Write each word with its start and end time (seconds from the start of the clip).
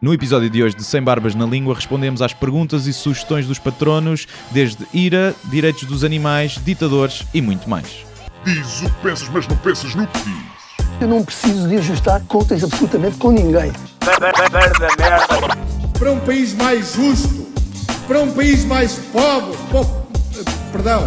No 0.00 0.14
episódio 0.14 0.48
de 0.48 0.62
hoje 0.62 0.74
de 0.74 0.82
Sem 0.84 1.02
Barbas 1.02 1.34
na 1.34 1.44
Língua, 1.44 1.74
respondemos 1.74 2.22
às 2.22 2.32
perguntas 2.32 2.86
e 2.86 2.92
sugestões 2.92 3.46
dos 3.46 3.58
patronos, 3.58 4.26
desde 4.50 4.86
ira, 4.94 5.34
direitos 5.44 5.84
dos 5.84 6.04
animais, 6.04 6.58
ditadores 6.64 7.22
e 7.34 7.42
muito 7.42 7.68
mais. 7.68 7.86
Diz 8.44 8.80
o 8.80 8.86
que 8.86 9.02
pensas, 9.02 9.28
mas 9.28 9.46
não 9.46 9.56
pensas 9.58 9.94
no 9.94 10.06
que 10.06 10.18
dizes. 10.20 10.40
Eu 11.02 11.08
não 11.08 11.22
preciso 11.22 11.68
de 11.68 11.76
ajustar 11.76 12.20
contas 12.22 12.64
absolutamente 12.64 13.18
com 13.18 13.30
ninguém. 13.30 13.72
para 15.98 16.12
um 16.12 16.20
país 16.20 16.54
mais 16.54 16.94
justo, 16.94 17.46
para 18.06 18.20
um 18.22 18.32
país 18.32 18.64
mais 18.64 18.94
pobre, 19.12 19.54
po- 19.70 20.06
perdão, 20.72 21.06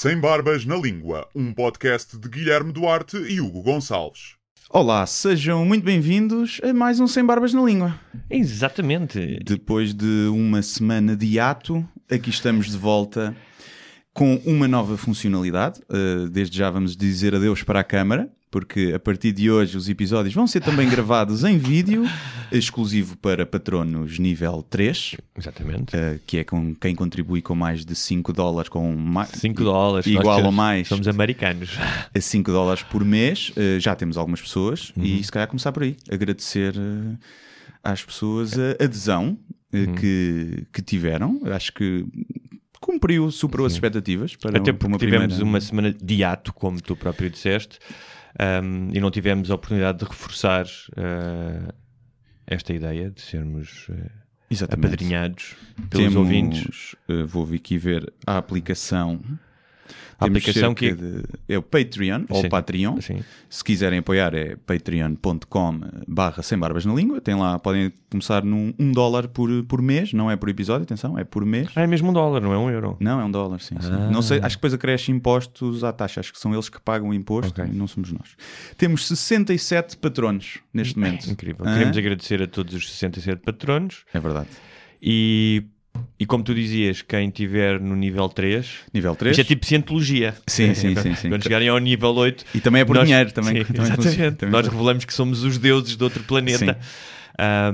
Sem 0.00 0.18
Barbas 0.18 0.64
na 0.64 0.76
Língua, 0.76 1.28
um 1.34 1.52
podcast 1.52 2.16
de 2.16 2.26
Guilherme 2.26 2.72
Duarte 2.72 3.18
e 3.18 3.38
Hugo 3.38 3.60
Gonçalves. 3.60 4.34
Olá, 4.70 5.04
sejam 5.04 5.62
muito 5.66 5.84
bem-vindos 5.84 6.58
a 6.64 6.72
mais 6.72 7.00
um 7.00 7.06
Sem 7.06 7.22
Barbas 7.22 7.52
na 7.52 7.60
Língua. 7.60 8.00
Exatamente. 8.30 9.38
Depois 9.44 9.92
de 9.92 10.26
uma 10.32 10.62
semana 10.62 11.14
de 11.14 11.38
ato, 11.38 11.86
aqui 12.10 12.30
estamos 12.30 12.70
de 12.70 12.78
volta 12.78 13.36
com 14.14 14.36
uma 14.46 14.66
nova 14.66 14.96
funcionalidade. 14.96 15.82
Uh, 15.82 16.30
desde 16.30 16.56
já 16.56 16.70
vamos 16.70 16.96
dizer 16.96 17.34
adeus 17.34 17.62
para 17.62 17.80
a 17.80 17.84
câmara, 17.84 18.32
porque 18.50 18.92
a 18.94 18.98
partir 18.98 19.30
de 19.32 19.48
hoje 19.50 19.76
os 19.76 19.88
episódios 19.88 20.34
vão 20.34 20.46
ser 20.46 20.60
também 20.60 20.88
gravados 20.88 21.44
em 21.44 21.56
vídeo, 21.56 22.04
exclusivo 22.50 23.16
para 23.16 23.46
patronos 23.46 24.18
nível 24.18 24.64
3, 24.68 25.16
Exatamente. 25.38 25.94
uh, 25.96 26.18
que 26.26 26.38
é 26.38 26.44
com 26.44 26.74
quem 26.74 26.94
contribui 26.94 27.40
com 27.40 27.54
mais 27.54 27.84
de 27.84 27.94
5 27.94 28.32
dólares, 28.32 28.68
com 28.68 28.92
mais, 28.96 29.28
5 29.30 29.62
dólares. 29.62 30.06
igual 30.06 30.44
ou 30.44 30.50
mais 30.52 30.88
Somos 30.88 31.06
americanos. 31.06 31.70
a 32.12 32.20
5 32.20 32.50
dólares 32.50 32.82
por 32.82 33.04
mês. 33.04 33.50
Uh, 33.50 33.78
já 33.78 33.94
temos 33.94 34.16
algumas 34.16 34.40
pessoas 34.40 34.92
Uhum. 34.96 35.04
e 35.04 35.22
se 35.22 35.30
calhar 35.30 35.46
começar 35.46 35.70
por 35.70 35.84
aí. 35.84 35.96
Agradecer 36.10 36.74
uh, 36.76 37.16
às 37.84 38.04
pessoas 38.04 38.58
a 38.58 38.82
adesão 38.82 39.38
uh, 39.72 39.76
Uhum. 39.76 39.94
que, 39.94 40.66
que 40.72 40.82
tiveram. 40.82 41.40
Acho 41.44 41.72
que 41.72 42.04
cumpriu, 42.80 43.30
superou 43.30 43.66
as 43.66 43.74
expectativas. 43.74 44.34
Para, 44.34 44.58
Até 44.58 44.72
porque 44.72 44.98
tivemos 44.98 45.26
primeira- 45.34 45.44
uma 45.44 45.60
semana 45.60 45.92
de 45.92 46.24
ato, 46.24 46.52
como 46.52 46.80
tu 46.80 46.96
próprio 46.96 47.30
disseste, 47.30 47.78
um, 48.38 48.90
e 48.92 49.00
não 49.00 49.10
tivemos 49.10 49.50
a 49.50 49.54
oportunidade 49.54 49.98
de 49.98 50.04
reforçar 50.04 50.64
uh, 50.64 51.72
esta 52.46 52.72
ideia 52.72 53.10
de 53.10 53.20
sermos 53.20 53.88
uh, 53.88 54.10
Exatamente. 54.50 54.86
apadrinhados 54.86 55.56
pelos 55.88 56.06
Temos, 56.06 56.16
ouvintes. 56.16 56.96
uh, 57.08 57.26
vou 57.26 57.48
aqui 57.54 57.78
ver 57.78 58.12
a 58.26 58.36
aplicação. 58.38 59.20
A 60.20 60.26
aplicação 60.26 60.74
que- 60.74 60.92
de- 60.92 61.22
é 61.48 61.56
o 61.58 61.62
Patreon 61.62 62.24
ou 62.28 62.42
Sim. 62.42 62.48
Patreon. 62.48 63.00
Sim. 63.00 63.24
Se 63.48 63.64
quiserem 63.64 64.00
apoiar 64.00 64.34
é 64.34 64.56
patreon.com 64.66 65.80
barra 66.06 66.42
sem 66.42 66.58
barbas 66.58 66.84
na 66.84 66.94
língua. 66.94 67.20
Tem 67.20 67.34
lá, 67.34 67.58
podem 67.58 67.92
começar 68.10 68.44
num 68.44 68.72
um 68.78 68.92
dólar 68.92 69.28
por, 69.28 69.48
por 69.64 69.80
mês, 69.80 70.12
não 70.12 70.30
é 70.30 70.36
por 70.36 70.48
episódio, 70.48 70.82
atenção, 70.84 71.18
é 71.18 71.24
por 71.24 71.44
mês. 71.44 71.68
Ah, 71.74 71.82
é 71.82 71.86
mesmo 71.86 72.10
um 72.10 72.12
dólar, 72.12 72.40
não 72.40 72.52
é 72.52 72.58
um 72.58 72.68
euro. 72.70 72.96
Não, 73.00 73.20
é 73.20 73.24
um 73.24 73.30
dólar, 73.30 73.60
sim. 73.60 73.76
sim. 73.80 73.88
Ah. 73.92 74.10
Não 74.10 74.22
sei, 74.22 74.38
acho 74.38 74.56
que 74.56 74.60
depois 74.60 74.74
acresce 74.74 75.10
impostos 75.10 75.82
à 75.84 75.92
taxa. 75.92 76.20
Acho 76.20 76.32
que 76.32 76.38
são 76.38 76.52
eles 76.52 76.68
que 76.68 76.80
pagam 76.80 77.08
o 77.08 77.14
imposto 77.14 77.60
Ok. 77.60 77.72
e 77.72 77.76
não 77.76 77.86
somos 77.86 78.12
nós. 78.12 78.36
Temos 78.76 79.06
67 79.08 79.96
patronos 79.96 80.58
neste 80.72 80.98
momento. 80.98 81.30
Incrível. 81.30 81.64
Hã? 81.66 81.74
Queremos 81.74 81.96
agradecer 81.96 82.42
a 82.42 82.46
todos 82.46 82.74
os 82.74 82.90
67 82.92 83.40
patronos 83.42 84.04
É 84.12 84.20
verdade. 84.20 84.48
e, 85.00 85.64
e 86.18 86.26
como 86.26 86.44
tu 86.44 86.54
dizias, 86.54 87.02
quem 87.02 87.28
estiver 87.28 87.80
no 87.80 87.96
nível 87.96 88.28
3, 88.28 88.66
Nível 88.92 89.16
3. 89.16 89.36
Isto 89.38 89.40
é 89.40 89.48
tipo 89.54 89.64
cientologia. 89.66 90.34
Sim, 90.46 90.72
sim, 90.74 90.94
sim, 90.94 91.14
sim. 91.14 91.28
Quando 91.30 91.42
chegarem 91.42 91.68
ao 91.68 91.78
nível 91.78 92.10
8. 92.14 92.44
E 92.54 92.60
também 92.60 92.82
é 92.82 92.84
por 92.84 92.94
nós- 92.96 93.06
dinheiro. 93.06 93.32
Também, 93.32 93.64
Sim, 93.64 93.72
também 93.72 93.92
exatamente. 93.92 94.36
Também 94.36 94.52
nós 94.52 94.66
revelamos 94.68 95.04
que 95.04 95.14
somos 95.14 95.42
os 95.44 95.56
deuses 95.58 95.96
de 95.96 96.04
outro 96.04 96.22
planeta. 96.24 96.78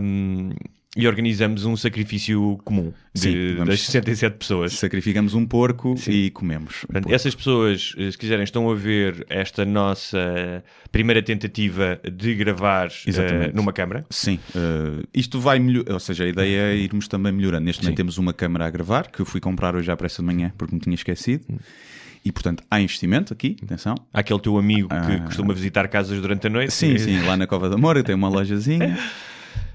Um, 0.00 0.50
e 0.96 1.06
organizamos 1.06 1.64
um 1.66 1.76
sacrifício 1.76 2.58
comum 2.64 2.92
de- 3.14 3.20
Sim, 3.20 3.52
vamos- 3.54 3.68
das 3.68 3.80
67 3.82 4.36
pessoas. 4.38 4.72
Sacrificamos 4.72 5.34
um 5.34 5.44
porco 5.46 5.94
Sim. 5.98 6.10
e 6.10 6.30
comemos. 6.30 6.78
um 6.84 6.86
Portanto, 6.86 7.02
porco. 7.04 7.14
essas 7.14 7.34
pessoas, 7.34 7.94
eh, 7.98 8.10
se 8.10 8.16
quiserem, 8.18 8.44
estão 8.44 8.70
a 8.70 8.74
ver 8.74 9.26
esta 9.28 9.64
nossa 9.64 10.64
primeira 10.90 11.22
tentativa 11.22 12.00
de 12.10 12.34
gravar 12.34 12.88
Exatamente. 13.06 13.54
numa 13.54 13.72
câmara. 13.72 14.06
Sim, 14.10 14.38
eh, 14.54 15.04
isto 15.14 15.38
vai 15.38 15.58
melhorar, 15.58 15.92
ou 15.92 16.00
seja, 16.00 16.24
a 16.24 16.28
ideia 16.28 16.60
é 16.72 16.76
irmos 16.76 17.06
também 17.08 17.32
melhorando. 17.32 17.64
Neste 17.66 17.82
momento 17.82 17.92
Sim. 17.92 17.96
temos 17.96 18.18
uma 18.18 18.32
câmara 18.32 18.66
a 18.66 18.70
gravar, 18.70 19.10
que 19.10 19.20
eu 19.20 19.26
fui 19.26 19.40
comprar 19.40 19.76
hoje 19.76 19.90
à 19.90 19.96
pressa 19.96 20.22
de 20.22 20.26
manhã 20.26 20.52
porque 20.56 20.74
me 20.74 20.80
tinha 20.80 20.94
esquecido. 20.94 21.44
Hum. 21.50 21.58
E 22.24 22.32
portanto 22.32 22.64
há 22.68 22.80
investimento 22.80 23.32
aqui, 23.32 23.56
atenção. 23.62 23.94
Há 24.12 24.18
aquele 24.20 24.40
teu 24.40 24.58
amigo 24.58 24.88
que 24.88 24.94
Ah. 24.94 25.20
costuma 25.26 25.54
visitar 25.54 25.86
casas 25.86 26.20
durante 26.20 26.46
a 26.46 26.50
noite. 26.50 26.72
Sim, 26.72 26.98
sim, 26.98 27.20
lá 27.22 27.36
na 27.36 27.46
Cova 27.46 27.68
da 27.68 27.76
Moura 27.76 28.02
tem 28.02 28.14
uma 28.16 28.28
lojazinha. 28.28 28.98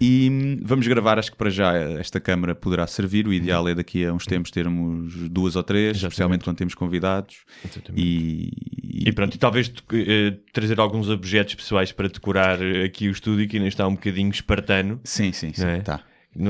E 0.03 0.29
hum, 0.31 0.59
vamos 0.63 0.87
gravar, 0.87 1.19
acho 1.19 1.29
que 1.31 1.37
para 1.37 1.51
já 1.51 1.75
esta 1.75 2.19
câmara 2.19 2.55
poderá 2.55 2.87
servir. 2.87 3.27
O 3.27 3.33
ideal 3.33 3.67
é 3.69 3.75
daqui 3.75 4.03
a 4.03 4.11
uns 4.11 4.25
tempos 4.25 4.49
termos 4.49 5.13
duas 5.29 5.55
ou 5.55 5.61
três, 5.61 5.89
Exatamente. 5.97 6.03
especialmente 6.11 6.43
quando 6.43 6.57
temos 6.57 6.73
convidados. 6.73 7.37
Exatamente. 7.63 8.03
E, 8.03 9.07
E 9.07 9.11
pronto, 9.13 9.35
e 9.35 9.37
talvez 9.37 9.71
eh, 9.93 10.33
trazer 10.51 10.79
alguns 10.79 11.07
objetos 11.07 11.53
pessoais 11.53 11.91
para 11.91 12.07
decorar 12.07 12.57
aqui 12.83 13.07
o 13.07 13.11
estúdio 13.11 13.47
que 13.47 13.57
ainda 13.57 13.67
está 13.69 13.87
um 13.87 13.93
bocadinho 13.93 14.31
espartano. 14.31 14.99
Sim, 15.03 15.31
sim, 15.31 15.53
sim. 15.53 15.65
É? 15.65 15.81
Tá. 15.81 16.01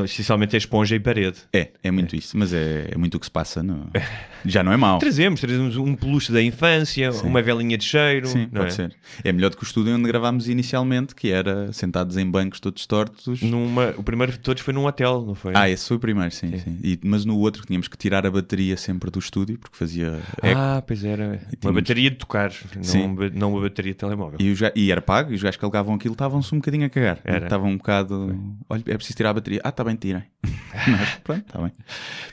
Essencialmente 0.04 0.56
é 0.56 0.58
esponja 0.60 0.96
e 0.96 1.00
parede. 1.00 1.38
É, 1.52 1.70
é 1.84 1.90
muito 1.90 2.16
isso, 2.16 2.38
mas 2.38 2.54
é, 2.54 2.90
é 2.92 2.98
muito 2.98 3.16
o 3.16 3.20
que 3.20 3.26
se 3.26 3.32
passa. 3.32 3.64
No... 3.64 3.90
Já 4.46 4.64
não 4.64 4.72
é 4.72 4.78
mau. 4.78 5.00
Trazemos, 5.00 5.40
trazemos 5.42 5.76
um 5.78 5.96
peluche 5.96 6.32
da 6.32 6.42
infância, 6.42 7.12
uma 7.24 7.42
velinha 7.42 7.78
de 7.78 7.84
cheiro. 7.86 8.28
Sim, 8.28 8.48
pode 8.48 8.68
é? 8.68 8.70
ser. 8.70 8.96
É 9.24 9.32
melhor 9.32 9.50
do 9.50 9.58
que 9.58 9.64
o 9.64 9.66
estúdio 9.66 9.96
onde 9.96 10.08
gravámos 10.08 10.48
inicialmente, 10.48 11.16
que 11.16 11.32
era 11.32 11.74
sentados 11.74 12.16
em 12.18 12.30
bancos 12.30 12.60
todos 12.60 12.86
tortos. 12.86 13.42
Numa, 13.42 13.94
o 13.98 14.04
primeiro 14.04 14.32
de 14.32 14.40
todos 14.40 14.62
foi 14.62 14.74
num 14.74 14.86
hotel, 14.86 15.24
não 15.26 15.36
foi? 15.36 15.54
Ah, 15.56 15.70
esse 15.70 15.88
foi 15.88 15.98
o 15.98 16.00
primeiro, 16.00 16.32
sim. 16.32 16.58
sim. 16.60 16.78
E- 16.84 17.00
mas 17.04 17.26
no 17.26 17.38
outro 17.38 17.66
tínhamos 17.66 17.88
que 17.88 17.98
tirar 17.98 18.26
a 18.26 18.32
bateria 18.32 18.78
sempre 18.78 19.10
do 19.10 19.18
estúdio, 19.20 19.58
porque 19.58 19.76
fazia 19.78 20.20
eco. 20.42 20.60
Ah, 20.60 20.84
pois 20.86 21.04
era. 21.04 21.26
Uma 21.26 21.38
tínhamos- 21.60 21.82
bateria 21.82 22.10
de 22.12 22.18
tocar, 22.18 22.52
Sim. 22.52 23.00
não, 23.00 23.06
uma- 23.14 23.30
não 23.30 23.54
uma 23.54 23.62
bateria 23.62 23.94
de 23.94 23.98
telemóvel. 23.98 24.38
E, 24.40 24.52
os 24.52 24.60
e 24.76 24.92
era 24.92 25.02
pago, 25.02 25.32
e 25.32 25.36
os 25.36 25.42
gajos 25.42 25.58
que 25.58 25.66
alegavam 25.66 25.96
aquilo 25.96 26.14
estavam-se 26.14 26.54
um 26.54 26.58
bocadinho 26.60 26.86
a 26.86 26.90
cagar. 26.90 27.20
Estavam 27.26 27.70
um 27.72 27.78
bocado. 27.78 28.56
Olha, 28.70 28.84
é 28.88 28.96
preciso 28.96 29.18
tirar 29.18 29.32
a 29.32 29.34
bateria. 29.34 29.62
Ah, 29.64 29.71
está 29.72 29.84
bem, 29.84 29.96
tirem. 29.96 30.24
Nós, 30.88 31.16
pronto, 31.24 31.44
está 31.48 31.62
bem. 31.62 31.72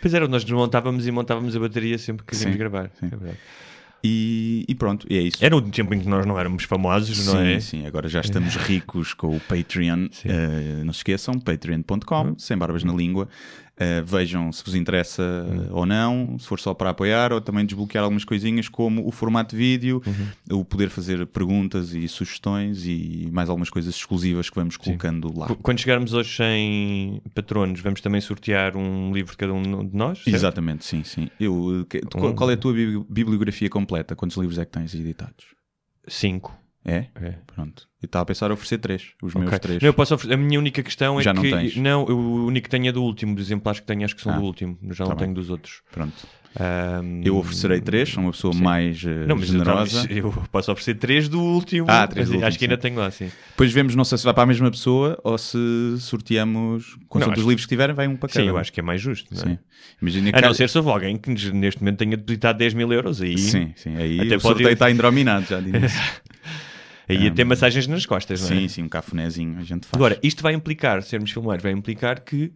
Pois 0.00 0.15
era, 0.15 0.28
nós 0.28 0.44
desmontávamos 0.44 1.06
e 1.06 1.10
montávamos 1.10 1.56
a 1.56 1.60
bateria 1.60 1.99
sempre 1.99 2.25
que 2.25 2.32
queríamos 2.32 2.54
Sim, 2.54 2.59
gravar. 2.59 2.91
sim. 3.00 3.06
É. 3.06 3.34
E, 4.03 4.65
e 4.69 4.75
pronto, 4.76 5.06
e 5.10 5.19
é 5.19 5.22
isso. 5.22 5.44
Era 5.44 5.56
um 5.56 5.71
tempo 5.71 5.93
em 5.93 6.00
que 6.00 6.09
nós 6.09 6.25
não 6.25 6.38
éramos 6.38 6.62
famosos, 6.65 7.26
não 7.26 7.34
sim, 7.34 7.49
é? 7.49 7.60
sim, 7.60 7.87
agora 7.87 8.09
já 8.09 8.21
estamos 8.21 8.54
ricos 8.54 9.12
com 9.12 9.37
o 9.37 9.41
Patreon. 9.41 10.06
Eh, 10.25 10.84
não 10.84 10.93
se 10.93 11.00
esqueçam, 11.00 11.34
patreon.com, 11.41 12.38
sem 12.38 12.56
barbas 12.56 12.84
na 12.84 12.93
língua. 12.93 13.28
Eh, 13.81 14.03
vejam 14.03 14.50
se 14.53 14.65
vos 14.65 14.75
interessa 14.75 15.22
eh, 15.22 15.69
ou 15.71 15.87
não, 15.87 16.37
se 16.39 16.47
for 16.47 16.59
só 16.59 16.75
para 16.75 16.91
apoiar, 16.91 17.33
ou 17.33 17.41
também 17.41 17.65
desbloquear 17.65 18.03
algumas 18.03 18.25
coisinhas 18.25 18.69
como 18.69 19.06
o 19.06 19.12
formato 19.12 19.55
de 19.55 19.56
vídeo, 19.62 20.03
o 20.50 20.65
poder 20.65 20.89
fazer 20.91 21.25
perguntas 21.28 21.93
e 21.94 22.09
sugestões 22.09 22.84
e 22.84 23.28
mais 23.33 23.49
algumas 23.49 23.71
coisas 23.71 23.94
exclusivas 23.94 24.50
que 24.50 24.56
vamos 24.56 24.77
colocando 24.77 25.33
lá. 25.38 25.47
Qu- 25.47 25.56
Quando 25.56 25.78
chegarmos 25.78 26.12
aos 26.12 26.27
100 26.37 27.23
patronos, 27.35 27.81
vamos 27.81 28.00
também 28.00 28.20
sortear 28.20 28.76
um 28.76 29.12
livro 29.12 29.31
de 29.32 29.37
cada 29.38 29.52
um 29.52 29.62
de 29.87 29.97
nós? 29.97 30.19
certo? 30.25 30.35
Exatamente, 30.35 30.85
sim, 30.85 31.05
sim. 31.05 31.29
Eu, 31.38 31.87
eh, 31.93 32.00
qual, 32.35 32.50
é 32.50 32.55
a 32.55 32.56
tua 32.56 32.73
bibli- 32.73 33.05
bibliografia 33.08 33.70
completa? 33.70 34.17
Quantos 34.17 34.37
livros 34.37 34.58
é 34.58 34.64
que 34.64 34.73
tens 34.73 34.93
editados? 34.94 35.47
Cinco. 36.06 36.52
É? 36.88 37.06
É. 37.20 37.35
Pronto. 37.55 37.87
Eu 38.02 38.06
estava 38.06 38.23
a 38.23 38.26
pensar 38.26 38.49
em 38.50 38.52
oferecer 38.55 38.79
três, 38.79 39.08
os 39.23 39.35
meus 39.35 39.46
Ok. 39.49 39.58
três. 39.58 39.82
Não, 39.82 39.88
eu 39.88 39.94
posso 39.94 40.14
oferecer- 40.14 40.35
A 40.35 40.37
minha 40.37 40.58
única 40.58 40.82
questão 40.82 41.19
é 41.20 41.23
Já 41.23 41.35
não 41.35 41.43
que. 41.43 41.50
tens? 41.50 41.76
Não, 41.76 42.06
eu- 42.08 42.17
o 42.19 42.46
único 42.46 42.64
que 42.64 42.70
tenho 42.70 42.88
é 42.88 42.93
do 42.93 43.02
último. 43.02 43.35
Dos 43.35 43.46
exemplares 43.46 43.81
que 43.81 43.87
tenho, 43.87 44.05
acho 44.05 44.14
que 44.17 44.23
são 44.23 44.32
Ah, 44.32 44.37
do 44.38 44.43
último. 44.44 44.79
Já 44.90 45.05
tá 45.05 45.11
não 45.11 45.17
bem. 45.17 45.25
tenho 45.26 45.35
dos 45.35 45.50
outros. 45.50 45.82
Pronto. 45.93 46.14
Ahm, 46.58 47.20
Eu 47.25 47.37
oferecerei 47.37 47.81
três, 47.81 48.08
sou 48.08 48.23
uma 48.23 48.32
pessoa 48.32 48.52
Sim. 48.55 48.62
mais 48.62 49.05
eh, 49.05 49.26
Não, 49.26 49.37
mas 49.37 49.49
eu, 49.49 49.58
generosa. 49.58 49.99
talvez- 49.99 50.17
eu 50.25 50.32
posso 50.50 50.73
oferecer 50.73 50.94
três 50.94 51.29
do 51.29 51.40
último. 51.40 51.87
Ah, 51.88 52.06
três 52.06 52.26
do 52.29 52.32
último, 52.32 52.46
Acho 52.49 52.58
que 52.58 52.64
ainda 52.64 52.76
sim. 52.76 52.81
tenho 52.82 52.96
lá, 52.99 53.11
sim. 53.11 53.31
Depois 53.50 53.70
vemos, 53.70 53.94
não 53.94 54.02
sei 54.05 54.17
se 54.19 54.25
vai 54.25 54.32
para 54.32 54.43
a 54.44 54.46
mesma 54.46 54.70
pessoa 54.70 55.19
ou 55.23 55.37
se 55.37 55.58
sorteamos, 55.99 56.96
com 57.08 57.19
Não, 57.19 57.31
os 57.31 57.38
livros 57.38 57.62
que 57.64 57.69
tiverem, 57.69 57.94
vai 57.94 58.08
um 58.08 58.17
para 58.17 58.29
cada. 58.31 58.40
Sim, 58.40 58.49
eu 58.49 58.55
um. 58.55 58.58
acho 58.58 58.73
que 58.73 58.81
é 58.81 58.82
mais 58.82 59.00
justo. 59.00 59.32
Não 59.35 59.43
é? 59.43 59.46
Sim. 59.46 59.58
Imagina 60.00 60.32
que 60.32 60.38
A 60.38 60.40
não 60.43 60.55
ser 60.55 60.69
se 60.69 60.79
houve 60.79 60.90
alguém 60.90 61.17
que 61.17 61.31
neste 61.52 61.81
momento 61.82 61.99
tenha 61.99 62.17
depositado 62.17 62.56
10 62.56 62.75
mil 62.75 62.90
euros 62.93 63.20
aí. 63.20 63.37
Sim, 63.38 63.73
sim. 63.76 63.96
Aí 63.96 64.19
Até 64.20 64.26
o 64.37 64.40
pode- 64.40 64.43
sorteio 64.43 64.70
está 64.73 64.90
indrominado, 64.90 65.46
já 65.46 65.61
disse. 65.61 65.70
Aí 67.08 67.25
ia 67.25 67.31
ter 67.31 67.44
massagens 67.44 67.87
nas 67.87 68.05
costas, 68.05 68.40
não 68.43 68.49
é? 68.56 68.60
Sim, 68.60 68.69
sim, 68.69 68.82
um 68.82 68.88
cafunézinho 68.88 69.58
a 69.58 69.62
gente 69.62 69.87
faz. 69.87 69.94
Agora, 69.94 70.19
isto 70.22 70.43
vai 70.43 70.52
implicar, 70.55 71.02
sermos 71.02 71.31
filmados, 71.31 71.62
vai 71.62 71.72
implicar 71.72 72.20
que 72.20 72.52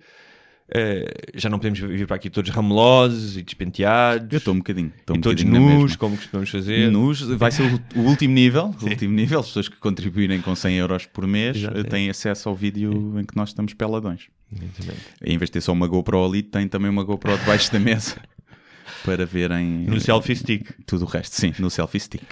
eh, 0.74 1.32
já 1.34 1.50
não 1.50 1.58
podemos 1.58 1.78
vir 1.80 2.06
para 2.06 2.16
aqui 2.16 2.30
todos 2.30 2.50
ramelosos 2.50 3.36
e 3.36 3.42
despenteados. 3.42 4.28
eu 4.30 4.38
estou 4.38 4.54
um 4.54 4.58
bocadinho. 4.58 4.92
Estou 4.98 5.16
e 5.16 5.18
um 5.18 5.22
todos 5.22 5.42
bocadinho 5.42 5.78
nus, 5.80 5.96
como 5.96 6.16
costumamos 6.16 6.50
fazer. 6.50 6.90
Nus, 6.90 7.20
vai 7.20 7.50
ser 7.50 7.62
o, 7.62 8.00
o 8.00 8.02
último 8.04 8.34
nível, 8.34 8.74
o 8.80 8.84
último 8.88 9.12
nível, 9.14 9.40
as 9.40 9.46
pessoas 9.46 9.68
que 9.68 9.76
contribuírem 9.76 10.40
com 10.40 10.54
100 10.54 10.76
euros 10.76 11.06
por 11.06 11.26
mês 11.26 11.62
eh, 11.62 11.82
têm 11.84 12.08
acesso 12.08 12.48
ao 12.48 12.54
vídeo 12.54 13.18
em 13.20 13.24
que 13.24 13.36
nós 13.36 13.50
estamos 13.50 13.74
peladões. 13.74 14.28
Exatamente. 14.50 15.04
Em 15.24 15.38
vez 15.38 15.48
de 15.48 15.52
ter 15.52 15.60
só 15.60 15.72
uma 15.72 15.86
GoPro 15.86 16.24
ali, 16.24 16.42
tem 16.42 16.68
também 16.68 16.90
uma 16.90 17.04
GoPro 17.04 17.36
debaixo 17.38 17.72
da 17.72 17.78
mesa 17.80 18.16
para 19.04 19.26
verem 19.26 19.84
No 19.86 20.00
selfie 20.00 20.36
stick. 20.36 20.70
tudo 20.86 21.04
o 21.04 21.08
resto. 21.08 21.34
Sim, 21.36 21.52
no 21.58 21.70
selfie 21.70 22.00
stick. 22.00 22.22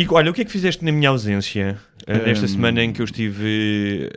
E 0.00 0.06
olha, 0.10 0.30
o 0.30 0.34
que 0.34 0.42
é 0.42 0.44
que 0.44 0.50
fizeste 0.52 0.84
na 0.84 0.92
minha 0.92 1.08
ausência? 1.08 1.76
eh, 2.06 2.18
nesta 2.26 2.44
Hum. 2.44 2.48
semana 2.48 2.82
em 2.84 2.92
que 2.92 3.00
eu 3.02 3.04
estive. 3.04 4.08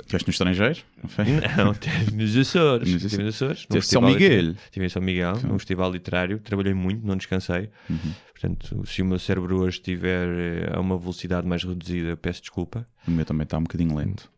Estiveste 0.00 0.26
no 0.26 0.30
estrangeiro? 0.30 0.78
Não 1.02 1.08
foi? 1.10 1.24
não, 1.56 1.72
estive 1.72 2.10
nos 2.16 2.36
Açores. 2.36 2.92
Nos 2.92 3.04
Estive 3.04 3.22
nos 3.24 3.34
Açores. 3.34 3.66
em 3.72 3.80
São 3.82 4.02
Miguel? 4.02 4.52
Estive 4.64 4.86
em 4.86 4.88
São 4.88 5.02
Miguel, 5.02 5.34
num 5.44 5.58
festival 5.58 5.92
literário. 5.92 6.38
Trabalhei 6.40 6.72
muito, 6.74 7.06
não 7.06 7.16
descansei. 7.16 7.68
Uhum. 7.90 7.98
Portanto, 8.32 8.82
se 8.86 9.02
o 9.02 9.04
meu 9.04 9.18
cérebro 9.18 9.60
hoje 9.60 9.76
estiver 9.78 10.26
eh, 10.28 10.70
a 10.74 10.80
uma 10.80 10.96
velocidade 10.98 11.46
mais 11.46 11.62
reduzida, 11.62 12.16
peço 12.16 12.40
desculpa. 12.40 12.86
O 13.06 13.10
meu 13.10 13.24
também 13.24 13.44
está 13.44 13.58
um 13.58 13.62
bocadinho 13.64 13.94
lento. 13.94 14.30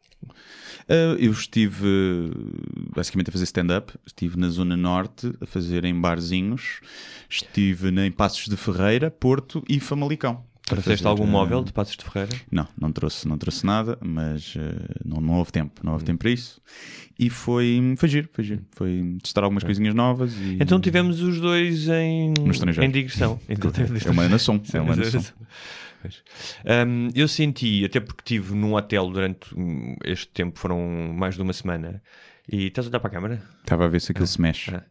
Ah, 0.88 1.16
eu 1.18 1.32
estive 1.32 1.86
eh, 1.86 2.90
basicamente 2.94 3.28
a 3.28 3.32
fazer 3.32 3.44
stand-up. 3.44 3.92
Estive 4.06 4.38
na 4.38 4.48
Zona 4.48 4.76
Norte 4.76 5.32
a 5.40 5.46
fazer 5.46 5.84
em 5.84 5.98
barzinhos. 5.98 6.80
Estive 7.28 7.88
em 7.88 8.10
Passos 8.10 8.46
de 8.48 8.56
Ferreira, 8.56 9.10
Porto 9.10 9.62
e 9.68 9.78
Famalicão. 9.80 10.44
Trouxeste 10.66 11.04
algum 11.04 11.24
eh, 11.24 11.30
móvel 11.30 11.64
de 11.64 11.72
Passos 11.72 11.96
de 11.96 12.04
Ferreira? 12.04 12.32
Não, 12.50 12.66
não 12.80 12.92
trouxe, 12.92 13.26
não 13.26 13.36
trouxe 13.36 13.66
nada, 13.66 13.98
mas 14.00 14.54
eh, 14.56 14.94
não, 15.04 15.20
não 15.20 15.34
houve 15.34 15.50
tempo. 15.50 15.80
Não 15.82 15.92
houve 15.92 16.04
tempo 16.04 16.20
para 16.20 16.30
isso. 16.30 16.60
E 17.18 17.28
foi, 17.28 17.94
foi 17.96 18.08
giro, 18.08 18.28
foi 18.32 18.44
giro. 18.44 18.62
Foi 18.72 19.16
testar 19.22 19.42
algumas 19.42 19.64
coisinhas 19.64 19.94
novas. 19.94 20.32
E... 20.34 20.58
Então 20.60 20.80
tivemos 20.80 21.20
os 21.20 21.40
dois 21.40 21.88
em, 21.88 22.34
No 22.34 22.52
em 22.84 22.90
digressão. 22.90 23.40
É 23.48 24.10
uma 24.10 24.28
nação. 24.28 24.60
É 24.72 24.80
uma 24.80 24.94
nação. 24.94 25.24
Hum, 26.64 27.08
eu 27.14 27.28
senti, 27.28 27.84
até 27.84 28.00
porque 28.00 28.22
estive 28.22 28.54
num 28.54 28.74
hotel 28.74 29.10
durante 29.10 29.54
hum, 29.54 29.96
este 30.04 30.28
tempo, 30.28 30.58
foram 30.58 30.78
mais 31.14 31.34
de 31.34 31.42
uma 31.42 31.52
semana, 31.52 32.02
e 32.50 32.66
estás 32.66 32.86
a 32.86 32.90
olhar 32.90 33.00
para 33.00 33.08
a 33.08 33.12
câmara? 33.12 33.42
Estava 33.60 33.84
a 33.84 33.88
ver 33.88 34.00
se 34.00 34.12
aquilo 34.12 34.26
se 34.26 34.40
mexe. 34.40 34.74
Ah. 34.74 34.84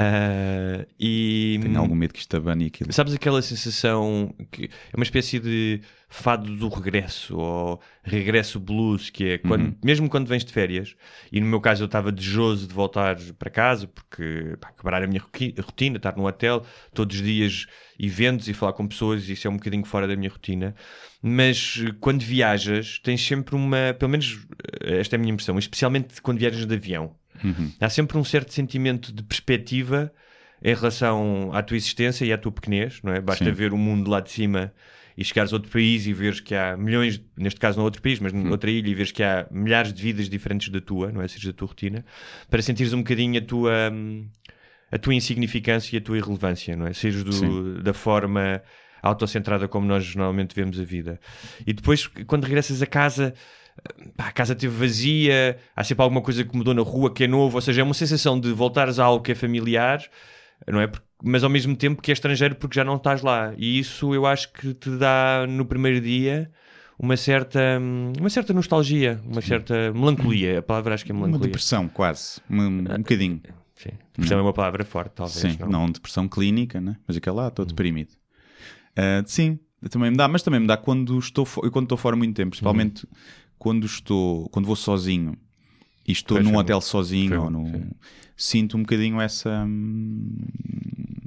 Ah, 0.00 0.86
e 0.98 1.58
Tenho 1.60 1.80
algum 1.80 1.96
medo 1.96 2.14
que 2.14 2.20
isto 2.20 2.36
abane 2.36 2.66
aquilo. 2.66 2.92
sabes 2.92 3.12
aquela 3.14 3.42
sensação 3.42 4.32
que 4.52 4.66
é 4.92 4.96
uma 4.96 5.02
espécie 5.02 5.40
de 5.40 5.80
fado 6.08 6.54
do 6.56 6.68
regresso 6.68 7.36
ou 7.36 7.80
regresso 8.04 8.60
blues, 8.60 9.10
que 9.10 9.24
é 9.30 9.38
quando, 9.38 9.76
mesmo 9.84 10.08
quando 10.08 10.28
vens 10.28 10.44
de 10.44 10.52
férias, 10.52 10.94
e 11.32 11.40
no 11.40 11.46
meu 11.46 11.60
caso 11.60 11.82
eu 11.82 11.86
estava 11.86 12.12
desejoso 12.12 12.68
de 12.68 12.72
voltar 12.72 13.16
para 13.40 13.50
casa 13.50 13.88
porque 13.88 14.56
pá, 14.60 14.70
quebrar 14.70 15.02
a 15.02 15.06
minha 15.08 15.20
rotina, 15.20 15.96
estar 15.96 16.16
no 16.16 16.28
hotel 16.28 16.64
todos 16.94 17.16
os 17.16 17.22
dias, 17.22 17.66
eventos 17.98 18.46
e 18.46 18.54
falar 18.54 18.74
com 18.74 18.86
pessoas, 18.86 19.28
isso 19.28 19.48
é 19.48 19.50
um 19.50 19.56
bocadinho 19.56 19.84
fora 19.84 20.06
da 20.06 20.14
minha 20.14 20.30
rotina. 20.30 20.76
Mas 21.20 21.82
eh, 21.84 21.92
quando 22.00 22.22
viajas, 22.22 23.00
tens 23.02 23.20
sempre 23.26 23.56
uma, 23.56 23.92
pelo 23.98 24.12
menos 24.12 24.46
eh, 24.80 25.00
esta 25.00 25.16
é 25.16 25.18
a 25.18 25.20
minha 25.20 25.32
impressão, 25.32 25.58
especialmente 25.58 26.22
quando 26.22 26.38
viajas 26.38 26.64
de 26.64 26.74
avião. 26.74 27.16
Há 27.80 27.88
sempre 27.88 28.18
um 28.18 28.24
certo 28.24 28.52
sentimento 28.52 29.12
de 29.12 29.22
perspectiva 29.22 30.12
em 30.62 30.74
relação 30.74 31.50
à 31.52 31.62
tua 31.62 31.76
existência 31.76 32.24
e 32.24 32.32
à 32.32 32.38
tua 32.38 32.52
pequenez, 32.52 33.00
não 33.02 33.12
é? 33.12 33.20
Basta 33.20 33.44
Sim. 33.44 33.52
ver 33.52 33.72
o 33.72 33.78
mundo 33.78 34.10
lá 34.10 34.20
de 34.20 34.30
cima 34.30 34.72
e 35.16 35.24
chegares 35.24 35.52
a 35.52 35.56
outro 35.56 35.70
país 35.70 36.06
e 36.06 36.12
veres 36.12 36.38
que 36.38 36.54
há 36.54 36.76
milhões, 36.76 37.20
neste 37.36 37.58
caso 37.58 37.76
não 37.76 37.84
outro 37.84 38.00
país, 38.00 38.20
mas 38.20 38.32
noutra 38.32 38.70
ilha, 38.70 38.88
e 38.88 38.94
veres 38.94 39.10
que 39.10 39.22
há 39.22 39.48
milhares 39.50 39.92
de 39.92 40.00
vidas 40.00 40.28
diferentes 40.28 40.68
da 40.68 40.80
tua, 40.80 41.10
não 41.10 41.20
é? 41.20 41.26
Seja 41.26 41.50
da 41.50 41.56
tua 41.56 41.66
rotina, 41.66 42.04
para 42.48 42.62
sentires 42.62 42.92
um 42.92 42.98
bocadinho 42.98 43.38
a 43.38 43.44
tua, 43.44 43.90
hum, 43.92 44.28
a 44.92 44.96
tua 44.96 45.14
insignificância 45.14 45.96
e 45.96 45.98
a 45.98 46.00
tua 46.00 46.18
irrelevância, 46.18 46.76
não 46.76 46.86
é? 46.86 46.92
Seres 46.92 47.24
do, 47.24 47.32
Sim. 47.32 47.82
da 47.82 47.92
forma 47.92 48.62
autocentrada 49.02 49.66
como 49.66 49.86
nós 49.86 50.14
normalmente 50.14 50.54
vemos 50.54 50.78
a 50.78 50.84
vida. 50.84 51.18
E 51.66 51.72
depois, 51.72 52.06
quando 52.06 52.44
regressas 52.44 52.80
a 52.80 52.86
casa, 52.86 53.34
pá, 54.16 54.28
a 54.28 54.32
casa 54.32 54.52
esteve 54.52 54.74
vazia, 54.74 55.58
há 55.74 55.84
sempre 55.84 56.02
alguma 56.02 56.20
coisa 56.20 56.44
que 56.44 56.56
mudou 56.56 56.74
na 56.74 56.82
rua 56.82 57.12
que 57.12 57.24
é 57.24 57.26
novo, 57.26 57.56
ou 57.56 57.60
seja, 57.60 57.80
é 57.80 57.84
uma 57.84 57.94
sensação 57.94 58.38
de 58.38 58.52
voltares 58.52 58.98
a 58.98 59.04
algo 59.04 59.22
que 59.22 59.32
é 59.32 59.34
familiar, 59.34 60.02
não 60.66 60.80
é? 60.80 60.90
Mas 61.22 61.42
ao 61.42 61.50
mesmo 61.50 61.74
tempo 61.76 62.00
que 62.00 62.10
é 62.10 62.14
estrangeiro 62.14 62.54
porque 62.54 62.76
já 62.76 62.84
não 62.84 62.96
estás 62.96 63.22
lá. 63.22 63.52
E 63.56 63.78
isso 63.78 64.14
eu 64.14 64.24
acho 64.24 64.52
que 64.52 64.72
te 64.74 64.90
dá 64.90 65.46
no 65.48 65.64
primeiro 65.64 66.00
dia 66.00 66.50
uma 66.98 67.16
certa, 67.16 67.60
hum, 67.80 68.12
uma 68.18 68.30
certa 68.30 68.52
nostalgia, 68.52 69.20
uma 69.24 69.40
certa 69.40 69.92
melancolia. 69.92 70.60
A 70.60 70.62
palavra 70.62 70.94
acho 70.94 71.04
que 71.04 71.10
é 71.10 71.14
Uma 71.14 71.26
melancolia. 71.26 71.48
depressão, 71.48 71.88
quase. 71.88 72.40
Um, 72.50 72.66
um 72.66 72.82
bocadinho. 72.82 73.40
Sim. 73.74 73.90
Depressão 74.12 74.38
é 74.38 74.42
uma 74.42 74.52
palavra 74.52 74.84
forte, 74.84 75.12
talvez. 75.14 75.38
Sim, 75.38 75.56
não? 75.60 75.68
não 75.68 75.90
depressão 75.90 76.28
clínica, 76.28 76.80
né? 76.80 76.96
mas 77.06 77.16
aquela 77.16 77.42
lá, 77.42 77.48
estou 77.48 77.64
deprimido. 77.64 78.10
Ah, 78.96 79.22
sim, 79.24 79.60
também 79.90 80.10
me 80.10 80.16
dá, 80.16 80.26
mas 80.26 80.42
também 80.42 80.58
me 80.58 80.66
dá 80.66 80.76
quando 80.76 81.16
estou, 81.18 81.46
quando 81.46 81.84
estou 81.84 81.96
fora 81.96 82.16
muito 82.16 82.34
tempo, 82.34 82.50
principalmente 82.50 83.06
quando 83.58 83.84
estou, 83.86 84.48
quando 84.50 84.66
vou 84.66 84.76
sozinho 84.76 85.36
e 86.06 86.12
estou 86.12 86.36
Pois, 86.38 86.46
num 86.48 86.56
hotel 86.56 86.80
sozinho 86.80 87.42
ou 87.42 87.50
num- 87.50 87.66
sim. 87.72 87.90
sinto 88.36 88.76
um 88.76 88.80
bocadinho 88.80 89.20
essa 89.20 89.64
hum, 89.66 90.36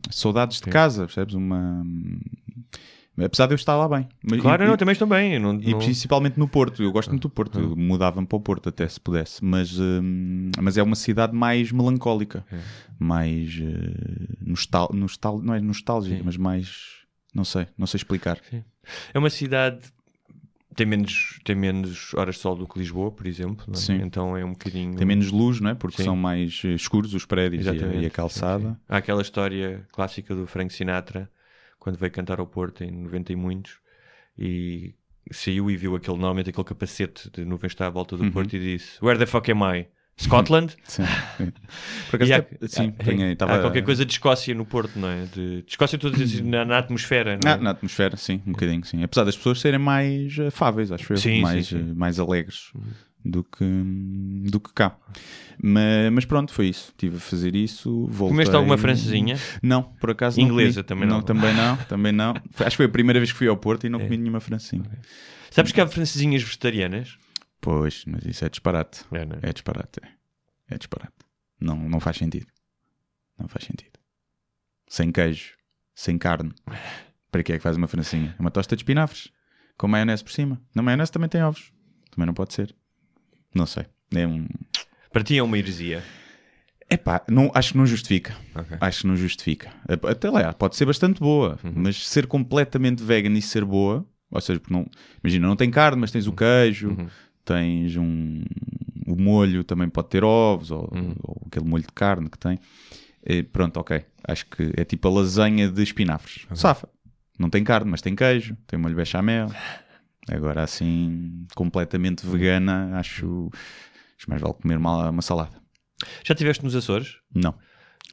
saudades 0.10 0.60
de 0.60 0.68
casa, 0.68 1.06
percebes? 1.06 1.34
Uma 1.36 1.82
hum, 1.86 2.20
apesar 3.24 3.46
de 3.48 3.54
eu 3.54 3.56
estar 3.56 3.76
lá 3.76 3.88
bem. 3.88 4.08
Mas- 4.24 4.42
Claro, 4.42 4.64
e- 4.64 4.68
não, 4.68 4.78
também 4.78 4.94
estou 4.94 5.08
bem. 5.08 5.38
Não, 5.38 5.60
e 5.62 5.72
não- 5.72 5.78
principalmente 5.80 6.40
no 6.40 6.48
Porto, 6.48 6.82
eu 6.82 6.92
gosto 6.92 7.10
muito 7.10 7.24
do 7.24 7.30
Porto, 7.30 7.60
eu 7.60 7.76
mudava-me 7.76 8.26
para 8.26 8.38
o 8.38 8.42
Porto 8.42 8.70
até 8.70 8.88
se 8.88 9.00
pudesse, 9.00 9.44
mas, 9.44 9.78
hum, 9.80 10.50
mas 10.60 10.78
é 10.78 10.84
uma 10.84 10.96
cidade 10.96 11.36
mais 11.36 11.72
melancólica, 11.72 12.46
mais 12.98 13.60
eh, 13.62 14.36
nostal, 14.42 14.90
nostal, 14.94 15.40
não 15.42 15.54
é 15.54 15.60
nostálgica, 15.62 16.22
mas 16.24 16.38
mais 16.38 17.02
não 17.34 17.44
sei, 17.46 17.68
não 17.78 17.86
sei 17.88 17.98
explicar. 18.00 18.40
É 19.14 19.20
uma 19.20 19.30
cidade 19.30 19.80
tem 20.76 20.86
menos, 20.86 21.40
tem 21.44 21.56
menos 21.56 22.14
horas 22.14 22.36
de 22.36 22.42
sol 22.42 22.56
do 22.56 22.68
que 22.68 22.80
Lisboa, 22.80 23.12
por 23.12 23.28
exemplo. 23.28 23.66
é? 23.72 23.76
Sim. 23.76 24.02
Então 24.04 24.36
é 24.38 24.44
um 24.46 24.52
bocadinho. 24.52 24.96
Tem 24.96 25.06
menos 25.06 25.32
luz, 25.32 25.60
não 25.60 25.70
é? 25.72 25.76
Porque 25.76 25.98
Sim. 25.98 26.04
são 26.06 26.16
mais 26.16 26.62
escuros 26.64 27.14
os 27.14 27.26
prédios 27.26 27.66
e 27.66 27.70
a, 27.70 27.74
e 27.74 28.06
a 28.06 28.10
calçada. 28.10 28.64
sim, 28.64 28.74
sim. 28.74 28.80
Há 28.88 28.98
aquela 28.98 29.22
história 29.22 29.86
clássica 29.92 30.34
do 30.36 30.48
Frank 30.48 30.74
Sinatra, 30.74 31.30
quando 31.80 31.98
veio 31.98 32.12
cantar 32.12 32.40
ao 32.40 32.48
Porto 32.48 32.84
em 32.84 32.92
90 32.92 33.34
e 33.34 33.36
muitos, 33.36 33.80
e 34.38 34.94
saiu 35.32 35.70
e 35.70 35.78
viu 35.78 35.96
aquele, 35.96 36.18
normalmente 36.18 36.50
aquele 36.50 36.64
capacete 36.66 37.30
de 37.32 37.44
nuvens 37.46 37.72
está 37.74 37.88
à 37.88 37.90
volta 37.90 38.16
Uhum. 38.16 38.26
do 38.28 38.32
Porto 38.32 38.56
e 38.56 38.60
disse: 38.60 39.04
Where 39.04 39.18
the 39.20 39.26
fuck 39.26 39.52
am 39.52 39.62
I? 39.64 39.88
Scotland? 40.20 40.76
Sim. 40.88 41.04
Por 42.10 42.16
acaso, 42.18 42.34
há, 42.34 42.38
até- 42.38 42.68
sim, 42.68 42.94
há- 42.98 43.02
apanhei, 43.02 43.30
há 43.30 43.34
estava 43.34 43.60
qualquer 43.60 43.84
coisa 43.84 44.06
de 44.06 44.12
Escócia 44.12 44.54
no 44.54 44.66
Porto, 44.66 45.00
não 45.00 45.10
é? 45.10 45.26
De, 45.26 45.62
de 45.64 45.66
Escócia, 45.68 45.96
estou 45.96 46.10
a 46.10 46.14
dizer 46.14 46.26
assim, 46.40 46.50
na, 46.50 46.64
na 46.66 46.78
atmosfera, 46.78 47.38
não 47.44 47.52
é? 47.52 47.56
Na, 47.58 47.64
na 47.64 47.70
atmosfera, 47.72 48.16
sim, 48.18 48.42
um 48.46 48.52
bocadinho, 48.52 48.86
sim. 48.86 49.04
Apesar 49.04 49.24
das 49.24 49.36
pessoas 49.36 49.60
serem 49.60 49.80
mais 49.80 50.38
afáveis, 50.40 50.92
acho 50.92 51.12
eu, 51.14 51.18
Sim, 51.18 51.36
sim, 51.36 51.42
mais, 51.42 51.68
sim. 51.68 51.80
eh, 51.80 51.94
mais 51.96 52.20
alegres 52.20 52.72
do 53.24 53.44
que, 53.44 53.66
do 54.50 54.60
que 54.60 54.74
cá. 54.74 54.96
Mas, 55.62 56.12
mas 56.12 56.26
pronto, 56.26 56.52
foi 56.54 56.68
isso. 56.68 56.90
Estive 56.90 57.18
a 57.18 57.20
fazer 57.20 57.56
isso. 57.56 58.08
Voltei... 58.08 58.36
Comeste 58.36 58.56
alguma 58.56 58.78
francesinha? 58.78 59.38
Não, 59.62 59.84
por 59.84 60.12
acaso 60.12 60.40
não 60.40 60.48
Inglesa 60.48 60.84
também 60.84 61.08
não? 61.08 61.22
Também 61.22 61.54
não, 61.54 61.78
também 61.78 62.12
não. 62.12 62.34
Acho 62.60 62.72
que 62.72 62.78
foi 62.78 62.86
a 62.86 62.90
primeira 62.90 63.20
vez 63.20 63.32
que 63.32 63.38
fui 63.38 63.48
ao 63.48 63.58
Porto 63.58 63.86
e 63.86 63.90
não 63.90 64.00
comi 64.00 64.18
nenhuma 64.18 64.40
francesinha. 64.40 64.84
Sabes 65.52 65.72
que 65.72 65.80
há 65.82 65.88
francesinhas 65.88 66.42
vegetarianas? 66.42 67.18
Pois, 67.62 68.04
mas 68.06 68.26
isso 68.26 68.44
é 68.44 68.50
disparate. 68.50 69.06
É, 69.12 69.24
não 69.26 69.38
é? 69.42 69.54
Disparate, 69.54 70.00
é. 70.04 70.08
É 70.74 70.78
disparate. 70.78 71.14
Não, 71.60 71.76
não 71.78 72.00
faz 72.00 72.18
sentido. 72.18 72.48
Não 73.38 73.48
faz 73.48 73.66
sentido. 73.66 74.00
Sem 74.88 75.12
queijo, 75.12 75.54
sem 75.96 76.18
carne. 76.18 76.52
Para 77.32 77.44
que 77.44 77.54
é 77.54 77.58
que 77.58 77.64
faz 77.64 77.78
uma 77.78 77.88
francinha? 77.88 78.36
É 78.38 78.42
uma 78.42 78.52
tosta 78.52 78.76
de 78.76 78.82
espinafres. 78.82 79.32
Com 79.78 79.88
maionese 79.88 80.24
por 80.24 80.32
cima. 80.32 80.60
Na 80.76 80.82
maionese 80.82 81.12
também 81.12 81.30
tem 81.30 81.42
ovos. 81.44 81.72
Também 82.10 82.26
não 82.26 82.34
pode 82.34 82.54
ser. 82.54 82.76
Não 83.54 83.66
sei. 83.66 83.86
É 84.14 84.26
um. 84.28 84.48
Para 85.12 85.24
ti 85.24 85.38
é 85.38 85.44
uma 85.44 85.58
heresia. 85.58 86.04
Epá, 86.90 87.24
não, 87.30 87.50
acho 87.54 87.72
que 87.72 87.78
não 87.78 87.86
justifica. 87.86 88.36
Ok. 88.54 88.78
Acho 88.82 89.02
que 89.02 89.08
não 89.08 89.16
justifica. 89.16 89.72
Até 90.10 90.30
lá, 90.30 90.52
pode 90.54 90.76
ser 90.76 90.86
bastante 90.86 91.20
boa, 91.22 91.58
Uhum. 91.64 91.72
mas 91.76 92.06
ser 92.08 92.28
completamente 92.28 93.02
vegan 93.02 93.32
e 93.38 93.42
ser 93.42 93.64
boa, 93.64 94.06
ou 94.30 94.42
seja, 94.42 94.60
porque 94.60 94.74
não, 94.74 94.86
imagina, 95.24 95.48
não 95.48 95.56
tem 95.56 95.72
carne, 95.72 96.02
mas 96.02 96.12
tens 96.12 96.28
o 96.28 96.34
queijo, 96.34 96.90
Uhum. 96.90 97.08
Tens 97.46 97.96
um. 97.98 98.44
O 99.08 99.16
molho 99.16 99.64
também 99.64 99.90
pode 99.90 100.10
ter 100.10 100.24
ovos, 100.24 100.72
ou, 100.72 100.90
Uhum. 100.94 101.16
ou 101.24 101.42
aquele 101.48 101.66
molho 101.66 101.84
de 101.84 101.92
carne 101.94 102.30
que 102.30 102.38
tem. 102.38 102.60
E 103.26 103.44
pronto, 103.44 103.78
ok. 103.80 104.04
Acho 104.28 104.46
que 104.48 104.72
é 104.78 104.84
tipo 104.86 105.08
a 105.08 105.12
lasanha 105.12 105.70
de 105.70 105.84
espinafres. 105.84 106.48
Safa. 106.56 106.88
Não 107.38 107.50
tem 107.50 107.64
carne, 107.64 107.90
mas 107.90 108.02
tem 108.02 108.16
queijo, 108.16 108.56
tem 108.68 108.80
molho 108.80 108.96
bechamel. 108.96 109.48
Agora 110.32 110.64
assim, 110.64 111.46
completamente 111.56 112.26
vegana, 112.26 112.98
acho. 113.00 113.50
Acho 114.18 114.30
mais 114.30 114.40
vale 114.42 114.54
comer 114.54 114.78
uma, 114.78 115.10
uma 115.10 115.22
salada. 115.22 115.60
Já 116.24 116.34
estiveste 116.34 116.64
nos 116.64 116.76
Açores? 116.76 117.16
Não. 117.34 117.56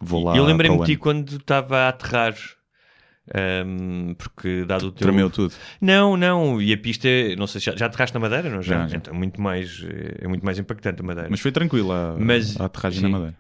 Vou 0.01 0.25
lá. 0.25 0.37
eu 0.37 0.45
lembrei-me 0.45 0.79
de 0.79 0.85
ti 0.85 0.97
quando 0.97 1.37
estava 1.37 1.79
a 1.81 1.89
aterrar 1.89 2.35
Um, 3.67 4.15
porque 4.15 4.65
dado 4.65 4.87
o 4.89 4.93
teu... 4.93 5.07
Tremeu 5.07 5.29
tudo. 5.31 5.53
Não, 5.81 6.17
não, 6.17 6.61
e 6.63 6.73
a 6.73 6.79
pista, 6.79 7.09
não 7.37 7.47
sei, 7.47 7.61
já, 7.61 7.77
já 7.77 7.87
aterraste 7.87 8.15
na 8.15 8.21
Madeira, 8.21 8.49
não? 8.51 8.63
Já, 8.63 8.81
Já, 8.83 8.89
já. 8.89 8.97
Então, 8.97 9.15
é 9.15 9.17
muito 9.17 9.41
mais, 9.41 9.85
é 10.21 10.27
muito 10.29 10.45
mais 10.45 10.59
impactante 10.59 11.01
a 11.03 11.05
Madeira. 11.05 11.29
Mas 11.31 11.41
foi 11.41 11.53
tranquilo 11.53 11.93
a, 11.93 12.17
Mas- 12.19 12.59
a 12.61 12.65
aterragem 12.67 12.99
sim. 13.01 13.03
na 13.05 13.11
Madeira. 13.11 13.37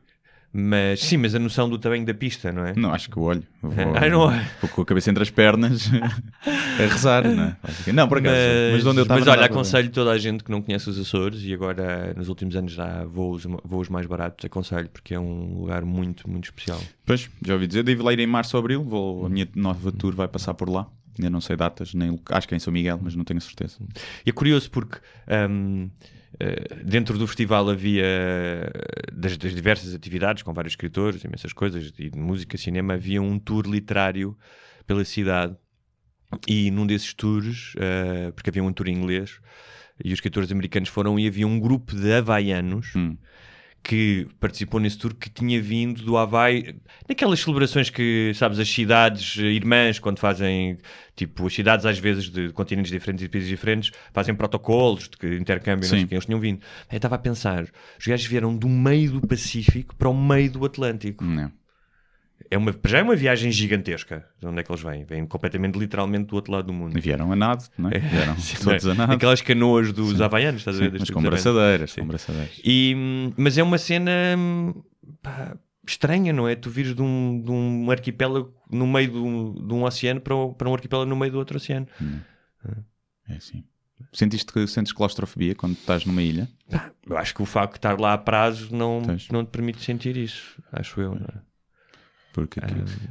Mas 0.60 1.00
sim, 1.00 1.18
mas 1.18 1.36
a 1.36 1.38
noção 1.38 1.70
do 1.70 1.78
tamanho 1.78 2.04
da 2.04 2.12
pista, 2.12 2.50
não 2.50 2.66
é? 2.66 2.74
Não, 2.74 2.92
acho 2.92 3.08
que 3.08 3.16
o 3.16 3.22
olho. 3.22 3.44
Vou, 3.62 3.72
Ai, 3.94 4.10
não 4.10 4.28
vou 4.60 4.70
com 4.70 4.82
a 4.82 4.84
cabeça 4.84 5.08
entre 5.08 5.22
as 5.22 5.30
pernas 5.30 5.88
a 6.42 6.82
rezar, 6.82 7.22
não 7.28 7.44
é? 7.44 7.92
Não, 7.92 8.08
por 8.08 8.18
acaso. 8.18 8.34
Mas, 8.72 8.82
de 8.82 8.88
onde 8.88 8.98
eu 8.98 9.02
estava 9.02 9.20
mas 9.20 9.28
olha, 9.28 9.44
aconselho 9.44 9.88
toda 9.90 10.10
a 10.10 10.18
gente 10.18 10.42
que 10.42 10.50
não 10.50 10.60
conhece 10.60 10.90
os 10.90 10.98
Açores 10.98 11.44
e 11.44 11.54
agora 11.54 12.12
nos 12.16 12.28
últimos 12.28 12.56
anos 12.56 12.72
já 12.72 13.04
voos, 13.04 13.46
voos 13.64 13.88
mais 13.88 14.04
baratos, 14.06 14.44
aconselho 14.44 14.88
porque 14.88 15.14
é 15.14 15.20
um 15.20 15.60
lugar 15.60 15.84
muito, 15.84 16.28
muito 16.28 16.46
especial. 16.46 16.80
Pois, 17.06 17.30
já 17.46 17.54
ouvi 17.54 17.68
dizer. 17.68 17.84
Devo 17.84 18.02
lá 18.02 18.12
ir 18.12 18.18
em 18.18 18.26
março 18.26 18.56
ou 18.56 18.60
abril. 18.60 18.82
Vou, 18.82 19.26
a 19.26 19.28
minha 19.28 19.46
nova 19.54 19.92
tour 19.92 20.12
vai 20.12 20.26
passar 20.26 20.54
por 20.54 20.68
lá. 20.68 20.88
Ainda 21.16 21.30
não 21.30 21.40
sei 21.40 21.54
datas, 21.54 21.94
nem 21.94 22.18
acho 22.30 22.48
que 22.48 22.54
é 22.54 22.56
em 22.56 22.60
São 22.60 22.72
Miguel, 22.72 22.98
mas 23.00 23.14
não 23.14 23.24
tenho 23.24 23.40
certeza. 23.40 23.76
E 24.26 24.30
é 24.30 24.32
curioso 24.32 24.68
porque 24.70 24.98
eh, 25.28 25.48
dentro 26.84 27.18
do 27.18 27.26
festival 27.26 27.68
havia 27.70 28.04
eh, 28.04 28.70
das, 29.12 29.36
das 29.36 29.54
diversas 29.54 29.94
atividades, 29.94 30.42
com 30.42 30.52
vários 30.52 30.72
escritores, 30.72 31.24
imensas 31.24 31.52
coisas, 31.52 31.90
de 31.90 32.10
música, 32.14 32.56
cinema, 32.56 32.94
havia 32.94 33.20
um 33.22 33.38
tour 33.38 33.66
literário 33.66 34.36
pela 34.86 35.04
cidade. 35.04 35.56
E 36.46 36.70
num 36.70 36.86
desses 36.86 37.14
tours, 37.14 37.72
eh, 37.78 38.30
porque 38.32 38.50
havia 38.50 38.62
um 38.62 38.72
tour 38.72 38.88
em 38.88 38.94
inglês, 38.94 39.40
e 40.04 40.08
os 40.08 40.14
escritores 40.14 40.52
americanos 40.52 40.90
foram, 40.90 41.18
e 41.18 41.26
havia 41.26 41.46
um 41.46 41.58
grupo 41.58 41.96
de 41.96 42.12
havaianos 42.12 42.94
Hum. 42.94 43.16
Que 43.82 44.26
participou 44.38 44.80
nesse 44.80 44.98
tour 44.98 45.14
que 45.14 45.30
tinha 45.30 45.60
vindo 45.60 46.02
do 46.02 46.16
Havaí, 46.16 46.76
naquelas 47.08 47.40
celebrações 47.40 47.88
que, 47.88 48.32
sabes, 48.34 48.58
as 48.58 48.68
cidades 48.68 49.36
eh, 49.38 49.44
irmãs, 49.44 49.98
quando 49.98 50.18
fazem, 50.18 50.78
tipo, 51.16 51.46
as 51.46 51.54
cidades 51.54 51.86
às 51.86 51.98
vezes 51.98 52.28
de 52.28 52.50
continentes 52.52 52.90
diferentes 52.90 53.24
e 53.24 53.28
países 53.28 53.48
diferentes, 53.48 53.90
fazem 54.12 54.34
protocolos 54.34 55.08
de 55.20 55.36
intercâmbio, 55.36 55.82
não 55.82 55.88
sei 55.88 56.00
Sim. 56.00 56.04
o 56.04 56.08
que, 56.08 56.14
eles 56.14 56.26
tinham 56.26 56.40
vindo. 56.40 56.60
Eu 56.90 56.96
estava 56.96 57.14
a 57.14 57.18
pensar, 57.18 57.64
os 57.98 58.06
gajos 58.06 58.26
vieram 58.26 58.54
do 58.56 58.68
meio 58.68 59.12
do 59.12 59.26
Pacífico 59.26 59.96
para 59.96 60.08
o 60.08 60.14
meio 60.14 60.50
do 60.52 60.64
Atlântico. 60.64 61.24
Não. 61.24 61.50
É 62.50 62.56
uma, 62.56 62.74
já 62.86 62.98
é 62.98 63.02
uma 63.02 63.16
viagem 63.16 63.50
gigantesca. 63.52 64.24
De 64.40 64.46
onde 64.46 64.60
é 64.60 64.62
que 64.62 64.70
eles 64.70 64.82
vêm? 64.82 65.04
Vêm 65.04 65.26
completamente, 65.26 65.78
literalmente, 65.78 66.26
do 66.28 66.34
outro 66.36 66.52
lado 66.52 66.66
do 66.68 66.72
mundo. 66.72 66.96
E 66.96 67.00
vieram 67.00 67.30
a 67.32 67.36
nado, 67.36 67.64
não 67.76 67.90
é? 67.90 67.98
Vieram 67.98 68.36
Sim, 68.38 68.56
todos 68.64 68.86
a 68.86 68.92
é? 68.92 68.94
nado. 68.94 69.12
Aquelas 69.12 69.40
canoas 69.42 69.92
dos 69.92 70.20
havaianos, 70.20 70.60
estás 70.62 70.76
a 70.76 70.80
ver? 70.80 70.86
Sim, 70.86 70.90
mas 70.92 71.00
Destes 71.00 71.14
com 71.14 71.22
braçadeiras, 71.22 71.92
Sim. 71.92 72.00
com 72.02 72.06
braçadeiras. 72.06 72.60
E, 72.64 72.94
hum, 72.96 73.32
mas 73.36 73.58
é 73.58 73.62
uma 73.62 73.76
cena 73.76 74.10
hum, 74.38 74.74
pá, 75.22 75.56
estranha, 75.86 76.32
não 76.32 76.48
é? 76.48 76.54
Tu 76.54 76.70
vires 76.70 76.94
de 76.94 77.02
um, 77.02 77.42
de 77.44 77.50
um 77.50 77.90
arquipélago 77.90 78.54
no 78.70 78.86
meio 78.86 79.10
de 79.10 79.18
um, 79.18 79.66
de 79.66 79.74
um 79.74 79.82
oceano 79.84 80.20
para, 80.20 80.34
um- 80.36 80.52
para 80.54 80.68
um 80.70 80.74
arquipélago 80.74 81.08
no 81.10 81.16
meio 81.16 81.32
do 81.32 81.38
outro 81.38 81.56
oceano. 81.56 81.86
É 83.28 83.34
assim. 83.34 83.64
Sentiste 84.12 84.52
que 84.52 84.66
sentes 84.68 84.92
claustrofobia 84.92 85.54
quando 85.54 85.72
estás 85.74 86.04
numa 86.06 86.22
ilha? 86.22 86.48
Eu 87.06 87.16
acho 87.18 87.34
que 87.34 87.42
o 87.42 87.44
facto 87.44 87.72
de 87.72 87.78
estar 87.78 87.98
lá 88.00 88.14
a 88.14 88.18
prazo 88.18 88.74
não, 88.74 89.02
não 89.30 89.44
te 89.44 89.48
permite 89.50 89.82
sentir 89.84 90.16
isso, 90.16 90.62
acho 90.72 91.00
eu. 91.00 91.14
Não 91.14 91.26
é? 91.26 91.47
Porque, 92.40 92.60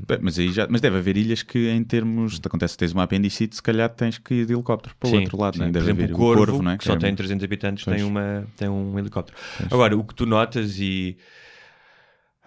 Bem, 0.07 0.19
mas 0.21 0.39
aí 0.39 0.51
já, 0.51 0.67
mas 0.69 0.79
deve 0.81 0.97
haver 0.97 1.17
ilhas 1.17 1.43
que 1.43 1.69
em 1.69 1.83
termos, 1.83 2.39
te 2.39 2.47
acontece 2.47 2.75
que 2.75 2.79
tens 2.79 2.93
uma 2.93 3.03
apendicite, 3.03 3.55
se 3.55 3.61
calhar 3.63 3.89
tens 3.89 4.17
que 4.17 4.33
ir 4.33 4.45
de 4.45 4.53
helicóptero 4.53 4.95
para 4.99 5.07
o 5.07 5.11
Sim, 5.11 5.19
outro 5.19 5.37
lado, 5.41 5.53
sim. 5.55 5.59
não 5.59 5.65
é? 5.67 5.69
Por 5.69 5.73
Deve 5.73 5.85
exemplo, 5.85 6.03
haver 6.03 6.13
o 6.13 6.17
Corvo, 6.17 6.69
é? 6.69 6.77
que 6.77 6.83
só 6.85 6.93
é 6.93 6.97
tem 6.97 7.09
muito- 7.09 7.17
300 7.17 7.43
habitantes, 7.43 7.83
Pois. 7.83 7.97
tem, 7.97 8.05
uma, 8.05 8.47
tem 8.57 8.69
um 8.69 8.97
helicóptero. 8.97 9.37
Agora, 9.69 9.97
o 9.97 10.03
que 10.03 10.15
tu 10.15 10.25
notas 10.25 10.79
e... 10.79 11.17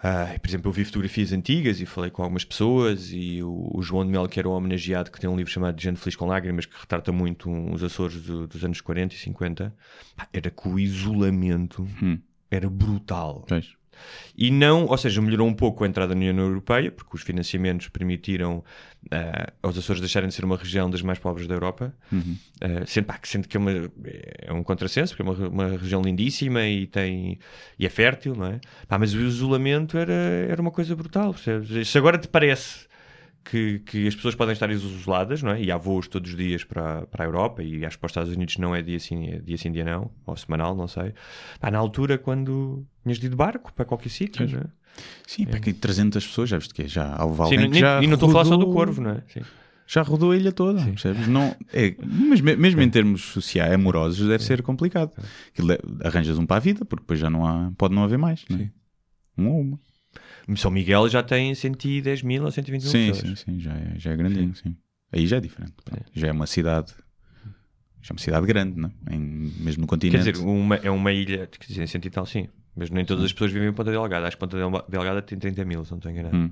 ah, 0.03 0.35
por 0.41 0.49
exemplo, 0.49 0.69
eu 0.69 0.73
vi 0.73 0.83
fotografias 0.83 1.31
antigas 1.31 1.79
e 1.79 1.85
falei 1.85 2.09
com 2.09 2.23
algumas 2.23 2.43
pessoas 2.43 3.09
e 3.11 3.43
o, 3.43 3.69
o 3.75 3.81
João 3.83 4.03
de 4.05 4.11
Mel, 4.11 4.27
que 4.27 4.39
era 4.39 4.49
um 4.49 4.53
homenageado, 4.53 5.11
que 5.11 5.19
tem 5.19 5.29
um 5.29 5.35
livro 5.37 5.51
chamado 5.51 5.79
Gente 5.79 5.99
Feliz 5.99 6.15
com 6.15 6.25
Lágrimas, 6.25 6.65
que 6.65 6.75
retrata 6.79 7.11
muito 7.11 7.49
um- 7.49 7.73
os 7.73 7.83
Açores 7.83 8.19
do- 8.23 8.47
dos 8.47 8.63
anos 8.65 8.81
40 8.81 9.13
e 9.13 9.17
50, 9.19 9.73
pá, 10.15 10.27
era 10.33 10.49
que 10.49 10.67
o 10.67 10.79
isolamento 10.79 11.87
Hum. 12.01 12.17
era 12.49 12.67
brutal. 12.69 13.45
Pois. 13.47 13.73
E 14.37 14.49
não, 14.49 14.85
ou 14.85 14.97
seja, 14.97 15.21
melhorou 15.21 15.47
um 15.47 15.53
pouco 15.53 15.83
a 15.83 15.87
entrada 15.87 16.13
na 16.15 16.21
União 16.21 16.45
Europeia, 16.45 16.91
porque 16.91 17.15
os 17.15 17.21
financiamentos 17.21 17.87
permitiram 17.89 18.63
ah, 19.11 19.51
aos 19.61 19.77
Açores 19.77 19.99
deixarem 19.99 20.29
de 20.29 20.35
ser 20.35 20.45
uma 20.45 20.57
região 20.57 20.89
das 20.89 21.01
mais 21.01 21.19
pobres 21.19 21.47
da 21.47 21.55
Europa, 21.55 21.93
Uhum. 22.11 22.35
Ah, 22.59 22.83
sendo, 22.85 23.05
pá, 23.05 23.17
que 23.17 23.27
sendo 23.27 23.47
que 23.47 23.57
é, 23.57 23.59
uma, 23.59 23.71
é 23.71 24.53
um 24.53 24.63
contrassenso, 24.63 25.15
porque 25.15 25.27
é 25.27 25.33
uma, 25.33 25.47
uma 25.47 25.77
região 25.77 26.01
lindíssima 26.01 26.65
e, 26.65 26.87
tem, 26.87 27.39
e 27.79 27.85
é 27.85 27.89
fértil, 27.89 28.35
não 28.35 28.45
é? 28.45 28.59
Pá, 28.87 28.99
mas 28.99 29.13
o 29.13 29.19
isolamento 29.19 29.97
era, 29.97 30.13
era 30.13 30.61
uma 30.61 30.71
coisa 30.71 30.95
brutal, 30.95 31.33
percebes? 31.33 31.87
Se 31.87 31.97
agora 31.97 32.17
te 32.17 32.27
parece 32.27 32.90
que, 33.43 33.79
que 33.79 34.07
as 34.07 34.15
pessoas 34.15 34.35
podem 34.35 34.53
estar 34.53 34.69
isoladas, 34.69 35.41
não 35.41 35.51
é? 35.51 35.61
E 35.61 35.71
há 35.71 35.77
voos 35.77 36.07
todos 36.07 36.31
os 36.31 36.37
dias 36.37 36.63
para, 36.63 37.05
para 37.07 37.23
a 37.23 37.27
Europa 37.27 37.63
e 37.63 37.83
acho 37.85 37.97
que 37.97 38.01
para 38.01 38.07
os 38.07 38.11
Estados 38.11 38.31
Unidos 38.33 38.57
não 38.57 38.75
é 38.75 38.81
dia 38.81 38.99
sim, 38.99 39.27
é 39.29 39.39
dia 39.39 39.57
sim, 39.57 39.71
dia 39.71 39.83
não, 39.83 40.11
ou 40.25 40.35
semanal, 40.37 40.75
não 40.75 40.87
sei. 40.87 41.13
Pá, 41.59 41.71
na 41.71 41.77
altura, 41.77 42.17
quando 42.17 42.85
tinhas 43.03 43.17
de 43.19 43.25
ir 43.25 43.29
de 43.29 43.35
barco 43.35 43.73
para 43.73 43.85
qualquer 43.85 44.09
sítio, 44.09 44.47
não 44.47 44.59
é? 44.59 44.63
Sim, 45.25 45.45
para 45.45 45.57
aqui 45.57 45.71
300 45.73 46.27
pessoas, 46.27 46.49
já 46.49 46.57
viste 46.57 46.73
que 46.73 46.83
é? 46.83 46.87
já 46.87 47.23
houve 47.23 47.47
Sim, 47.49 47.57
nem- 47.57 47.71
que 47.71 47.79
já 47.79 48.01
e 48.03 48.07
não 48.07 48.15
estou 48.15 48.29
a 48.29 48.31
falar 48.33 48.45
só 48.45 48.57
do 48.57 48.67
Corvo, 48.67 49.01
não 49.01 49.11
é? 49.11 49.23
Sim. 49.27 49.41
Já 49.87 50.01
rodou 50.03 50.31
a 50.31 50.37
ilha 50.37 50.51
toda, 50.53 50.81
percebes? 50.83 51.27
Não, 51.27 51.53
é, 51.73 51.95
mas 52.01 52.39
me- 52.39 52.55
mesmo 52.55 52.81
em 52.81 52.89
termos 52.89 53.21
sociais, 53.23 53.73
amorosos, 53.73 54.25
deve 54.27 54.43
ser 54.43 54.61
complicado. 54.61 55.11
Aquilo 55.49 55.77
arranjas 56.03 56.37
um 56.37 56.45
para 56.45 56.57
a 56.57 56.59
vida, 56.59 56.85
porque 56.85 57.03
depois 57.03 57.19
já 57.19 57.29
não 57.29 57.45
há, 57.45 57.71
pode 57.77 57.93
não 57.93 58.03
haver 58.03 58.17
mais, 58.17 58.45
não 58.49 58.57
é? 58.59 58.71
Um 59.37 59.47
ou 59.49 59.59
uma. 59.61 59.79
São 60.55 60.71
Miguel 60.71 61.07
já 61.09 61.21
tem 61.23 61.53
110 61.55 62.21
mil 62.23 62.43
ou 62.43 62.51
120 62.51 62.81
mil 62.83 62.91
Sim, 62.91 63.07
pessoas. 63.11 63.39
sim, 63.39 63.51
sim, 63.53 63.59
já 63.59 63.73
é, 63.73 63.93
já 63.97 64.11
é 64.11 64.15
grandinho, 64.17 64.55
sim. 64.55 64.75
Aí 65.11 65.27
já 65.27 65.37
é 65.37 65.39
diferente. 65.39 65.73
pronto. 65.83 66.03
Já 66.13 66.27
é 66.27 66.31
uma 66.31 66.47
cidade, 66.47 66.93
já 68.01 68.09
é 68.09 68.13
uma 68.13 68.19
cidade 68.19 68.45
grande, 68.47 68.79
não 68.79 68.91
é? 69.07 69.15
Em- 69.15 69.19
mesmo 69.59 69.81
no 69.81 69.87
Quer 69.87 69.95
continente. 69.95 70.31
dizer, 70.31 70.43
uma, 70.45 70.75
é 70.75 70.89
uma 70.89 71.11
ilha, 71.11 71.47
quer 71.47 71.67
dizer, 71.67 71.87
cento 71.87 72.05
e 72.05 72.09
tal, 72.09 72.25
sim. 72.25 72.47
Mas 72.75 72.89
nem 72.89 73.03
todas 73.03 73.25
as 73.25 73.33
pessoas 73.33 73.51
vivem 73.51 73.67
em 73.69 73.73
Ponta 73.73 73.91
Delgada. 73.91 74.25
Acho 74.27 74.37
que 74.37 74.39
Ponta 74.39 74.55
Del- 74.57 74.85
Delgada 74.87 75.21
tem 75.21 75.37
30 75.37 75.65
mil, 75.65 75.83
se 75.83 75.91
não 75.91 75.97
estou 75.97 76.11
enganado. 76.11 76.35
Hum. 76.37 76.51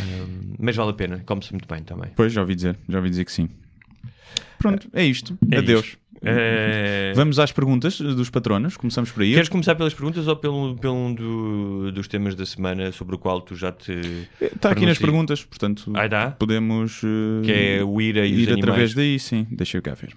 Um, 0.00 0.54
mas 0.58 0.76
vale 0.76 0.90
a 0.90 0.94
pena, 0.94 1.22
come-se 1.24 1.52
muito 1.52 1.66
bem 1.66 1.82
também. 1.82 2.10
Pois, 2.14 2.32
já 2.32 2.40
ouvi 2.42 2.54
dizer, 2.54 2.76
já 2.88 2.98
ouvi 2.98 3.08
dizer 3.10 3.24
que 3.24 3.32
sim. 3.32 3.48
Pronto, 4.58 4.88
é 4.92 5.04
isto. 5.04 5.38
É 5.50 5.58
Adeus. 5.58 5.86
isto. 5.86 5.98
Eh, 6.22 7.12
Vamos 7.14 7.38
às 7.38 7.52
perguntas 7.52 7.98
dos 8.00 8.28
patronos. 8.30 8.76
Começamos 8.76 9.10
por 9.12 9.22
aí. 9.22 9.32
Queres 9.34 9.48
começar 9.48 9.74
pelas 9.74 9.94
perguntas 9.94 10.26
ou 10.26 10.36
pelo, 10.36 10.76
pelo 10.76 10.94
um 10.94 11.14
do- 11.14 11.92
dos 11.92 12.08
temas 12.08 12.34
da 12.34 12.44
semana 12.44 12.90
sobre 12.92 13.14
o 13.14 13.18
qual 13.18 13.40
tu 13.40 13.54
já 13.54 13.70
te. 13.72 14.28
Está 14.40 14.70
aqui 14.70 14.84
nas 14.84 14.98
perguntas, 14.98 15.44
portanto 15.44 15.92
Ah, 15.94 16.06
dá? 16.08 16.30
podemos 16.32 17.00
eh, 17.04 17.44
Que 17.44 17.52
é 17.52 17.84
o 17.84 18.00
IRA 18.00 18.26
e 18.26 18.40
ir 18.42 18.52
através 18.52 18.94
daí, 18.94 19.18
sim. 19.18 19.46
Deixa 19.50 19.78
eu 19.78 19.82
cá 19.82 19.94
ver. 19.94 20.16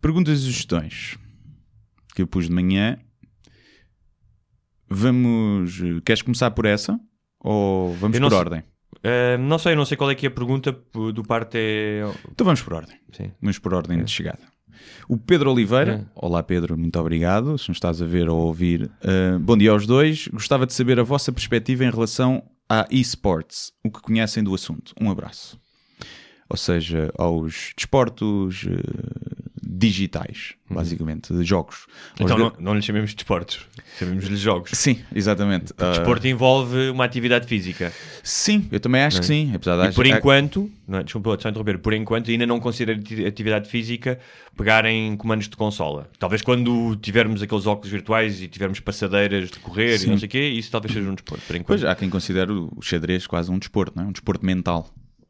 Perguntas 0.00 0.38
e 0.38 0.42
sugestões 0.42 1.18
que 2.14 2.22
eu 2.22 2.26
pus 2.26 2.46
de 2.48 2.52
manhã. 2.54 2.96
Vamos. 4.88 5.80
eh, 5.80 6.00
Queres 6.04 6.22
começar 6.22 6.50
por 6.52 6.64
essa? 6.66 6.98
Ou 7.40 7.92
vamos 7.94 8.18
por 8.18 8.28
sei- 8.30 8.38
ordem? 8.38 8.62
Eh, 9.02 9.36
não 9.38 9.58
sei, 9.58 9.74
não 9.74 9.84
sei 9.84 9.96
qual 9.96 10.10
é 10.10 10.14
que 10.14 10.26
é 10.26 10.28
a 10.28 10.32
pergunta 10.32 10.72
do 11.12 11.22
parte 11.24 11.56
é. 11.58 12.02
Então 12.30 12.44
vamos 12.44 12.62
por 12.62 12.74
ordem. 12.74 12.96
Sim. 13.12 13.32
Vamos 13.40 13.58
por 13.58 13.74
ordem 13.74 14.02
de 14.04 14.10
chegada. 14.10 14.38
O 15.08 15.16
Pedro 15.16 15.50
Oliveira, 15.52 16.06
É. 16.06 16.10
olá 16.14 16.42
Pedro, 16.42 16.76
muito 16.78 16.98
obrigado. 16.98 17.56
Se 17.58 17.68
nos 17.68 17.76
estás 17.76 18.00
a 18.02 18.06
ver 18.06 18.28
ou 18.28 18.40
a 18.40 18.44
ouvir, 18.44 18.90
uh, 19.02 19.38
bom 19.38 19.56
dia 19.56 19.70
aos 19.70 19.86
dois. 19.86 20.28
Gostava 20.28 20.66
de 20.66 20.72
saber 20.72 20.98
a 20.98 21.02
vossa 21.02 21.32
perspectiva 21.32 21.84
em 21.84 21.90
relação 21.90 22.42
a 22.68 22.86
esports, 22.90 23.72
o 23.84 23.90
que 23.90 24.00
conhecem 24.00 24.42
do 24.42 24.54
assunto. 24.54 24.92
Um 25.00 25.10
abraço. 25.10 25.58
Ou 26.48 26.56
seja, 26.56 27.12
aos 27.18 27.72
desportos 27.76 28.64
uh, 28.64 29.35
digitais, 29.68 30.54
basicamente, 30.70 31.34
de 31.34 31.42
jogos. 31.44 31.86
Então 32.20 32.38
não, 32.38 32.52
não 32.58 32.74
lhe 32.74 32.82
chamemos 32.82 33.10
de 33.14 33.16
esportes, 33.20 33.60
chamemos-lhe 33.98 34.36
jogos. 34.36 34.70
Sim, 34.74 35.00
exatamente. 35.14 35.72
Uh, 35.72 35.90
Desporto 35.90 36.26
envolve 36.28 36.90
uma 36.90 37.04
atividade 37.04 37.46
física. 37.46 37.92
sim, 38.22 38.68
eu 38.70 38.78
também 38.78 39.02
acho 39.02 39.20
que 39.20 39.26
sim. 39.26 39.52
Apesar 39.54 39.82
de 39.82 39.92
E 39.92 39.94
por 39.94 40.06
enquanto, 40.06 40.70
não, 40.86 41.00
é, 41.00 41.02
desculpa 41.02 41.36
só 41.40 41.48
interromper, 41.48 41.78
por 41.78 41.92
enquanto 41.92 42.30
ainda 42.30 42.46
não 42.46 42.60
considero 42.60 43.00
ati- 43.00 43.24
atividade 43.26 43.68
física 43.68 44.18
pegarem 44.56 45.16
comandos 45.16 45.48
de 45.48 45.56
consola. 45.56 46.08
Talvez 46.18 46.42
quando 46.42 46.96
tivermos 46.96 47.42
aqueles 47.42 47.66
óculos 47.66 47.90
virtuais 47.90 48.40
e 48.40 48.48
tivermos 48.48 48.80
passadeiras 48.80 49.50
de 49.50 49.58
correr 49.58 49.98
Sim. 49.98 50.06
e 50.06 50.10
não 50.10 50.18
sei 50.18 50.26
o 50.26 50.30
quê, 50.30 50.48
isso 50.48 50.70
talvez 50.70 50.94
seja 50.94 51.08
um 51.10 51.14
desporto. 51.14 51.44
Por 51.46 51.56
enquanto, 51.56 51.66
Pois 51.66 51.84
há 51.84 51.94
quem 51.94 52.08
considere 52.08 52.52
o 52.52 52.70
xadrez 52.80 53.26
quase 53.26 53.50
um 53.50 53.58
desporto, 53.58 53.92
não 53.96 54.04
é? 54.04 54.06
Um 54.06 54.12
desporto 54.12 54.46
mental. 54.46 54.88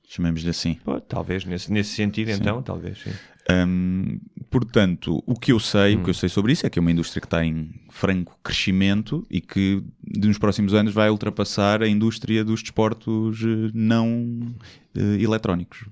Chamemos-lhe 0.08 0.50
assim. 0.50 0.74
Pô, 0.84 1.00
talvez 1.00 1.44
nesse, 1.44 1.72
nesse 1.72 1.90
sentido, 1.94 2.30
então, 2.30 2.62
talvez 2.62 2.98
sim. 3.02 3.10
Hum, 3.48 4.18
portanto, 4.50 5.22
o 5.24 5.34
que 5.34 5.52
eu 5.52 5.60
sei, 5.60 5.94
o 5.94 6.02
que 6.02 6.10
eu 6.10 6.14
sei 6.14 6.28
sobre 6.28 6.52
isso 6.52 6.66
é 6.66 6.70
que 6.70 6.78
é 6.78 6.82
uma 6.82 6.90
indústria 6.90 7.20
que 7.20 7.26
está 7.26 7.44
em 7.44 7.70
franco 7.90 8.36
crescimento 8.42 9.24
e 9.30 9.40
que 9.40 9.82
nos 10.04 10.36
próximos 10.36 10.74
anos 10.74 10.92
vai 10.92 11.08
ultrapassar 11.10 11.80
a 11.82 11.88
indústria 11.88 12.44
dos 12.44 12.60
desportos 12.60 13.40
eh, 13.42 13.70
não 13.72 14.54
eh, 14.96 15.22
eletrónicos. 15.22 15.84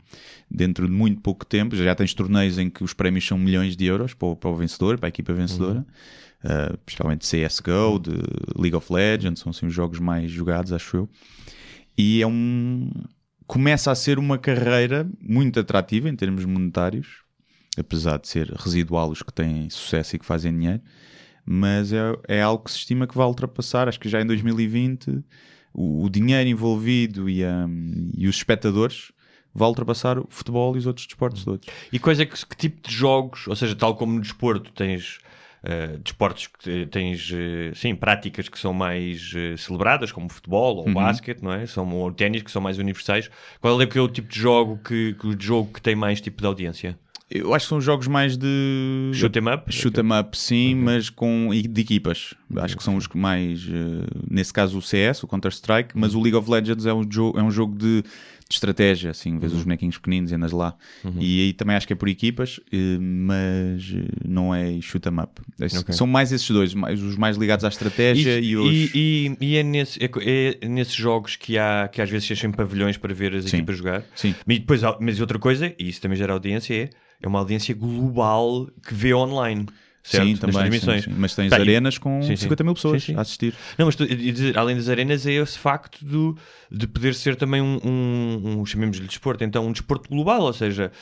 Dentro 0.50 0.87
de 0.87 0.92
muito 0.92 1.20
pouco 1.20 1.46
tempo, 1.46 1.76
já 1.76 1.94
tens 1.94 2.12
torneios 2.12 2.58
em 2.58 2.68
que 2.68 2.82
os 2.82 2.92
prémios 2.92 3.26
são 3.26 3.38
milhões 3.38 3.76
de 3.76 3.84
euros 3.84 4.14
para 4.14 4.28
o, 4.28 4.37
para 4.37 4.50
o 4.50 4.56
vencedor, 4.56 4.99
para 4.99 5.06
a 5.06 5.11
equipa 5.11 5.32
vencedora, 5.32 5.87
eh, 6.42 6.76
principalmente 6.84 7.25
CSGO, 7.25 8.00
de 8.00 8.11
League 8.61 8.76
of 8.76 8.92
Legends, 8.92 9.40
são 9.40 9.50
assim, 9.50 9.66
os 9.66 9.73
jogos 9.73 10.00
mais 10.00 10.30
jogados, 10.30 10.73
acho 10.73 10.96
eu. 10.96 11.08
E 11.96 12.20
é 12.20 12.26
um. 12.26 12.90
começa 13.46 13.92
a 13.92 13.94
ser 13.94 14.18
uma 14.18 14.38
carreira 14.38 15.08
muito 15.20 15.61
atrativa 15.61 16.08
em 16.08 16.16
termos 16.16 16.44
monetários, 16.44 17.24
apesar 17.78 18.19
de 18.19 18.28
ser 18.28 18.50
residual 18.52 19.11
os 19.11 19.23
que 19.23 19.33
têm 19.33 19.69
sucesso 19.71 20.16
e 20.16 20.19
que 20.19 20.26
fazem 20.26 20.52
dinheiro, 20.52 20.81
mas 21.45 21.93
é, 21.93 22.00
é 22.28 22.43
algo 22.43 22.64
que 22.64 22.71
se 22.71 22.78
estima 22.78 23.07
que 23.07 23.16
vai 23.16 23.26
ultrapassar, 23.26 23.88
acho 23.88 24.00
que 24.00 24.09
já 24.09 24.21
em 24.21 24.26
2020, 24.26 25.23
o, 25.73 26.04
o 26.04 26.09
dinheiro 26.09 26.49
envolvido 26.49 27.28
e, 27.28 27.45
hum, 27.45 28.11
e 28.16 28.26
os 28.26 28.37
espectadores 28.37 29.12
vai 29.54 29.69
ultrapassar 29.69 30.19
o 30.19 30.26
futebol 30.28 30.75
e 30.75 30.78
os 30.78 30.87
outros 30.87 31.07
desportos 31.07 31.45
todos. 31.45 31.69
E 31.93 31.99
coisa 31.99 32.25
que, 32.26 32.47
que 32.47 32.57
tipo 32.57 32.88
de 32.88 32.95
jogos, 32.95 33.47
ou 33.47 33.54
seja, 33.54 33.75
tal 33.76 33.95
como 33.95 34.14
no 34.14 34.21
desporto 34.21 34.73
tens 34.73 35.19
uh, 35.62 35.99
desportos 35.99 36.47
que 36.49 36.59
te- 36.59 36.87
tens, 36.87 37.31
uh, 37.31 37.75
sim, 37.75 37.95
práticas 37.95 38.49
que 38.49 38.59
são 38.59 38.73
mais 38.73 39.33
uh, 39.35 39.57
celebradas, 39.57 40.11
como 40.11 40.28
futebol 40.28 40.78
ou 40.78 40.93
basquete, 40.93 41.43
não 41.43 41.52
é? 41.52 41.66
São, 41.66 41.88
ou 41.95 42.12
ténis, 42.12 42.43
que 42.43 42.50
são 42.50 42.61
mais 42.62 42.78
universais. 42.78 43.31
Qual 43.61 43.81
é 43.81 43.87
que 43.87 43.97
é 43.99 44.00
o 44.00 44.09
tipo 44.09 44.28
de 44.28 44.38
jogo 44.40 44.78
que, 44.78 45.14
que 45.14 45.26
o 45.26 45.40
jogo 45.40 45.73
que 45.73 45.81
tem 45.83 45.95
mais 45.95 46.21
tipo 46.21 46.40
de 46.40 46.47
audiência? 46.47 46.99
Eu 47.31 47.54
acho 47.54 47.64
que 47.64 47.71
são 47.71 47.81
jogos 47.81 48.07
mais 48.07 48.37
de 48.37 49.11
Shoot 49.14 49.37
'em 49.38 49.49
up? 49.52 49.73
Shoot 49.73 49.99
'em 49.99 50.12
up, 50.21 50.37
sim, 50.38 50.75
mas 50.75 51.09
com 51.09 51.49
de 51.52 51.81
equipas. 51.81 52.35
Acho 52.57 52.76
que 52.76 52.85
são 52.85 52.97
os 52.97 53.07
que 53.07 53.16
mais, 53.16 53.66
eh, 53.66 54.07
nesse 54.31 54.52
caso 54.52 54.76
o 54.78 54.83
CS, 54.83 55.25
o 55.25 55.26
Counter 55.26 55.50
Strike, 55.50 55.90
mas 55.95 56.14
o 56.14 56.21
League 56.21 56.37
of 56.37 56.49
Legends 56.50 56.85
é 56.87 56.93
um 56.93 57.02
jogo, 57.11 57.38
é 57.38 57.43
um 57.43 57.50
jogo 57.50 57.76
de, 57.76 58.02
de 58.02 58.09
estratégia, 58.54 59.11
assim, 59.11 59.38
vês 59.38 59.54
os 59.54 59.62
bonequinhos 59.64 59.97
pequeninos 59.97 60.31
e 60.31 60.35
andas 60.35 60.52
lá. 60.52 60.75
E 61.19 61.40
aí 61.40 61.52
também 61.54 61.75
acho 61.75 61.87
que 61.87 61.95
é 61.95 61.97
por 61.97 62.09
equipas, 62.09 62.61
eh, 62.71 62.99
mas 63.00 63.90
eh, 63.97 64.04
não 64.28 64.54
é 64.54 64.78
shoot 64.83 65.09
'em 65.09 65.19
up. 65.19 65.40
Esse- 65.61 65.78
Ok. 65.78 65.95
São 65.95 66.07
mais 66.07 66.31
esses 66.31 66.49
dois, 66.50 66.75
mais- 66.75 67.02
os 67.02 67.16
mais 67.16 67.38
ligados 67.38 67.64
à 67.64 67.69
estratégia 67.69 68.38
e, 68.38 68.54
os 68.54 68.71
e, 68.71 68.90
e- 68.95 69.37
e 69.40 69.57
é, 69.57 69.62
nesse- 69.62 69.99
é- 70.04 70.59
é 70.62 70.69
nesses 70.69 70.95
jogos 70.95 71.37
que 71.37 71.57
há 71.57 71.88
que 71.90 72.02
às 72.02 72.11
vezes 72.11 72.26
se 72.38 72.49
pavilhões 72.49 72.99
para 72.99 73.14
ver 73.14 73.35
as 73.35 73.47
Sim. 73.47 73.57
equipas 73.57 73.78
jogar. 73.78 74.04
Sim. 74.14 74.35
E 74.47 74.59
depois, 74.59 74.83
mas 75.00 75.19
outra 75.21 75.38
coisa, 75.38 75.75
e 75.78 75.88
isso 75.88 76.00
também 76.02 76.19
gera 76.19 76.35
audiência, 76.35 76.75
é, 76.75 76.90
é 77.25 77.28
uma 77.28 77.38
audiência 77.38 77.75
global 77.75 78.69
que 78.87 78.95
vê 78.95 79.14
online. 79.14 79.66
Certo? 80.07 80.26
Sim, 80.26 80.37
também, 80.37 80.52
sim, 80.52 80.59
transmissões. 80.59 81.04
sim. 81.04 81.14
mas 81.16 81.35
tens 81.35 81.50
e- 81.50 81.54
arenas 81.54 81.97
com 81.97 82.21
Sim, 82.21 82.37
sim. 82.37 82.43
50 82.43 82.62
mil 82.62 82.75
pessoas 82.75 83.02
Sim, 83.02 83.12
sim. 83.14 83.19
a 83.19 83.23
assistir. 83.23 83.54
Não, 83.78 83.87
mas 83.87 83.97
tu- 83.97 84.04
além 84.54 84.76
das 84.76 84.90
arenas 84.90 85.26
é 85.26 85.33
esse 85.33 85.59
facto 85.59 86.04
do, 86.04 86.37
de 86.71 86.87
poder 86.87 87.14
ser 87.14 87.37
também 87.37 87.62
um, 87.62 87.78
um, 87.83 88.59
um 88.61 88.66
chamemos-lhe 88.66 89.07
desporto, 89.07 89.43
então 89.45 89.66
um 89.66 89.73
desporto 89.73 90.11
global, 90.11 90.43
ou 90.43 90.52
seja, 90.52 90.93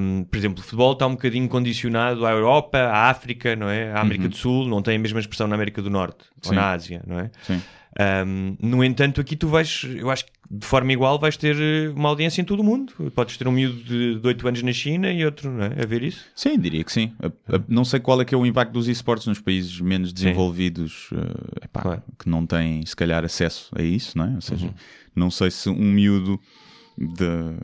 hum, 0.00 0.24
por 0.28 0.36
exemplo, 0.36 0.58
o 0.58 0.62
futebol 0.64 0.94
está 0.94 1.06
um 1.06 1.12
bocadinho 1.12 1.48
condicionado 1.48 2.26
à 2.26 2.32
Europa, 2.32 2.76
à 2.78 3.08
África, 3.08 3.54
não 3.54 3.68
é? 3.70 3.92
À 3.92 4.00
América 4.00 4.28
do 4.28 4.34
Sul, 4.36 4.66
não 4.66 4.82
tem 4.82 4.96
a 4.96 4.98
mesma 4.98 5.20
expressão 5.20 5.46
na 5.46 5.54
América 5.54 5.80
do 5.80 5.88
Norte 5.88 6.24
ou 6.44 6.48
Sim. 6.48 6.56
na 6.56 6.72
Ásia, 6.72 7.02
não 7.06 7.20
é? 7.20 7.30
Sim. 7.46 7.62
Um, 7.98 8.56
no 8.60 8.84
entanto, 8.84 9.20
aqui 9.20 9.34
tu 9.34 9.48
vais, 9.48 9.84
eu 9.96 10.10
acho 10.10 10.24
que 10.26 10.32
de 10.50 10.64
forma 10.66 10.92
igual 10.92 11.18
vais 11.18 11.36
ter 11.36 11.56
eh, 11.60 11.88
uma 11.90 12.08
audiência 12.08 12.40
em 12.40 12.44
todo 12.44 12.60
o 12.60 12.64
mundo. 12.64 12.92
Podes 13.14 13.36
ter 13.36 13.46
um 13.48 13.52
miúdo 13.52 13.82
de, 13.82 14.18
de 14.20 14.26
8 14.26 14.48
anos 14.48 14.62
na 14.62 14.72
China 14.72 15.12
e 15.12 15.24
outro, 15.24 15.50
não 15.50 15.64
é? 15.64 15.82
A 15.82 15.86
ver 15.86 16.02
isso? 16.02 16.24
Sim, 16.34 16.58
diria 16.58 16.82
que 16.84 16.92
sim. 16.92 17.12
Não 17.68 17.84
sei 17.84 18.00
qual 18.00 18.20
é 18.20 18.24
que 18.24 18.34
é 18.34 18.38
o 18.38 18.46
impacto 18.46 18.72
dos 18.72 18.88
esportes 18.88 19.26
nos 19.26 19.40
países 19.40 19.80
menos 19.80 20.12
desenvolvidos, 20.12 21.08
eh, 21.12 21.64
epá, 21.66 21.82
Claro. 21.82 22.02
que 22.18 22.28
não 22.28 22.46
têm, 22.46 22.84
se 22.86 22.94
calhar, 22.96 23.24
acesso 23.24 23.70
a 23.76 23.82
isso, 23.82 24.16
não 24.16 24.24
é? 24.26 24.34
Ou 24.34 24.40
seja, 24.40 24.66
Uhum. 24.66 24.74
não 25.14 25.30
sei 25.30 25.50
se 25.50 25.68
um 25.68 25.92
miúdo 25.92 26.38
da 26.98 27.54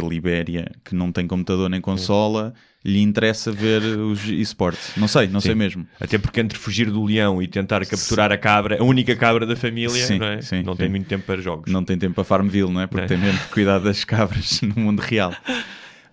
da 0.00 0.06
Libéria 0.06 0.70
que 0.84 0.94
não 0.94 1.10
tem 1.12 1.26
computador 1.26 1.68
nem 1.70 1.80
consola 1.80 2.52
lhe 2.84 3.00
interessa 3.00 3.52
ver 3.52 3.80
os 3.82 4.24
esportes. 4.26 4.92
Não 4.96 5.06
sei, 5.06 5.28
não 5.28 5.40
sei 5.40 5.54
mesmo. 5.54 5.86
Até 6.00 6.18
porque 6.18 6.40
entre 6.40 6.58
fugir 6.58 6.90
do 6.90 7.04
leão 7.04 7.40
e 7.40 7.46
tentar 7.46 7.86
capturar 7.86 8.32
a 8.32 8.36
cabra, 8.38 8.80
a 8.80 8.84
única 8.84 9.14
cabra 9.14 9.46
da 9.46 9.54
família, 9.54 9.90
Sim, 9.90 10.18
não, 10.18 10.26
é? 10.26 10.42
sim, 10.42 10.62
não 10.62 10.72
sim. 10.72 10.78
tem 10.78 10.88
muito 10.88 11.06
tempo 11.06 11.24
para 11.24 11.40
jogos. 11.40 11.70
Não 11.72 11.84
tem 11.84 11.96
tempo 11.96 12.14
para 12.16 12.24
Farmville, 12.24 12.70
não 12.72 12.80
é? 12.80 12.86
Porque 12.88 13.04
É. 13.04 13.06
tem 13.08 13.18
mesmo 13.18 13.38
que 13.40 13.48
cuidar 13.50 13.78
das 13.78 14.02
cabras 14.04 14.60
no 14.62 14.74
mundo 14.82 15.00
real. 15.00 15.32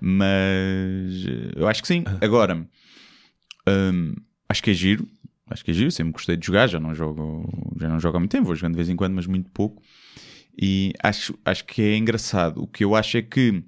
Mas 0.02 1.26
eh, 1.26 1.52
eu 1.56 1.68
acho 1.68 1.82
que 1.82 1.88
sim. 1.88 2.04
Agora, 2.22 2.66
hum, 3.68 4.14
acho 4.48 4.64
que 4.64 4.72
é 4.72 4.74
giro. 4.74 5.08
Acho 5.50 5.66
que 5.66 5.72
é 5.72 5.74
giro. 5.74 5.92
Sempre 5.92 6.14
gostei 6.14 6.38
de 6.38 6.46
jogar. 6.46 6.68
Já 6.68 6.80
não 6.80 6.94
jogo, 6.94 7.76
já 7.80 7.90
não 7.90 8.00
jogo 8.00 8.18
há 8.18 8.20
muito 8.20 8.32
tempo. 8.32 8.46
Vou 8.46 8.56
jogando 8.56 8.74
de 8.74 8.78
vez 8.78 8.90
em 8.90 8.96
quando, 8.96 9.14
mas 9.14 9.26
muito 9.26 9.50
pouco. 9.52 9.82
E 10.62 10.94
acho, 11.02 11.38
acho 11.44 11.66
que 11.66 11.82
é 11.82 11.98
engraçado. 11.98 12.62
O 12.62 12.68
que 12.68 12.84
eu 12.84 12.96
acho 12.96 13.18
é 13.18 13.22
que 13.22 13.64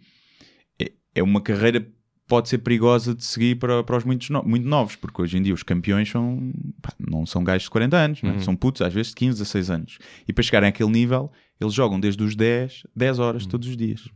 é, 0.79 0.91
é 1.15 1.23
uma 1.23 1.41
carreira 1.41 1.85
pode 2.31 2.47
ser 2.47 2.59
perigosa 2.59 3.13
de 3.13 3.25
seguir 3.25 3.55
para, 3.59 3.83
para 3.83 3.97
os 3.97 4.05
muitos 4.05 4.29
no- 4.29 4.41
muito 4.43 4.65
novos, 4.65 4.95
porque 4.95 5.21
hoje 5.21 5.37
em 5.37 5.41
dia 5.41 5.53
os 5.53 5.63
campeões 5.63 6.09
são, 6.09 6.51
pá, 6.81 6.93
não 6.97 7.25
são 7.25 7.43
gajos 7.43 7.63
de 7.63 7.69
40 7.69 7.97
anos, 7.97 8.23
é? 8.23 8.39
são 8.39 8.55
putos 8.55 8.81
às 8.81 8.93
vezes 8.93 9.09
de 9.09 9.15
15, 9.15 9.39
16 9.39 9.69
anos. 9.69 9.97
E 10.25 10.31
para 10.31 10.41
chegarem 10.41 10.69
àquele 10.69 10.89
nível, 10.89 11.29
eles 11.59 11.73
jogam 11.73 11.99
desde 11.99 12.23
os 12.23 12.33
10, 12.33 12.83
10 12.95 13.19
horas 13.19 13.45
todos 13.45 13.67
os 13.67 13.75
dias. 13.75 14.07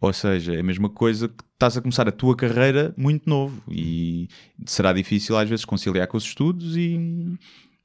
Ou 0.00 0.12
seja, 0.12 0.54
é 0.54 0.60
a 0.60 0.62
mesma 0.62 0.88
coisa 0.88 1.28
que 1.28 1.42
estás 1.54 1.76
a 1.76 1.80
começar 1.80 2.06
a 2.08 2.12
tua 2.12 2.36
carreira 2.36 2.94
muito 2.96 3.28
novo 3.28 3.62
e 3.68 4.28
será 4.66 4.92
difícil 4.92 5.36
às 5.36 5.48
vezes 5.48 5.64
conciliar 5.64 6.06
com 6.06 6.16
os 6.16 6.24
estudos 6.24 6.76
e, 6.76 7.36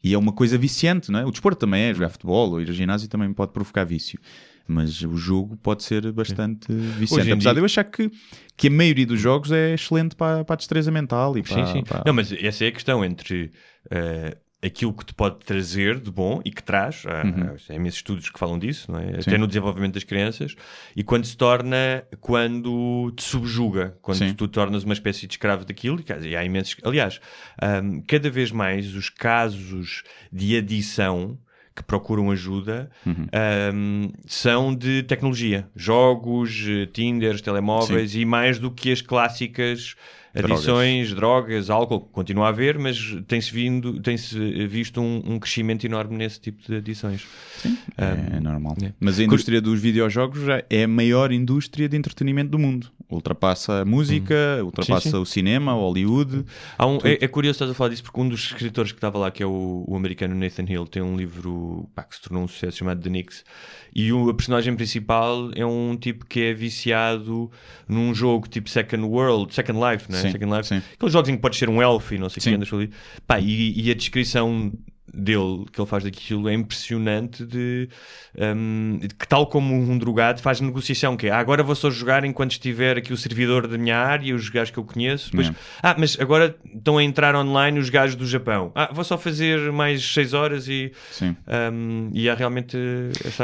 e 0.03 0.13
é 0.13 0.17
uma 0.17 0.31
coisa 0.33 0.57
viciante, 0.57 1.12
não 1.12 1.19
é? 1.19 1.25
O 1.25 1.31
desporto 1.31 1.59
também 1.59 1.83
é, 1.83 1.93
jogar 1.93 2.09
futebol 2.09 2.51
ou 2.51 2.62
ir 2.62 2.67
ao 2.67 2.73
ginásio 2.73 3.07
também 3.09 3.33
pode 3.33 3.51
provocar 3.51 3.83
vício. 3.83 4.19
Mas 4.71 5.01
o 5.01 5.17
jogo 5.17 5.58
pode 5.58 5.84
ser 5.84 6.12
bastante 6.12 6.71
viciante. 6.71 7.32
Apesar 7.32 7.49
dia- 7.49 7.53
de 7.55 7.60
eu 7.62 7.65
achar 7.65 7.84
que, 7.84 8.12
que 8.55 8.67
a 8.67 8.71
maioria 8.71 9.05
dos 9.08 9.19
jogos 9.19 9.51
é 9.51 9.73
excelente 9.73 10.15
para, 10.15 10.45
para 10.45 10.53
a 10.53 10.58
destreza 10.58 10.91
mental 10.91 11.36
e 11.38 11.41
para, 11.41 11.65
Sim, 11.65 11.73
sim. 11.73 11.84
para- 11.84 12.03
Não, 12.05 12.13
mas 12.13 12.32
essa 12.32 12.63
é 12.65 12.67
a 12.67 12.71
questão 12.71 13.03
entre 13.03 13.51
eh, 13.89 14.38
aquilo 14.62 14.93
que 14.93 15.05
te 15.05 15.13
pode 15.13 15.38
trazer 15.39 15.99
de 15.99 16.12
bom 16.12 16.41
e 16.45 16.51
que 16.51 16.62
traz. 16.62 17.03
Há, 17.08 17.21
há 17.71 17.73
imensos 17.75 17.99
estudos 17.99 18.29
que 18.29 18.38
falam 18.38 18.60
disso, 18.60 18.91
não 18.91 18.99
é? 18.99 19.05
Uhum. 19.05 19.19
Até 19.19 19.38
no 19.38 19.47
desenvolvimento 19.47 19.93
das 19.95 20.03
crianças. 20.03 20.53
E 20.95 21.01
quando 21.03 21.25
se 21.25 21.36
torna, 21.36 22.03
quando 22.19 23.12
te 23.15 23.23
subjuga, 23.23 23.97
quando 24.01 24.17
Sim. 24.17 24.34
tu 24.34 24.47
tornas 24.47 24.84
uma 24.84 24.93
espécie 24.93 25.25
de 25.27 25.34
escravo 25.34 25.65
daquilo. 25.65 25.99
E 26.23 26.36
há 26.36 26.43
imensos. 26.43 26.75
Aliás, 26.84 27.19
ahm, 27.62 28.01
cada 28.08 28.29
vez 28.29 28.51
mais 28.51 28.93
os 28.93 29.10
casos 29.10 30.03
de 30.32 30.58
adição 30.58 31.38
que 31.79 31.83
procuram 31.83 32.29
ajuda 32.29 32.89
Uhum. 33.05 33.25
ahm, 33.31 34.11
são 34.27 34.75
de 34.75 35.01
tecnologia, 35.03 35.65
jogos, 35.73 36.65
eh, 36.67 36.85
Tinders, 36.85 37.41
telemóveis 37.41 38.13
e 38.15 38.25
mais 38.25 38.59
do 38.59 38.69
que 38.69 38.91
as 38.91 39.01
clássicas. 39.01 39.95
Adições, 40.45 41.13
drogas, 41.13 41.69
álcool, 41.69 42.02
continua 42.02 42.45
a 42.47 42.49
haver, 42.49 42.78
mas 42.78 43.17
tem-se 43.28 43.52
vindo, 43.52 43.99
tem-se 44.02 44.38
visto 44.67 44.99
um, 45.02 45.21
um 45.25 45.39
crescimento 45.39 45.86
enorme 45.86 46.17
nesse 46.17 46.39
tipo 46.39 46.62
de 46.67 46.75
adições. 46.78 47.25
É 47.97 48.39
normal. 48.39 48.75
é. 48.84 48.91
Mas 48.99 49.19
a 49.19 49.23
indústria 49.23 49.62
dos 49.62 49.80
videojogos 49.80 50.41
já 50.43 50.63
é 50.69 50.84
a 50.84 50.88
maior 50.88 51.32
indústria 51.32 51.88
de 51.89 51.97
entretenimento 51.97 52.52
do 52.52 52.60
mundo. 52.60 52.88
Ultrapassa 53.10 53.82
a 53.82 53.86
música, 53.86 54.36
ultrapassa 54.63 55.02
Sim, 55.10 55.12
sim. 55.12 55.17
o 55.17 55.25
cinema, 55.25 55.75
o 55.75 55.80
Hollywood. 55.80 56.45
Há 56.78 56.86
um- 56.86 56.99
é, 57.04 57.17
é 57.21 57.28
curioso 57.28 57.56
estás 57.56 57.71
a 57.71 57.73
falar 57.73 57.89
disso 57.89 58.04
porque 58.04 58.21
um 58.21 58.30
dos 58.30 58.41
escritores 58.45 58.91
que 58.91 58.97
estava 58.97 59.17
lá, 59.17 59.32
que 59.32 59.41
é 59.41 59.45
o, 59.45 59.84
o 59.88 59.95
americano 59.95 60.36
Nathan 60.36 60.65
Hill, 60.69 60.86
tem 60.86 61.02
um 61.02 61.17
livro 61.17 61.89
pá, 61.95 62.04
que 62.04 62.15
se 62.15 62.21
tornou 62.21 62.43
um 62.43 62.47
sucesso 62.47 62.78
chamado 62.78 63.02
The 63.02 63.10
Nix. 63.10 63.43
E 63.95 64.12
o, 64.13 64.30
a 64.30 64.34
personagem 64.34 64.75
principal 64.75 65.52
é 65.56 65.65
um 65.65 65.97
tipo 65.97 66.25
que 66.25 66.41
é 66.41 66.54
viciado 66.54 67.52
num 67.88 68.13
jogo 68.13 68.47
tipo 68.47 68.69
Second 68.69 69.04
World, 69.06 69.54
Second 69.54 69.80
Life, 69.80 70.12
não 70.12 70.17
é? 70.17 70.21
Sim, 70.21 70.32
Second 70.32 70.56
Life. 70.56 70.67
sim. 70.67 70.82
Aqueles 70.93 71.13
jogos 71.13 71.30
em 71.30 71.36
que 71.36 71.41
podes 71.41 71.60
ser 71.60 71.69
um 71.69 71.82
elfo 71.82 72.13
e 72.13 72.17
não 72.17 72.30
sei 72.30 72.39
o 72.39 72.43
que 72.43 72.49
andas 72.56 72.73
ali. 72.73 72.89
Pá, 73.25 73.39
e, 73.39 73.80
e 73.80 73.91
a 73.91 73.93
descrição 73.93 74.71
dele, 75.13 75.65
que 75.71 75.79
ele 75.79 75.87
faz 75.87 76.03
daquilo, 76.03 76.47
é 76.49 76.53
impressionante 76.53 77.45
de, 77.45 77.89
hum, 78.37 78.99
de 79.01 79.09
que 79.09 79.27
tal 79.27 79.47
como 79.47 79.75
um 79.75 79.97
drogado 79.97 80.41
faz 80.41 80.61
negociação, 80.61 81.15
que 81.15 81.27
é, 81.27 81.31
ah, 81.31 81.39
agora 81.39 81.63
vou 81.63 81.75
só 81.75 81.89
jogar 81.89 82.23
enquanto 82.23 82.51
estiver 82.51 82.97
aqui 82.97 83.13
o 83.13 83.17
servidor 83.17 83.67
da 83.67 83.77
minha 83.77 83.97
área, 83.97 84.35
os 84.35 84.49
gajos 84.49 84.71
que 84.71 84.77
eu 84.77 84.83
conheço, 84.83 85.31
depois, 85.31 85.51
ah, 85.81 85.95
mas 85.97 86.19
agora 86.19 86.55
estão 86.75 86.97
a 86.97 87.03
entrar 87.03 87.35
online 87.35 87.79
os 87.79 87.89
gajos 87.89 88.15
do 88.15 88.27
Japão, 88.27 88.71
ah, 88.75 88.89
vou 88.93 89.03
só 89.03 89.17
fazer 89.17 89.71
mais 89.71 90.03
6 90.13 90.33
horas 90.33 90.67
e, 90.67 90.91
Sim. 91.11 91.35
hum, 91.71 92.09
e 92.13 92.29
há 92.29 92.35
realmente 92.35 92.77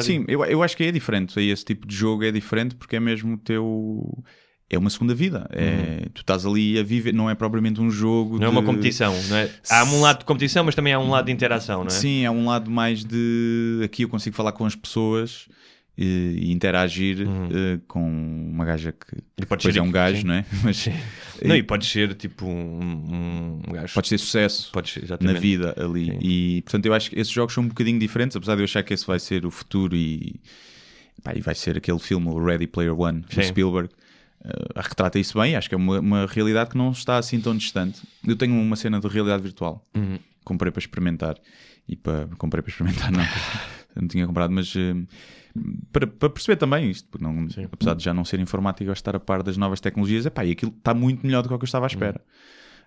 Sim, 0.01 0.25
eu, 0.27 0.43
eu 0.45 0.63
acho 0.63 0.75
que 0.75 0.83
é 0.83 0.91
diferente. 0.91 1.39
Esse 1.39 1.65
tipo 1.65 1.87
de 1.87 1.95
jogo 1.95 2.23
é 2.23 2.31
diferente 2.31 2.75
porque 2.75 2.95
é 2.95 2.99
mesmo 2.99 3.35
o 3.35 3.37
teu. 3.37 4.23
É 4.69 4.77
uma 4.79 4.89
segunda 4.89 5.13
vida. 5.13 5.47
É, 5.51 6.07
Tu 6.13 6.21
estás 6.21 6.43
ali 6.45 6.79
a 6.79 6.83
viver, 6.83 7.13
não 7.13 7.29
é 7.29 7.35
propriamente 7.35 7.79
um 7.79 7.91
jogo. 7.91 8.33
Uhum. 8.33 8.39
não 8.39 8.47
é 8.47 8.49
uma 8.49 8.61
de- 8.61 8.67
competição, 8.67 9.13
não 9.29 9.37
é? 9.37 9.49
Há 9.69 9.83
um 9.85 10.01
lado 10.01 10.19
de 10.19 10.25
competição, 10.25 10.63
mas 10.63 10.73
também 10.73 10.91
há 10.93 10.99
um 10.99 11.09
lado 11.09 11.25
de 11.25 11.31
interação, 11.31 11.81
não 11.81 11.87
é? 11.87 11.89
Sim, 11.91 12.23
é 12.25 12.31
um 12.31 12.45
lado 12.47 12.69
mais 12.71 13.05
de. 13.05 13.81
Aqui 13.83 14.01
eu 14.03 14.09
consigo 14.09 14.35
falar 14.35 14.53
com 14.53 14.65
as 14.65 14.75
pessoas 14.75 15.47
e, 15.95 16.47
e 16.47 16.51
interagir 16.51 17.19
eh, 17.21 17.79
com 17.87 18.01
uma 18.51 18.65
gaja 18.65 18.91
que 18.91 19.15
Uhum. 19.15 19.43
E 19.43 19.45
pode 19.45 19.63
ser 19.63 19.77
é 19.77 19.81
um 19.81 19.83
aqui, 19.85 19.93
gajo, 19.93 20.17
sim. 20.21 20.23
não 20.27 20.33
é? 20.33 20.45
Mas 20.63 20.87
Não, 21.43 21.55
e 21.55 21.61
pode 21.61 21.85
ser 21.85 22.15
tipo 22.15 22.45
um, 22.47 23.61
um 23.67 23.71
gajo. 23.73 23.93
pode 23.93 24.09
ter 24.09 24.17
sucesso. 24.17 24.71
Pode 24.71 24.89
ser, 24.89 25.03
na 25.21 25.33
vida 25.33 25.75
ali. 25.77 26.05
Sim. 26.05 26.19
E 26.21 26.61
portanto 26.63 26.85
eu 26.87 26.93
acho 26.93 27.09
que 27.11 27.19
esses 27.19 27.31
jogos 27.31 27.53
são 27.53 27.63
um 27.63 27.67
bocadinho 27.67 27.99
diferentes, 27.99 28.35
apesar 28.35 28.55
de 28.55 28.61
eu 28.61 28.65
achar 28.65 28.81
que 28.81 28.93
esse 28.93 29.05
vai 29.05 29.19
ser 29.19 29.45
o 29.45 29.51
futuro 29.51 29.95
e, 29.95 30.39
pá, 31.23 31.33
e 31.35 31.41
vai 31.41 31.53
ser 31.53 31.77
aquele 31.77 31.99
filme, 31.99 32.27
o 32.29 32.43
Ready 32.43 32.65
Player 32.65 32.99
One, 32.99 33.23
Sim. 33.29 33.43
Spielberg. 33.43 33.89
Uh, 34.45 34.79
retrata 34.79 35.17
isso 35.17 35.39
bem, 35.39 35.55
acho 35.55 35.67
que 35.67 35.73
é 35.73 35.77
uma, 35.77 35.99
uma 35.99 36.25
realidade 36.27 36.69
que 36.69 36.77
não 36.77 36.91
está 36.91 37.17
assim 37.17 37.41
tão 37.41 37.55
distante. 37.57 38.01
Eu 38.25 38.35
tenho 38.35 38.53
uma 38.53 38.75
cena 38.75 38.99
de 38.99 39.07
realidade 39.07 39.41
virtual, 39.41 39.83
Uhum. 39.95 40.19
comprei 40.43 40.71
para 40.71 40.79
experimentar 40.79 41.35
e 41.87 41.95
para 41.95 42.27
comprei 42.37 42.61
para 42.61 42.69
experimentar, 42.69 43.11
não. 43.11 43.23
não 43.99 44.07
tinha 44.07 44.27
comprado, 44.27 44.51
mas 44.51 44.71
eh, 44.75 44.93
para, 45.91 46.05
para 46.05 46.29
perceber 46.29 46.57
também 46.57 46.91
isto, 46.91 47.07
não, 47.19 47.47
apesar 47.71 47.95
de 47.95 48.03
já 48.03 48.13
não 48.13 48.23
ser 48.25 48.39
informático, 48.39 48.89
eu 48.89 48.93
estar 48.93 49.15
a 49.15 49.19
par 49.19 49.41
das 49.41 49.57
novas 49.57 49.79
tecnologias, 49.79 50.25
epá, 50.25 50.45
e 50.45 50.51
aquilo 50.51 50.73
está 50.77 50.93
muito 50.93 51.25
melhor 51.25 51.41
do 51.41 51.47
que 51.49 51.55
o 51.55 51.57
que 51.57 51.63
eu 51.63 51.67
estava 51.67 51.85
à 51.85 51.87
espera. 51.87 52.21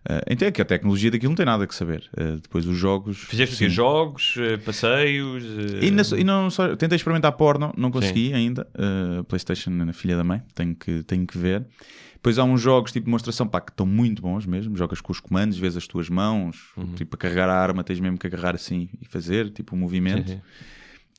Eh, 0.08 0.22
então 0.30 0.46
é 0.48 0.50
que 0.50 0.62
a 0.62 0.64
tecnologia 0.64 1.10
daquilo 1.10 1.30
não 1.30 1.36
tem 1.36 1.46
nada 1.46 1.66
que 1.66 1.74
saber. 1.74 2.08
Eh, 2.16 2.36
depois 2.42 2.66
os 2.66 2.76
jogos. 2.76 3.18
Fizeste 3.18 3.56
sim. 3.56 3.68
Jogos, 3.68 4.34
eh, 4.38 4.56
passeios? 4.58 5.42
eh, 5.44 5.86
E, 5.86 5.90
na- 5.90 6.02
e 6.18 6.24
não 6.24 6.50
só, 6.50 6.74
tentei 6.76 6.96
experimentar 6.96 7.32
porno, 7.32 7.72
não 7.76 7.90
consegui 7.90 8.32
ainda. 8.32 8.66
Uh, 8.74 9.24
PlayStation 9.24 9.70
na 9.70 9.92
filha 9.92 10.16
da 10.16 10.24
mãe, 10.24 10.42
tenho 10.54 10.74
que, 10.74 11.02
tenho 11.02 11.26
que 11.26 11.36
ver. 11.36 11.66
Depois 12.14 12.36
há 12.38 12.44
uns 12.44 12.60
jogos 12.60 12.90
tipo 12.90 13.04
de 13.04 13.06
demonstração 13.06 13.46
pá, 13.46 13.60
que 13.60 13.70
estão 13.70 13.86
muito 13.86 14.20
bons 14.22 14.44
mesmo. 14.44 14.76
Jogas 14.76 15.00
com 15.00 15.12
os 15.12 15.20
comandos, 15.20 15.56
vês 15.58 15.76
as 15.76 15.86
tuas 15.86 16.08
mãos, 16.08 16.70
Uhum. 16.76 16.94
tipo 16.94 17.14
a 17.14 17.18
carregar 17.18 17.48
a 17.48 17.54
arma, 17.54 17.84
tens 17.84 18.00
mesmo 18.00 18.18
que 18.18 18.26
agarrar 18.26 18.54
assim 18.56 18.88
e 19.00 19.06
fazer, 19.06 19.50
tipo 19.50 19.74
o 19.76 19.78
movimento. 19.78 20.28
Sim, 20.28 20.34
sim. 20.36 20.40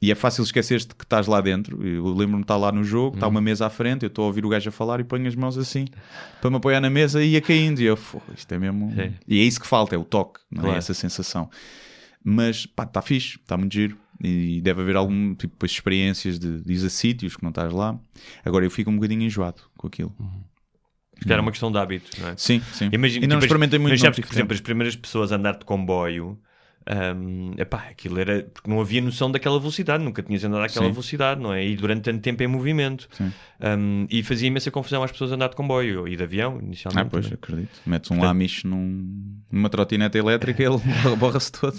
E 0.02 0.12
é 0.12 0.16
fácil 0.16 0.44
esquecer-te 0.44 0.96
que 0.96 1.04
estás 1.04 1.28
lá 1.28 1.42
dentro. 1.42 1.86
Eu 1.86 2.06
lembro-me 2.08 2.38
de 2.38 2.42
estar 2.44 2.56
lá 2.56 2.72
no 2.72 2.84
jogo, 2.86 3.10
Uhum. 3.10 3.14
está 3.16 3.28
uma 3.28 3.42
mesa 3.42 3.66
à 3.66 3.70
frente, 3.70 4.04
eu 4.04 4.08
estou 4.08 4.24
a 4.24 4.28
ouvir 4.28 4.46
o 4.46 4.50
gajo 4.50 4.70
a 4.70 4.72
falar 4.72 5.00
e 5.02 5.04
ponho 5.04 5.28
as 5.28 5.36
mãos 5.36 5.58
assim 5.58 5.86
para 6.40 6.50
me 6.50 6.56
apoiar 6.56 6.80
na 6.80 6.90
mesa 6.90 7.22
e 7.24 7.32
ia 7.32 7.42
caindo. 7.42 7.80
E 7.82 7.86
eu, 7.86 7.98
"Fô, 7.98 8.22
isto 8.36 8.50
é 8.54 8.58
mesmo. 8.58 8.92
Sim. 8.96 9.14
E 9.28 9.40
é 9.42 9.44
isso 9.44 9.60
que 9.60 9.68
falta, 9.68 9.96
é 9.96 9.98
o 9.98 10.06
toque, 10.06 10.40
não 10.50 10.62
Claro. 10.62 10.76
é 10.76 10.78
essa 10.78 10.94
sensação. 10.94 11.50
Mas 12.24 12.66
pá, 12.66 12.84
está 12.84 13.02
fixe, 13.02 13.38
está 13.38 13.58
muito 13.58 13.74
giro. 13.74 13.98
E 14.22 14.60
deve 14.62 14.82
haver 14.82 14.96
algum 14.98 15.34
tipo 15.36 15.66
de 15.66 15.72
experiências 15.72 16.38
de, 16.38 16.62
de 16.62 16.74
ir 16.74 16.86
a 16.86 16.90
sítios 16.90 17.36
que 17.38 17.44
não 17.44 17.50
estás 17.50 17.72
lá. 17.72 17.98
Agora 18.44 18.66
eu 18.66 18.72
fico 18.72 18.90
um 18.92 18.96
bocadinho 18.96 19.22
enjoado 19.24 19.62
com 19.78 19.88
aquilo. 19.88 20.14
Se 21.18 21.24
calhar 21.26 21.40
é 21.40 21.42
uma 21.42 21.52
questão 21.52 21.72
de 21.72 21.78
hábito, 21.78 22.10
não 22.22 22.30
é? 22.30 22.34
Sim, 22.38 22.62
sim. 22.74 22.90
Imagina, 22.94 23.26
e 23.26 23.28
não 23.28 23.36
tipo, 23.38 23.46
experimentei 23.46 23.80
muito. 23.80 23.92
Mas 23.92 24.02
sabes 24.02 24.16
que, 24.20 24.22
por 24.28 24.34
exemplo, 24.34 24.48
tempo. 24.50 24.54
as 24.54 24.62
primeiras 24.62 24.96
pessoas 24.96 25.32
a 25.32 25.36
andar 25.36 25.58
de 25.58 25.66
comboio, 25.66 26.38
hum, 27.16 27.54
epá, 27.58 27.88
aquilo 27.90 28.20
era 28.20 28.44
porque 28.54 28.70
não 28.70 28.82
havia 28.82 29.02
noção 29.02 29.32
daquela 29.32 29.60
velocidade, 29.60 30.04
nunca 30.04 30.22
tinhas 30.24 30.44
andado 30.44 30.64
àquela 30.64 30.86
Sim. 30.88 30.92
velocidade, 30.92 31.42
não 31.42 31.54
é? 31.54 31.66
E 31.66 31.76
durante 31.76 32.02
tanto 32.02 32.22
tempo 32.22 32.42
em 32.44 32.48
movimento. 32.48 33.08
Sim. 33.12 33.32
Hum, 33.62 34.08
e 34.10 34.24
fazia 34.24 34.48
imensa 34.48 34.72
confusão 34.72 35.04
às 35.04 35.12
pessoas 35.12 35.32
andar 35.32 35.50
de 35.50 35.56
comboio 35.56 36.08
e 36.08 36.16
de 36.16 36.24
avião, 36.24 36.60
inicialmente. 36.62 37.08
Ah, 37.08 37.10
pois, 37.10 37.32
é? 37.32 37.34
acredito. 37.34 37.80
Metes 37.86 38.10
um 38.12 38.24
Amish 38.24 38.64
num, 38.64 39.36
numa 39.52 39.70
trotinete 39.70 40.18
elétrica 40.18 40.64
ele 40.64 40.80
borra-se 41.18 41.52
todo. 41.52 41.78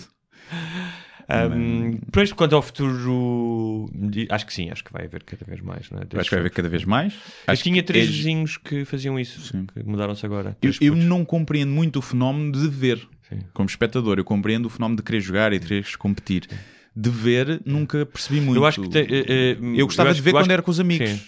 Depois, 2.01 2.33
quanto 2.33 2.57
ao 2.57 2.63
futuro, 2.63 3.89
acho 4.31 4.47
que 4.47 4.53
sim, 4.53 4.71
acho 4.71 4.83
que 4.83 4.93
vai 4.93 5.05
haver 5.05 5.23
cada 5.23 5.45
vez 5.45 5.61
mais, 5.61 5.89
não 5.91 6.01
é? 6.01 6.03
Acho 6.03 6.29
que 6.29 6.35
vai 6.35 6.41
haver 6.41 6.51
cada 6.51 6.69
vez 6.69 6.85
mais. 6.85 7.15
Eu 7.15 7.53
Acho 7.53 7.63
tinha 7.63 7.83
três 7.83 8.09
é- 8.09 8.11
vizinhos 8.11 8.57
que 8.57 8.85
faziam 8.85 9.19
isso, 9.19 9.53
que 9.73 9.83
mudaram-se 9.85 10.27
agora. 10.27 10.57
Eu, 10.61 10.73
eu 10.81 10.97
não 10.97 11.25
compreendo 11.25 11.71
muito 11.71 11.99
o 12.01 12.03
fenómeno 12.03 12.53
de 12.53 12.69
ver 12.69 13.07
Sim. 13.31 13.39
como 13.55 13.67
espectador. 13.69 14.19
Eu 14.19 14.25
compreendo 14.25 14.67
o 14.67 14.69
fenómeno 14.69 14.97
de 14.99 15.03
querer 15.03 15.21
jogar 15.21 15.53
e 15.55 15.59
de 15.59 15.67
querer 15.67 15.97
competir. 15.97 16.47
De 16.95 17.09
ver, 17.09 17.63
nunca 17.65 18.05
percebi 18.05 18.41
muito. 18.41 18.59
Eu 18.61 18.67
acho 18.67 18.83
que 18.83 18.89
te- 18.89 18.99
eh, 18.99 19.25
eh, 19.29 19.57
Eu 19.77 19.87
gostava 19.87 20.11
eu 20.11 20.13
de 20.15 20.19
acho- 20.19 20.23
ver 20.25 20.31
eu 20.31 20.35
quando 20.35 20.43
acho- 20.43 20.53
era 20.53 20.63
com 20.63 20.71
os 20.71 20.81
amigos. 20.81 21.09
Sim. 21.09 21.21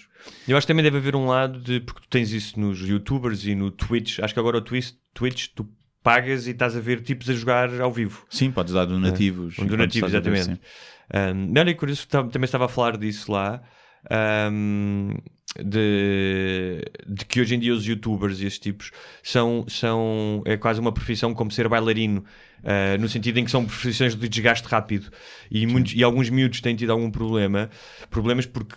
Eu 0.47 0.57
acho 0.57 0.67
que 0.67 0.73
também 0.73 0.83
deve 0.85 0.99
haver 0.99 1.15
um 1.17 1.27
lado 1.27 1.61
de. 1.61 1.81
Porque 1.81 2.01
tu 2.03 2.09
tens 2.09 2.33
isso 2.33 2.59
nos 2.61 2.81
youtubers 2.81 3.45
e 3.47 3.55
no 3.55 3.71
Twitch. 3.71 4.19
Acho 4.21 4.35
que 4.35 4.41
agora 4.41 4.59
o 4.59 4.61
Twitch, 4.61 4.91
Twitch 5.15 5.47
tu 5.55 5.67
pagas 6.03 6.47
e 6.49 6.51
estás 6.51 6.77
a 6.77 6.81
ver 6.81 7.01
tipos 7.01 7.31
a 7.31 7.33
jogar 7.33 7.81
ao 7.81 7.93
vivo. 7.93 8.25
Sim, 8.29 8.51
podes 8.51 8.75
dar 8.75 8.85
donativos. 8.85 9.57
Um 9.59 9.63
enquanto 9.65 9.71
donativo, 9.79 10.07
a 10.07 10.09
ver, 10.09 10.17
exatamente. 10.17 10.61
Um, 11.15 11.53
não, 11.53 11.63
é 11.63 11.75
curioso, 11.75 12.07
tam- 12.09 12.29
também 12.29 12.45
estava 12.47 12.65
a 12.65 12.69
falar 12.69 12.97
disso 12.97 13.31
lá. 13.31 13.63
um, 14.51 15.15
de, 15.61 16.83
de 17.07 17.25
que 17.27 17.41
hoje 17.41 17.55
em 17.55 17.59
dia 17.59 17.75
os 17.75 17.85
youtubers 17.85 18.41
e 18.41 18.47
esses 18.47 18.59
tipos 18.59 18.91
são, 19.23 19.65
são 19.69 20.43
é 20.47 20.57
quase 20.57 20.81
uma 20.81 20.93
profissão 20.93 21.35
como 21.35 21.51
ser 21.51 21.69
bailarino 21.69 22.25
uh, 22.63 23.01
no 23.01 23.09
sentido 23.09 23.39
em 23.39 23.45
que 23.45 23.51
são 23.51 23.65
profissões 23.67 24.15
de 24.15 24.29
desgaste 24.29 24.67
rápido 24.67 25.11
e, 25.51 25.67
muitos, 25.67 25.95
e 25.95 26.03
alguns 26.03 26.31
miúdos 26.31 26.61
têm 26.61 26.75
tido 26.75 26.91
algum 26.91 27.11
problema 27.11 27.69
problemas 28.09 28.47
porque 28.47 28.77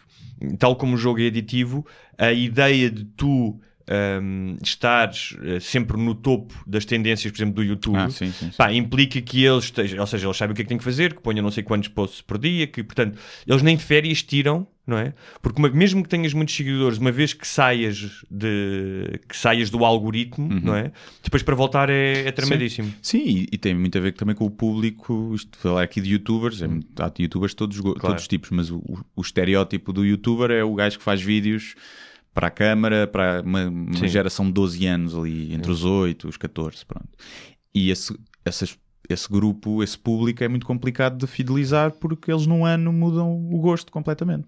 tal 0.59 0.75
como 0.75 0.95
o 0.95 0.97
jogo 0.97 1.21
é 1.21 1.27
aditivo 1.27 1.85
a 2.17 2.33
ideia 2.33 2.89
de 2.89 3.05
tu 3.05 3.59
um, 3.89 4.57
estares 4.61 5.31
uh, 5.31 5.61
sempre 5.61 5.95
no 5.95 6.13
topo 6.13 6.53
das 6.67 6.83
tendências 6.83 7.31
por 7.31 7.38
exemplo 7.38 7.55
do 7.55 7.63
YouTube 7.63 7.97
Ah, 7.97 8.09
sim, 8.09 8.31
sim, 8.31 8.51
sim. 8.51 8.57
Pá, 8.57 8.73
implica 8.73 9.21
que 9.21 9.45
eles 9.45 9.65
estejam, 9.65 9.99
ou 9.99 10.07
seja, 10.07 10.27
eles 10.27 10.35
sabem 10.35 10.51
o 10.51 10.55
que 10.55 10.61
é 10.61 10.65
que 10.65 10.69
têm 10.69 10.77
que 10.77 10.83
fazer, 10.83 11.13
que 11.13 11.21
ponham 11.21 11.43
não 11.43 11.51
sei 11.51 11.63
quantos 11.63 11.88
posts 11.88 12.21
por 12.21 12.38
dia, 12.38 12.67
que 12.67 12.83
portanto 12.83 13.17
eles 13.47 13.61
nem 13.61 13.77
de 13.77 13.83
férias 13.83 14.23
tiram, 14.23 14.67
não 14.88 14.98
é? 14.98 15.13
Porque 15.41 15.60
uma- 15.60 15.69
mesmo 15.69 16.04
que 16.04 16.10
tenhas 16.10 16.34
muitos 16.34 16.56
seguidores, 16.56 16.98
uma 16.98 17.12
vez 17.12 17.34
que 17.34 17.48
saias 17.48 18.24
de 18.30 19.19
que 19.28 19.36
saias 19.36 19.69
do 19.69 19.84
algoritmo, 19.84 20.48
não 20.62 20.76
é? 20.76 20.91
Depois 21.24 21.41
para 21.43 21.56
voltar 21.56 21.89
é, 21.89 22.28
é 22.28 22.32
tramadíssimo. 22.32 22.93
Sim, 23.02 23.24
e, 23.26 23.48
e 23.52 23.58
tem 23.58 23.74
muito 23.74 23.98
a 23.98 24.02
ver 24.02 24.13
também 24.13 24.36
com 24.36 24.45
o 24.45 24.52
público. 24.52 25.32
Isto 25.36 25.58
falar 25.58 25.84
aqui 25.84 26.00
de 26.02 26.12
youtubers, 26.13 26.62
é, 26.62 26.67
muito- 26.67 26.88
há 27.02 27.12
youtubers 27.19 27.52
de 27.52 27.56
todos, 27.58 27.80
Claro. 27.82 28.00
todos 28.00 28.21
os 28.24 28.28
tipos, 28.28 28.50
mas 28.52 28.69
o, 28.69 28.78
o- 28.78 29.00
o 29.15 29.21
estereótipo 29.21 29.91
do 29.91 30.06
youtuber 30.06 30.52
é 30.52 30.63
o 30.63 30.74
gajo 30.76 30.98
que 30.98 31.04
faz 31.04 31.21
vídeos 31.21 31.76
para 32.34 32.48
a 32.48 32.52
câmara, 32.52 33.08
para 33.08 33.41
uma, 33.45 33.67
uma 33.67 33.98
Sim. 33.98 34.08
geração 34.08 34.45
de 34.45 34.52
12 34.52 34.86
anos 34.86 35.15
ali, 35.15 35.54
entre 35.54 35.71
os 35.71 35.84
8 35.86 36.28
e 36.28 36.30
os 36.30 36.38
14, 36.38 36.86
pronto. 36.86 37.08
E 37.74 37.89
esse, 37.89 38.13
essas- 38.43 38.78
esse 39.10 39.30
grupo, 39.30 39.82
esse 39.84 39.98
público 39.98 40.44
é 40.44 40.48
muito 40.48 40.65
complicado 40.65 41.18
de 41.18 41.28
fidelizar 41.28 41.91
porque 41.91 42.32
eles 42.32 42.46
num 42.46 42.65
ano 42.65 42.91
mudam 42.94 43.32
o 43.52 43.60
gosto 43.60 43.91
completamente. 43.91 44.48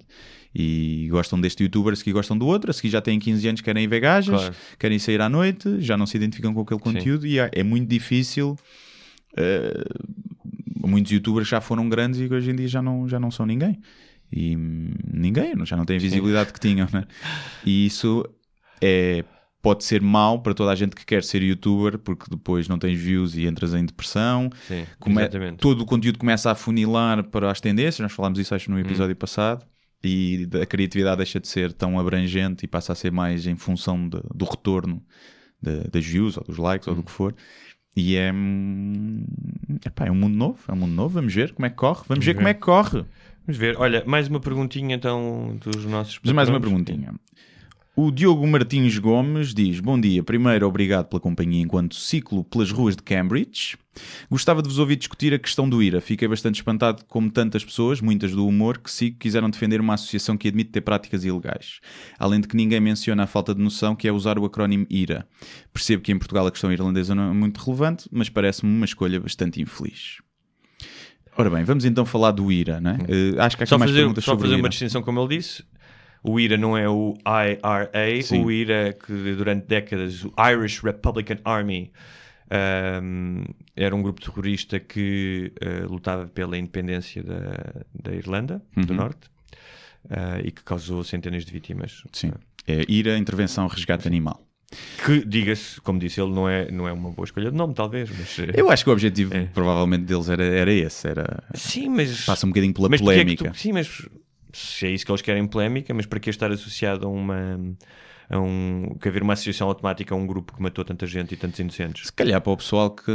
E 0.55 1.07
gostam 1.11 1.39
deste 1.39 1.63
youtuber, 1.63 1.93
a 1.93 1.95
seguir 1.95 2.13
gostam 2.13 2.37
do 2.37 2.47
outro, 2.47 2.73
seguir 2.73 2.89
já 2.89 3.01
têm 3.01 3.19
15 3.19 3.47
anos, 3.47 3.61
querem 3.61 3.87
ver 3.87 3.99
gajas, 3.99 4.39
Claro. 4.39 4.55
querem 4.79 4.97
sair 4.99 5.21
à 5.21 5.29
noite, 5.29 5.79
já 5.81 5.95
não 5.95 6.05
se 6.05 6.17
identificam 6.17 6.53
com 6.53 6.61
aquele 6.61 6.79
conteúdo 6.79 7.27
e 7.27 7.37
é 7.39 7.49
é 7.53 7.63
muito 7.63 7.87
difícil. 7.87 8.57
eh, 9.35 9.83
muitos 10.85 11.11
youtubers 11.11 11.47
já 11.47 11.61
foram 11.61 11.87
grandes 11.89 12.19
e 12.19 12.33
hoje 12.33 12.49
em 12.51 12.55
dia 12.55 12.67
já 12.67 12.81
não, 12.81 13.07
já 13.07 13.19
não 13.19 13.29
são 13.29 13.45
ninguém. 13.45 13.79
E 14.31 14.55
hum, 14.57 14.89
ninguém, 15.13 15.53
já 15.65 15.77
não 15.77 15.85
têm 15.85 15.97
a 15.97 15.99
visibilidade 15.99 16.51
que 16.53 16.59
tinham, 16.59 16.87
né? 16.91 17.03
E 17.65 17.85
isso 17.85 18.25
é, 18.81 19.23
pode 19.67 19.83
ser 19.83 20.01
mau 20.01 20.41
para 20.41 20.53
toda 20.53 20.71
a 20.71 20.75
gente 20.75 20.95
que 20.95 21.05
quer 21.05 21.21
ser 21.25 21.41
youtuber, 21.43 21.97
porque 21.99 22.25
depois 22.29 22.69
não 22.69 22.79
tens 22.79 22.97
views 22.97 23.35
e 23.35 23.45
entras 23.45 23.73
em 23.73 23.85
depressão. 23.85 24.49
Sim, 24.65 24.85
Come- 24.97 25.21
exatamente. 25.21 25.57
todo 25.57 25.81
o 25.81 25.85
conteúdo 25.85 26.17
começa 26.17 26.49
a 26.49 26.55
funilar 26.55 27.21
para 27.25 27.51
as 27.51 27.59
tendências. 27.59 27.99
Nós 27.99 28.13
falámos 28.13 28.39
isso 28.39 28.55
acho 28.55 28.71
no 28.71 28.79
episódio 28.79 29.13
passado. 29.15 29.65
E 30.01 30.47
a 30.61 30.65
criatividade 30.65 31.17
deixa 31.17 31.37
de 31.37 31.49
ser 31.49 31.73
tão 31.73 31.99
abrangente 31.99 32.63
e 32.63 32.67
passa 32.67 32.93
a 32.93 32.95
ser 32.95 33.11
mais 33.11 33.45
em 33.45 33.57
função 33.57 34.07
de- 34.07 34.21
do 34.33 34.45
retorno 34.45 35.03
de- 35.61 35.89
das 35.91 36.05
views 36.05 36.37
ou 36.37 36.43
dos 36.45 36.57
likes 36.57 36.87
ou 36.87 36.95
do 36.95 37.03
que 37.03 37.11
for. 37.11 37.35
E 37.93 38.15
é, 38.15 38.31
hum, 38.31 39.25
epá, 39.85 40.05
é 40.05 40.11
um 40.11 40.15
mundo 40.15 40.35
novo, 40.37 40.59
é 40.67 40.71
um 40.71 40.77
mundo 40.77 40.93
novo. 40.93 41.15
Vamos 41.15 41.33
ver 41.33 41.51
como 41.53 41.65
é 41.65 41.69
que 41.69 41.75
corre. 41.75 42.03
Vamos 42.07 42.23
ver 42.23 42.31
ver. 42.31 42.37
como 42.37 42.47
é 42.47 42.53
que 42.53 42.61
corre. 42.61 43.03
Vamos 43.45 43.57
ver. 43.57 43.75
Olha, 43.77 44.03
mais 44.05 44.27
uma 44.29 44.39
perguntinha 44.39 44.95
então 44.95 45.57
dos 45.61 45.83
nossos 45.85 46.19
mais 46.33 46.47
uma 46.47 46.59
perguntinha. 46.61 47.13
O 47.99 48.11
Diogo 48.11 48.45
Martins 48.45 48.99
Gomes 48.99 49.55
diz: 49.55 49.79
Bom 49.79 49.99
dia, 49.99 50.21
primeiro 50.21 50.67
obrigado 50.67 51.07
pela 51.07 51.19
companhia 51.19 51.63
enquanto 51.63 51.95
ciclo 51.95 52.43
pelas 52.43 52.69
ruas 52.69 52.95
de 52.95 53.01
Cambridge. 53.01 53.75
Gostava 54.29 54.61
de 54.61 54.69
vos 54.69 54.77
ouvir 54.77 54.97
discutir 54.97 55.33
a 55.33 55.39
questão 55.39 55.67
do 55.67 55.81
IRA. 55.81 55.99
Fiquei 55.99 56.27
bastante 56.27 56.57
espantado 56.57 57.03
como 57.05 57.31
tantas 57.31 57.65
pessoas, 57.65 57.99
muitas 57.99 58.33
do 58.33 58.45
humor, 58.45 58.77
que 58.77 58.91
sigo, 58.91 59.17
quiseram 59.17 59.49
defender 59.49 59.81
uma 59.81 59.95
associação 59.95 60.37
que 60.37 60.47
admite 60.47 60.69
ter 60.69 60.81
práticas 60.81 61.25
ilegais. 61.25 61.79
Além 62.19 62.39
de 62.39 62.47
que 62.47 62.55
ninguém 62.55 62.79
menciona 62.79 63.23
a 63.23 63.27
falta 63.27 63.55
de 63.55 63.63
noção 63.63 63.95
que 63.95 64.07
é 64.07 64.11
usar 64.11 64.37
o 64.37 64.45
acrónimo 64.45 64.85
IRA. 64.91 65.27
Percebo 65.73 66.03
que 66.03 66.11
em 66.11 66.19
Portugal 66.19 66.45
a 66.45 66.51
questão 66.51 66.71
irlandesa 66.71 67.15
não 67.15 67.31
é 67.31 67.33
muito 67.33 67.57
relevante, 67.57 68.07
mas 68.11 68.29
parece-me 68.29 68.71
uma 68.71 68.85
escolha 68.85 69.19
bastante 69.19 69.59
infeliz. 69.59 70.17
Ora 71.35 71.49
bem, 71.49 71.63
vamos 71.63 71.83
então 71.83 72.05
falar 72.05 72.29
do 72.29 72.51
IRA, 72.51 72.79
não 72.79 72.91
é? 72.91 72.97
Eh, 73.07 73.39
acho 73.39 73.57
que 73.57 73.63
há 73.63 73.65
aqui 73.65 73.69
Só 73.69 73.77
mais 73.79 73.89
fazer, 73.89 74.01
perguntas 74.01 74.23
só 74.23 74.31
sobre 74.31 74.49
fazer 74.49 74.59
uma 74.59 74.69
distinção, 74.69 75.01
como 75.01 75.19
ele 75.19 75.37
disse. 75.37 75.63
O 76.23 76.39
IRA 76.39 76.57
não 76.57 76.77
é 76.77 76.87
o 76.89 77.15
IRA, 77.25 78.21
Sim. 78.23 78.43
o 78.43 78.51
IRA 78.51 78.93
que 78.93 79.13
durante 79.35 79.65
décadas, 79.65 80.23
o 80.25 80.33
Irish 80.51 80.79
Republican 80.83 81.37
Army, 81.45 81.91
um, 83.03 83.43
era 83.75 83.95
um 83.95 84.01
grupo 84.01 84.21
terrorista 84.21 84.79
que 84.79 85.51
uh, 85.61 85.91
lutava 85.91 86.27
pela 86.27 86.57
independência 86.57 87.23
da, 87.23 87.83
da 87.93 88.13
Irlanda 88.15 88.61
do 88.75 88.91
Uhum. 88.91 88.97
Norte 88.97 89.27
uh, 90.05 90.39
e 90.43 90.51
que 90.51 90.63
causou 90.63 91.03
centenas 91.03 91.45
de 91.45 91.51
vítimas. 91.51 92.03
Sim. 92.11 92.31
É 92.67 92.83
IRA, 92.87 93.17
Intervenção 93.17 93.67
Resgate 93.67 94.07
Animal. 94.07 94.41
Que, 95.05 95.23
diga-se, 95.25 95.79
como 95.79 95.97
disse 95.97 96.19
ele, 96.19 96.31
não 96.33 96.49
é, 96.49 96.69
não 96.69 96.85
é 96.87 96.91
uma 96.91 97.09
boa 97.11 97.23
escolha 97.25 97.49
de 97.49 97.55
nome, 97.55 97.73
talvez. 97.73 98.09
Mas, 98.09 98.37
uh, 98.39 98.51
Eu 98.53 98.69
acho 98.69 98.83
que 98.83 98.89
o 98.89 98.93
objetivo, 98.93 99.33
É. 99.33 99.45
provavelmente, 99.53 100.03
deles 100.03 100.27
era, 100.27 100.43
era 100.43 100.71
esse. 100.73 101.07
Era... 101.07 101.41
Sim, 101.53 101.87
mas. 101.89 102.25
Passa 102.25 102.45
um 102.45 102.49
bocadinho 102.49 102.73
pela 102.73 102.89
mas 102.89 102.99
é 102.99 103.03
polémica. 103.03 103.51
tu- 103.51 103.57
sim, 103.57 103.71
mas 103.71 104.05
se 104.57 104.87
é 104.87 104.91
isso 104.91 105.05
que 105.05 105.11
eles 105.11 105.21
querem 105.21 105.45
polémica, 105.45 105.93
mas 105.93 106.05
para 106.05 106.19
que 106.19 106.29
estar 106.29 106.51
associado 106.51 107.05
a 107.05 107.09
uma. 107.09 107.59
A 108.29 108.37
um, 108.37 108.97
que 108.99 109.07
haver 109.07 109.23
uma 109.23 109.31
associação 109.31 109.69
automática 109.69 110.13
a 110.13 110.17
um 110.17 110.27
grupo 110.27 110.53
que 110.53 110.61
matou 110.61 110.83
tanta 110.83 111.07
gente 111.07 111.33
e 111.33 111.37
tantos 111.37 111.59
inocentes? 111.59 112.07
Se 112.07 112.11
calhar 112.11 112.41
para 112.41 112.51
o 112.51 112.57
pessoal 112.57 112.91
que 112.91 113.09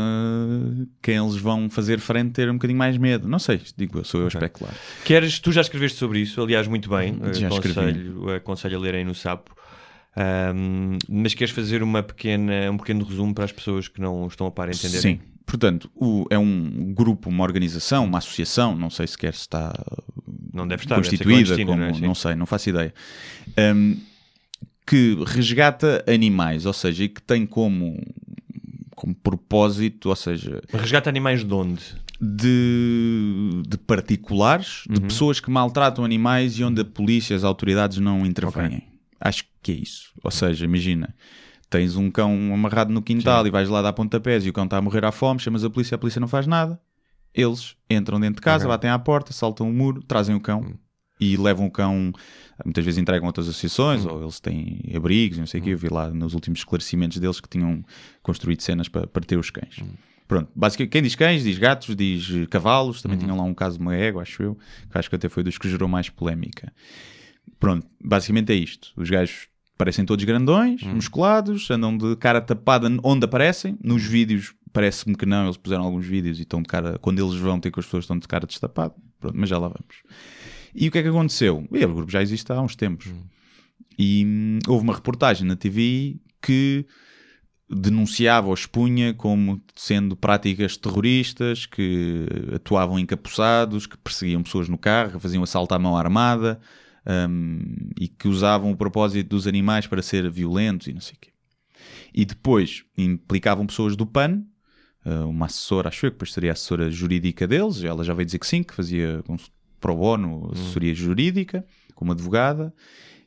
quem 1.02 1.16
eles 1.16 1.36
vão 1.36 1.68
fazer 1.68 1.98
frente 1.98 2.32
ter 2.32 2.48
um 2.48 2.54
bocadinho 2.54 2.78
mais 2.78 2.96
medo. 2.96 3.28
Não 3.28 3.38
sei, 3.38 3.60
digo 3.76 3.98
eu, 3.98 4.04
sou 4.04 4.20
eu 4.20 4.26
a 4.26 4.28
especular. 4.28 4.72
Queres, 5.04 5.38
tu 5.38 5.52
já 5.52 5.60
escreveste 5.60 5.98
sobre 5.98 6.20
isso, 6.20 6.40
aliás, 6.40 6.66
muito 6.66 6.88
bem. 6.88 7.18
Já 7.34 7.48
escrevi. 7.48 7.78
aconselho, 7.78 8.34
aconselho 8.34 8.78
a 8.78 8.80
lerem 8.80 9.04
no 9.04 9.14
Sapo. 9.14 9.54
Ahm, 10.14 10.98
mas 11.08 11.32
queres 11.34 11.52
fazer 11.54 11.82
uma 11.82 12.02
pequena, 12.02 12.70
um 12.70 12.76
pequeno 12.76 13.04
resumo 13.04 13.34
para 13.34 13.44
as 13.44 13.52
pessoas 13.52 13.88
que 13.88 14.00
não 14.00 14.26
estão 14.26 14.46
a 14.46 14.50
par 14.50 14.68
a 14.68 14.72
entender? 14.72 14.98
Sim. 15.00 15.20
Portanto, 15.46 15.90
o- 15.94 16.26
é 16.30 16.38
um 16.38 16.92
grupo, 16.94 17.28
uma 17.28 17.42
organização, 17.44 18.04
uma 18.04 18.18
associação, 18.18 18.76
não 18.76 18.90
sei 18.90 19.06
sequer 19.06 19.34
se 19.34 19.40
está 19.40 19.72
Não 20.52 20.66
deve 20.68 20.82
estar, 20.84 20.96
deve 20.96 21.08
constituída, 21.08 21.56
clandestina, 21.56 21.66
como, 21.72 21.80
não 21.80 21.86
é? 22.04 22.08
Não 22.08 22.14
sei, 22.14 22.34
não 22.34 22.46
faço 22.46 22.68
ideia. 22.70 22.94
Um, 23.74 23.96
que 24.86 25.16
resgata 25.26 26.04
animais, 26.06 26.66
ou 26.66 26.72
seja, 26.72 27.04
e 27.04 27.08
que 27.08 27.22
tem 27.22 27.46
como, 27.46 27.98
como 28.94 29.14
propósito, 29.14 30.08
ou 30.10 30.16
seja, 30.16 30.60
Resgata 30.72 31.08
animais 31.08 31.44
de 31.44 31.52
onde? 31.54 31.82
de, 32.20 33.62
de 33.66 33.76
particulares, 33.78 34.84
de 34.88 35.00
pessoas 35.00 35.40
que 35.40 35.50
maltratam 35.50 36.04
animais 36.04 36.58
e 36.58 36.64
onde 36.64 36.80
a 36.80 36.84
polícia 36.84 37.34
as 37.34 37.42
autoridades 37.44 37.98
não 37.98 38.24
intervêm. 38.26 38.82
Acho 39.20 39.44
que 39.44 39.50
é 39.70 39.74
isso. 39.76 40.12
Ou 40.24 40.30
seja, 40.30 40.64
imagina, 40.64 41.14
tens 41.70 41.94
um 41.94 42.10
cão 42.10 42.32
amarrado 42.52 42.92
no 42.92 43.00
quintal 43.02 43.46
e 43.46 43.50
vais 43.50 43.68
lá 43.68 43.80
dar 43.82 43.92
pontapés 43.92 44.44
e 44.44 44.48
o 44.50 44.52
cão 44.52 44.64
está 44.64 44.78
a 44.78 44.82
morrer 44.82 45.04
à 45.04 45.12
fome, 45.12 45.38
chamas 45.38 45.62
a 45.62 45.70
polícia, 45.70 45.94
a 45.94 45.98
polícia 45.98 46.20
não 46.20 46.26
faz 46.28 46.46
nada. 46.46 46.80
Eles 47.34 47.76
entram 47.88 48.18
dentro 48.18 48.36
de 48.36 48.42
casa, 48.42 48.64
Ok. 48.64 48.68
batem 48.70 48.90
à 48.90 48.98
porta, 48.98 49.32
saltam 49.32 49.70
o 49.70 49.72
muro, 49.72 50.02
trazem 50.02 50.34
o 50.34 50.40
cão 50.40 50.74
e 51.20 51.36
levam 51.36 51.66
o 51.66 51.70
cão. 51.70 52.12
Muitas 52.64 52.84
vezes 52.84 52.98
entregam 52.98 53.26
outras 53.26 53.48
associações 53.48 54.04
ou 54.04 54.22
eles 54.22 54.40
têm 54.40 54.80
abrigos, 54.94 55.38
não 55.38 55.46
sei 55.46 55.60
o 55.60 55.64
quê. 55.64 55.70
Eu 55.70 55.78
vi 55.78 55.88
lá 55.88 56.10
nos 56.10 56.34
últimos 56.34 56.60
esclarecimentos 56.60 57.18
deles 57.18 57.40
que 57.40 57.48
tinham 57.48 57.84
construído 58.22 58.60
cenas 58.60 58.88
para, 58.88 59.06
para 59.06 59.24
ter 59.24 59.38
os 59.38 59.48
cães. 59.50 59.76
Pronto, 60.28 60.50
basicamente, 60.54 60.90
quem 60.92 61.02
diz 61.02 61.14
cães, 61.14 61.42
diz 61.42 61.58
gatos, 61.58 61.94
diz 61.96 62.46
cavalos. 62.50 63.00
Também 63.02 63.18
tinham 63.18 63.36
lá 63.36 63.44
um 63.44 63.54
caso 63.54 63.76
de 63.78 63.82
uma 63.82 63.94
égua, 63.94 64.22
acho 64.22 64.42
eu, 64.42 64.58
que 64.90 64.98
acho 64.98 65.08
que 65.08 65.16
até 65.16 65.28
foi 65.28 65.42
dos 65.42 65.56
que 65.58 65.68
gerou 65.70 65.88
mais 65.88 66.08
polémica. 66.10 66.72
Pronto, 67.58 67.86
basicamente 68.02 68.52
é 68.52 68.56
isto. 68.56 68.92
Os 68.96 69.08
gajos 69.08 69.48
parecem 69.82 70.04
todos 70.04 70.24
grandões, 70.24 70.80
musculados, 70.84 71.68
andam 71.68 71.98
de 71.98 72.14
cara 72.14 72.40
tapada 72.40 72.88
onde 73.02 73.24
aparecem. 73.24 73.76
Nos 73.82 74.04
vídeos 74.04 74.54
parece-me 74.72 75.16
que 75.16 75.26
não, 75.26 75.46
eles 75.46 75.56
puseram 75.56 75.82
alguns 75.82 76.06
vídeos 76.06 76.38
e 76.38 76.42
estão 76.42 76.62
de 76.62 76.68
cara, 76.68 77.00
quando 77.00 77.18
eles 77.18 77.34
vão 77.34 77.58
ter 77.58 77.72
que 77.72 77.80
as 77.80 77.84
pessoas 77.84 78.04
estão 78.04 78.16
de 78.16 78.28
cara 78.28 78.46
destapada. 78.46 78.94
Pronto, 79.18 79.36
mas 79.36 79.48
já 79.48 79.58
lá 79.58 79.66
vamos. 79.66 79.96
E 80.72 80.86
o 80.86 80.90
que 80.92 80.98
é 80.98 81.02
que 81.02 81.08
aconteceu? 81.08 81.66
E, 81.72 81.84
o 81.84 81.94
grupo 81.94 82.12
já 82.12 82.22
existe 82.22 82.52
há 82.52 82.60
uns 82.60 82.76
tempos. 82.76 83.10
E 83.98 84.24
hum, 84.24 84.60
houve 84.68 84.84
uma 84.84 84.94
reportagem 84.94 85.48
na 85.48 85.56
TV 85.56 86.16
que 86.40 86.86
denunciava 87.68 88.46
ou 88.46 88.54
expunha 88.54 89.12
como 89.12 89.60
sendo 89.74 90.14
práticas 90.14 90.76
terroristas, 90.76 91.66
que 91.66 92.24
atuavam 92.54 93.00
encapuçados, 93.00 93.88
que 93.88 93.98
perseguiam 93.98 94.44
pessoas 94.44 94.68
no 94.68 94.78
carro, 94.78 95.18
faziam 95.18 95.42
assalto 95.42 95.74
à 95.74 95.78
mão 95.78 95.96
armada 95.96 96.60
hum, 97.06 97.90
e 97.98 98.08
que 98.08 98.28
usavam 98.28 98.70
o 98.70 98.76
propósito 98.76 99.28
dos 99.28 99.46
animais 99.46 99.86
para 99.86 100.02
ser 100.02 100.28
violentos 100.30 100.86
e 100.86 100.92
não 100.92 101.00
sei 101.00 101.14
o 101.14 101.18
quê. 101.20 101.30
E 102.14 102.24
depois 102.24 102.84
implicavam 102.96 103.66
pessoas 103.66 103.96
do 103.96 104.06
PAN, 104.06 104.42
uh, 105.04 105.28
uma 105.28 105.46
assessora, 105.46 105.88
acho 105.88 106.06
eu, 106.06 106.10
que 106.10 106.16
depois 106.16 106.32
seria 106.32 106.50
a 106.50 106.52
assessora 106.52 106.90
jurídica 106.90 107.46
deles, 107.46 107.82
ela 107.82 108.04
já 108.04 108.14
veio 108.14 108.26
dizer 108.26 108.38
que 108.38 108.46
sim, 108.46 108.62
que 108.62 108.74
fazia 108.74 109.22
com 109.26 109.36
pro 109.80 109.96
bono 109.96 110.48
assessoria 110.52 110.94
jurídica, 110.94 111.66
como 111.94 112.12
advogada, 112.12 112.72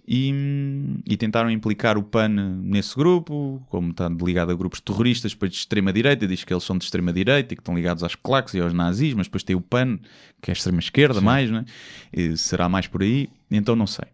e, 0.08 0.32
e 1.06 1.18
tentaram 1.18 1.50
implicar 1.50 1.98
o 1.98 2.04
PAN 2.04 2.30
nesse 2.30 2.96
grupo, 2.96 3.62
como 3.70 3.92
está 3.92 4.08
ligado 4.08 4.52
a 4.52 4.56
grupos 4.56 4.80
terroristas, 4.80 5.34
depois 5.34 5.52
de 5.52 5.58
extrema-direita, 5.58 6.28
diz 6.28 6.44
que 6.44 6.54
eles 6.54 6.64
são 6.64 6.78
de 6.78 6.86
extrema-direita 6.86 7.54
e 7.54 7.58
que 7.58 7.62
estão 7.62 7.76
ligados 7.76 8.04
às 8.04 8.16
claques 8.16 8.54
e 8.54 8.60
aos 8.60 8.72
nazis, 8.72 9.14
mas 9.14 9.28
depois 9.28 9.44
tem 9.44 9.56
o 9.56 9.62
PAN, 9.62 10.00
que 10.42 10.52
é 10.52 10.54
extrema-esquerda 10.54 11.20
mais, 11.20 11.50
né? 11.50 11.66
E 12.14 12.38
será 12.38 12.70
mais 12.70 12.88
por 12.88 13.02
aí, 13.02 13.30
então 13.50 13.76
não 13.76 13.88
sei. 13.88 14.06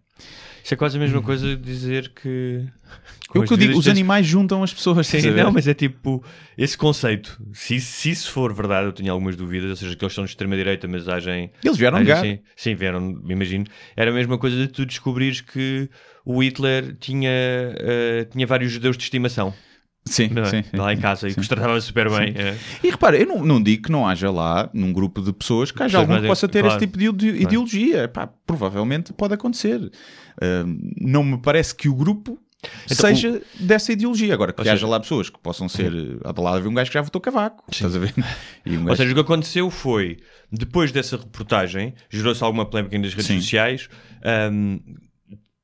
Isso 0.63 0.73
é 0.73 0.77
quase 0.77 0.97
a 0.97 0.99
mesma 0.99 1.21
coisa 1.21 1.47
de 1.47 1.55
dizer 1.55 2.09
que. 2.09 2.65
É 3.33 3.39
o 3.39 3.43
que 3.43 3.53
eu 3.53 3.57
digo, 3.57 3.79
os 3.79 3.87
animais 3.87 4.27
juntam 4.27 4.61
as 4.61 4.73
pessoas, 4.73 5.07
Sim, 5.07 5.31
não, 5.31 5.51
mas 5.51 5.67
é 5.67 5.73
tipo, 5.73 6.23
esse 6.57 6.77
conceito, 6.77 7.41
se, 7.53 7.79
se 7.79 8.11
isso 8.11 8.29
for 8.29 8.53
verdade, 8.53 8.87
eu 8.87 8.91
tinha 8.91 9.11
algumas 9.11 9.35
dúvidas, 9.35 9.69
ou 9.69 9.75
seja, 9.77 9.95
que 9.95 10.03
eles 10.03 10.13
são 10.13 10.25
de 10.25 10.31
extrema-direita, 10.31 10.87
mas 10.87 11.07
agem. 11.07 11.49
Eles 11.63 11.77
vieram 11.77 11.97
agem 11.97 12.13
cá. 12.13 12.19
assim. 12.19 12.39
Sim, 12.55 12.75
vieram, 12.75 13.21
imagino. 13.27 13.65
Era 13.95 14.11
a 14.11 14.13
mesma 14.13 14.37
coisa 14.37 14.57
de 14.57 14.67
tu 14.67 14.85
descobrires 14.85 15.41
que 15.41 15.89
o 16.25 16.43
Hitler 16.43 16.95
tinha, 16.99 17.31
eh, 17.31 18.27
tinha 18.29 18.45
vários 18.45 18.71
judeus 18.71 18.97
de 18.97 19.03
estimação 19.03 19.53
Sim, 20.05 20.29
é? 20.35 20.45
sim, 20.45 20.63
sim. 20.63 20.77
lá 20.77 20.91
em 20.93 20.97
casa 20.97 21.29
e 21.29 21.33
que 21.33 21.39
os 21.39 21.47
tratava 21.47 21.79
super 21.79 22.09
bem. 22.09 22.33
é. 22.35 22.57
E 22.83 22.89
repara, 22.89 23.15
eu 23.17 23.25
não, 23.27 23.43
não 23.45 23.61
digo 23.61 23.83
que 23.83 23.91
não 23.91 24.07
haja 24.07 24.29
lá, 24.31 24.69
num 24.73 24.91
grupo 24.91 25.21
de 25.21 25.31
pessoas, 25.31 25.71
que 25.71 25.81
haja 25.83 25.99
algum 25.99 26.19
que 26.19 26.27
possa 26.27 26.47
ter 26.47 26.61
claro. 26.61 26.75
esse 26.75 26.85
tipo 26.87 26.97
de 26.97 27.05
ide- 27.07 27.43
ideologia. 27.43 28.07
Pá, 28.07 28.27
provavelmente 28.45 29.13
pode 29.13 29.33
acontecer. 29.33 29.91
Ah, 30.41 30.63
não 30.99 31.23
me 31.23 31.37
parece 31.37 31.73
que 31.75 31.87
o 31.87 31.93
grupo 31.95 32.39
seja 32.87 33.41
dessa 33.59 33.93
ideologia. 33.93 34.33
Agora, 34.33 34.51
que 34.51 34.59
Ou 34.61 34.63
haja 34.67 34.75
seja- 34.75 34.87
lá 34.87 34.99
pessoas 34.99 35.29
que 35.29 35.39
possam 35.39 35.69
ser. 35.69 35.91
Há 36.25 36.31
de 36.31 36.41
lá 36.41 36.55
haver 36.55 36.67
um 36.67 36.73
gajo 36.73 36.89
que 36.89 36.95
já 36.95 37.01
votou 37.01 37.21
cavaco. 37.21 37.63
Estás 37.71 37.95
a 37.95 37.99
ver? 37.99 38.13
Um 38.67 38.79
Ou 38.79 38.83
gajo- 38.85 38.97
seja, 38.97 39.11
o 39.11 39.15
que 39.15 39.21
aconteceu 39.21 39.69
foi, 39.69 40.17
depois 40.51 40.91
dessa 40.91 41.15
reportagem, 41.17 41.93
gerou-se 42.09 42.43
alguma 42.43 42.65
polémica 42.65 42.97
nas 42.99 43.13
redes 43.13 43.27
Sim. 43.27 43.39
sociais, 43.39 43.87
ahm, 44.23 44.77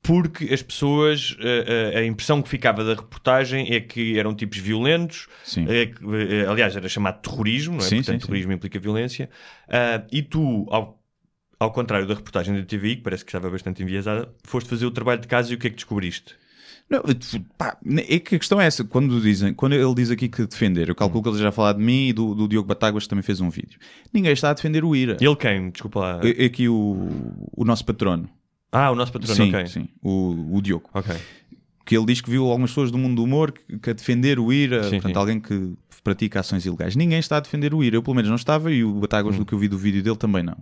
porque 0.07 0.53
as 0.53 0.61
pessoas, 0.63 1.35
a, 1.39 1.97
a- 1.97 1.99
a 1.99 2.05
impressão 2.05 2.41
que 2.41 2.49
ficava 2.49 2.83
da 2.83 2.95
reportagem 2.95 3.73
é 3.73 3.79
que 3.81 4.17
eram 4.17 4.33
tipos 4.33 4.57
violentos, 4.57 5.27
Sim. 5.43 5.65
é 5.67 5.83
eh, 5.83 6.45
aliás, 6.47 6.75
era 6.75 6.87
chamado 6.89 7.21
terrorismo, 7.21 7.73
não 7.77 7.85
é? 7.85 7.87
Sim, 7.87 7.97
Portanto, 7.97 8.13
sim, 8.15 8.19
sim. 8.21 8.25
terrorismo 8.25 8.53
implica 8.53 8.79
violência, 8.79 9.29
Ah, 9.69 10.01
e 10.11 10.21
tu, 10.23 10.65
ao, 10.69 10.99
ao 11.59 11.71
contrário 11.71 12.07
da 12.07 12.13
reportagem 12.13 12.55
da 12.55 12.63
TVI, 12.63 12.95
que 12.95 13.01
parece 13.03 13.25
que 13.25 13.29
estava 13.29 13.49
bastante 13.49 13.83
enviesada, 13.83 14.33
foste 14.43 14.69
fazer 14.69 14.85
o 14.85 14.91
trabalho 14.91 15.19
de 15.21 15.27
casa 15.27 15.51
e 15.51 15.55
o 15.55 15.59
que 15.59 15.67
é 15.67 15.69
que 15.69 15.75
descobriste? 15.75 16.33
Não, 16.89 17.01
pá, 17.57 17.75
é 18.07 18.17
que 18.17 18.35
a 18.35 18.39
questão 18.39 18.61
é 18.61 18.65
essa. 18.65 18.81
Quando, 18.85 19.19
dizem, 19.19 19.53
quando 19.53 19.75
ele 19.75 19.93
diz 19.93 20.09
aqui 20.09 20.29
que 20.29 20.45
defender, 20.47 20.87
eu 20.87 20.95
calculo 20.95 21.21
que 21.21 21.27
ele 21.29 21.37
já 21.37 21.51
falado 21.51 21.79
de 21.79 21.83
mim 21.83 22.07
e 22.07 22.13
do, 22.13 22.33
do 22.33 22.47
Diogo 22.47 22.65
Batáguas 22.65 23.03
que 23.03 23.09
também 23.09 23.23
fez 23.23 23.41
um 23.41 23.49
vídeo. 23.49 23.77
Ninguém 24.13 24.31
está 24.31 24.51
a 24.51 24.53
defender 24.53 24.85
o 24.85 24.95
IRA. 24.95 25.17
Ele 25.19 25.35
quem? 25.35 25.69
Desculpa 25.69 25.99
lá. 25.99 26.21
É 26.23 26.45
aqui 26.45 26.69
o, 26.69 27.09
o 27.51 27.65
nosso 27.65 27.83
patrono. 27.83 28.29
Ah, 28.77 28.91
o 28.91 28.95
nosso 28.95 29.11
patrono, 29.11 29.35
sim, 29.35 29.49
ok. 29.49 29.67
sim. 29.67 29.87
O, 30.01 30.55
o 30.57 30.61
Diogo. 30.61 30.89
Ok. 30.93 31.15
que 31.85 31.95
ele 31.97 32.05
diz 32.05 32.19
que 32.19 32.29
viu 32.29 32.43
algumas 32.45 32.69
pessoas 32.71 32.91
do 32.91 32.97
mundo 32.97 33.15
do 33.15 33.23
humor 33.23 33.51
que, 33.53 33.79
que 33.79 33.89
a 33.89 33.93
defender 33.93 34.39
o 34.39 34.51
IRA, 34.51 34.83
Sim, 34.83 34.89
portanto, 34.99 35.13
sim. 35.13 35.19
alguém 35.19 35.39
que 35.39 35.73
pratica 36.03 36.39
ações 36.41 36.65
ilegais. 36.65 36.95
Ninguém 36.97 37.17
está 37.19 37.37
a 37.37 37.39
defender 37.39 37.73
o 37.73 37.81
IRA, 37.83 37.95
eu 37.97 38.03
pelo 38.03 38.15
menos 38.15 38.27
não 38.29 38.35
estava, 38.35 38.71
e 38.71 38.83
o 38.83 38.93
Batáguas, 38.99 39.35
Hum. 39.35 39.39
do 39.39 39.45
que 39.45 39.53
eu 39.53 39.59
vi 39.59 39.67
do 39.69 39.77
vídeo 39.77 40.03
dele, 40.03 40.17
também 40.17 40.43
não. 40.43 40.57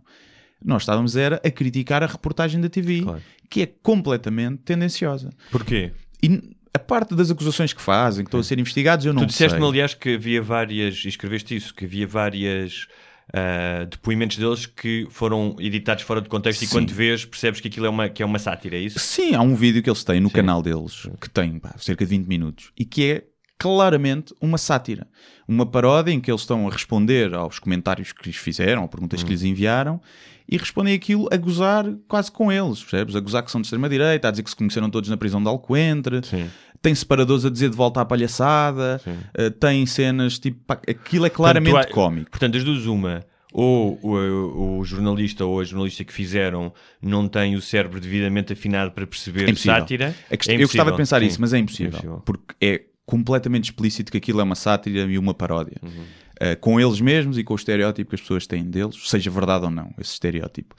Nós 0.63 0.84
estávamos 0.84 1.15
era 1.15 1.41
a 1.43 1.49
criticar 1.51 2.01
a 2.04 2.06
reportagem 2.08 2.62
da 2.62 2.69
TV, 2.69 3.01
Claro. 3.01 3.21
que 3.49 3.62
é 3.63 3.65
completamente 3.82 4.58
tendenciosa. 4.63 5.32
Porquê? 5.51 5.91
E 6.21 6.41
a 6.73 6.80
parte 6.80 7.15
das 7.15 7.32
acusações 7.32 7.73
que 7.73 7.82
fazem, 7.82 8.23
que 8.23 8.28
estão 8.30 8.39
a 8.39 8.43
ser 8.43 8.60
investigados, 8.60 9.06
eu 9.06 9.13
não 9.13 9.23
Tu 9.23 9.28
disseste-me, 9.28 9.62
sei. 9.62 9.69
aliás, 9.69 9.93
que 9.95 10.13
havia 10.15 10.41
várias, 10.41 11.04
e 11.06 11.08
escreveste 11.08 11.56
isso, 11.56 11.73
que 11.73 11.86
havia 11.86 12.06
várias 12.08 12.88
ah, 13.34 13.86
depoimentos 13.90 14.38
deles 14.38 14.66
que 14.66 15.08
foram 15.10 15.56
editados 15.60 16.04
fora 16.04 16.22
de 16.22 16.30
contexto 16.30 16.62
e 16.64 16.68
Sim. 16.68 16.76
quando 16.76 16.92
vês 16.94 17.26
percebes 17.26 17.60
que 17.60 17.68
aquilo 17.68 17.86
é 17.86 17.90
uma, 17.90 18.10
que 18.10 18.22
é 18.24 18.26
uma 18.26 18.40
sátira, 18.40 18.76
é 18.76 18.80
isso? 18.80 19.00
Sim, 19.00 19.34
há 19.36 19.42
um 19.42 19.56
vídeo 19.56 19.82
que 19.84 19.90
eles 19.90 20.04
têm 20.04 20.20
no 20.20 20.30
canal 20.30 20.62
deles, 20.62 21.08
que 21.20 21.30
tem 21.30 21.60
pá, 21.60 21.76
cerca 21.78 22.06
de 22.06 22.10
20 22.12 22.28
minutos, 22.28 22.72
e 22.78 22.86
que 22.86 23.12
é 23.12 23.24
claramente 23.58 24.34
uma 24.42 24.58
sátira. 24.58 25.08
Uma 25.48 25.66
paródia 25.66 26.12
em 26.12 26.20
que 26.20 26.30
eles 26.30 26.42
estão 26.42 26.68
a 26.68 26.72
responder 26.72 27.34
aos 27.34 27.58
comentários 27.60 28.12
que 28.12 28.28
lhes 28.28 28.36
fizeram, 28.38 28.82
ou 28.84 28.88
perguntas 28.88 29.22
Hum. 29.22 29.26
que 29.26 29.32
lhes 29.32 29.44
enviaram, 29.44 30.02
e 30.48 30.58
respondem 30.58 30.94
aquilo 30.94 31.28
a 31.32 31.38
gozar 31.38 31.86
quase 32.08 32.32
com 32.32 32.52
eles, 32.52 32.84
percebes? 32.84 33.16
A 33.16 33.20
gozar 33.20 33.44
que 33.44 33.50
são 33.52 33.62
de 33.62 33.66
extrema-direita, 33.68 34.28
a 34.28 34.32
dizer 34.32 34.44
que 34.44 34.50
se 34.50 34.56
conheceram 34.56 34.90
todos 34.90 35.10
na 35.10 35.18
prisão 35.18 35.42
de 35.42 35.48
Alcoentre, 35.48 36.22
Sim. 36.24 36.50
Tem 36.86 36.95
separadores 36.95 37.43
a 37.45 37.50
dizer 37.50 37.69
de 37.69 37.76
volta 37.76 38.02
à 38.02 38.06
palhaçada, 38.06 39.02
eh, 39.34 39.50
tem 39.50 39.86
cenas 39.86 40.38
tipo. 40.39 40.60
pá, 40.65 40.80
aquilo 40.88 41.26
é 41.26 41.30
claramente 41.30 41.71
Portanto, 41.74 41.91
há- 41.91 41.93
cómico. 41.93 42.30
Portanto, 42.32 42.54
das 42.54 42.63
duas, 42.63 42.86
uma, 42.86 43.26
ou 43.52 43.98
o, 44.04 44.80
o 44.80 44.84
jornalista 44.86 45.45
ou 45.45 45.60
a 45.60 45.63
jornalista 45.63 46.04
que 46.04 46.13
fizeram 46.13 46.74
não 47.02 47.28
tem 47.28 47.56
o 47.56 47.62
cérebro 47.62 48.00
devidamente 48.00 48.54
afinado 48.54 48.91
para 48.91 49.08
perceber 49.08 49.41
É 49.48 49.52
impossível. 49.52 49.74
sátira. 49.80 50.15
A 50.32 50.38
questão- 50.38 50.56
é 50.56 50.58
eu 50.58 50.62
gostava 50.67 50.91
de 50.91 50.95
impossível. 50.95 50.98
pensar 50.98 51.19
Sim. 51.21 51.26
isso, 51.28 51.41
mas 51.41 51.54
é 51.54 51.58
impossível, 51.58 52.21
Porque 52.26 52.54
é 52.62 52.82
completamente 53.06 53.65
explícito 53.65 54.12
que 54.12 54.17
aquilo 54.17 54.41
é 54.41 54.43
uma 54.43 54.56
sátira 54.56 55.00
e 55.12 55.17
uma 55.17 55.34
paródia. 55.34 55.78
Uhum. 55.82 55.89
Uh, 55.89 56.58
com 56.60 56.78
eles 56.82 57.00
mesmos 57.00 57.38
e 57.38 57.43
com 57.45 57.54
o 57.54 57.56
estereótipo 57.56 58.10
que 58.10 58.15
as 58.15 58.21
pessoas 58.21 58.45
têm 58.45 58.63
deles, 58.65 58.95
seja 59.10 59.32
verdade 59.32 59.63
ou 59.63 59.71
não, 59.71 59.89
esse 59.98 60.12
estereótipo. 60.12 60.76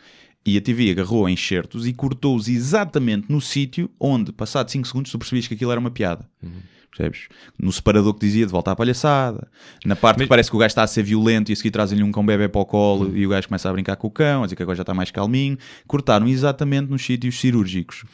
E 0.46 0.56
a 0.56 0.60
TV 0.60 0.90
agarrou 0.90 1.28
enxertos 1.28 1.86
e 1.86 1.92
cortou-os 1.92 2.48
exatamente 2.48 3.26
no 3.28 3.40
sítio 3.40 3.90
onde, 3.98 4.32
passado 4.32 4.70
5 4.70 4.86
segundos, 4.86 5.10
tu 5.10 5.18
percebias 5.18 5.48
que 5.48 5.54
aquilo 5.54 5.72
era 5.72 5.80
uma 5.80 5.90
piada. 5.90 6.28
Uhum. 6.42 6.52
Percebes? 6.88 7.28
No 7.58 7.70
separador 7.72 8.14
que 8.14 8.20
dizia 8.20 8.46
de 8.46 8.52
volta 8.52 8.70
à 8.70 8.76
palhaçada, 8.76 9.48
na 9.84 9.94
parte 9.96 10.22
que 10.22 10.26
parece 10.26 10.48
que 10.48 10.56
o 10.56 10.58
gajo 10.58 10.68
está 10.68 10.82
a 10.82 10.86
ser 10.86 11.02
violento 11.02 11.50
e 11.50 11.52
a 11.52 11.56
seguir 11.56 11.70
trazem-lhe 11.70 12.02
um 12.02 12.12
cão 12.12 12.24
bebê 12.24 12.48
para 12.48 12.60
o 12.60 12.64
colo 12.64 13.06
Uhum. 13.06 13.16
e 13.16 13.26
o 13.26 13.30
gajo 13.30 13.48
começa 13.48 13.68
a 13.68 13.72
brincar 13.72 13.96
com 13.96 14.06
o 14.06 14.10
cão, 14.10 14.42
a 14.42 14.46
dizer 14.46 14.56
que 14.56 14.62
agora 14.62 14.76
já 14.76 14.82
está 14.82 14.94
mais 14.94 15.10
calminho. 15.10 15.58
Cortaram 15.86 16.26
exatamente 16.28 16.88
nos 16.88 17.04
sítios 17.04 17.38
cirúrgicos. 17.38 18.04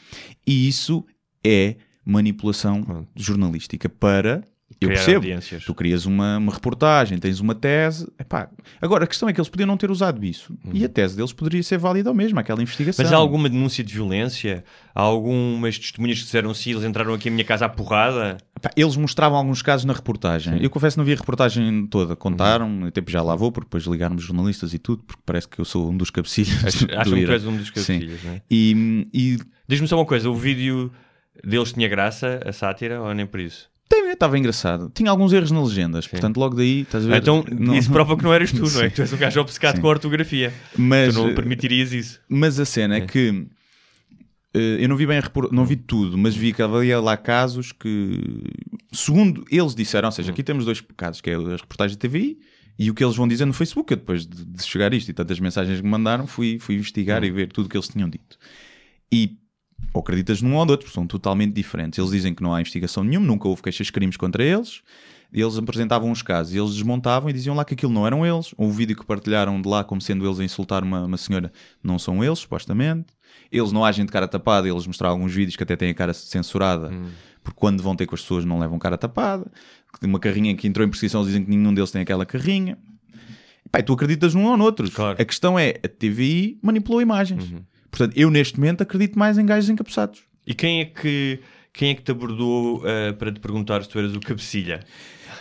E 0.47 0.66
isso 0.66 1.05
é 1.45 1.77
manipulação 2.05 3.07
jornalística 3.14 3.88
para 3.88 4.42
Eu 4.85 4.90
percebo. 4.90 5.16
audiências. 5.16 5.64
Tu 5.64 5.75
crias 5.75 6.07
uma, 6.07 6.38
uma 6.38 6.53
reportagem, 6.53 7.18
tens 7.18 7.40
uma 7.40 7.55
tese. 7.55 8.07
Epá, 8.18 8.49
agora, 8.81 9.05
a 9.05 9.07
questão 9.07 9.29
é 9.29 9.33
que 9.33 9.40
eles 9.40 9.49
podiam 9.49 9.66
não 9.66 9.77
ter 9.77 9.90
usado 9.90 10.25
isso. 10.25 10.53
E 10.73 10.85
a 10.85 10.88
tese 10.88 11.16
deles 11.16 11.33
poderia 11.33 11.62
ser 11.62 11.79
válida 11.79 12.09
ao 12.11 12.14
mesmo, 12.14 12.38
aquela 12.40 12.61
investigação. 12.62 13.05
Uhum. 13.05 13.11
Mas 13.11 13.14
há 13.16 13.21
alguma 13.21 13.49
denúncia 13.49 13.83
de 13.85 13.92
violência? 13.92 14.64
Há 14.95 15.01
algumas 15.03 15.79
testemunhas 15.79 16.18
que 16.18 16.25
disseram 16.25 16.53
sim, 16.55 16.71
eles 16.73 16.85
entraram 16.85 17.14
aqui 17.14 17.29
à 17.29 17.33
minha 17.33 17.45
casa 17.45 17.66
à 17.66 17.68
porrada? 17.68 18.37
Epá, 18.57 18.71
eles 18.77 18.97
mostravam 18.97 19.38
alguns 19.38 19.62
casos 19.62 19.85
na 19.85 19.92
reportagem. 19.92 20.62
Eu 20.62 20.71
confesso 20.71 20.95
que 20.95 20.99
não 20.99 21.05
vi 21.05 21.12
a 21.12 21.16
reportagem 21.16 21.87
toda. 21.87 22.14
Contaram, 22.14 22.68
Uhum. 22.71 22.90
tempo 22.90 23.11
já 23.11 23.23
lá 23.23 23.35
vou, 23.35 23.51
porque 23.51 23.66
depois 23.66 23.85
ligaram-me 23.85 24.21
jornalistas 24.21 24.73
e 24.75 24.79
tudo, 24.79 25.03
porque 25.05 25.23
parece 25.25 25.49
que 25.49 25.59
eu 25.59 25.64
sou 25.64 25.90
um 25.90 25.97
dos 25.97 26.11
cabecilhas. 26.11 26.64
Acham 26.64 26.87
do 26.88 26.95
acham 26.99 27.14
que 27.14 27.25
tu 27.27 27.33
és 27.33 27.47
um 27.47 27.57
dos 27.57 27.66
Sim. 27.68 27.73
cabecilhas, 27.73 28.23
não 28.25 28.33
é? 28.33 28.42
E, 28.51 29.09
e 29.12 29.38
Diz-me 29.68 29.88
só 29.88 29.97
uma 29.97 30.05
coisa, 30.05 30.29
o 30.29 30.35
vídeo 30.35 30.92
deles 31.42 31.73
tinha 31.73 31.88
graça, 31.88 32.40
a 32.45 32.53
sátira, 32.53 33.01
ou 33.01 33.14
nem 33.14 33.25
por 33.27 33.40
isso? 33.40 33.71
Estava 34.12 34.38
engraçado. 34.38 34.90
Tinha 34.94 35.11
alguns 35.11 35.33
erros 35.33 35.50
na 35.50 35.62
legendas, 35.62 36.07
portanto, 36.07 36.37
logo 36.38 36.57
daí, 36.57 36.81
estás 36.83 37.05
a 37.05 37.09
ver? 37.09 37.16
Então, 37.16 37.44
Não- 37.50 37.76
isso 37.76 37.90
prova 37.90 38.16
que 38.16 38.22
não 38.22 38.33
eras 38.33 38.52
tu, 38.52 38.61
não 38.61 38.83
é? 38.83 38.88
Sim. 38.88 38.90
Tu 38.90 39.02
és 39.02 39.12
um 39.12 39.16
gajo 39.16 39.40
obcecado 39.40 39.76
Sim. 39.76 39.83
com 39.83 39.87
a 39.88 39.90
ortografia. 39.90 40.52
Mas, 40.76 41.14
tu 41.14 41.22
não 41.22 41.35
permitirias 41.35 41.92
isso. 41.92 42.20
mas 42.28 42.59
a 42.61 42.64
cena 42.64 42.96
é, 42.96 43.00
que 43.00 43.46
eh, 44.55 44.78
eu 44.81 44.88
não 44.88 44.96
vi 44.96 45.07
bem 45.07 45.20
não 45.50 45.64
vi 45.64 45.76
tudo, 45.76 46.18
mas 46.18 46.37
vi 46.37 46.52
que 46.52 46.62
havia 46.62 47.00
lá 47.00 47.16
casos 47.16 47.72
que, 47.72 48.20
segundo 48.92 49.44
eles 49.50 49.74
disseram, 49.74 50.09
ou 50.09 50.12
seja, 50.12 50.31
aqui 50.31 50.42
temos 50.42 50.64
dois 50.64 50.81
casos, 50.96 51.20
que 51.20 51.31
é 51.31 51.35
as 51.35 51.61
reportagens 51.61 51.96
da 51.96 52.00
TVI 52.09 52.38
e 52.78 52.90
o 52.90 52.94
que 52.94 53.02
eles 53.05 53.16
vão 53.16 53.26
dizer 53.26 53.44
no 53.44 53.52
Facebook. 53.52 53.92
Eu 53.92 53.96
depois 53.96 54.26
de, 54.26 54.62
chegar 54.62 54.92
isto 54.92 55.09
e 55.11 55.14
tantas 55.14 55.40
mensagens 55.40 55.78
que 55.78 55.85
me 55.85 55.90
mandaram, 55.90 56.26
fui, 56.26 56.59
fui 56.59 56.74
investigar 56.74 57.24
e 57.24 57.31
ver 57.31 57.50
tudo 57.50 57.66
o 57.66 57.68
que 57.68 57.76
eles 57.76 57.88
tinham 57.88 58.09
dito. 58.09 58.38
E 59.11 59.38
ou 59.92 60.01
acreditas 60.01 60.40
num 60.40 60.55
ou 60.55 60.61
outro, 60.61 60.79
porque 60.79 60.95
são 60.95 61.07
totalmente 61.07 61.53
diferentes. 61.53 61.99
Eles 61.99 62.11
dizem 62.11 62.35
que 62.35 62.42
não 62.42 62.55
há 62.55 62.61
investigação 62.61 63.05
nenhuma, 63.05 63.27
nunca 63.27 63.49
houve 63.49 63.62
queixas 63.62 63.87
de 63.87 63.92
crimes 63.92 64.16
contra 64.16 64.42
eles. 64.42 64.83
Eles 65.33 65.57
apresentavam 65.57 66.11
os 66.11 66.21
casos 66.21 66.53
e 66.53 66.59
eles 66.59 66.75
desmontavam 66.75 67.31
e 67.31 67.33
diziam 67.33 67.55
lá 67.55 67.64
que 67.64 67.73
aquilo 67.73 67.90
não 67.90 68.07
eram 68.07 68.25
eles. 68.25 68.55
Um 68.59 68.71
vídeo 68.71 68.95
que 68.95 69.05
partilharam 69.05 69.61
de 69.62 69.68
lá 69.68 69.83
como 69.83 70.01
sendo 70.01 70.27
eles 70.27 70.38
a 70.38 70.45
insultar 70.45 70.83
uma, 70.83 71.05
uma 71.05 71.16
senhora, 71.16 71.51
não 71.83 71.99
são 71.99 72.23
eles, 72.23 72.40
supostamente. 72.40 73.07
Eles 73.51 73.73
não 73.73 73.83
agem 73.85 74.05
de 74.05 74.12
cara 74.12 74.29
tapada, 74.29 74.68
eles 74.68 74.87
mostraram 74.87 75.14
alguns 75.14 75.33
vídeos 75.33 75.57
que 75.57 75.62
até 75.62 75.75
têm 75.75 75.90
a 75.90 75.95
cara 75.95 76.12
censurada, 76.12 76.90
porque 77.42 77.59
quando 77.59 77.83
vão 77.83 77.97
ter 77.97 78.07
com 78.07 78.14
as 78.14 78.21
pessoas 78.21 78.45
não 78.45 78.59
levam 78.59 78.79
cara 78.79 78.99
tapada. 78.99 79.51
Uma 80.03 80.18
carrinha 80.18 80.55
que 80.55 80.68
entrou 80.68 80.87
em 80.87 80.90
prescrição, 80.90 81.21
eles 81.21 81.33
dizem 81.33 81.45
que 81.45 81.51
nenhum 81.51 81.73
deles 81.73 81.90
tem 81.90 82.03
aquela 82.03 82.27
carrinha. 82.27 82.79
Pai, 83.71 83.83
tu 83.83 83.95
acreditas 83.95 84.35
num 84.35 84.45
ou 84.45 84.57
no 84.57 84.64
outro. 84.64 84.90
Claro. 84.90 85.16
A 85.21 85.25
questão 85.25 85.59
é, 85.59 85.75
a 85.83 85.88
TVI 85.88 86.59
manipulou 86.62 87.01
imagens. 87.01 87.55
Portanto, 87.92 88.14
eu 88.16 88.31
neste 88.31 88.59
momento 88.59 88.81
acredito 88.83 89.16
mais 89.18 89.37
em 89.38 89.44
gajos 89.46 89.68
encapuçados. 89.70 90.22
E 90.46 90.55
quem 90.55 90.81
é 90.81 90.85
que, 90.87 91.38
quem 91.72 91.90
é 91.90 91.94
que 91.94 92.02
te 92.02 92.11
abordou 92.11 92.83
eh, 92.85 93.12
para 93.12 93.31
te 93.31 93.38
perguntar 93.38 93.83
se 93.85 93.88
tu 93.90 93.98
eras 93.98 94.16
o 94.16 94.20
cabecilha? 94.20 94.81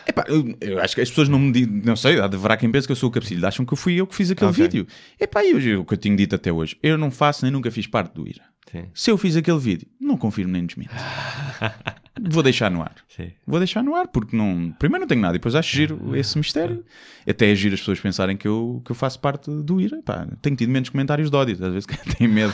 Epá, 0.06 0.26
eu, 0.28 0.56
eu 0.60 0.80
acho 0.82 0.94
que 0.94 1.02
as 1.02 1.10
pessoas 1.10 1.30
não 1.30 1.40
me 1.40 1.52
dizem, 1.52 1.82
não 1.86 1.96
sei, 1.96 2.20
haverá 2.20 2.58
quem 2.58 2.70
pense 2.70 2.86
que 2.88 2.92
eu 2.92 2.96
sou 2.96 3.08
o 3.10 3.12
cabecilho, 3.12 3.48
acham 3.48 3.66
que 3.66 3.72
eu 3.72 3.78
fui 3.78 3.96
eu 3.96 4.06
que 4.06 4.14
fiz 4.16 4.30
aquele 4.32 4.50
Ok. 4.52 4.64
vídeo. 4.64 4.86
Epá, 5.20 5.46
eu, 5.46 5.60
eu, 5.62 5.82
o 5.82 5.86
que 5.86 5.94
eu 5.94 5.98
tinha 5.98 6.16
dito 6.16 6.36
até 6.36 6.52
hoje, 6.52 6.76
eu 6.84 6.98
não 6.98 7.10
faço 7.10 7.46
nem 7.46 7.52
nunca 7.52 7.72
fiz 7.72 7.88
parte 7.88 8.14
do 8.14 8.28
IRA. 8.28 8.44
Sim. 8.70 8.86
Se 8.94 9.12
eu 9.12 9.18
fiz 9.18 9.36
aquele 9.36 9.60
vídeo, 9.60 9.88
não 10.00 10.18
confirmo 10.18 10.52
nem 10.52 10.66
desminto. 10.66 10.94
Vou 12.30 12.44
deixar 12.44 12.70
no 12.70 12.82
ar. 12.82 12.96
Sim. 13.10 13.32
Vou 13.48 13.58
deixar 13.58 13.84
no 13.84 13.96
ar, 13.96 14.08
porque 14.08 14.36
não. 14.36 14.72
Primeiro 14.78 15.02
não 15.02 15.08
tenho 15.08 15.22
nada, 15.22 15.36
e 15.36 15.40
depois 15.40 15.56
acho 15.56 15.76
giro 15.76 16.16
esse 16.16 16.38
mistério. 16.38 16.86
Até 17.28 17.52
é 17.52 17.56
giro 17.56 17.74
as 17.74 17.80
pessoas 17.80 18.00
pensarem 18.00 18.38
que 18.38 18.48
eu, 18.48 18.82
que 18.86 18.92
eu 18.92 18.96
faço 18.96 19.20
parte 19.20 19.50
do 19.50 19.82
IRA. 19.82 20.02
Pá, 20.04 20.28
tenho 20.42 20.56
tido 20.56 20.70
menos 20.70 20.90
comentários 20.90 21.32
de 21.32 21.36
ódio, 21.36 21.54
às 21.54 21.74
vezes 21.74 21.88
tenho 22.18 22.32
medo 22.32 22.54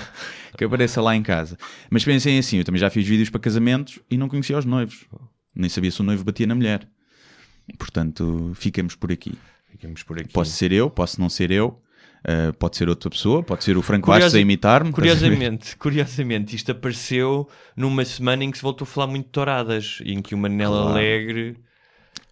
que 0.57 0.63
apareça 0.63 1.01
lá 1.01 1.15
em 1.15 1.23
casa. 1.23 1.57
Mas 1.89 2.05
pensem 2.05 2.37
assim, 2.37 2.57
eu 2.57 2.63
também 2.63 2.79
já 2.79 2.89
fiz 2.89 3.05
vídeos 3.05 3.29
para 3.29 3.41
casamentos 3.41 3.99
e 4.09 4.17
não 4.17 4.29
conhecia 4.29 4.57
os 4.57 4.65
noivos. 4.65 5.05
Nem 5.53 5.69
sabia 5.69 5.91
se 5.91 5.99
o 6.01 6.03
noivo 6.03 6.23
batia 6.23 6.47
na 6.47 6.55
mulher. 6.55 6.87
Portanto, 7.77 8.53
ficamos 8.55 8.95
por 8.95 9.11
aqui. 9.11 9.33
Ficamos 9.69 10.03
por 10.03 10.19
aqui. 10.19 10.31
Posso 10.31 10.51
ser 10.51 10.71
eu, 10.71 10.89
posso 10.89 11.19
não 11.19 11.29
ser 11.29 11.51
eu, 11.51 11.81
uh, 12.25 12.53
pode 12.57 12.77
ser 12.77 12.89
outra 12.89 13.09
pessoa, 13.09 13.43
pode 13.43 13.63
ser 13.63 13.77
o 13.77 13.81
Franco 13.81 14.05
Curiosa- 14.05 14.25
Bastos 14.25 14.37
a 14.37 14.41
imitar-me. 14.41 14.89
a? 14.89 14.93
Curiosamente, 14.93 15.75
curiosamente, 15.77 16.55
isto 16.55 16.71
apareceu 16.71 17.47
numa 17.75 18.03
semana 18.05 18.43
em 18.43 18.51
que 18.51 18.57
se 18.57 18.63
voltou 18.63 18.85
a 18.85 18.87
falar 18.89 19.07
muito 19.07 19.25
de 19.25 19.31
touradas 19.31 19.99
em 20.05 20.21
que 20.21 20.33
o 20.35 20.37
Manela 20.37 20.75
Claro. 20.81 20.89
Alegre. 20.91 21.57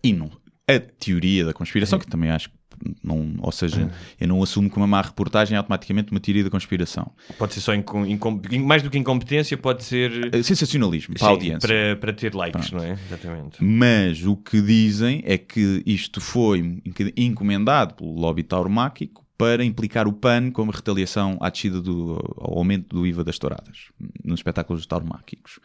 E 0.03 0.13
não, 0.13 0.29
a 0.67 0.79
teoria 0.79 1.45
da 1.45 1.53
conspiração, 1.53 1.99
que 1.99 2.07
também 2.07 2.29
acho 2.29 2.49
que 2.49 2.55
não, 3.01 3.35
ou 3.39 3.53
seja, 3.53 3.89
eu 4.19 4.27
não 4.27 4.43
assumo 4.43 4.69
que 4.69 4.75
uma 4.75 4.85
má 4.85 5.01
reportagem 5.01 5.55
é 5.55 5.57
automaticamente 5.57 6.11
uma 6.11 6.19
teoria 6.19 6.43
da 6.43 6.49
conspiração. 6.49 7.09
Pode 7.37 7.53
ser 7.53 7.61
só 7.61 7.73
incom- 7.73 8.05
incom- 8.05 8.41
mais 8.59 8.83
do 8.83 8.89
que 8.89 8.97
incompetência, 8.97 9.57
pode 9.57 9.81
ser 9.85 10.11
Uh, 10.35 10.43
Sensacionalismo 10.43 11.15
para 11.15 11.23
a 11.25 11.29
sim, 11.29 11.33
audiência. 11.35 11.59
para, 11.69 11.95
para 11.95 12.11
ter 12.13 12.35
likes, 12.35 12.71
não 12.71 12.83
é? 12.83 12.91
Exatamente. 12.91 13.63
Mas 13.63 14.25
o 14.25 14.35
que 14.35 14.61
dizem 14.61 15.23
é 15.25 15.37
que 15.37 15.81
isto 15.85 16.19
foi 16.19 16.59
enc- 16.85 17.13
encomendado 17.15 17.93
pelo 17.93 18.11
lobby 18.13 18.43
tauromáquico 18.43 19.24
para 19.37 19.63
implicar 19.65 20.07
o 20.07 20.13
PAN 20.13 20.49
como 20.51 20.71
retaliação 20.71 21.37
à 21.41 21.49
descida 21.49 21.81
do 21.81 22.13
ao 22.37 22.57
aumento 22.59 22.95
do 22.95 23.05
IVA 23.05 23.23
das 23.23 23.37
touradas 23.37 23.89
nos 24.23 24.39
espetáculos 24.39 24.85
tauromáquicos. 24.85 25.59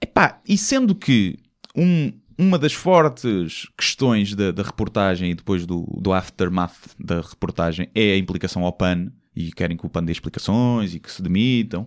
Epá, 0.00 0.40
e 0.48 0.56
sendo 0.56 0.94
que 0.94 1.38
um- 1.76 2.12
uma 2.38 2.58
das 2.58 2.72
fortes 2.72 3.68
questões 3.76 4.34
da, 4.34 4.50
da 4.50 4.62
reportagem 4.62 5.30
e 5.30 5.34
depois 5.34 5.64
do, 5.66 5.82
do 6.00 6.12
aftermath 6.12 6.96
da 6.98 7.20
reportagem 7.20 7.88
é 7.94 8.12
a 8.12 8.16
implicação 8.16 8.64
ao 8.64 8.72
PAN 8.72 9.12
e 9.36 9.52
querem 9.52 9.76
que 9.76 9.86
o 9.86 9.88
PAN 9.88 10.02
dê 10.04 10.12
explicações 10.12 10.94
e 10.94 10.98
que 10.98 11.10
se 11.10 11.22
demitam, 11.22 11.86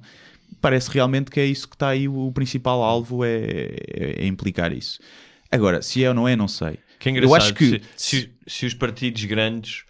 parece 0.61 0.89
realmente 0.91 1.29
que 1.29 1.39
é 1.39 1.45
isso 1.45 1.67
que 1.67 1.75
está 1.75 1.89
aí 1.89 2.07
o, 2.07 2.31
principal 2.31 2.81
alvo 2.83 3.25
é, 3.25 3.39
é- 3.39 4.23
é 4.23 4.27
implicar 4.27 4.71
isso. 4.71 4.99
Agora, 5.51 5.81
se 5.81 6.03
é 6.03 6.09
ou 6.09 6.13
não 6.15 6.27
é, 6.27 6.35
não 6.35 6.47
sei. 6.47 6.77
Que 6.99 7.09
é 7.09 7.11
engraçado. 7.11 7.31
Eu 7.31 7.35
acho 7.35 7.53
que 7.53 7.65
se, 7.69 7.81
se- 7.95 8.29
se 8.47 8.65
os 8.65 8.73
partidos 8.73 9.23
grandes 9.25 9.83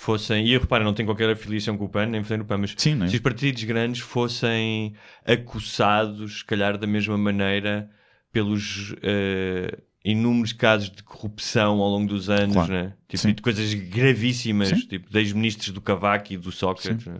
fossem. 0.00 0.46
E 0.46 0.56
repara, 0.56 0.82
não 0.82 0.94
tem 0.94 1.04
qualquer 1.04 1.28
afiliação 1.30 1.76
com 1.76 1.84
o 1.84 1.88
PAN, 1.88 2.06
nem 2.06 2.22
no 2.22 2.44
PAN, 2.44 2.58
mas 2.58 2.74
Sim, 2.76 3.02
é? 3.02 3.08
se 3.08 3.14
os 3.16 3.20
partidos 3.20 3.62
grandes 3.64 4.00
fossem 4.00 4.94
acussados, 5.24 6.38
se 6.38 6.44
calhar 6.44 6.78
da 6.78 6.86
mesma 6.86 7.18
maneira, 7.18 7.90
pelos 8.32 8.94
eh, 9.02 9.78
inúmeros 10.04 10.52
casos 10.52 10.90
de 10.90 11.02
corrupção 11.02 11.80
ao 11.80 11.88
longo 11.90 12.08
dos 12.08 12.30
anos, 12.30 12.54
Claro. 12.54 12.72
né? 12.72 12.94
tipo, 13.08 13.22
Sim. 13.22 13.34
de 13.34 13.42
coisas 13.42 13.74
gravíssimas, 13.74 14.68
Sim. 14.68 14.76
tipo, 14.88 15.12
desde 15.12 15.34
ministros 15.34 15.70
do 15.70 15.80
Cavaco 15.80 16.32
e 16.32 16.36
do 16.38 16.50
Sócrates. 16.50 17.06
né? 17.06 17.18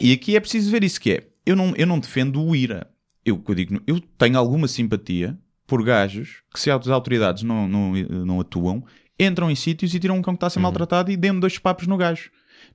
E 0.00 0.12
aqui 0.12 0.34
é 0.34 0.40
preciso 0.40 0.70
ver 0.70 0.82
isso 0.82 1.00
que 1.00 1.12
é. 1.12 1.26
Eu 1.46 1.54
não, 1.54 1.74
eu 1.76 1.86
não 1.86 1.98
defendo 2.00 2.42
o 2.42 2.54
IRA. 2.56 2.86
Eu, 3.24 3.42
eu 3.46 3.54
digo, 3.54 3.80
eu 3.86 4.00
tenho 4.18 4.36
alguma 4.38 4.66
simpatia 4.66 5.38
por 5.66 5.84
gajos 5.84 6.42
que 6.52 6.58
se 6.58 6.70
as 6.70 6.88
autoridades 6.88 7.44
não, 7.44 7.68
não, 7.68 7.92
não 7.92 8.40
atuam, 8.40 8.84
entram 9.24 9.50
em 9.50 9.54
sítios 9.54 9.94
e 9.94 9.98
tiram 10.00 10.16
um 10.16 10.22
cão 10.22 10.34
que 10.34 10.38
está 10.38 10.46
a 10.46 10.50
ser 10.50 10.60
maltratado 10.60 11.10
e 11.10 11.16
dêem 11.16 11.38
dois 11.38 11.58
papos 11.58 11.86
no 11.86 11.96
gajo. 11.96 12.30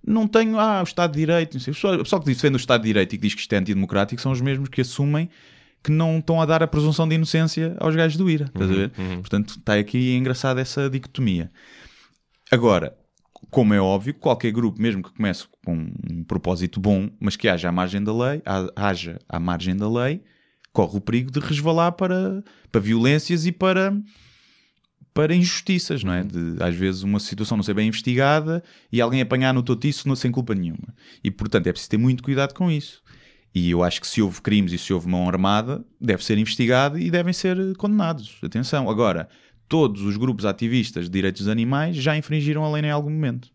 Não 0.05 0.27
tenho, 0.27 0.59
ah, 0.59 0.81
o 0.81 0.83
Estado 0.83 1.13
de 1.13 1.19
Direito, 1.19 1.53
não 1.55 1.61
sei. 1.61 1.71
O 1.71 2.03
pessoal, 2.03 2.21
que 2.21 2.27
defende 2.27 2.55
o 2.55 2.57
Estado 2.57 2.81
de 2.81 2.87
Direito 2.87 3.13
e 3.13 3.17
que 3.17 3.21
diz 3.23 3.33
que 3.33 3.41
isto 3.41 3.53
é 3.53 3.57
antidemocrático 3.57 4.21
são 4.21 4.31
os 4.31 4.41
mesmos 4.41 4.69
que 4.69 4.81
assumem 4.81 5.29
que 5.83 5.91
não 5.91 6.17
estão 6.19 6.41
a 6.41 6.45
dar 6.45 6.61
a 6.61 6.67
presunção 6.67 7.07
de 7.07 7.15
inocência 7.15 7.75
aos 7.79 7.95
gajos 7.95 8.17
do 8.17 8.29
IRA. 8.29 8.45
Estás 8.45 8.69
a 8.69 8.73
ver? 8.73 8.91
Portanto, 9.21 9.49
está 9.57 9.75
aqui 9.75 10.15
engraçada 10.15 10.59
essa 10.59 10.89
dicotomia. 10.89 11.49
Agora, 12.51 12.95
como 13.49 13.73
é 13.73 13.79
óbvio, 13.79 14.13
qualquer 14.13 14.51
grupo, 14.51 14.81
mesmo 14.81 15.03
que 15.03 15.11
comece 15.13 15.45
com 15.65 15.89
um 16.11 16.23
propósito 16.23 16.79
bom, 16.79 17.09
mas 17.19 17.35
que 17.35 17.47
haja 17.47 17.69
à 17.69 17.71
margem 17.71 18.03
da 18.03 18.13
lei, 18.13 18.41
ha- 18.45 18.69
haja 18.75 19.19
à 19.29 19.39
margem 19.39 19.75
da 19.75 19.89
lei, 19.89 20.21
corre 20.73 20.97
o 20.97 21.01
perigo 21.01 21.31
de 21.31 21.39
resvalar 21.39 21.91
para, 21.93 22.43
para 22.71 22.81
violências 22.81 23.45
e 23.45 23.51
para, 23.51 23.95
para 25.17 25.33
injustiças, 25.33 26.03
não 26.03 26.13
é? 26.13 26.23
De, 26.23 26.61
às 26.61 26.75
vezes 26.75 27.01
uma 27.01 27.19
situação 27.19 27.57
não 27.57 27.63
ser 27.63 27.73
bem 27.73 27.87
investigada 27.87 28.63
e 28.91 29.01
alguém 29.01 29.19
apanhar 29.19 29.51
no 29.51 29.63
totiço 29.63 30.07
não- 30.07 30.15
sem 30.15 30.29
culpa 30.31 30.53
nenhuma. 30.53 30.93
E, 31.23 31.31
portanto, 31.31 31.65
é 31.65 31.71
preciso 31.71 31.89
ter 31.89 31.97
muito 31.97 32.21
cuidado 32.21 32.53
com 32.53 32.69
isso. 32.69 33.01
E 33.53 33.71
eu 33.71 33.83
acho 33.83 33.99
que 33.99 34.05
se 34.05 34.21
houve 34.21 34.39
crimes 34.43 34.71
e 34.73 34.77
se 34.77 34.93
houve 34.93 35.07
mão 35.07 35.27
armada, 35.27 35.83
deve 35.99 36.23
ser 36.23 36.37
investigado 36.37 36.99
e 36.99 37.09
devem 37.09 37.33
ser 37.33 37.57
eh, 37.57 37.73
condenados. 37.75 38.37
Atenção. 38.43 38.87
Agora, 38.87 39.27
todos 39.67 40.03
os 40.03 40.17
grupos 40.17 40.45
ativistas 40.45 41.05
de 41.05 41.09
direitos 41.09 41.41
dos 41.41 41.49
animais 41.51 41.95
já 41.95 42.15
infringiram 42.15 42.63
a 42.63 42.71
lei 42.71 42.83
em 42.83 42.91
algum 42.91 43.09
momento. 43.09 43.49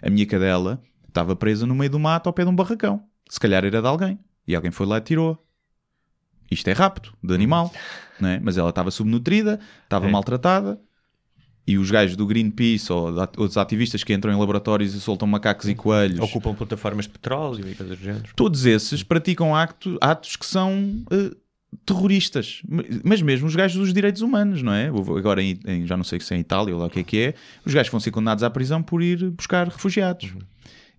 A 0.00 0.08
minha 0.08 0.24
cadela 0.24 0.82
estava 1.06 1.36
presa 1.36 1.66
no 1.66 1.74
meio 1.74 1.90
do 1.90 2.00
mato 2.00 2.26
ao 2.28 2.32
pé 2.32 2.42
de 2.44 2.48
um 2.48 2.56
barracão. 2.56 3.04
Se 3.28 3.38
calhar 3.38 3.62
era 3.66 3.82
de 3.82 3.86
alguém. 3.86 4.18
E 4.48 4.56
alguém 4.56 4.70
foi 4.70 4.86
lá 4.86 4.96
e 4.96 5.02
tirou. 5.02 5.46
Isto 6.50 6.68
é 6.68 6.72
rapto 6.72 7.14
de 7.22 7.34
animal. 7.34 7.70
Não 8.20 8.28
é? 8.28 8.40
Mas 8.40 8.56
ela 8.58 8.70
estava 8.70 8.90
subnutrida, 8.90 9.58
estava 9.84 10.06
É. 10.08 10.10
maltratada. 10.10 10.80
E 11.66 11.78
os 11.78 11.90
gajos 11.90 12.16
do 12.16 12.26
Greenpeace 12.26 12.92
ou 12.92 13.12
outros 13.36 13.56
ativistas 13.56 14.02
que 14.02 14.12
entram 14.12 14.32
em 14.32 14.36
laboratórios 14.36 14.92
e 14.94 15.00
soltam 15.00 15.28
macacos 15.28 15.68
e 15.68 15.74
coelhos 15.74 16.18
Ocupam 16.18 16.54
plataformas 16.54 17.04
de 17.04 17.10
petróleo 17.12 17.68
e 17.68 17.74
coisas 17.74 17.96
do 17.98 18.02
género. 18.04 18.24
todos 18.34 18.64
esses 18.66 19.02
praticam 19.04 19.54
acto- 19.54 19.96
atos 20.00 20.34
que 20.36 20.46
são 20.46 21.04
eh, 21.12 21.30
terroristas. 21.86 22.62
Mas 23.04 23.22
mesmo 23.22 23.46
os 23.46 23.54
gajos 23.54 23.78
dos 23.78 23.92
direitos 23.92 24.22
humanos, 24.22 24.62
não 24.62 24.72
é? 24.72 24.88
Agora, 24.88 25.40
em, 25.42 25.60
em- 25.66 25.86
já 25.86 25.96
não 25.96 26.02
sei 26.02 26.18
se 26.18 26.34
é 26.34 26.36
em 26.36 26.40
Itália 26.40 26.74
ou 26.74 26.80
lá 26.80 26.86
o 26.86 26.90
que 26.90 27.00
é 27.00 27.04
que 27.04 27.18
é, 27.18 27.34
os 27.64 27.72
gajos 27.72 27.92
vão 27.92 28.00
ser 28.00 28.10
condenados 28.10 28.42
à 28.42 28.50
prisão 28.50 28.82
por 28.82 29.00
ir 29.02 29.30
buscar 29.30 29.68
refugiados. 29.68 30.32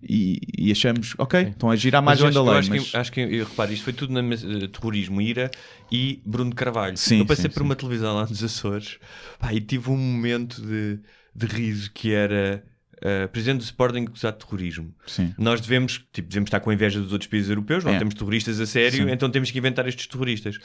E, 0.02 0.40
e 0.58 0.72
achamos, 0.72 1.14
ok, 1.18 1.40
estão 1.50 1.70
a 1.70 1.74
agir 1.74 1.94
à 1.94 2.02
Mas 2.02 2.20
margem 2.20 2.36
eu 2.38 2.44
da 2.44 2.58
acho, 2.58 2.70
mas- 2.70 2.90
que, 2.90 2.96
acho 2.96 3.12
que 3.12 3.20
eu 3.20 3.44
reparo, 3.44 3.72
isto 3.72 3.84
foi 3.84 3.92
tudo 3.92 4.12
na 4.12 4.20
eh, 4.34 4.66
terrorismo, 4.68 5.20
ira 5.20 5.50
e 5.90 6.20
Bruno 6.26 6.54
Carvalho. 6.54 6.96
Sim, 6.96 7.20
eu 7.20 7.26
passei 7.26 7.44
sim, 7.44 7.48
por 7.50 7.60
sim. 7.60 7.64
uma 7.64 7.76
televisão 7.76 8.14
lá 8.14 8.26
nos 8.26 8.42
Açores 8.42 8.98
pá, 9.38 9.52
e 9.54 9.60
tive 9.60 9.90
um 9.90 9.96
momento 9.96 10.60
de, 10.60 10.98
de 11.34 11.46
riso 11.46 11.90
que 11.92 12.12
era 12.12 12.64
eh, 13.04 13.26
presidente 13.28 13.58
do 13.58 13.64
Sporting 13.64 14.04
acusado 14.08 14.38
de 14.38 14.44
terrorismo. 14.44 14.94
Sim. 15.06 15.34
Nós 15.38 15.60
devemos, 15.60 16.04
tipo, 16.12 16.28
devemos 16.28 16.48
estar 16.48 16.60
com 16.60 16.72
inveja 16.72 17.00
dos 17.00 17.12
outros 17.12 17.28
países 17.28 17.50
europeus, 17.50 17.82
não 17.84 17.92
É. 17.92 17.98
temos 17.98 18.14
terroristas 18.14 18.60
a 18.60 18.66
sério, 18.66 19.04
Sim. 19.06 19.10
então 19.12 19.28
temos 19.30 19.50
que 19.50 19.58
inventar 19.58 19.86
estes 19.88 20.06
terroristas. 20.06 20.58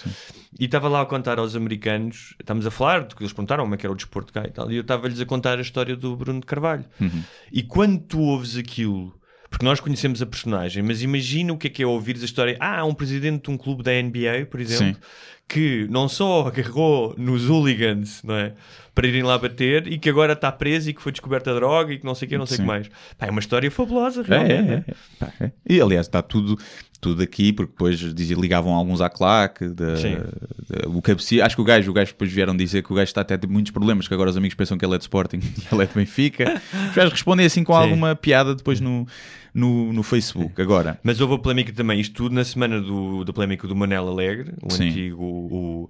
E 0.60 0.66
estava 0.66 0.88
lá 0.88 1.02
a 1.02 1.06
contar 1.06 1.40
aos 1.40 1.56
americanos, 1.56 2.36
estamos 2.40 2.66
a 2.66 2.72
falar, 2.72 3.08
de 3.08 3.16
que 3.16 3.22
eles 3.24 3.34
perguntaram 3.34 3.64
como 3.64 3.74
é 3.76 3.78
que 3.78 3.86
era 3.86 3.94
o 3.94 3.96
desporto 3.96 4.32
cá 4.34 4.44
e 4.46 4.52
tal, 4.52 4.72
e 4.72 4.76
eu 4.76 4.82
estava-lhes 4.82 5.20
a 5.20 5.26
contar 5.26 5.58
a 5.58 5.62
história 5.62 5.96
do 5.96 6.16
Bruno 6.16 6.40
de 6.40 6.46
Carvalho. 6.46 6.86
Uhum. 7.02 7.24
E 7.52 7.64
quando 7.64 8.00
tu 8.02 8.20
ouves 8.20 8.56
aquilo, 8.56 9.16
porque 9.50 9.66
nós 9.66 9.80
conhecemos 9.80 10.22
a 10.22 10.26
personagem, 10.26 10.84
mas 10.84 11.02
imagina 11.02 11.54
o 11.54 11.58
que 11.58 11.68
é 11.68 11.70
que 11.70 11.84
é 11.84 11.88
ouvires 11.88 12.22
a 12.22 12.26
história. 12.26 12.58
Ah, 12.60 12.80
há 12.80 12.86
um 12.86 12.94
presidente 12.94 13.44
de 13.44 13.50
um 13.50 13.58
clube 13.58 13.84
da 13.84 13.92
NBA, 13.92 14.48
por 14.50 14.60
exemplo, 14.60 14.96
Sim. 14.96 15.10
que 15.48 15.88
não 15.90 16.08
só 16.08 16.48
agarrou 16.48 17.16
nos 17.18 17.50
hooligans, 17.50 18.22
não 18.24 18.36
é? 18.36 18.54
Para 18.98 19.08
irem 19.08 19.22
lá 19.24 19.38
bater 19.38 19.86
e 19.88 20.00
que 20.00 20.10
agora 20.10 20.34
está 20.34 20.52
preso 20.52 20.90
e 20.90 20.94
que 20.94 21.02
foi 21.02 21.12
descoberta 21.12 21.52
a 21.52 21.54
droga 21.54 21.94
e 21.94 22.00
que 22.00 22.06
não 22.06 22.16
sei 22.16 22.26
o 22.26 22.30
que, 22.30 22.38
não 22.38 22.46
sei 22.48 22.58
o 22.58 22.60
que 22.62 22.66
mais. 22.66 22.88
Pá, 23.18 23.28
é 23.28 23.30
uma 23.30 23.40
história 23.40 23.70
fabulosa, 23.70 24.22
É, 24.22 24.24
realmente. 24.28 24.72
é, 24.72 24.74
é, 24.74 24.84
é. 24.88 24.94
Pá, 25.20 25.34
é. 25.40 25.52
E 25.70 25.80
aliás, 25.80 26.08
está 26.08 26.22
tudo, 26.24 26.58
tudo 27.00 27.22
aqui, 27.22 27.54
porque 27.54 27.72
depois 27.72 28.00
dizia, 28.16 28.36
ligavam 28.36 28.74
alguns 28.74 29.00
à 29.00 29.10
claque, 29.10 29.66
Sim. 29.68 29.74
da- 29.74 30.90
o. 30.90 31.02
Acho 31.44 31.56
que 31.56 31.62
o 31.62 31.64
gajo, 31.66 31.92
o 31.92 31.94
gajo 31.94 32.12
depois 32.12 32.32
vieram 32.32 32.58
dizer 32.58 32.82
que 32.84 32.92
o 32.92 32.96
gajo 32.96 33.06
está 33.10 33.22
até 33.22 33.38
ter 33.38 33.48
muitos 33.48 33.72
problemas, 33.72 34.08
que 34.08 34.14
agora 34.16 34.30
os 34.32 34.38
amigos 34.38 34.56
pensam 34.56 34.78
que 34.78 34.84
ele 34.86 34.96
é 34.96 34.98
de 34.98 35.04
Sporting 35.04 35.38
e 35.72 35.74
ele 35.74 35.84
é 35.84 35.86
de 35.86 35.94
Benfica. 35.94 36.60
Os 36.90 36.96
gajos 36.96 37.12
respondem 37.14 37.46
assim 37.46 37.64
com 37.64 37.74
Sim. 37.74 37.80
alguma 37.80 38.16
piada 38.16 38.56
depois 38.56 38.80
no, 38.82 39.06
no, 39.54 39.94
no 39.94 40.02
Facebook. 40.04 40.60
Agora, 40.62 41.00
Mas 41.04 41.22
houve 41.22 41.36
a 41.36 41.38
polémica 41.38 41.72
também, 41.72 42.00
isto 42.00 42.16
tudo 42.16 42.34
na 42.34 42.44
semana 42.44 42.82
do, 42.82 43.24
da 43.24 43.32
polémica 43.32 43.68
do 43.68 43.76
Manel 43.76 44.08
Alegre, 44.08 44.54
o 44.64 44.72
Sim. 44.74 44.90
antigo, 44.90 45.24
o- 45.24 45.90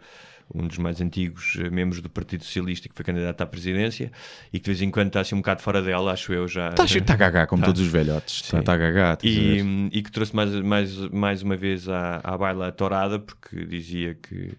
um 0.53 0.65
dos 0.67 0.77
mais 0.77 1.01
antigos 1.01 1.57
eh, 1.59 1.69
membros 1.69 2.01
do 2.01 2.09
Partido 2.09 2.43
Socialista 2.43 2.87
que 2.87 2.95
foi 2.95 3.03
candidato 3.03 3.41
à 3.41 3.45
presidência 3.45 4.11
e 4.51 4.59
que 4.59 4.65
de 4.65 4.71
vez 4.71 4.81
em 4.81 4.89
quando 4.89 5.07
está 5.07 5.19
assim 5.21 5.35
um 5.35 5.39
bocado 5.39 5.61
fora 5.61 5.81
dela, 5.81 6.11
acho 6.13 6.31
eu 6.33 6.47
já. 6.47 6.69
está 6.69 6.85
está 6.85 7.13
a 7.13 7.17
gagar, 7.17 7.47
como 7.47 7.61
Tá. 7.61 7.65
todos 7.67 7.81
os 7.81 7.87
velhotes. 7.87 8.41
Está 8.43 8.61
tá 8.63 8.73
a 8.73 8.77
ver? 8.77 9.17
E, 9.23 9.89
e 9.91 10.01
que 10.01 10.11
trouxe 10.11 10.35
mais, 10.35 10.51
mais, 10.61 10.95
mais 11.11 11.41
uma 11.43 11.55
vez 11.57 11.87
à, 11.89 12.21
à 12.23 12.37
baila 12.37 12.67
a 12.67 12.71
tourada 12.71 13.19
porque 13.19 13.65
dizia 13.65 14.15
que, 14.15 14.57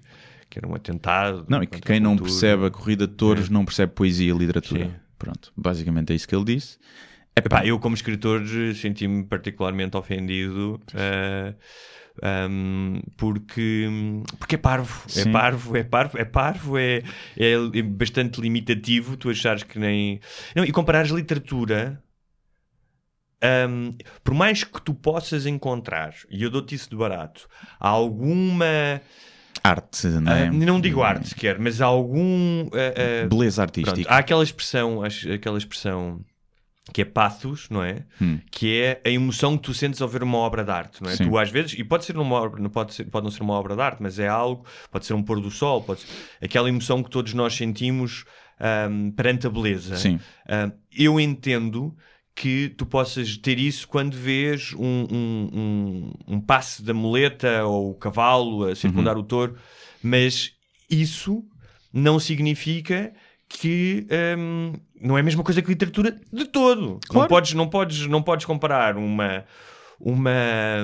que 0.50 0.58
era 0.58 0.68
um 0.68 0.74
atentado. 0.74 1.46
Não, 1.48 1.62
e 1.62 1.66
que 1.66 1.80
quem 1.80 1.98
não 2.00 2.16
percebe 2.16 2.66
a 2.66 2.70
corrida 2.70 3.06
de 3.06 3.14
touros 3.14 3.48
não 3.48 3.64
percebe 3.64 3.92
poesia 3.94 4.32
e 4.32 4.36
literatura. 4.36 4.84
Sim. 4.86 4.92
Pronto, 5.18 5.52
basicamente 5.56 6.12
é 6.12 6.16
isso 6.16 6.28
que 6.28 6.34
ele 6.36 6.44
disse. 6.44 6.78
Epá, 7.34 7.64
eu, 7.64 7.78
como 7.78 7.94
escritor, 7.94 8.42
senti-me 8.74 9.24
particularmente 9.24 9.96
ofendido. 9.96 10.80
eh, 10.94 11.54
um, 12.22 13.00
porque, 13.16 13.88
porque 14.38 14.54
é 14.54 14.58
parvo, 14.58 15.04
é 15.16 15.24
parvo, 15.30 15.76
é 15.76 15.84
parvo, 15.84 16.18
é 16.18 16.24
parvo, 16.24 16.78
é, 16.78 17.02
é 17.36 17.82
bastante 17.82 18.40
limitativo. 18.40 19.16
Tu 19.16 19.30
achares 19.30 19.62
que 19.62 19.78
nem. 19.78 20.20
Não, 20.54 20.64
e 20.64 20.72
comparares 20.72 21.10
literatura, 21.10 22.02
um, 23.68 23.94
por 24.24 24.34
mais 24.34 24.64
que 24.64 24.82
tu 24.82 24.92
possas 24.92 25.46
encontrar, 25.46 26.14
e 26.30 26.42
eu 26.42 26.50
dou-te 26.50 26.74
isso 26.74 26.90
de 26.90 26.96
barato, 26.96 27.48
alguma. 27.78 29.00
Arte, 29.62 30.06
não 30.06 30.32
é? 30.32 30.46
ah, 30.46 30.52
não 30.52 30.80
digo 30.80 31.02
arte 31.02 31.28
sequer, 31.28 31.58
mas 31.58 31.80
algum. 31.80 32.68
ah, 32.72 33.24
ah, 33.24 33.28
Beleza 33.28 33.66
Pronto, 33.66 33.80
artística. 33.88 34.12
há 34.14 34.18
aquela 34.18 34.42
expressão, 34.42 35.02
aquela 35.02 35.58
expressão 35.58 36.24
que 36.92 37.02
é 37.02 37.04
pathos, 37.04 37.68
não 37.70 37.82
é? 37.82 38.04
Hum. 38.20 38.38
Que 38.50 38.80
é 38.80 39.00
a 39.04 39.10
emoção 39.10 39.56
que 39.56 39.64
tu 39.64 39.74
sentes 39.74 40.00
ao 40.00 40.08
ver 40.08 40.22
uma 40.22 40.38
obra 40.38 40.64
de 40.64 40.70
arte, 40.70 41.02
não 41.02 41.10
é? 41.10 41.16
Sim. 41.16 41.28
Tu 41.28 41.38
às 41.38 41.50
vezes, 41.50 41.74
e 41.78 41.84
pode 41.84 42.04
ser 42.04 42.16
uma 42.16 42.34
obra, 42.36 42.60
não 42.60 42.70
pode, 42.70 42.94
ser, 42.94 43.04
pode 43.04 43.24
não 43.24 43.30
ser 43.30 43.42
uma 43.42 43.54
obra 43.54 43.74
de 43.74 43.82
arte, 43.82 44.02
mas 44.02 44.18
é 44.18 44.28
algo, 44.28 44.64
pode 44.90 45.04
ser 45.06 45.14
um 45.14 45.22
pôr 45.22 45.40
do 45.40 45.50
sol, 45.50 45.82
pode 45.82 46.00
ser 46.00 46.08
aquela 46.42 46.68
emoção 46.68 47.02
que 47.02 47.10
todos 47.10 47.34
nós 47.34 47.54
sentimos 47.54 48.24
ahm, 48.58 49.10
perante 49.10 49.46
a 49.46 49.50
beleza. 49.50 49.96
Sim. 49.96 50.18
Ahm, 50.48 50.72
eu 50.96 51.20
entendo 51.20 51.94
que 52.34 52.68
tu 52.70 52.86
possas 52.86 53.36
ter 53.36 53.58
isso 53.58 53.86
quando 53.88 54.16
vês 54.16 54.72
um, 54.74 55.06
um, 55.10 55.50
um, 55.52 56.34
um 56.36 56.40
passe 56.40 56.82
da 56.84 56.94
muleta 56.94 57.64
ou 57.64 57.90
o 57.90 57.94
cavalo 57.94 58.64
a 58.64 58.76
circundar 58.76 59.16
Uhum. 59.16 59.22
o 59.22 59.24
touro, 59.24 59.56
mas 60.02 60.52
isso 60.88 61.44
não 61.92 62.20
significa 62.20 63.12
que 63.48 64.06
hum, 64.38 64.72
não 65.02 65.16
é 65.16 65.20
a 65.20 65.24
mesma 65.24 65.42
coisa 65.42 65.60
que 65.62 65.68
literatura 65.68 66.18
de 66.32 66.44
todo. 66.46 66.80
Não, 66.82 66.98
Claro. 67.08 67.28
podes, 67.28 67.54
não, 67.54 67.68
podes, 67.68 68.06
não 68.06 68.22
podes 68.22 68.46
comparar 68.46 68.96
uma. 68.96 69.44
Uma. 70.00 70.30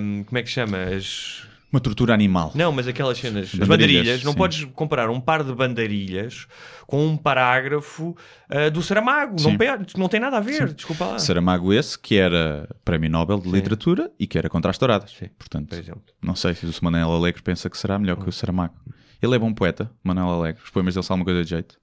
hum, 0.00 0.24
Como 0.26 0.38
é 0.38 0.42
que 0.42 0.50
chamas? 0.50 1.42
Uma 1.72 1.80
tortura 1.80 2.14
animal. 2.14 2.52
Não, 2.54 2.70
mas 2.70 2.86
aquelas 2.86 3.18
cenas, 3.18 3.50
as 3.60 3.66
Bandarilhas, 3.66 4.22
não 4.22 4.30
sim. 4.30 4.38
podes 4.38 4.64
comparar 4.74 5.10
um 5.10 5.20
par 5.20 5.42
de 5.42 5.52
bandarilhas 5.52 6.46
com 6.86 7.04
um 7.04 7.16
parágrafo 7.16 8.16
ah, 8.48 8.68
do 8.70 8.80
Saramago. 8.80 9.32
Não, 9.32 9.50
Sim. 9.50 9.58
não 9.96 10.08
tem 10.08 10.20
nada 10.20 10.36
a 10.36 10.40
ver, 10.40 10.72
desculpa 10.72 11.04
lá. 11.04 11.18
Saramago 11.18 11.72
esse, 11.72 11.98
que 11.98 12.14
era 12.16 12.68
Prémio 12.84 13.10
Nobel 13.10 13.40
de 13.40 13.48
Literatura 13.50 14.08
e 14.20 14.24
que 14.24 14.38
era 14.38 14.48
contra 14.48 14.70
as 14.70 14.78
touradas. 14.78 15.12
Portanto, 15.36 15.70
Por 15.70 15.78
exemplo. 15.80 16.02
não 16.22 16.36
sei 16.36 16.54
se 16.54 16.64
o 16.64 16.72
Manel 16.84 17.10
Alegre 17.10 17.42
pensa 17.42 17.68
que 17.68 17.76
será 17.76 17.98
melhor 17.98 18.18
que 18.22 18.28
o 18.28 18.32
Saramago. 18.32 18.74
Ele 19.20 19.34
é 19.34 19.38
bom 19.38 19.52
poeta, 19.52 19.90
Manel 20.04 20.28
Alegre. 20.28 20.62
Os 20.62 20.70
poemas 20.70 20.94
dele 20.94 21.04
são 21.04 21.14
alguma 21.14 21.24
coisa 21.24 21.42
de 21.42 21.50
jeito. 21.50 21.76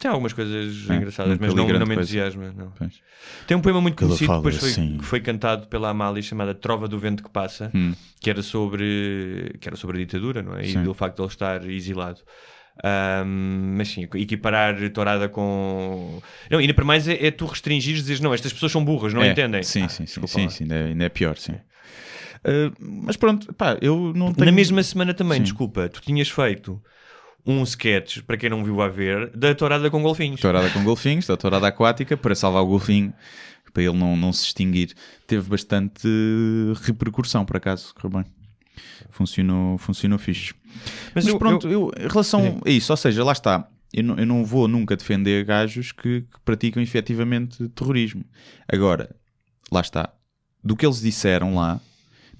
Tem 0.00 0.10
algumas 0.10 0.32
coisas 0.32 0.88
É, 0.90 0.96
engraçadas, 0.96 1.38
mas 1.38 1.54
não, 1.54 1.68
não 1.68 1.86
me 1.86 1.94
entusiasma. 1.94 2.52
Não. 2.56 2.72
Pois. 2.76 2.94
Tem 3.46 3.54
um 3.56 3.60
poema 3.60 3.80
muito 3.82 3.96
conhecido 3.96 4.34
depois 4.36 4.56
foi, 4.56 4.70
assim. 4.70 4.96
que 4.98 5.04
foi 5.04 5.20
cantado 5.20 5.68
pela 5.68 5.90
Amália 5.90 6.22
chamada 6.22 6.54
Trova 6.54 6.88
do 6.88 6.98
Vento 6.98 7.22
que 7.22 7.28
Passa, 7.30 7.70
Hum. 7.74 7.92
que 8.18 8.30
era 8.30 8.42
sobre 8.42 9.54
que 9.60 9.68
era 9.68 9.76
sobre 9.76 9.98
a 9.98 10.00
ditadura, 10.00 10.42
não 10.42 10.56
é? 10.56 10.66
E 10.66 10.74
do 10.78 10.94
facto 10.94 11.16
de 11.16 11.22
ele 11.22 11.28
estar 11.28 11.64
exilado. 11.70 12.20
Ahm, 12.82 13.74
mas 13.76 13.88
sim, 13.88 14.08
equiparar 14.14 14.88
tourada 14.90 15.28
com. 15.28 16.22
Não, 16.50 16.58
ainda 16.58 16.72
para 16.72 16.84
mais 16.84 17.06
é, 17.06 17.26
é 17.26 17.30
tu 17.30 17.44
restringires 17.44 18.00
e 18.00 18.04
dizes, 18.04 18.20
não, 18.20 18.32
estas 18.32 18.52
pessoas 18.54 18.72
são 18.72 18.82
burras, 18.82 19.12
não 19.12 19.22
É, 19.22 19.32
entendem. 19.32 19.62
Sim, 19.62 19.82
Ah, 19.84 19.88
sim, 19.90 20.06
sim, 20.06 20.26
sim, 20.26 20.48
sim, 20.48 20.64
ainda, 20.64 20.74
é, 20.76 20.84
ainda 20.86 21.04
é 21.04 21.08
pior, 21.10 21.36
sim. 21.36 21.52
Uh, 22.42 22.72
mas 23.04 23.16
pronto, 23.18 23.52
pá, 23.52 23.76
eu 23.82 24.14
não 24.16 24.32
tenho... 24.32 24.46
Na 24.46 24.52
mesma 24.52 24.82
semana 24.82 25.12
também, 25.12 25.36
Sim. 25.38 25.42
desculpa, 25.42 25.90
tu 25.90 26.00
tinhas 26.00 26.30
feito 26.30 26.80
um 27.46 27.62
sketch, 27.62 28.20
para 28.22 28.36
quem 28.36 28.50
não 28.50 28.62
viu 28.64 28.80
a 28.80 28.88
ver, 28.88 29.30
da 29.36 29.54
tourada 29.54 29.90
com 29.90 30.02
golfinhos. 30.02 30.40
Tourada 30.40 30.68
com 30.70 30.82
golfinhos, 30.84 31.26
da 31.26 31.36
tourada 31.36 31.66
aquática, 31.66 32.16
para 32.16 32.34
salvar 32.34 32.62
o 32.62 32.66
golfinho, 32.66 33.12
para 33.72 33.82
ele 33.82 33.96
não, 33.96 34.16
não 34.16 34.32
se 34.32 34.44
extinguir. 34.46 34.94
Teve 35.26 35.48
bastante 35.48 36.06
repercussão, 36.82 37.44
por 37.44 37.56
acaso, 37.56 37.94
correu 37.94 38.22
bem. 38.22 38.32
Funcionou, 39.10 39.78
funcionou 39.78 40.18
fixe. 40.18 40.54
Mas, 41.14 41.26
eu- 41.26 41.38
pronto, 41.38 41.68
eu, 41.68 41.90
em 41.98 42.08
relação 42.08 42.60
a 42.64 42.70
isso, 42.70 42.92
ou 42.92 42.96
seja, 42.96 43.24
lá 43.24 43.32
está. 43.32 43.68
Eu 43.92 44.04
não, 44.04 44.16
eu 44.18 44.26
não 44.26 44.44
vou 44.44 44.68
nunca 44.68 44.96
defender 44.96 45.44
gajos 45.44 45.90
que, 45.90 46.20
que 46.22 46.40
praticam 46.44 46.80
efetivamente 46.82 47.68
terrorismo. 47.70 48.24
Agora, 48.68 49.10
lá 49.72 49.80
está. 49.80 50.12
Do 50.62 50.76
que 50.76 50.86
eles 50.86 51.00
disseram 51.00 51.54
lá, 51.56 51.80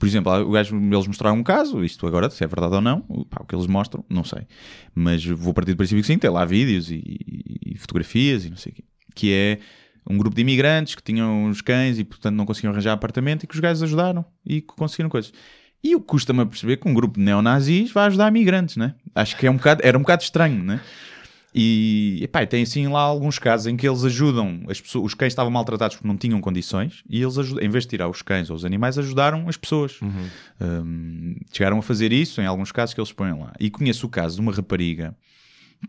por 0.00 0.08
exemplo, 0.08 0.32
o 0.32 0.50
gajo, 0.50 0.74
eles 0.76 1.06
mostraram 1.06 1.36
um 1.36 1.42
caso, 1.44 1.84
isto 1.84 2.06
agora, 2.06 2.28
se 2.30 2.42
é 2.42 2.46
verdade 2.46 2.74
ou 2.74 2.80
não, 2.80 3.02
pá, 3.28 3.42
o 3.42 3.44
que 3.46 3.54
eles 3.54 3.66
mostram, 3.66 4.02
não 4.08 4.24
sei. 4.24 4.46
Mas 4.94 5.24
vou 5.24 5.52
partir 5.54 5.72
do 5.72 5.76
princípio 5.76 6.00
que 6.02 6.06
sim, 6.06 6.18
tem 6.18 6.30
lá 6.30 6.44
vídeos 6.44 6.90
e, 6.90 6.94
e- 6.96 7.74
e 7.74 7.78
fotografias 7.78 8.44
e 8.46 8.50
não 8.50 8.56
sei 8.56 8.72
o 8.72 8.74
quê. 8.74 8.84
Que 9.14 9.32
é 9.32 9.58
um 10.08 10.16
grupo 10.16 10.34
de 10.34 10.40
imigrantes 10.42 10.94
que 10.94 11.02
tinham 11.02 11.44
os 11.50 11.60
cães 11.60 11.98
e, 11.98 12.04
portanto, 12.04 12.34
não 12.34 12.46
conseguiam 12.46 12.72
arranjar 12.72 12.92
apartamento 12.94 13.44
e 13.44 13.46
que 13.46 13.54
os 13.54 13.60
gajos 13.60 13.82
ajudaram 13.82 14.24
e 14.44 14.62
que 14.62 14.68
conseguiram 14.74 15.10
coisas. 15.10 15.32
E 15.84 15.94
o 15.94 16.00
custa-me 16.00 16.40
a 16.40 16.46
perceber 16.46 16.78
que 16.78 16.88
um 16.88 16.94
grupo 16.94 17.18
de 17.18 17.24
neonazis 17.24 17.92
vai 17.92 18.06
ajudar 18.06 18.28
imigrantes, 18.28 18.76
né? 18.76 18.94
Acho 19.14 19.36
que 19.36 19.46
é 19.46 19.50
um 19.50 19.56
bocado, 19.56 19.80
era 19.84 19.96
um 19.96 20.00
bocado 20.00 20.22
estranho, 20.22 20.62
né? 20.64 20.80
E, 21.52 22.20
epá, 22.22 22.42
e 22.44 22.46
tem 22.46 22.62
assim 22.62 22.86
lá 22.86 23.00
alguns 23.00 23.38
casos 23.38 23.66
em 23.66 23.76
que 23.76 23.88
eles 23.88 24.04
ajudam 24.04 24.62
as 24.68 24.80
pessoas, 24.80 25.06
os 25.06 25.14
cães 25.14 25.32
estavam 25.32 25.50
maltratados 25.50 25.96
porque 25.96 26.06
não 26.06 26.16
tinham 26.16 26.40
condições 26.40 27.02
e 27.08 27.20
eles 27.20 27.36
ajudam, 27.38 27.64
em 27.64 27.68
vez 27.68 27.84
de 27.84 27.90
tirar 27.90 28.08
os 28.08 28.22
cães 28.22 28.50
ou 28.50 28.56
os 28.56 28.64
animais, 28.64 28.96
ajudaram 28.98 29.48
as 29.48 29.56
pessoas. 29.56 29.98
Um, 30.60 31.34
chegaram 31.52 31.78
a 31.78 31.82
fazer 31.82 32.12
isso 32.12 32.40
em 32.40 32.46
alguns 32.46 32.70
casos 32.70 32.94
que 32.94 33.00
eles 33.00 33.12
põem 33.12 33.32
lá. 33.38 33.52
E 33.58 33.68
conheço 33.70 34.06
o 34.06 34.08
caso 34.08 34.36
de 34.36 34.40
uma 34.40 34.52
rapariga 34.52 35.16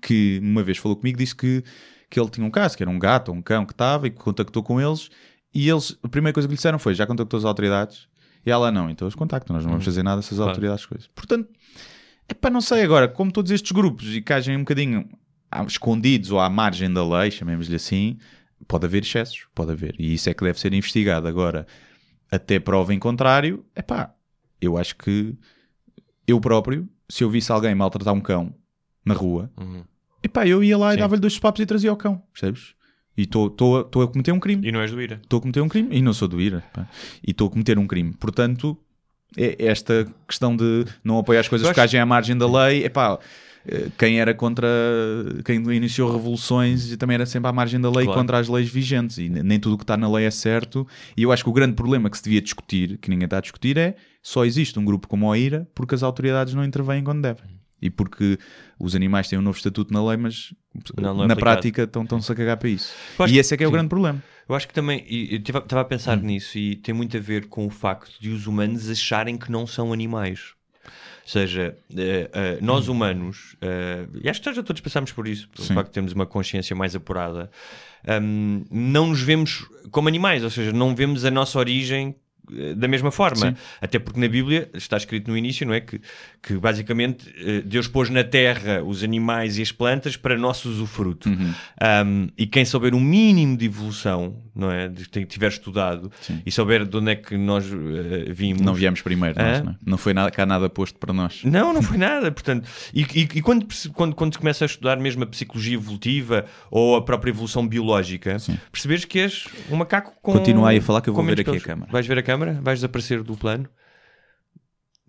que 0.01 0.39
uma 0.41 0.63
vez 0.63 0.77
falou 0.77 0.95
comigo, 0.95 1.17
disse 1.17 1.35
que, 1.35 1.63
que 2.09 2.19
ele 2.19 2.29
tinha 2.29 2.45
um 2.45 2.51
caso, 2.51 2.75
que 2.77 2.83
era 2.83 2.89
um 2.89 2.97
gato 2.97 3.29
ou 3.29 3.35
um 3.35 3.41
cão 3.41 3.65
que 3.65 3.73
estava 3.73 4.07
e 4.07 4.09
que 4.09 4.17
contactou 4.17 4.63
com 4.63 4.79
eles 4.81 5.09
e 5.53 5.69
eles, 5.69 5.97
a 6.01 6.07
primeira 6.07 6.33
coisa 6.33 6.47
que 6.47 6.51
lhe 6.53 6.55
disseram 6.55 6.79
foi, 6.79 6.95
já 6.95 7.05
contactou 7.05 7.37
as 7.37 7.43
autoridades? 7.45 8.07
E 8.45 8.49
ela, 8.49 8.71
não, 8.71 8.89
então 8.89 9.05
eles 9.05 9.13
contactam, 9.15 9.53
nós 9.55 9.63
não 9.63 9.71
vamos 9.73 9.85
fazer 9.85 10.01
nada 10.01 10.21
se 10.23 10.29
as 10.33 10.37
Claro. 10.37 10.49
autoridades 10.51 10.85
coisas. 10.85 11.07
Portanto, 11.13 11.49
é 12.27 12.33
para 12.33 12.49
não 12.49 12.61
sei 12.61 12.81
agora, 12.81 13.07
como 13.07 13.31
todos 13.31 13.51
estes 13.51 13.71
grupos 13.71 14.15
e 14.15 14.21
que 14.21 14.33
agem 14.33 14.55
um 14.55 14.61
bocadinho 14.61 15.07
escondidos 15.67 16.31
ou 16.31 16.39
à 16.39 16.49
margem 16.49 16.91
da 16.91 17.05
lei, 17.05 17.31
chamemos-lhe 17.31 17.75
assim, 17.75 18.17
pode 18.67 18.85
haver 18.85 19.03
excessos, 19.03 19.45
pode 19.53 19.71
haver. 19.71 19.95
E 19.99 20.13
isso 20.13 20.29
é 20.29 20.33
que 20.33 20.43
deve 20.43 20.59
ser 20.59 20.73
investigado. 20.73 21.27
Agora, 21.27 21.65
até 22.31 22.59
prova 22.59 22.93
em 22.93 22.99
contrário, 22.99 23.65
é 23.75 23.81
pá, 23.81 24.13
eu 24.61 24.77
acho 24.77 24.95
que 24.95 25.35
eu 26.27 26.39
próprio, 26.39 26.87
se 27.09 27.23
eu 27.23 27.29
visse 27.29 27.51
alguém 27.51 27.73
maltratar 27.75 28.13
um 28.13 28.21
cão 28.21 28.53
na 29.05 29.13
rua, 29.13 29.51
Uhum. 29.59 29.83
epá, 30.23 30.47
eu 30.47 30.63
ia 30.63 30.77
lá 30.77 30.93
e 30.93 30.97
dava-lhe 30.97 31.21
dois 31.21 31.37
papos 31.39 31.61
e 31.61 31.65
trazia 31.65 31.89
ao 31.89 31.97
cão, 31.97 32.21
percebes? 32.31 32.73
E 33.17 33.23
estou 33.23 33.47
a 34.03 34.07
cometer 34.07 34.31
um 34.31 34.39
crime. 34.39 34.65
E 34.67 34.71
não 34.71 34.79
és 34.79 34.91
do 34.91 35.01
IRA. 35.01 35.19
Estou 35.21 35.37
a 35.39 35.41
cometer 35.41 35.61
um 35.61 35.67
crime 35.67 35.89
e 35.91 36.01
não 36.01 36.13
sou 36.13 36.27
do 36.27 36.39
IRA. 36.39 36.63
pá. 36.71 36.87
E 37.25 37.31
estou 37.31 37.47
a 37.47 37.51
cometer 37.51 37.77
um 37.77 37.85
crime. 37.85 38.13
Portanto, 38.13 38.77
é 39.37 39.65
esta 39.65 40.07
questão 40.27 40.55
de 40.55 40.85
não 41.03 41.17
apoiar 41.17 41.41
as 41.41 41.47
coisas 41.49 41.69
que 41.71 41.79
agem 41.79 41.99
à 41.99 42.05
margem 42.05 42.37
da 42.37 42.47
lei, 42.49 42.85
epá, 42.85 43.19
eh, 43.19 43.25
quem 43.97 44.19
era 44.19 44.33
contra, 44.33 44.67
quem 45.45 45.57
iniciou 45.75 46.11
revoluções 46.11 46.95
também 46.97 47.15
era 47.15 47.25
sempre 47.25 47.49
à 47.49 47.53
margem 47.53 47.79
da 47.79 47.89
lei 47.89 48.05
Claro. 48.05 48.19
contra 48.19 48.37
as 48.39 48.47
leis 48.47 48.69
vigentes 48.69 49.17
e 49.17 49.29
nem 49.29 49.59
tudo 49.59 49.73
o 49.75 49.77
que 49.77 49.83
está 49.83 49.95
na 49.97 50.09
lei 50.11 50.25
é 50.25 50.31
certo. 50.31 50.87
E 51.15 51.23
eu 51.23 51.31
acho 51.31 51.43
que 51.43 51.49
o 51.49 51.53
grande 51.53 51.73
problema 51.73 52.09
que 52.09 52.17
se 52.17 52.23
devia 52.23 52.41
discutir, 52.41 52.97
que 52.97 53.09
ninguém 53.09 53.25
está 53.25 53.37
a 53.37 53.41
discutir, 53.41 53.77
é 53.77 53.95
só 54.21 54.45
existe 54.45 54.77
um 54.79 54.85
grupo 54.85 55.07
como 55.07 55.31
a 55.31 55.37
IRA 55.37 55.67
porque 55.75 55.95
as 55.95 56.03
autoridades 56.03 56.53
não 56.53 56.63
intervêm 56.65 57.03
quando 57.03 57.21
devem. 57.21 57.59
E 57.81 57.89
porque 57.89 58.37
os 58.79 58.95
animais 58.95 59.27
têm 59.27 59.39
um 59.39 59.41
novo 59.41 59.57
estatuto 59.57 59.91
na 59.91 60.05
lei, 60.05 60.15
mas 60.17 60.53
Não, 60.95 61.15
não 61.15 61.23
é 61.23 61.27
na 61.27 61.33
aplicado. 61.33 61.39
prática 61.39 61.83
estão- 61.83 62.03
estão-se 62.03 62.31
a 62.31 62.35
cagar 62.35 62.57
para 62.57 62.69
isso. 62.69 62.93
E 63.27 63.39
esse 63.39 63.53
é 63.53 63.57
que 63.57 63.63
é 63.63 63.67
o 63.67 63.69
sim. 63.69 63.73
grande 63.73 63.89
problema. 63.89 64.21
Eu 64.47 64.53
acho 64.55 64.67
que 64.67 64.73
também, 64.73 65.03
e 65.09 65.33
eu 65.33 65.37
estava 65.59 65.81
a 65.81 65.85
pensar 65.85 66.17
nisso 66.17 66.57
e 66.59 66.75
tem 66.75 66.93
muito 66.93 67.15
a 67.17 67.19
ver 67.19 67.47
com 67.47 67.65
o 67.65 67.69
facto 67.71 68.11
de 68.19 68.29
os 68.29 68.45
humanos 68.45 68.87
acharem 68.89 69.35
que 69.37 69.51
não 69.51 69.65
são 69.65 69.91
animais. 69.93 70.53
Ou 71.23 71.29
seja, 71.29 71.75
eh, 71.95 72.29
eh, 72.33 72.57
nós 72.61 72.87
humanos, 72.87 73.55
eh, 73.61 74.05
e 74.23 74.29
acho 74.29 74.41
que 74.41 74.53
já 74.53 74.63
todos 74.63 74.81
passámos 74.81 75.11
por 75.11 75.27
isso, 75.27 75.47
pelo 75.49 75.67
Sim. 75.67 75.73
facto 75.75 75.89
de 75.89 75.93
termos 75.93 76.13
uma 76.13 76.25
consciência 76.25 76.75
mais 76.75 76.95
apurada, 76.95 77.49
hum, 78.21 78.65
não 78.71 79.07
nos 79.07 79.21
vemos 79.21 79.65
como 79.91 80.07
animais, 80.07 80.43
ou 80.43 80.49
seja, 80.49 80.71
não 80.71 80.95
vemos 80.95 81.23
a 81.23 81.31
nossa 81.31 81.59
origem 81.59 82.15
da 82.75 82.87
mesma 82.87 83.11
forma. 83.11 83.51
Sim. 83.51 83.55
Até 83.79 83.97
porque 83.97 84.19
na 84.19 84.27
Bíblia 84.27 84.69
está 84.73 84.97
escrito 84.97 85.29
no 85.29 85.37
início, 85.37 85.65
não 85.65 85.73
é? 85.73 85.79
Que, 85.79 86.01
que 86.41 86.55
basicamente 86.55 87.33
Deus 87.63 87.87
pôs 87.87 88.09
na 88.09 88.25
terra 88.25 88.83
os 88.83 89.03
animais 89.03 89.57
e 89.57 89.61
as 89.61 89.71
plantas 89.71 90.17
para 90.17 90.37
nosso 90.37 90.67
usufruto. 90.67 91.29
Uhum. 91.29 91.53
Um, 91.81 92.27
e 92.37 92.45
quem 92.45 92.65
souber 92.65 92.93
um 92.93 92.99
mínimo 92.99 93.55
de 93.55 93.67
evolução, 93.67 94.35
não 94.55 94.71
é? 94.71 94.87
De 94.87 95.07
que 95.07 95.25
tiver 95.25 95.47
estudado 95.49 96.11
Sim. 96.21 96.41
e 96.45 96.51
souber 96.51 96.85
de 96.85 96.97
onde 96.97 97.11
é 97.11 97.15
que 97.15 97.37
nós 97.37 97.65
eh, 97.65 98.31
vimos. 98.31 98.61
Não 98.61 98.73
viemos 98.73 99.01
primeiro, 99.01 99.39
nós, 99.41 99.59
Hã? 99.59 99.63
não, 99.63 99.71
é? 99.71 99.75
não 99.85 99.97
foi 99.97 100.13
nada, 100.13 100.29
cá 100.31 100.45
nada 100.45 100.69
posto 100.69 100.99
para 100.99 101.13
nós. 101.13 101.41
Não, 101.43 101.73
não 101.73 101.81
foi 101.81 101.97
nada, 101.97 102.31
portanto, 102.31 102.67
e, 102.93 103.01
e- 103.03 103.29
e 103.35 103.41
quando, 103.41 103.65
quando, 103.93 104.15
quando 104.15 104.37
começa 104.37 104.65
a 104.65 104.67
estudar 104.67 104.97
mesmo 104.97 105.23
a 105.23 105.27
psicologia 105.27 105.75
evolutiva 105.75 106.45
ou 106.69 106.95
a 106.95 107.01
própria 107.01 107.31
evolução 107.31 107.67
biológica, 107.67 108.37
percebes 108.71 109.05
que 109.05 109.19
és 109.19 109.45
um 109.69 109.75
macaco 109.77 110.13
com. 110.21 110.33
Continua 110.33 110.69
aí 110.69 110.77
a 110.77 110.81
falar 110.81 111.01
que 111.01 111.09
eu 111.09 111.13
vou 111.13 111.23
ver 111.23 111.33
aqui 111.33 111.41
a 111.41 111.45
pelos. 111.45 111.63
câmara. 111.63 111.91
Vais 111.91 112.05
ver 112.05 112.17
a 112.17 112.23
câmara? 112.23 112.59
Vais 112.61 112.79
desaparecer 112.79 113.23
do 113.23 113.35
plano? 113.37 113.67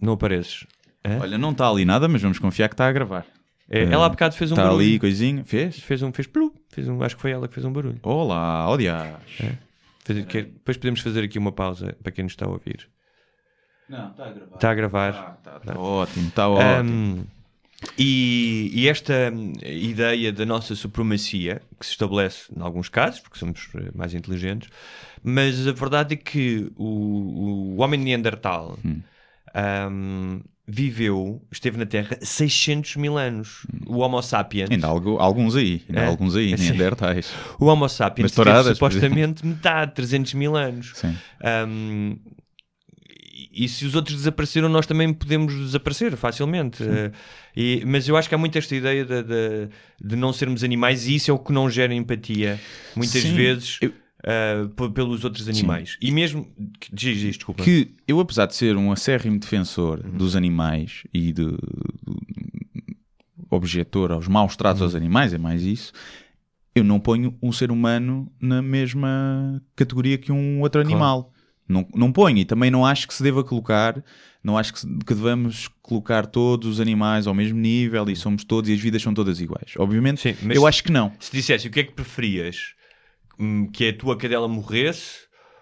Não 0.01 0.15
apareces. 0.15 0.67
Hã? 1.05 1.19
Olha, 1.21 1.37
não 1.39 1.51
está 1.51 1.69
ali 1.69 1.85
nada, 1.85 2.09
mas 2.09 2.23
vamos 2.23 2.39
confiar 2.39 2.69
que 2.69 2.75
está 2.75 2.87
a 2.89 2.93
gravar. 2.93 3.27
É, 3.75 3.85
ela 3.85 4.05
há 4.05 4.09
bocado 4.11 4.35
fez 4.37 4.51
um 4.51 4.55
Está 4.55 4.65
barulho. 4.65 4.81
ali, 4.83 4.99
coisinha. 4.99 5.43
Fez? 5.47 5.79
Fez 5.79 6.03
um, 6.03 6.13
fez 6.13 6.27
plu, 6.27 6.55
fez 6.69 6.87
um, 6.89 7.03
acho 7.03 7.17
que 7.17 7.23
foi 7.23 7.31
ela 7.31 7.49
que 7.49 7.55
fez 7.55 7.65
um 7.65 7.73
barulho. 7.73 7.99
Olá, 8.03 8.69
odias. 8.69 9.19
Fez- 10.05 10.27
que- 10.27 10.43
depois 10.43 10.77
podemos 10.77 11.01
fazer 11.01 11.25
aqui 11.25 11.39
uma 11.39 11.53
pausa 11.53 11.97
para 12.03 12.13
quem 12.13 12.23
nos 12.25 12.33
está 12.35 12.45
a 12.45 12.51
ouvir. 12.51 12.87
Não, 13.89 14.11
está 14.11 14.27
a 14.27 14.33
gravar. 14.33 14.55
Está 14.55 14.71
a 14.71 14.75
gravar. 14.75 15.39
Está 15.61 15.79
ótimo, 15.81 16.29
está 16.29 16.49
ótimo. 16.49 16.91
Um, 16.93 17.25
e, 17.99 18.71
e 18.75 18.89
esta 18.89 19.33
hum, 19.33 19.53
ideia 19.65 20.33
da 20.33 20.45
nossa 20.45 20.75
supremacia, 20.75 21.63
que 21.81 21.87
se 21.87 21.93
estabelece 21.93 22.53
em 22.57 22.61
alguns 22.61 22.89
casos, 22.91 23.21
porque 23.21 23.39
somos 23.39 23.69
eh, 23.75 23.91
mais 23.95 24.13
inteligentes, 24.15 24.69
mas 25.23 25.67
a 25.67 25.73
verdade 25.73 26.15
é 26.15 26.17
que 26.17 26.71
o, 26.77 27.75
o 27.75 27.81
homem 27.81 27.99
neandertal 27.99 28.79
um, 28.85 30.41
viveu, 30.67 31.43
esteve 31.51 31.77
na 31.77 31.85
Terra 31.87 32.17
600 32.21 32.97
mil 32.97 33.19
anos. 33.19 33.67
O 33.87 33.99
Homo 33.99 34.23
sapiens. 34.23 34.71
Ainda 34.71 34.87
há 34.87 34.91
algu- 34.91 35.19
alguns 35.19 35.57
aí, 35.57 35.83
ainda 35.89 36.01
há 36.03 36.05
É. 36.05 36.07
alguns 36.07 36.37
aí. 36.37 36.55
Neandertais. 36.57 37.33
O 37.59 37.67
Homo 37.67 37.89
sapiens 37.89 38.33
Mas 38.37 38.47
teve 38.47 38.75
supostamente 38.75 39.45
metade, 39.47 39.95
300 39.95 40.35
mil 40.35 40.57
anos. 40.57 40.93
Sim. 40.95 41.17
Um, 41.69 42.17
e 43.55 43.65
e 43.65 43.69
se 43.69 43.85
os 43.85 43.95
outros 43.95 44.17
desapareceram, 44.17 44.69
nós 44.69 44.87
também 44.87 45.13
podemos 45.13 45.53
desaparecer 45.55 46.17
facilmente. 46.17 46.83
Uh, 46.83 47.13
e- 47.57 47.83
mas 47.85 48.09
eu 48.09 48.17
acho 48.17 48.29
que 48.29 48.35
há 48.35 48.39
muito 48.39 48.57
esta 48.57 48.75
ideia 48.75 49.05
de, 49.05 49.23
de- 49.23 49.69
de 50.03 50.17
não 50.17 50.33
sermos 50.33 50.63
animais 50.65 51.07
e 51.07 51.17
isso 51.17 51.31
é 51.31 51.35
o 51.35 51.39
que 51.39 51.53
não 51.53 51.69
gera 51.69 51.93
empatia, 51.93 52.59
muitas 52.97 53.21
Sim, 53.21 53.35
vezes, 53.35 53.79
eu- 53.83 53.93
uh, 54.25 54.91
pelos 54.91 55.25
outros 55.25 55.49
animais. 55.49 55.97
E 56.01 56.11
mesmo. 56.11 56.47
Diz, 56.93 57.19
diz, 57.19 57.37
desculpa. 57.37 57.63
Que 57.63 57.95
eu, 58.07 58.21
apesar 58.21 58.47
de 58.47 58.55
ser 58.55 58.77
um 58.77 58.93
acérrimo 58.93 59.39
defensor 59.39 60.03
dos 60.03 60.35
animais 60.37 61.03
e 61.13 61.33
de, 61.33 61.45
do 61.45 61.59
objetor 63.51 64.13
aos 64.13 64.29
maus 64.29 64.57
tratos 64.57 64.83
aos 64.83 64.95
animais, 64.95 65.33
é 65.33 65.39
mais 65.39 65.63
isso, 65.63 65.93
eu 66.75 66.83
não 66.85 66.99
ponho 66.99 67.37
um 67.43 67.53
ser 67.53 67.71
humano 67.71 68.31
na 68.41 68.63
mesma 68.63 69.63
categoria 69.77 70.17
que 70.19 70.33
um 70.33 70.61
outro 70.61 70.81
animal. 70.81 71.33
Não, 71.69 71.87
não 71.95 72.13
ponho 72.13 72.39
e 72.39 72.45
também 72.45 72.71
não 72.71 72.85
acho 72.85 73.07
que 73.07 73.15
se 73.15 73.23
deva 73.23 73.43
colocar, 73.45 74.03
não 74.43 74.59
acho 74.59 74.73
que, 74.75 74.81
se- 74.81 74.87
que 75.07 75.15
devamos 75.15 75.69
colocar 75.81 76.27
todos 76.27 76.69
os 76.69 76.81
animais 76.81 77.27
ao 77.27 77.33
mesmo 77.33 77.59
nível 77.59 78.11
e 78.11 78.17
somos 78.17 78.43
todos 78.45 78.69
e 78.69 78.75
as 78.75 78.81
vidas 78.81 79.01
são 79.01 79.15
todas 79.15 79.41
iguais. 79.41 79.73
Obviamente, 79.79 80.21
Sim, 80.21 80.35
eu 80.51 80.67
acho 80.67 80.83
que 80.83 80.91
não. 80.93 81.13
Se 81.21 81.31
dissesse 81.33 81.69
o 81.69 81.71
que 81.71 81.81
é 81.81 81.85
que 81.85 81.93
preferias, 81.93 82.75
que 83.73 83.89
a 83.89 83.93
tua 83.97 84.17
cadela 84.17 84.49
morresse 84.49 85.21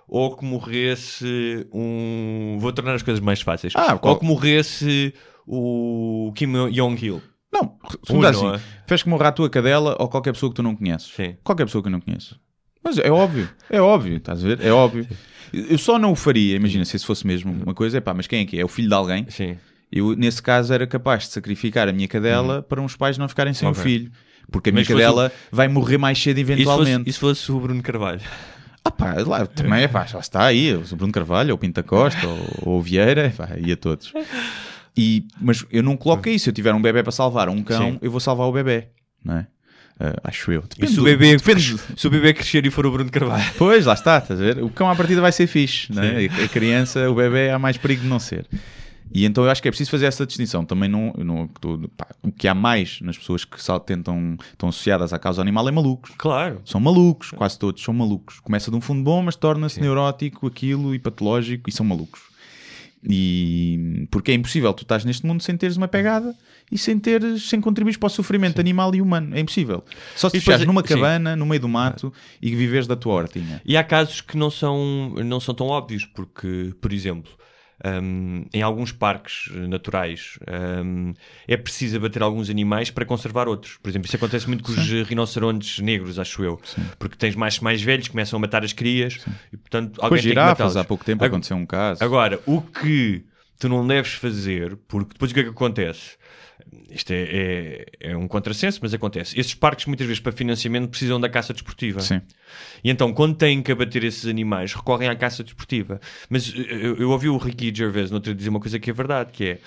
ou 0.08 0.36
que 0.36 0.44
morresse 0.44 1.66
um. 1.72 2.56
Vou 2.58 2.72
tornar 2.72 2.94
as 2.94 3.02
coisas 3.02 3.20
mais 3.22 3.40
fáceis. 3.40 3.72
Ah, 3.76 3.96
qual- 3.98 4.14
Ou 4.14 4.20
que 4.20 4.26
morresse 4.26 5.14
o 5.46 6.32
Kim 6.34 6.52
Jong-il. 6.72 7.22
Não, 7.52 7.76
se 8.04 8.12
me 8.14 8.24
assim, 8.26 8.46
é? 8.54 8.60
fez 8.86 9.02
que 9.02 9.08
morrer 9.08 9.26
a 9.28 9.32
tua 9.32 9.50
cadela 9.50 9.96
ou 9.98 10.08
qualquer 10.08 10.32
pessoa 10.32 10.50
que 10.50 10.56
tu 10.56 10.62
não 10.62 10.76
conheces. 10.76 11.08
Sim. 11.14 11.36
Qualquer 11.42 11.64
pessoa 11.64 11.82
que 11.82 11.88
eu 11.88 11.92
não 11.92 12.00
conheço. 12.00 12.38
Mas 12.82 12.96
é 12.98 13.10
óbvio, 13.10 13.48
é 13.68 13.80
óbvio, 13.80 14.16
estás 14.16 14.42
a 14.44 14.48
ver? 14.48 14.60
É 14.64 14.72
óbvio. 14.72 15.06
Eu 15.52 15.76
só 15.76 15.98
não 15.98 16.12
o 16.12 16.16
faria, 16.16 16.54
imagina, 16.56 16.84
se 16.84 16.96
isso 16.96 17.06
fosse 17.06 17.26
mesmo 17.26 17.50
uma 17.52 17.74
coisa, 17.74 17.98
é 17.98 18.00
pá, 18.00 18.14
mas 18.14 18.26
quem 18.28 18.40
é 18.42 18.44
que 18.46 18.56
é? 18.56 18.60
É 18.60 18.64
o 18.64 18.68
filho 18.68 18.88
de 18.88 18.94
alguém? 18.94 19.26
Sim. 19.28 19.56
Eu, 19.90 20.14
nesse 20.14 20.40
caso, 20.40 20.72
era 20.72 20.86
capaz 20.86 21.24
de 21.24 21.30
sacrificar 21.30 21.88
a 21.88 21.92
minha 21.92 22.06
cadela 22.06 22.62
para 22.62 22.80
uns 22.80 22.94
pais 22.96 23.18
não 23.18 23.28
ficarem 23.28 23.52
sem 23.52 23.66
Uhum. 23.66 23.72
Ok. 23.72 23.80
o 23.80 23.84
filho. 23.84 24.12
Porque 24.50 24.70
a 24.70 24.72
minha 24.72 24.84
fosse 24.84 24.98
cadela 24.98 25.32
vai 25.50 25.68
morrer 25.68 25.98
mais 25.98 26.20
cedo 26.20 26.38
fosse, 26.40 26.52
eventualmente. 26.52 27.08
e 27.08 27.12
se 27.12 27.18
fosse 27.18 27.50
o 27.52 27.60
Bruno 27.60 27.82
Carvalho? 27.82 28.20
Ah 28.84 28.90
pá, 28.90 29.14
lá, 29.26 29.46
também 29.46 29.86
pá, 29.88 30.06
já 30.06 30.18
está 30.18 30.44
aí, 30.44 30.74
o 30.74 30.96
Bruno 30.96 31.12
Carvalho, 31.12 31.50
ou 31.50 31.56
o 31.56 31.58
Pinta 31.58 31.82
Costa, 31.82 32.26
ou, 32.26 32.48
ou 32.62 32.78
o 32.78 32.82
Vieira, 32.82 33.32
pá, 33.36 33.50
e 33.58 33.70
a 33.72 33.76
todos. 33.76 34.12
E, 34.96 35.24
mas 35.40 35.64
eu 35.70 35.82
não 35.82 35.96
coloco 35.96 36.28
isso, 36.28 36.44
se 36.44 36.50
eu 36.50 36.54
tiver 36.54 36.74
um 36.74 36.80
bebê 36.82 37.02
para 37.02 37.12
salvar, 37.12 37.48
um 37.48 37.62
cão, 37.62 37.92
Sim. 37.92 37.98
eu 38.02 38.10
vou 38.10 38.20
salvar 38.20 38.46
o 38.46 38.52
bebê, 38.52 38.88
não 39.24 39.36
é? 39.36 39.46
Ah, 40.02 40.14
acho 40.24 40.50
eu. 40.50 40.60
E 40.62 40.68
Depende 40.68 40.92
se 40.92 40.98
o, 40.98 41.02
do- 41.02 41.04
bebê, 41.04 41.36
depende- 41.36 41.76
se 41.96 42.06
o 42.06 42.10
bebê 42.10 42.32
crescer 42.32 42.64
e 42.64 42.70
for 42.70 42.86
o 42.86 42.90
Bruno 42.90 43.10
Carvalho? 43.10 43.44
Pois, 43.58 43.84
lá 43.84 43.92
está, 43.92 44.16
estás 44.16 44.40
a 44.40 44.42
ver? 44.42 44.62
O 44.62 44.70
cão 44.70 44.90
à 44.90 44.96
partida 44.96 45.20
vai 45.20 45.30
ser 45.30 45.46
fixe, 45.46 45.92
não 45.92 46.02
é? 46.02 46.24
A 46.24 46.48
criança, 46.48 47.08
o 47.10 47.14
bebê, 47.14 47.50
há 47.50 47.58
mais 47.58 47.76
perigo 47.76 48.00
de 48.02 48.08
não 48.08 48.18
ser. 48.18 48.46
E 49.12 49.24
então 49.24 49.44
eu 49.44 49.50
acho 49.50 49.60
que 49.60 49.68
é 49.68 49.70
preciso 49.70 49.90
fazer 49.90 50.06
essa 50.06 50.24
distinção. 50.26 50.64
Também 50.64 50.88
não. 50.88 51.12
não 51.18 51.48
pá, 51.96 52.06
o 52.22 52.30
que 52.30 52.46
há 52.46 52.54
mais 52.54 53.00
nas 53.00 53.18
pessoas 53.18 53.44
que 53.44 53.60
só 53.62 53.78
tentam, 53.78 54.36
estão 54.52 54.68
associadas 54.68 55.12
à 55.12 55.18
causa 55.18 55.42
animal 55.42 55.68
é 55.68 55.72
malucos. 55.72 56.12
Claro. 56.16 56.60
São 56.64 56.80
malucos, 56.80 57.30
quase 57.30 57.58
todos 57.58 57.82
são 57.82 57.92
malucos. 57.92 58.38
Começa 58.40 58.70
de 58.70 58.76
um 58.76 58.80
fundo 58.80 59.02
bom, 59.02 59.22
mas 59.22 59.34
torna-se 59.36 59.80
neurótico, 59.80 60.46
aquilo 60.46 60.94
e 60.94 60.98
patológico 60.98 61.68
e 61.68 61.72
são 61.72 61.84
malucos. 61.84 62.30
E 63.02 64.06
porque 64.10 64.30
é 64.30 64.34
impossível 64.34 64.72
tu 64.74 64.82
estás 64.82 65.04
neste 65.04 65.26
mundo 65.26 65.42
sem 65.42 65.56
teres 65.56 65.76
uma 65.76 65.88
pegada 65.88 66.34
e 66.70 66.76
sem 66.76 66.98
teres, 66.98 67.48
sem 67.48 67.60
contribuir 67.60 67.98
para 67.98 68.06
o 68.06 68.10
sofrimento 68.10 68.60
animal 68.60 68.94
e 68.94 69.00
humano. 69.00 69.34
É 69.34 69.40
impossível. 69.40 69.82
Só 70.14 70.28
se 70.28 70.36
estiveres 70.36 70.60
depois- 70.60 70.66
numa 70.66 70.86
sim. 70.86 70.94
cabana, 70.94 71.34
no 71.34 71.46
meio 71.46 71.62
do 71.62 71.68
mato 71.68 72.12
e 72.42 72.54
viveres 72.54 72.86
da 72.86 72.94
tua 72.94 73.14
hortinha. 73.14 73.60
E 73.64 73.76
há 73.76 73.82
casos 73.82 74.20
que 74.20 74.36
não 74.36 74.50
são, 74.50 75.14
não 75.24 75.40
são 75.40 75.54
tão 75.54 75.66
óbvios, 75.68 76.04
porque, 76.04 76.74
por 76.80 76.92
exemplo, 76.92 77.32
hum, 78.02 78.44
em 78.52 78.62
alguns 78.62 78.92
parques 78.92 79.50
naturais 79.68 80.38
hum, 80.84 81.14
é 81.46 81.56
preciso 81.56 81.96
abater 81.96 82.22
alguns 82.22 82.50
animais 82.50 82.90
para 82.90 83.04
conservar 83.04 83.48
outros. 83.48 83.78
Por 83.82 83.88
exemplo, 83.88 84.06
isso 84.06 84.16
acontece 84.16 84.46
muito 84.46 84.64
com 84.64 84.72
os 84.72 84.88
rinocerontes 85.08 85.78
negros, 85.78 86.18
acho 86.18 86.42
eu. 86.44 86.60
Porque 86.98 87.16
tens 87.16 87.34
machos 87.34 87.60
mais 87.60 87.82
velhos, 87.82 88.08
começam 88.08 88.36
a 88.36 88.40
matar 88.40 88.64
as 88.64 88.72
crias 88.72 89.20
e, 89.52 89.56
portanto, 89.56 89.98
Com 89.98 90.06
alguém 90.06 90.18
as 90.18 90.24
tem 90.24 90.32
que 90.32 90.40
girafas, 90.40 90.76
há 90.76 90.84
pouco 90.84 91.04
tempo 91.04 91.24
aconteceu 91.24 91.56
um 91.56 91.66
caso. 91.66 92.02
Agora, 92.02 92.40
o 92.46 92.60
que 92.60 93.24
tu 93.58 93.68
não 93.68 93.86
deves 93.86 94.14
fazer, 94.14 94.76
porque 94.88 95.12
depois 95.12 95.30
o 95.30 95.34
que 95.34 95.40
é 95.40 95.42
que 95.44 95.50
acontece? 95.50 96.16
Isto 96.90 97.12
é, 97.12 97.22
é, 97.22 97.86
é 98.00 98.16
um 98.16 98.26
contrassenso, 98.26 98.80
mas 98.82 98.92
acontece. 98.92 99.38
Esses 99.38 99.54
parques, 99.54 99.86
muitas 99.86 100.06
vezes, 100.06 100.20
para 100.20 100.32
financiamento, 100.32 100.88
precisam 100.88 101.20
da 101.20 101.28
caça 101.28 101.52
desportiva. 101.52 102.00
Sim. 102.00 102.20
E 102.82 102.90
então, 102.90 103.12
quando 103.12 103.36
têm 103.36 103.62
que 103.62 103.70
abater 103.70 104.04
esses 104.04 104.26
animais, 104.26 104.74
recorrem 104.74 105.08
à 105.08 105.14
caça 105.14 105.44
desportiva. 105.44 106.00
Mas 106.28 106.52
eh, 106.54 106.60
eu, 106.70 106.96
eu 106.96 107.10
ouvi 107.10 107.28
o 107.28 107.36
Ricky 107.36 107.72
Gervais 107.74 108.10
no 108.10 108.16
outro 108.16 108.32
dia 108.32 108.36
dizer 108.36 108.50
uma 108.50 108.60
coisa 108.60 108.78
que 108.78 108.90
é 108.90 108.92
verdade, 108.92 109.32
que 109.32 109.44
é 109.44 109.58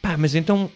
pá, 0.00 0.16
mas 0.16 0.34
então 0.34 0.70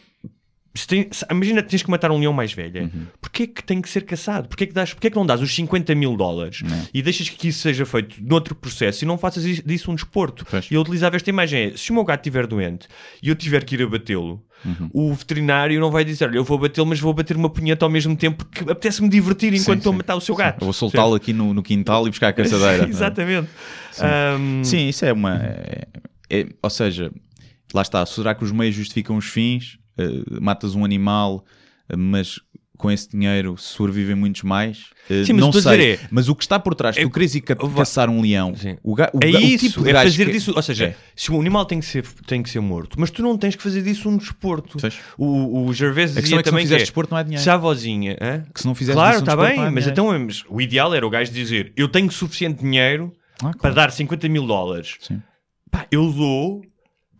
tem- 0.89 1.09
imagina 1.31 1.63
que 1.63 1.69
tens 1.69 1.83
que 1.83 1.91
matar 1.91 2.11
um 2.11 2.19
leão 2.19 2.33
mais 2.33 2.53
velho. 2.53 2.83
Uhum. 2.85 3.07
Porquê 3.21 3.47
que 3.47 3.63
tem 3.63 3.81
que 3.83 3.89
ser 3.89 4.03
caçado? 4.03 4.49
Porquê 4.49 4.67
que, 4.67 4.73
dás, 4.73 4.93
porquê 4.95 5.11
que 5.11 5.17
não 5.17 5.27
dás 5.27 5.41
os 5.43 5.55
50 5.55 5.95
mil 5.95 6.17
dólares 6.17 6.63
é? 6.65 6.89
e 6.95 7.03
deixas 7.03 7.29
que 7.29 7.49
isso 7.49 7.61
seja 7.61 7.85
feito 7.85 8.17
noutro 8.23 8.55
processo 8.55 9.05
e 9.05 9.07
não 9.07 9.19
faças 9.19 9.45
is- 9.45 9.63
disso 9.63 9.91
um 9.91 9.95
desporto? 9.95 10.47
Pois. 10.51 10.71
E 10.71 10.75
eu 10.75 10.81
utilizava 10.81 11.17
esta 11.17 11.29
imagem: 11.29 11.73
é, 11.73 11.77
se 11.77 11.91
o 11.91 11.95
meu 11.95 12.05
gato 12.05 12.21
estiver 12.21 12.47
doente 12.47 12.89
e 13.23 13.29
eu 13.29 13.35
tiver 13.37 13.65
que 13.65 13.75
ir 13.75 13.83
a 13.83 13.87
batê-lo, 13.87 14.43
Uhum. 14.65 14.89
o 14.95 15.13
veterinário 15.13 15.81
não 15.81 15.91
vai 15.91 16.05
dizer: 16.05 16.33
eu 16.35 16.45
vou 16.45 16.57
batê-lo, 16.57 16.87
mas 16.87 17.01
vou 17.01 17.13
bater 17.13 17.37
uma 17.37 17.51
punheta 17.51 17.85
ao 17.85 17.91
mesmo 17.91 18.15
tempo 18.17 18.45
porque 18.45 18.63
apetece-me 18.71 19.09
divertir 19.09 19.53
enquanto 19.53 19.79
estou 19.79 19.91
a 19.91 19.95
sim. 19.95 19.99
matar 19.99 20.15
o 20.17 20.21
seu 20.21 20.35
gato. 20.37 20.61
Eu 20.63 20.67
vou 20.67 20.73
soltá-lo 20.73 21.15
aqui 21.17 21.33
no, 21.33 21.53
no 21.53 21.63
quintal 21.63 22.07
e 22.07 22.11
buscar 22.11 22.29
a 22.29 22.33
caçadeira. 22.33 22.87
Exatamente. 22.89 23.49
Ahm, 23.99 24.63
Sim, 24.65 24.89
isso 24.89 25.05
é 25.05 25.13
uma. 25.13 25.37
é- 25.43 25.89
é- 26.31 26.47
ou 26.63 26.71
seja, 26.71 27.11
lá 27.75 27.83
está. 27.83 28.07
Será 28.07 28.35
que 28.35 28.45
os 28.45 28.53
meios 28.53 28.75
justificam 28.75 29.17
os 29.17 29.27
fins? 29.27 29.79
Uh, 30.09 30.41
matas 30.41 30.75
um 30.75 30.85
animal, 30.85 31.45
uh, 31.93 31.97
mas 31.99 32.39
com 32.79 32.91
esse 32.91 33.09
dinheiro 33.11 33.55
sobrevivem 33.57 34.17
muitos 34.17 34.43
mais? 34.43 34.87
Uh, 35.09 35.25
Sim, 35.25 35.35
mas 35.35 35.41
não 35.45 35.53
sei. 35.53 35.61
dizer 35.61 35.81
é- 35.81 36.09
mas 36.11 36.29
o 36.29 36.35
que 36.35 36.43
está 36.43 36.59
por 36.59 36.75
trás, 36.75 36.97
é- 36.97 37.03
tu 37.03 37.11
queres 37.11 37.33
ir 37.37 37.43
ca- 37.43 37.55
caçar 37.55 38.11
um 38.11 38.21
leão. 38.21 38.57
Sim. 38.57 38.77
O 38.83 38.95
ga- 38.97 39.09
o 39.15 39.19
É 39.23 39.27
o 39.29 39.39
isso, 39.41 39.69
tipo 39.69 39.89
é 39.89 39.93
fazer 39.93 40.25
que- 40.27 40.33
disso. 40.33 40.53
Ou 40.57 40.63
seja, 40.63 40.87
É. 40.87 40.97
se 41.15 41.31
o 41.31 41.41
animal 41.41 41.65
tem 41.65 41.79
que, 41.79 41.87
ser, 41.87 42.05
tem 42.27 42.43
que 42.43 42.51
ser 42.51 42.59
morto, 42.59 42.99
mas 42.99 43.09
tu 43.11 43.23
não 43.23 43.39
tens 43.39 43.55
que 43.55 43.63
fazer 43.63 43.83
disso 43.83 44.09
um 44.09 44.17
desporto. 44.17 44.79
O, 45.17 45.67
o 45.67 45.73
Gervais 45.73 46.11
dizia 46.11 46.19
é 46.19 46.23
que 46.23 46.29
se 46.29 46.35
não 46.35 46.43
também 46.43 46.65
fizeres 46.65 46.83
é, 46.83 46.85
desporto 46.87 47.11
não 47.13 47.19
há 47.19 47.23
dinheiro. 47.23 47.43
Se 47.45 47.51
a 47.51 47.57
vozinha, 47.57 48.17
hã? 48.21 48.43
Que 48.53 48.61
se 48.61 48.67
não 48.67 48.75
fizeres 48.75 48.97
claro, 48.97 49.17
um 49.17 49.21
está 49.21 49.37
bem, 49.37 49.71
mas 49.71 49.87
então 49.87 50.07
mas 50.19 50.43
o 50.49 50.61
ideal 50.61 50.93
era 50.93 51.07
o 51.07 51.11
gajo 51.11 51.31
dizer: 51.31 51.73
Eu 51.77 51.87
tenho 51.89 52.11
suficiente 52.11 52.63
dinheiro 52.63 53.13
Ah, 53.35 53.39
claro. 53.53 53.59
para 53.61 53.71
dar 53.75 53.93
50 53.93 54.29
mil 54.29 54.45
dólares. 54.45 54.97
Sim. 55.01 55.23
Pá, 55.71 55.87
eu 55.91 56.11
dou. 56.13 56.63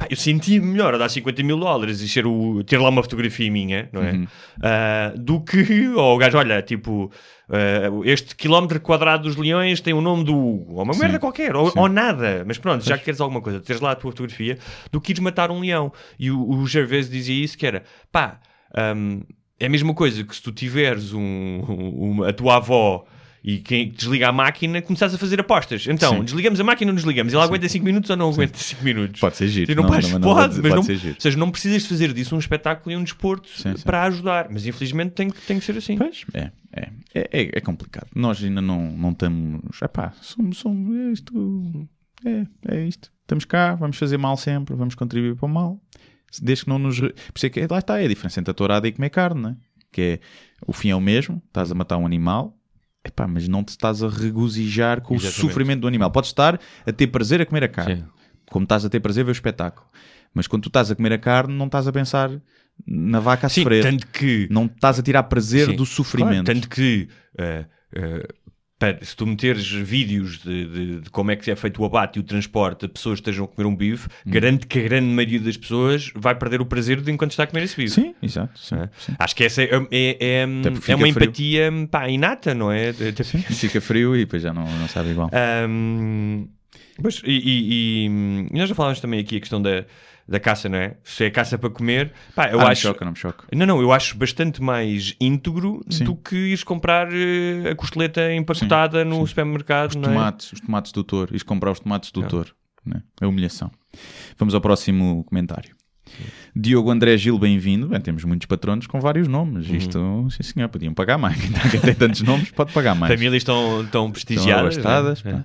Pá, 0.03 0.07
eu 0.11 0.17
senti 0.17 0.59
melhor 0.61 0.95
a 0.95 0.99
dar 0.99 1.09
50 1.09 1.43
mil 1.43 1.59
dólares 1.59 2.01
e 2.01 2.09
ser 2.09 2.27
o, 2.27 2.63
ter 2.65 2.79
lá 2.79 2.89
uma 2.89 3.03
fotografia 3.03 3.51
minha, 3.51 3.89
não 3.93 4.03
é? 4.03 4.13
Uhum. 4.13 4.27
Ah, 4.63 5.13
do 5.17 5.41
que 5.41 5.89
ou 5.95 6.15
o 6.15 6.19
gajo, 6.19 6.39
olha, 6.39 6.61
tipo, 6.63 7.11
ah, 7.49 7.91
este 8.05 8.35
quilómetro 8.35 8.81
quadrado 8.81 9.25
dos 9.25 9.37
leões 9.37 9.81
tem 9.81 9.93
o 9.95 10.01
nome 10.01 10.25
do 10.25 10.33
Hugo, 10.37 10.75
ou 10.75 10.83
uma 10.83 10.95
merda 10.95 11.19
qualquer, 11.19 11.55
ou, 11.55 11.73
ou 11.77 11.89
nada, 11.89 12.45
mas 12.47 12.59
pronto, 12.59 12.85
já 12.85 12.97
que 12.99 13.05
queres 13.05 13.21
alguma 13.21 13.41
coisa, 13.41 13.61
teres 13.61 13.81
lá 13.81 13.93
a 13.93 13.95
tua 13.95 14.11
fotografia, 14.11 14.59
do 14.91 15.01
que 15.01 15.13
ires 15.13 15.23
matar 15.23 15.51
um 15.51 15.61
leão. 15.61 15.93
E 16.19 16.31
o, 16.31 16.49
o 16.51 16.67
Gervais 16.67 17.09
dizia 17.09 17.45
isso: 17.45 17.57
que 17.57 17.67
era 17.67 17.83
pá, 18.11 18.41
hum, 18.97 19.21
é 19.61 19.67
a 19.67 19.71
mesma 19.71 19.95
coisa 19.95 20.25
que 20.25 20.35
se 20.35 20.43
tu 20.43 20.51
tiveres 20.53 21.13
um, 21.13 21.61
uma- 21.97 22.29
a 22.29 22.33
tua 22.33 22.57
avó. 22.57 23.05
E 23.45 23.59
quem 23.59 23.91
desliga 23.91 24.29
a 24.29 24.33
máquina, 24.33 24.81
começares 24.81 25.13
a 25.15 25.19
fazer 25.19 25.41
apostas. 25.41 25.85
Então, 25.89 26.15
Sim. 26.19 26.25
desligamos 26.25 26.61
a 26.61 26.65
máquina 26.65 26.91
ou 26.91 26.93
não 26.93 26.97
desligamos? 26.97 27.33
Ele 27.33 27.43
aguenta 27.43 27.69
5 27.69 27.85
minutos 27.85 28.09
ou 28.09 28.17
não 28.17 28.31
aguenta 28.31 28.57
5 28.57 28.85
minutos? 28.85 29.21
Pode 29.21 29.37
ser 29.37 29.49
giro. 29.49 29.73
E 29.73 29.75
não, 29.75 29.83
Não, 29.83 29.91
vais- 29.91 30.05
não, 30.13 30.19
não 30.21 30.35
pode, 30.35 30.53
mas 30.55 30.63
pode 30.63 30.75
não, 30.77 30.83
ser 30.85 30.97
giro. 30.97 31.15
ou 31.15 31.21
seja, 31.21 31.37
não 31.39 31.51
precisas 31.51 31.85
fazer 31.85 32.13
disso 32.13 32.37
um 32.37 32.39
espetáculo 32.39 32.93
e 32.93 32.97
um 32.97 33.03
desporto 33.03 33.49
Sim, 33.49 33.77
sim. 33.77 33.83
para 33.83 34.05
ajudar, 34.05 34.47
mas 34.49 34.65
infelizmente 34.65 35.11
tem, 35.13 35.29
que- 35.29 35.41
tem 35.41 35.59
que 35.59 35.65
ser 35.65 35.77
assim. 35.77 35.97
Pois, 35.99 36.25
é, 36.35 36.51
é, 36.73 36.89
é, 37.15 37.29
é, 37.43 37.51
é 37.55 37.61
complicado. 37.61 38.07
Nós 38.15 38.43
ainda 38.45 38.63
não, 38.63 38.93
não 38.93 39.11
estamos. 39.11 39.61
Epá, 39.83 40.13
somos, 40.21 40.59
somos 40.59 40.95
é 40.97 41.11
isto. 41.13 41.89
É, 42.25 42.47
é 42.77 42.85
isto. 42.87 43.11
Estamos 43.23 43.45
cá, 43.45 43.75
vamos 43.75 43.97
fazer 43.97 44.19
mal 44.19 44.37
sempre, 44.37 44.75
vamos 44.77 44.95
contribuir 44.95 45.35
para 45.35 45.47
o 45.47 45.49
mal. 45.49 45.81
Desde 46.41 46.65
que 46.65 46.71
não 46.71 46.79
nos. 46.79 47.01
Por 47.01 47.13
isso 47.37 47.47
é 47.47 47.51
que 47.51 47.67
lá 47.69 47.81
está, 47.81 48.01
é 48.01 48.05
a 48.05 48.09
diferença 48.09 48.39
entre 48.39 48.53
a 48.53 48.55
tourada 48.55 48.87
e 48.87 48.93
comer 48.93 49.11
carne, 49.11 49.43
né? 49.43 49.57
Que 49.91 50.01
é 50.03 50.21
o 50.67 50.73
fim 50.73 50.91
é 50.91 50.95
o 50.97 51.01
mesmo, 51.01 51.43
estás 51.49 51.71
a 51.73 51.75
matar 51.75 51.99
um 51.99 52.07
animal. 52.07 52.57
Epá, 53.05 53.27
mas 53.27 53.49
não 53.49 53.65
te 53.65 53.71
estás 53.71 54.03
a 54.03 54.09
regozijar 54.09 55.01
com 55.01 55.15
Exatamente. 55.15 55.39
o 55.39 55.49
sofrimento 55.49 55.81
do 55.81 55.89
animal. 55.89 56.11
Podes 56.11 56.31
estar 56.31 56.61
a 56.87 56.93
ter 56.93 57.09
prazer 57.09 57.41
a 57.41 57.47
comer 57.47 57.65
a 57.65 57.69
carne, 57.69 57.97
Sim. 57.97 58.05
como 58.51 58.63
estás 58.65 58.85
a 58.85 58.89
ter 58.89 59.01
prazer 59.01 59.23
a 59.23 59.25
ver 59.25 59.31
o 59.31 59.33
espetáculo. 59.33 59.87
Mas 60.33 60.47
quando 60.47 60.63
tu 60.63 60.69
estás 60.69 60.91
a 60.91 60.95
comer 60.95 61.13
a 61.15 61.19
carne, 61.19 61.53
não 61.55 61.67
estás 61.67 61.87
a 61.89 61.93
pensar 61.93 62.31
na 62.87 63.19
vaca 63.21 63.49
a 63.49 63.51
Sim, 63.51 63.63
sofrer. 63.63 63.83
tanto 63.83 64.07
que. 64.07 64.47
Não 64.51 64.67
estás 64.67 64.99
a 64.99 65.03
tirar 65.03 65.25
prazer 65.25 65.67
Sim, 65.67 65.77
do 65.77 65.85
sofrimento. 65.85 66.45
claro, 66.45 66.61
tanto 66.61 66.69
que. 66.71 67.09
eh, 67.37 67.65
para- 67.93 68.29
se 69.03 69.15
tu 69.17 69.27
meteres 69.27 69.67
vídeos 69.71 70.39
de, 70.39 70.65
de- 70.67 71.01
de 71.01 71.11
como 71.11 71.31
é 71.31 71.37
que 71.37 71.51
é 71.51 71.57
feito 71.57 71.81
o 71.83 71.85
abate 71.85 72.19
e 72.19 72.21
o 72.21 72.23
transporte 72.23 72.87
de 72.87 72.93
pessoas 72.93 73.21
que 73.21 73.23
estejam 73.29 73.45
a 73.45 73.49
comer 73.49 73.67
um 73.69 73.75
bife, 73.77 74.09
Hum. 74.27 74.31
garanto 74.31 74.67
que 74.67 74.79
a 74.79 74.83
grande 74.83 75.07
maioria 75.07 75.41
das 75.41 75.57
pessoas 75.57 76.11
vai 76.15 76.35
perder 76.35 76.61
o 76.61 76.67
prazer 76.67 77.01
de 77.01 77.11
enquanto 77.11 77.31
está 77.33 77.43
a 77.45 77.47
comer 77.47 77.65
esse 77.65 77.77
bife. 77.77 77.91
Sim, 78.01 78.15
exato. 78.23 78.59
Sim, 78.59 78.77
É. 78.77 78.89
sim. 78.99 79.13
Acho 79.19 79.37
que 79.37 79.45
essa 79.45 79.63
é, 79.63 79.71
é, 79.91 80.17
é, 80.43 80.47
porque 80.71 80.93
é 80.93 80.95
uma 80.97 81.07
frio. 81.13 81.23
empatia 81.25 81.71
pá, 81.91 82.09
inata, 82.09 82.55
não 82.55 82.71
é? 82.73 82.91
Até- 82.91 83.25
Fica 83.25 83.81
frio 83.81 84.15
e 84.17 84.21
depois 84.21 84.43
já 84.43 84.53
não, 84.53 84.65
não 84.65 84.89
sabe 84.89 85.11
igual. 85.11 85.31
Ahm, 85.33 86.47
pois, 87.01 87.23
e- 87.25 87.31
e- 87.31 88.07
e 88.07 88.57
nós 88.57 88.69
já 88.69 88.75
falámos 88.75 89.01
também 89.01 89.21
aqui 89.21 89.37
a 89.37 89.41
questão 89.41 89.61
da, 89.63 89.85
da 90.33 90.41
caça, 90.41 90.67
não 90.67 90.79
é? 90.79 90.97
Se 91.05 91.25
é 91.25 91.31
caça 91.31 91.59
para 91.59 91.69
comer, 91.69 92.11
pá, 92.35 92.47
eu 92.47 92.55
ah, 92.55 92.63
não 92.63 92.67
me 92.67 92.73
acho. 92.73 92.81
choca, 92.81 93.05
não 93.05 93.13
me 93.13 93.19
choca. 93.19 93.45
Não, 93.55 93.67
não, 93.67 93.81
eu 93.83 93.93
acho 93.93 94.17
bastante 94.17 94.63
mais 94.63 95.15
íntegro 95.21 95.85
Sim. 95.91 96.05
do 96.05 96.17
que 96.17 96.35
ires 96.35 96.65
comprar 96.65 97.09
eh, 97.13 97.71
a 97.71 97.75
costeleta 97.75 98.33
empacotada 98.33 99.05
no 99.05 99.27
supermercado, 99.27 99.95
não 99.97 100.11
é? 100.11 100.15
Tomates, 100.15 100.53
os 100.55 100.61
tomates 100.61 100.91
do 100.91 101.03
Doutor. 101.03 101.29
Isto 101.35 101.47
comprar 101.47 101.71
os 101.71 101.81
tomates 101.81 102.11
do 102.11 102.21
Doutor. 102.21 102.55
Né? 102.85 103.03
É 103.21 103.27
humilhação. 103.27 103.71
Vamos 104.39 104.55
ao 104.55 104.61
próximo 104.61 105.23
comentário. 105.25 105.77
Diogo 106.57 106.91
André 106.91 107.17
Gil, 107.19 107.39
bem-vindo. 107.39 107.89
Bem, 107.89 108.01
temos 108.01 108.25
muitos 108.25 108.47
patronos 108.47 108.87
com 108.87 109.01
vários 109.01 109.29
nomes. 109.29 109.69
Uhum. 109.69 109.77
Isto, 109.77 110.29
sim 110.31 110.43
senhor, 110.43 110.69
podiam 110.71 110.95
pagar 110.95 111.19
mais. 111.19 111.37
Quem 111.71 111.81
tem 111.81 111.95
tantos 111.95 112.23
nomes 112.23 112.51
pode 112.51 112.73
pagar 112.73 112.95
mais. 112.95 113.13
Famílias 113.13 113.45
tão, 113.45 113.55
tão 113.65 113.85
Estão 113.85 114.11
prestigiadas. 114.11 114.79
abastadas. 114.79 115.23
não 115.23 115.33
é? 115.33 115.45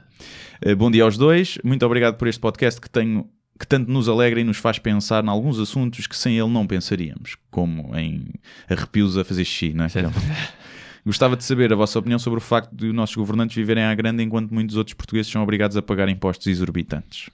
Eh, 0.61 0.75
Bom 0.75 0.89
dia 0.89 1.03
aos 1.03 1.17
dois. 1.17 1.57
Muito 1.63 1.85
obrigado 1.85 2.15
por 2.15 2.27
este 2.27 2.39
podcast 2.39 2.79
que 2.79 2.89
tenho 2.89 3.29
que 3.59 3.65
tanto 3.67 3.89
nos 3.91 4.07
alegra 4.07 4.39
e 4.39 4.43
nos 4.43 4.57
faz 4.57 4.77
pensar 4.79 5.23
em 5.23 5.29
alguns 5.29 5.59
assuntos 5.59 6.05
que 6.07 6.15
sem 6.15 6.37
ele 6.37 6.49
não 6.49 6.65
pensaríamos, 6.67 7.35
como 7.49 7.95
em 7.97 8.25
arrepios 8.69 9.17
a 9.17 9.23
fazer 9.23 9.43
xixi, 9.45 9.73
não 9.73 9.85
é? 9.85 9.89
Certo. 9.89 10.13
Gostava 11.05 11.37
de 11.37 11.43
saber 11.45 11.71
a 11.71 11.75
vossa 11.75 11.97
opinião 11.97 12.19
sobre 12.19 12.37
o 12.39 12.41
facto 12.41 12.75
de 12.75 12.87
os 12.87 12.93
nossos 12.93 13.15
governantes 13.15 13.55
viverem 13.55 13.83
à 13.85 13.95
grande 13.95 14.21
enquanto 14.21 14.53
muitos 14.53 14.75
outros 14.75 14.93
portugueses 14.93 15.31
são 15.31 15.41
obrigados 15.41 15.77
a 15.77 15.81
pagar 15.81 16.09
impostos 16.09 16.47
exorbitantes. 16.47 17.29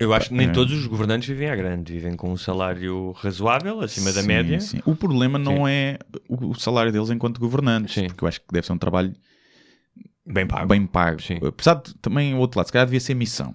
Eu 0.00 0.14
acho 0.14 0.30
que 0.30 0.34
nem 0.34 0.48
É. 0.48 0.50
todos 0.50 0.72
os 0.72 0.86
governantes 0.86 1.28
vivem 1.28 1.50
à 1.50 1.54
grande, 1.54 1.92
vivem 1.92 2.16
com 2.16 2.32
um 2.32 2.36
salário 2.38 3.12
razoável, 3.12 3.80
acima 3.82 4.12
da 4.12 4.22
Sim, 4.22 4.26
média. 4.26 4.58
sim. 4.60 4.80
O 4.86 4.96
problema 4.96 5.38
não 5.38 5.68
é 5.68 5.98
o 6.28 6.50
o 6.50 6.54
salário 6.54 6.90
deles 6.90 7.10
enquanto 7.10 7.38
governantes, 7.38 7.94
Sim. 7.94 8.06
porque 8.06 8.24
eu 8.24 8.28
acho 8.28 8.40
que 8.40 8.46
deve 8.50 8.66
ser 8.66 8.72
um 8.72 8.78
trabalho 8.78 9.14
Bem 10.26 10.46
pago. 10.46 10.66
bem 10.66 10.86
pago. 10.86 11.20
Sim. 11.22 11.38
Apesar 11.46 11.74
de 11.74 11.94
também 11.96 12.32
o 12.34 12.38
outro 12.38 12.58
lado, 12.58 12.66
se 12.66 12.72
calhar 12.72 12.86
devia 12.86 12.98
ser 13.00 13.14
missão. 13.14 13.54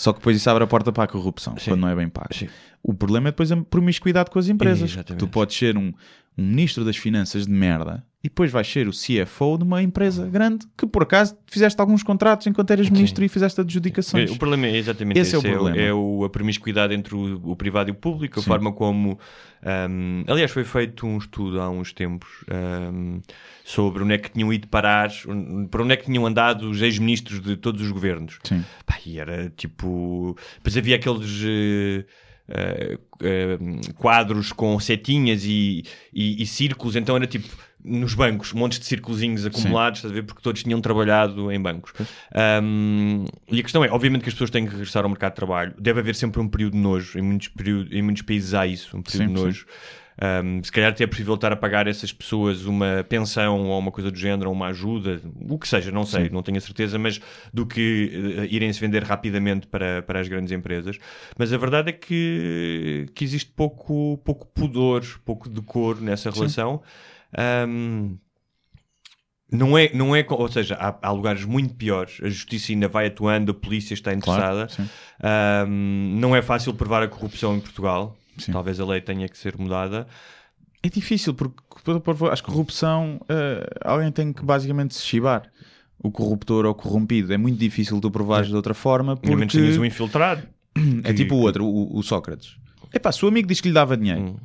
Só 0.00 0.14
que 0.14 0.18
depois 0.20 0.34
isso 0.34 0.48
abre 0.48 0.64
a 0.64 0.66
porta 0.66 0.90
para 0.90 1.04
a 1.04 1.06
corrupção, 1.06 1.54
Sim. 1.58 1.72
quando 1.72 1.80
não 1.82 1.88
é 1.88 1.94
bem 1.94 2.08
pago. 2.08 2.32
Sim. 2.32 2.48
O 2.82 2.94
problema 2.94 3.28
é 3.28 3.32
depois 3.32 3.52
a 3.52 3.56
promiscuidade 3.58 4.30
com 4.30 4.38
as 4.38 4.48
empresas. 4.48 4.90
Exatamente. 4.90 5.20
Tu 5.20 5.28
podes 5.28 5.54
ser 5.54 5.76
um, 5.76 5.92
um 6.40 6.46
ministro 6.46 6.84
das 6.84 6.96
finanças 6.96 7.46
de 7.46 7.52
merda 7.52 8.04
e 8.22 8.28
depois 8.28 8.50
vais 8.50 8.70
ser 8.70 8.86
o 8.86 8.90
CFO 8.92 9.56
de 9.58 9.64
uma 9.64 9.82
empresa 9.82 10.26
grande 10.26 10.66
que 10.76 10.86
por 10.86 11.02
acaso 11.04 11.34
fizeste 11.46 11.80
alguns 11.80 12.02
contratos 12.02 12.46
enquanto 12.46 12.70
eras 12.70 12.88
ministro 12.90 13.24
e 13.24 13.28
fizeste 13.28 13.60
adjudicações. 13.62 14.30
O 14.30 14.36
problema 14.38 14.66
é 14.66 14.76
exatamente 14.76 15.18
Esse 15.18 15.36
esse. 15.36 15.46
é 15.46 15.50
o 15.50 15.52
problema. 15.54 15.76
É, 15.78 15.92
o- 15.92 16.24
a 16.24 16.28
promiscuidade 16.30 16.92
entre 16.94 17.14
o, 17.14 17.40
o 17.50 17.56
privado 17.56 17.88
e 17.88 17.92
o 17.92 17.94
público, 17.94 18.38
a 18.40 18.42
forma 18.42 18.72
como. 18.72 19.18
ahm, 19.62 20.24
aliás, 20.26 20.50
foi 20.50 20.64
feito 20.64 21.06
um 21.06 21.16
estudo 21.18 21.60
há 21.60 21.70
uns 21.70 21.92
tempos 21.94 22.28
ahm, 22.50 23.20
sobre 23.64 24.02
onde 24.02 24.14
é 24.14 24.18
que 24.18 24.30
tinham 24.30 24.52
ido 24.52 24.68
parar, 24.68 25.10
um- 25.26 25.66
para 25.66 25.82
onde 25.82 25.92
é 25.94 25.96
que 25.96 26.04
tinham 26.04 26.26
andado 26.26 26.68
os 26.70 26.82
ex-ministros 26.82 27.40
de 27.40 27.56
todos 27.56 27.80
os 27.82 27.90
governos. 27.90 28.38
Sim. 28.44 28.62
Pá, 28.84 28.98
e 29.06 29.18
era 29.18 29.50
tipo. 29.56 30.36
Depois 30.56 30.76
havia 30.76 30.96
aqueles. 30.96 31.42
eh, 31.44 32.04
eh, 32.50 33.58
quadros 33.96 34.52
com 34.52 34.78
setinhas 34.80 35.44
e, 35.44 35.84
e, 36.12 36.42
e 36.42 36.46
círculos, 36.46 36.96
então 36.96 37.16
era 37.16 37.26
tipo 37.26 37.48
nos 37.82 38.14
bancos, 38.14 38.52
montes 38.52 38.78
de 38.78 38.84
círculozinhos 38.84 39.46
acumulados, 39.46 39.98
estás 39.98 40.12
a 40.12 40.14
ver? 40.14 40.22
Porque 40.22 40.42
todos 40.42 40.62
tinham 40.62 40.80
trabalhado 40.80 41.50
em 41.50 41.60
bancos. 41.60 41.92
Um, 42.62 43.24
e 43.50 43.58
a 43.58 43.62
questão 43.62 43.84
é, 43.84 43.90
obviamente 43.90 44.22
que 44.22 44.28
as 44.28 44.34
pessoas 44.34 44.50
têm 44.50 44.66
que 44.66 44.72
regressar 44.72 45.02
ao 45.02 45.08
mercado 45.08 45.32
de 45.32 45.36
trabalho. 45.36 45.74
Deve 45.78 46.00
haver 46.00 46.14
sempre 46.14 46.40
um 46.40 46.48
período 46.48 46.72
de 46.72 46.78
nojo. 46.78 47.18
Em 47.18 47.22
muitos, 47.22 47.48
período, 47.48 47.94
em 47.94 48.02
muitos 48.02 48.22
países 48.22 48.52
há 48.52 48.66
isso, 48.66 48.96
um 48.96 49.02
período 49.02 49.28
Sim, 49.28 49.34
de 49.34 49.40
nojo. 49.40 49.66
Um, 50.22 50.62
se 50.62 50.70
calhar 50.70 50.90
até 50.90 51.04
é 51.04 51.06
possível 51.06 51.34
estar 51.34 51.50
a 51.50 51.56
pagar 51.56 51.86
a 51.86 51.90
essas 51.90 52.12
pessoas 52.12 52.66
uma 52.66 53.04
pensão 53.08 53.66
ou 53.66 53.78
uma 53.78 53.90
coisa 53.90 54.10
do 54.10 54.18
género, 54.18 54.50
ou 54.50 54.54
uma 54.54 54.66
ajuda, 54.66 55.18
o 55.48 55.58
que 55.58 55.66
seja, 55.66 55.90
não 55.90 56.04
sei, 56.04 56.28
não 56.28 56.42
tenho 56.42 56.58
a 56.58 56.60
certeza, 56.60 56.98
mas 56.98 57.18
do 57.54 57.64
que 57.64 58.36
eh, 58.38 58.46
irem 58.50 58.70
se 58.70 58.78
vender 58.78 59.02
rapidamente 59.02 59.66
para, 59.66 60.02
para 60.02 60.20
as 60.20 60.28
grandes 60.28 60.52
empresas. 60.52 60.98
Mas 61.38 61.52
a 61.54 61.56
verdade 61.56 61.88
é 61.88 61.92
que, 61.92 63.06
que 63.14 63.24
existe 63.24 63.50
pouco, 63.50 64.18
pouco 64.18 64.46
pudor, 64.48 65.02
pouco 65.24 65.48
decoro 65.48 66.02
nessa 66.02 66.30
relação. 66.30 66.82
Um, 67.66 68.18
não 69.50 69.76
é, 69.76 69.90
não 69.92 70.14
é, 70.14 70.24
ou 70.28 70.48
seja, 70.48 70.76
há, 70.76 70.96
há 71.02 71.10
lugares 71.10 71.44
muito 71.44 71.74
piores. 71.74 72.20
A 72.22 72.28
justiça 72.28 72.72
ainda 72.72 72.88
vai 72.88 73.06
atuando, 73.06 73.50
a 73.52 73.54
polícia 73.54 73.94
está 73.94 74.12
interessada. 74.12 74.68
sim. 74.68 74.88
Um, 75.66 76.16
não 76.20 76.36
é 76.36 76.42
fácil 76.42 76.72
provar 76.74 77.02
a 77.02 77.08
corrupção 77.08 77.56
em 77.56 77.60
Portugal. 77.60 78.16
Sim. 78.40 78.52
Talvez 78.52 78.78
a 78.80 78.84
lei 78.86 79.00
tenha 79.00 79.28
que 79.28 79.36
ser 79.38 79.56
mudada. 79.58 80.06
É 80.82 80.88
difícil, 80.88 81.34
porque 81.34 81.60
por- 81.84 82.00
por- 82.00 82.30
acho 82.32 82.42
que 82.42 82.50
corrupção 82.50 83.20
eh, 83.28 83.66
alguém 83.84 84.10
tem 84.10 84.32
que 84.32 84.44
basicamente 84.44 84.94
se 84.94 85.02
chibar. 85.02 85.42
O 86.02 86.10
corruptor 86.10 86.64
ou 86.64 86.74
corrompido. 86.74 87.32
É 87.32 87.36
muito 87.36 87.58
difícil 87.58 88.00
tu 88.00 88.10
provares 88.10 88.48
de 88.48 88.56
outra 88.56 88.72
forma 88.72 89.16
Pelo 89.16 89.36
menos 89.36 89.52
porque 89.52 89.62
tenhas 89.64 89.78
um 89.78 89.84
infiltrado. 89.84 90.42
é 91.04 91.12
tipo 91.12 91.34
o 91.34 91.40
outro, 91.40 91.66
o, 91.66 91.98
o 91.98 92.02
Sócrates. 92.02 92.56
Epá, 92.92 93.12
se 93.12 93.22
o 93.24 93.28
amigo 93.28 93.46
diz 93.46 93.60
que 93.60 93.68
lhe 93.68 93.74
dava 93.74 93.96
dinheiro, 93.96 94.40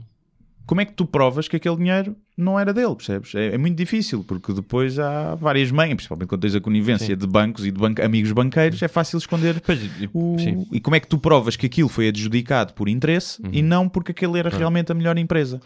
como 0.65 0.81
é 0.81 0.85
que 0.85 0.91
tu 0.93 1.05
provas 1.05 1.47
que 1.47 1.55
aquele 1.55 1.77
dinheiro 1.77 2.15
não 2.37 2.59
era 2.59 2.73
dele, 2.73 2.95
percebes? 2.95 3.33
É, 3.35 3.55
é 3.55 3.57
muito 3.57 3.77
difícil, 3.77 4.23
porque 4.23 4.51
depois 4.53 4.99
há 4.99 5.35
várias 5.35 5.71
meias, 5.71 5.95
principalmente 5.95 6.27
quando 6.27 6.41
tens 6.41 6.55
a 6.55 6.59
conivência 6.61 7.15
de 7.15 7.25
bancos 7.27 7.65
e 7.65 7.71
de 7.71 8.01
amigos 8.03 8.31
banqueiros, 8.31 8.81
é 8.81 8.87
fácil 8.87 9.17
esconder 9.17 9.61
Pois, 9.61 9.81
e- 9.81 10.09
o... 10.13 10.37
sim. 10.37 10.67
E 10.71 10.79
como 10.81 10.95
é 10.95 10.99
que 10.99 11.07
tu 11.07 11.17
provas 11.17 11.55
que 11.55 11.65
aquilo 11.65 11.87
foi 11.89 12.07
adjudicado 12.09 12.73
por 12.73 12.89
interesse 12.89 13.41
e 13.51 13.61
não 13.61 13.87
porque 13.87 14.11
aquele 14.11 14.37
era 14.39 14.49
realmente 14.49 14.91
a 14.91 14.95
melhor 14.95 15.17
empresa 15.17 15.59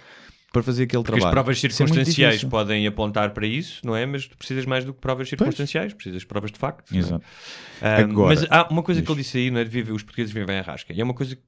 para 0.51 0.63
fazer 0.63 0.83
aquele 0.83 1.03
Porque 1.03 1.17
as 1.17 1.19
trabalho? 1.19 1.35
provas 1.35 1.57
Isso 1.57 1.67
é 1.67 1.69
circunstanciais 1.69 2.33
difícil. 2.33 2.49
podem 2.49 2.87
apontar 2.87 3.31
para 3.35 3.45
isso, 3.45 3.85
não 3.85 3.95
é? 3.95 4.03
Mas 4.07 4.25
tu 4.25 4.35
precisas 4.35 4.65
mais 4.65 4.83
do 4.83 4.93
que 4.93 4.99
provas 4.99 5.29
circunstanciais, 5.29 5.93
precisas 5.93 6.21
de 6.21 6.27
provas 6.27 6.51
de 6.51 6.57
facto. 6.57 6.91
é? 6.93 6.97
Exato. 6.97 7.23
Ah, 7.81 7.97
Agora- 7.99 8.29
mas 8.35 8.47
há 8.49 8.67
uma 8.71 8.81
coisa 8.81 8.99
que 9.01 9.11
ele 9.11 9.19
disse 9.21 9.37
aí, 9.37 9.51
não 9.51 9.59
é? 9.59 9.63
De 9.63 9.69
viver, 9.69 9.91
os 9.91 10.01
portugueses 10.01 10.33
vivem 10.33 10.57
em 10.57 10.61
rasca. 10.61 10.91
E 10.91 10.99
é 10.99 11.03
uma 11.03 11.13
coisa 11.13 11.35
que 11.35 11.41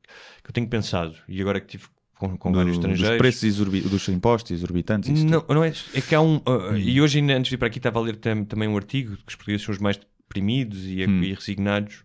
eu 0.50 0.54
tenho 0.54 0.68
pensado, 0.68 1.16
e 1.28 1.42
agora 1.42 1.60
que 1.60 1.66
tive 1.68 1.86
com, 2.22 2.38
com 2.38 2.52
Do- 2.52 2.58
vários 2.58 2.78
dos 2.78 2.86
estrangeiros. 2.86 3.18
preços 3.18 3.44
exorbi- 3.44 3.82
dos 3.82 4.08
impostos 4.10 4.52
exorbitantes. 4.52 5.10
isso 5.10 5.26
Não, 5.26 5.42
tudo. 5.42 5.56
não 5.56 5.64
é, 5.64 5.74
é 5.96 6.02
que 6.02 6.14
há 6.14 6.22
um. 6.22 6.36
uh, 6.38 6.78
E 6.78 7.02
hoje, 7.02 7.20
antes 7.20 7.46
de 7.46 7.50
vir 7.52 7.58
para 7.58 7.68
aqui, 7.68 7.80
estava 7.80 7.98
a 8.00 8.02
ler 8.04 8.16
tam- 8.18 8.46
também 8.46 8.68
um 8.70 8.78
artigo 8.78 9.16
que 9.18 9.24
os 9.30 9.36
portugueses 9.36 9.66
são 9.66 9.74
os 9.74 9.80
mais 9.80 9.98
deprimidos 9.98 10.86
e, 10.86 11.04
Hum. 11.06 11.24
e 11.24 11.34
resignados. 11.34 12.04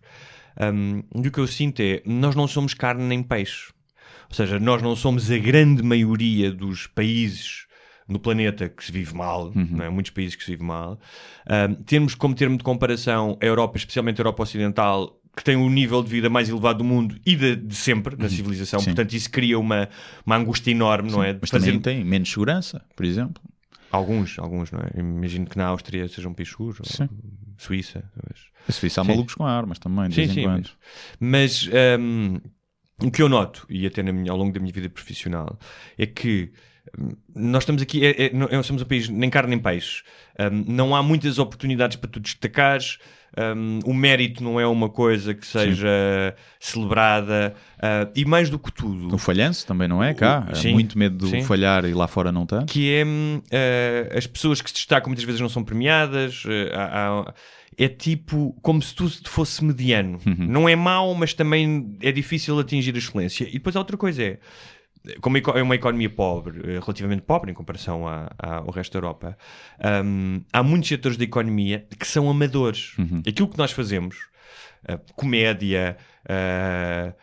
Um, 0.59 1.03
e 1.23 1.27
o 1.27 1.31
que 1.31 1.39
eu 1.39 1.45
sinto 1.47 1.79
é: 1.81 2.01
nós 2.05 2.35
não 2.35 2.47
somos 2.47 2.73
carne 2.73 3.03
nem 3.03 3.21
peixe. 3.21 3.71
Ou 4.29 4.35
seja, 4.35 4.59
nós 4.59 4.81
não 4.81 4.95
somos 4.95 5.29
a 5.31 5.37
grande 5.37 5.83
maioria 5.83 6.51
dos 6.51 6.87
países 6.87 7.65
no 8.09 8.19
planeta 8.19 8.67
que 8.69 8.83
se 8.83 8.91
vive 8.91 9.13
mal, 9.13 9.51
Uhum. 9.55 9.81
é? 9.81 9.89
muitos 9.89 10.11
países 10.11 10.35
que 10.35 10.43
se 10.43 10.51
vive 10.51 10.63
mal. 10.63 10.99
Um, 11.69 11.75
temos 11.83 12.15
como 12.15 12.33
termo 12.33 12.57
de 12.57 12.63
comparação 12.63 13.37
a 13.41 13.45
Europa, 13.45 13.77
especialmente 13.77 14.19
a 14.19 14.21
Europa 14.21 14.43
Ocidental, 14.43 15.16
que 15.37 15.43
tem 15.43 15.55
o 15.55 15.69
nível 15.69 16.01
de 16.03 16.09
vida 16.09 16.29
mais 16.31 16.49
elevado 16.49 16.79
do 16.79 16.83
mundo 16.83 17.15
e 17.23 17.35
de, 17.35 17.55
de 17.55 17.75
sempre 17.75 18.15
na 18.17 18.27
civilização. 18.27 18.79
Uhum. 18.79 18.83
Sim. 18.85 18.89
Portanto, 18.95 19.13
isso 19.13 19.29
cria 19.29 19.59
uma, 19.59 19.87
uma 20.25 20.35
angústia 20.35 20.71
enorme, 20.71 21.11
não 21.11 21.23
é? 21.23 21.37
Mas 21.39 21.51
fazer- 21.51 21.67
também 21.67 21.79
tem 21.79 22.03
menos 22.03 22.27
segurança, 22.29 22.83
por 22.95 23.05
exemplo. 23.05 23.41
Alguns, 23.91 24.37
alguns, 24.39 24.71
não 24.71 24.79
é? 24.79 24.99
Imagino 24.99 25.45
que 25.45 25.55
na 25.57 25.67
Áustria 25.67 26.07
sejam 26.07 26.33
pichus, 26.33 26.79
ou 26.79 26.85
Sim. 26.85 27.07
Suíça. 27.57 28.03
talvez. 28.15 28.47
A 28.67 28.71
Suíça 28.71 28.99
há 29.01 29.03
Sim. 29.05 29.11
malucos 29.11 29.35
com 29.35 29.45
armas 29.45 29.77
também, 29.79 30.09
de 30.09 30.15
Sim, 30.15 30.21
vez 30.21 30.31
em 30.31 30.33
sim. 30.33 30.41
quando. 30.43 30.69
Mas 31.19 31.69
hum, 31.99 32.37
o 33.03 33.11
que 33.11 33.21
eu 33.21 33.29
noto, 33.29 33.65
e 33.69 33.85
até 33.85 34.01
minha- 34.03 34.31
ao 34.31 34.37
longo 34.37 34.51
da 34.51 34.59
minha 34.59 34.73
vida 34.73 34.89
profissional, 34.89 35.57
é 35.97 36.05
que 36.07 36.51
hum, 36.99 37.09
nós 37.35 37.61
estamos 37.63 37.81
aqui, 37.81 38.05
é, 38.05 38.25
é- 38.25 38.33
não, 38.33 38.61
somos 38.63 38.81
um 38.81 38.85
país 38.85 39.07
nem 39.07 39.29
carne 39.29 39.51
nem 39.51 39.59
peixe. 39.59 40.03
Hum, 40.39 40.65
não 40.67 40.95
há 40.95 41.01
muitas 41.03 41.37
oportunidades 41.39 41.95
para 41.95 42.09
tu 42.09 42.19
destacares. 42.19 42.97
Hum, 43.55 43.79
o 43.85 43.93
mérito 43.93 44.43
não 44.43 44.59
é 44.59 44.65
uma 44.65 44.89
coisa 44.89 45.33
que 45.33 45.45
seja 45.45 46.33
celebrada. 46.59 47.53
ah, 47.81 48.07
e 48.15 48.25
mais 48.25 48.49
do 48.49 48.57
que 48.59 48.71
tudo, 48.71 49.13
O 49.13 49.17
falhanço 49.17 49.65
também 49.65 49.87
não 49.87 50.03
é 50.03 50.13
cá. 50.13 50.45
Há 50.49 50.55
Sim, 50.55 50.73
muito 50.73 50.97
medo 50.97 51.25
de 51.25 51.29
sim. 51.31 51.41
falhar 51.43 51.85
e 51.85 51.93
lá 51.93 52.07
fora 52.07 52.31
não 52.31 52.45
tanto. 52.45 52.65
que 52.71 52.91
é 52.93 53.03
eh, 53.51 54.13
as 54.17 54.25
pessoas 54.27 54.61
que 54.61 54.69
se 54.69 54.75
destacam 54.75 55.09
muitas 55.09 55.23
vezes 55.25 55.39
não 55.41 55.49
são 55.49 55.63
premiadas. 55.63 56.43
eh, 56.47 56.71
há- 56.73 57.09
há- 57.27 57.33
é 57.79 57.87
tipo 57.87 58.57
como 58.63 58.81
se 58.81 58.95
tu 58.95 59.07
fosse 59.29 59.63
mediano. 59.63 60.19
Não 60.25 60.67
é 60.67 60.75
mau, 60.75 61.13
mas 61.13 61.33
também 61.35 61.95
é 62.01 62.11
difícil 62.11 62.57
atingir 62.59 62.95
a 62.95 62.97
excelência. 62.97 63.47
E 63.47 63.53
depois 63.53 63.75
a 63.75 63.79
outra 63.79 63.95
coisa 63.95 64.23
é. 64.23 64.39
Como 65.21 65.37
é 65.37 65.61
uma 65.61 65.75
economia 65.75 66.09
pobre, 66.09 66.59
eh, 66.63 66.79
relativamente 66.79 67.21
pobre 67.21 67.51
em 67.51 67.53
comparação 67.53 68.07
à- 68.07 68.29
à- 68.37 68.55
ao 68.57 68.71
resto 68.71 68.93
da 68.93 68.97
Europa, 68.99 69.37
hum, 70.03 70.41
há 70.51 70.61
muitos 70.63 70.89
setores 70.89 71.17
da 71.17 71.23
economia 71.23 71.85
que 71.99 72.07
são 72.07 72.29
amadores. 72.29 72.93
Aquilo 73.27 73.47
que 73.47 73.57
nós 73.57 73.71
fazemos, 73.71 74.17
eh, 74.87 74.99
comédia, 75.15 75.97
eh, 76.27 77.13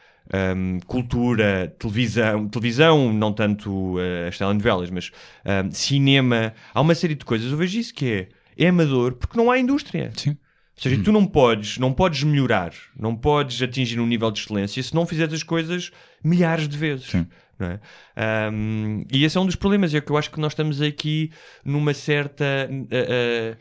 hum, 0.56 0.78
cultura, 0.86 1.74
televisão, 1.78 2.48
televisão, 2.48 3.12
não 3.12 3.32
tanto 3.32 3.96
eh, 4.00 4.28
as 4.28 4.38
telenovelas, 4.38 4.90
mas 4.90 5.10
hum, 5.44 5.70
cinema, 5.70 6.54
há 6.72 6.80
uma 6.80 6.94
série 6.94 7.14
de 7.14 7.24
coisas. 7.24 7.50
Eu 7.50 7.56
vejo 7.58 7.78
isso 7.78 7.94
que 7.94 8.28
é, 8.56 8.64
é 8.64 8.68
amador 8.68 9.14
porque 9.14 9.36
não 9.36 9.50
há 9.50 9.58
indústria. 9.58 10.10
Sim. 10.16 10.30
Ou 10.76 10.82
seja, 10.82 11.00
tu 11.04 11.12
não 11.12 11.24
podes, 11.24 11.78
não 11.78 11.92
podes 11.92 12.24
melhorar, 12.24 12.72
não 12.98 13.14
podes 13.14 13.62
atingir 13.62 14.00
um 14.00 14.06
nível 14.08 14.28
de 14.32 14.40
excelência 14.40 14.82
se 14.82 14.92
não 14.92 15.06
fizeres 15.06 15.32
as 15.32 15.42
coisas 15.44 15.92
milhares 16.22 16.66
de 16.66 16.76
vezes. 16.76 17.06
Sim. 17.10 17.26
É? 17.60 17.80
Ahm, 18.16 19.04
e 19.12 19.24
esse 19.24 19.36
é 19.36 19.40
um 19.40 19.46
dos 19.46 19.56
problemas, 19.56 19.94
é 19.94 20.00
que 20.00 20.10
eu 20.10 20.16
acho 20.16 20.30
que 20.30 20.40
nós 20.40 20.52
estamos 20.52 20.80
aqui 20.80 21.30
numa 21.64 21.94
certa. 21.94 22.44
ah, 22.90 23.54
ah, 23.54 23.56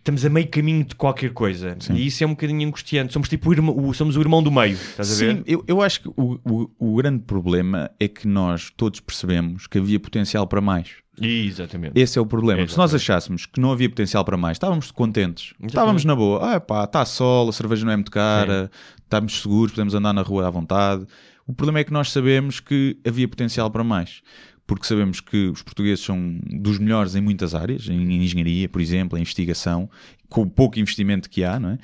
estamos 0.00 0.24
a 0.24 0.30
meio 0.30 0.48
caminho 0.48 0.84
de 0.84 0.94
qualquer 0.94 1.30
coisa. 1.32 1.76
E 1.92 2.06
isso 2.06 2.24
é 2.24 2.26
um 2.26 2.30
bocadinho 2.30 2.66
angustiante. 2.66 3.12
Somos 3.12 3.28
tipo 3.28 3.50
o 3.50 3.52
irmão, 3.52 3.76
o, 3.76 3.94
somos 3.94 4.16
o 4.16 4.20
irmão 4.20 4.42
do 4.42 4.50
meio, 4.50 4.72
estás 4.72 5.12
a 5.12 5.24
ver? 5.24 5.36
Sim, 5.36 5.42
eu, 5.46 5.62
eu 5.68 5.82
acho 5.82 6.00
que 6.00 6.08
o, 6.08 6.40
o, 6.44 6.70
o 6.78 6.96
grande 6.96 7.22
problema 7.22 7.90
é 8.00 8.08
que 8.08 8.26
nós 8.26 8.70
todos 8.76 8.98
percebemos 9.00 9.66
que 9.66 9.78
havia 9.78 10.00
potencial 10.00 10.46
para 10.46 10.60
mais. 10.60 10.88
Exatamente. 11.20 12.00
Esse 12.00 12.18
é 12.18 12.22
o 12.22 12.24
problema. 12.24 12.66
Se 12.66 12.78
nós 12.78 12.92
Exatamente. 12.92 13.02
achássemos 13.02 13.46
que 13.46 13.60
não 13.60 13.72
havia 13.72 13.90
potencial 13.90 14.24
para 14.24 14.38
mais, 14.38 14.56
estávamos 14.56 14.90
contentes. 14.90 15.52
Estávamos 15.62 16.04
na 16.04 16.16
boa. 16.16 16.54
Ah, 16.56 16.60
pá, 16.60 16.84
está 16.84 17.04
sol, 17.04 17.50
a 17.50 17.52
cerveja 17.52 17.84
não 17.84 17.92
é 17.92 17.96
muito 17.96 18.10
cara, 18.10 18.70
estamos 19.02 19.42
seguros, 19.42 19.72
podemos 19.72 19.94
andar 19.94 20.14
na 20.14 20.22
rua 20.22 20.46
à 20.46 20.50
vontade. 20.50 21.06
O 21.50 21.52
problema 21.52 21.80
é 21.80 21.84
que 21.84 21.92
nós 21.92 22.12
sabemos 22.12 22.60
que 22.60 22.96
havia 23.04 23.26
potencial 23.26 23.68
para 23.72 23.82
mais. 23.82 24.22
Porque 24.68 24.86
sabemos 24.86 25.20
que 25.20 25.48
os 25.48 25.62
portugueses 25.62 26.04
são 26.04 26.38
dos 26.46 26.78
melhores 26.78 27.16
em 27.16 27.20
muitas 27.20 27.56
áreas, 27.56 27.88
em 27.88 28.22
engenharia, 28.22 28.68
por 28.68 28.80
exemplo, 28.80 29.18
em 29.18 29.22
investigação, 29.22 29.90
com 30.28 30.42
o 30.42 30.48
pouco 30.48 30.78
investimento 30.78 31.28
que 31.28 31.42
há, 31.42 31.58
não 31.58 31.70
é? 31.70 31.78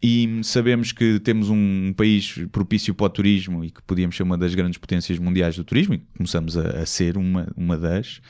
E 0.00 0.40
sabemos 0.44 0.92
que 0.92 1.18
temos 1.18 1.50
um 1.50 1.92
país 1.96 2.32
propício 2.52 2.94
para 2.94 3.06
o 3.06 3.10
turismo 3.10 3.64
e 3.64 3.72
que 3.72 3.82
podíamos 3.82 4.16
ser 4.16 4.22
uma 4.22 4.38
das 4.38 4.54
grandes 4.54 4.78
potências 4.78 5.18
mundiais 5.18 5.56
do 5.56 5.64
turismo, 5.64 5.94
e 5.94 5.98
começamos 6.16 6.56
a, 6.56 6.82
a 6.82 6.86
ser 6.86 7.18
uma, 7.18 7.52
uma 7.56 7.76
das. 7.76 8.20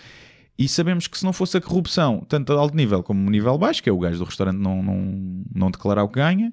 E 0.59 0.67
sabemos 0.69 1.07
que 1.07 1.19
se 1.19 1.25
não 1.25 1.35
fosse 1.35 1.59
a 1.59 1.61
corrupção, 1.61 2.25
tanto 2.27 2.51
a 2.55 2.57
alto 2.59 2.75
nível 2.75 3.03
como 3.03 3.29
a 3.29 3.31
nível 3.31 3.59
baixo, 3.59 3.83
que 3.83 3.91
é 3.91 3.93
o 3.93 3.99
gajo 3.99 4.19
do 4.19 4.25
restaurante 4.25 4.57
não, 4.57 4.83
não, 4.83 5.45
não 5.55 5.71
declarar 5.71 6.03
o 6.03 6.09
que 6.09 6.15
ganha, 6.15 6.51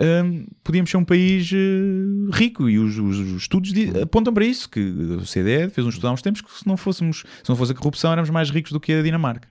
hum, 0.00 0.46
podíamos 0.64 0.90
ser 0.90 0.96
um 0.96 1.04
país 1.04 1.50
eh, 1.52 2.30
rico. 2.36 2.68
E 2.68 2.78
os, 2.78 2.96
os- 2.98 3.18
os 3.18 3.42
estudos 3.42 3.72
di- 3.72 3.90
apontam 4.00 4.32
para 4.32 4.44
isso, 4.44 4.68
que 4.68 4.80
o 4.80 5.20
CDE 5.26 5.70
fez 5.70 5.84
um 5.86 5.90
estudo 5.90 6.08
há 6.08 6.12
uns 6.12 6.22
tempos 6.22 6.40
que 6.40 6.50
se 6.58 6.66
não, 6.66 6.76
fôssemos, 6.76 7.24
se 7.42 7.48
não 7.48 7.56
fosse 7.56 7.72
a 7.72 7.74
corrupção 7.74 8.12
éramos 8.12 8.30
mais 8.30 8.50
ricos 8.50 8.72
do 8.72 8.80
que 8.80 8.92
a 8.92 9.02
Dinamarca. 9.02 9.48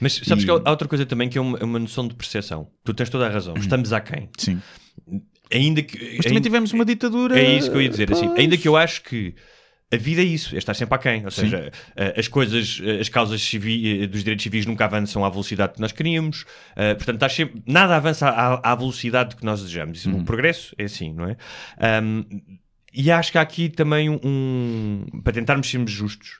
Mas 0.00 0.14
sabes 0.24 0.42
E- 0.44 0.46
que 0.46 0.50
há 0.52 0.70
outra 0.70 0.88
coisa 0.88 1.06
também 1.06 1.28
que 1.28 1.38
é 1.38 1.40
uma, 1.40 1.58
é 1.58 1.64
uma 1.64 1.78
noção 1.78 2.06
de 2.08 2.14
percepção. 2.14 2.68
Tu 2.84 2.92
tens 2.94 3.08
toda 3.08 3.26
a 3.26 3.30
razão. 3.30 3.54
Estamos 3.56 3.92
aquém. 3.92 4.28
Sim. 4.38 4.60
Ainda 5.52 5.82
que. 5.82 5.96
Mas 5.98 6.16
também 6.18 6.36
ainda- 6.38 6.40
tivemos 6.40 6.72
uma 6.72 6.84
ditadura. 6.84 7.38
É 7.38 7.56
isso 7.58 7.70
que 7.70 7.76
eu 7.76 7.82
ia 7.82 7.88
dizer. 7.88 8.10
Assim, 8.12 8.26
Pois. 8.26 8.38
ainda 8.38 8.56
que 8.56 8.66
eu 8.66 8.76
acho 8.76 9.02
que 9.02 9.34
a 9.94 9.96
vida 9.96 10.20
é 10.20 10.24
isso, 10.24 10.54
é 10.54 10.58
estar 10.58 10.74
sempre 10.74 10.94
aquém. 10.94 11.24
Ou 11.24 11.30
seja, 11.30 11.70
eh, 11.96 12.14
as 12.18 12.28
coisas, 12.28 12.80
eh, 12.84 13.00
as 13.00 13.08
causas 13.08 13.50
eh, 13.54 14.06
dos 14.06 14.20
direitos 14.24 14.42
civis 14.42 14.66
nunca 14.66 14.84
avançam 14.84 15.24
à 15.24 15.28
velocidade 15.30 15.74
que 15.74 15.80
nós 15.80 15.92
queríamos. 15.92 16.44
Portanto, 16.74 17.14
estás 17.14 17.32
sempre, 17.34 17.62
nada 17.66 17.96
avança 17.96 18.28
à, 18.28 18.72
à 18.72 18.74
velocidade 18.74 19.36
que 19.36 19.44
nós 19.44 19.60
desejamos. 19.60 19.98
Isso, 19.98 20.10
O 20.10 20.24
progresso 20.24 20.74
é 20.78 20.84
assim, 20.84 21.12
não 21.12 21.28
é? 21.28 21.36
Ahm, 21.78 22.22
e 22.92 23.10
acho 23.10 23.32
que 23.32 23.38
há 23.38 23.40
aqui 23.42 23.68
também 23.68 24.08
um, 24.08 24.20
um- 24.24 25.20
Para 25.22 25.32
tentarmos 25.32 25.68
sermos 25.68 25.90
justos, 25.90 26.38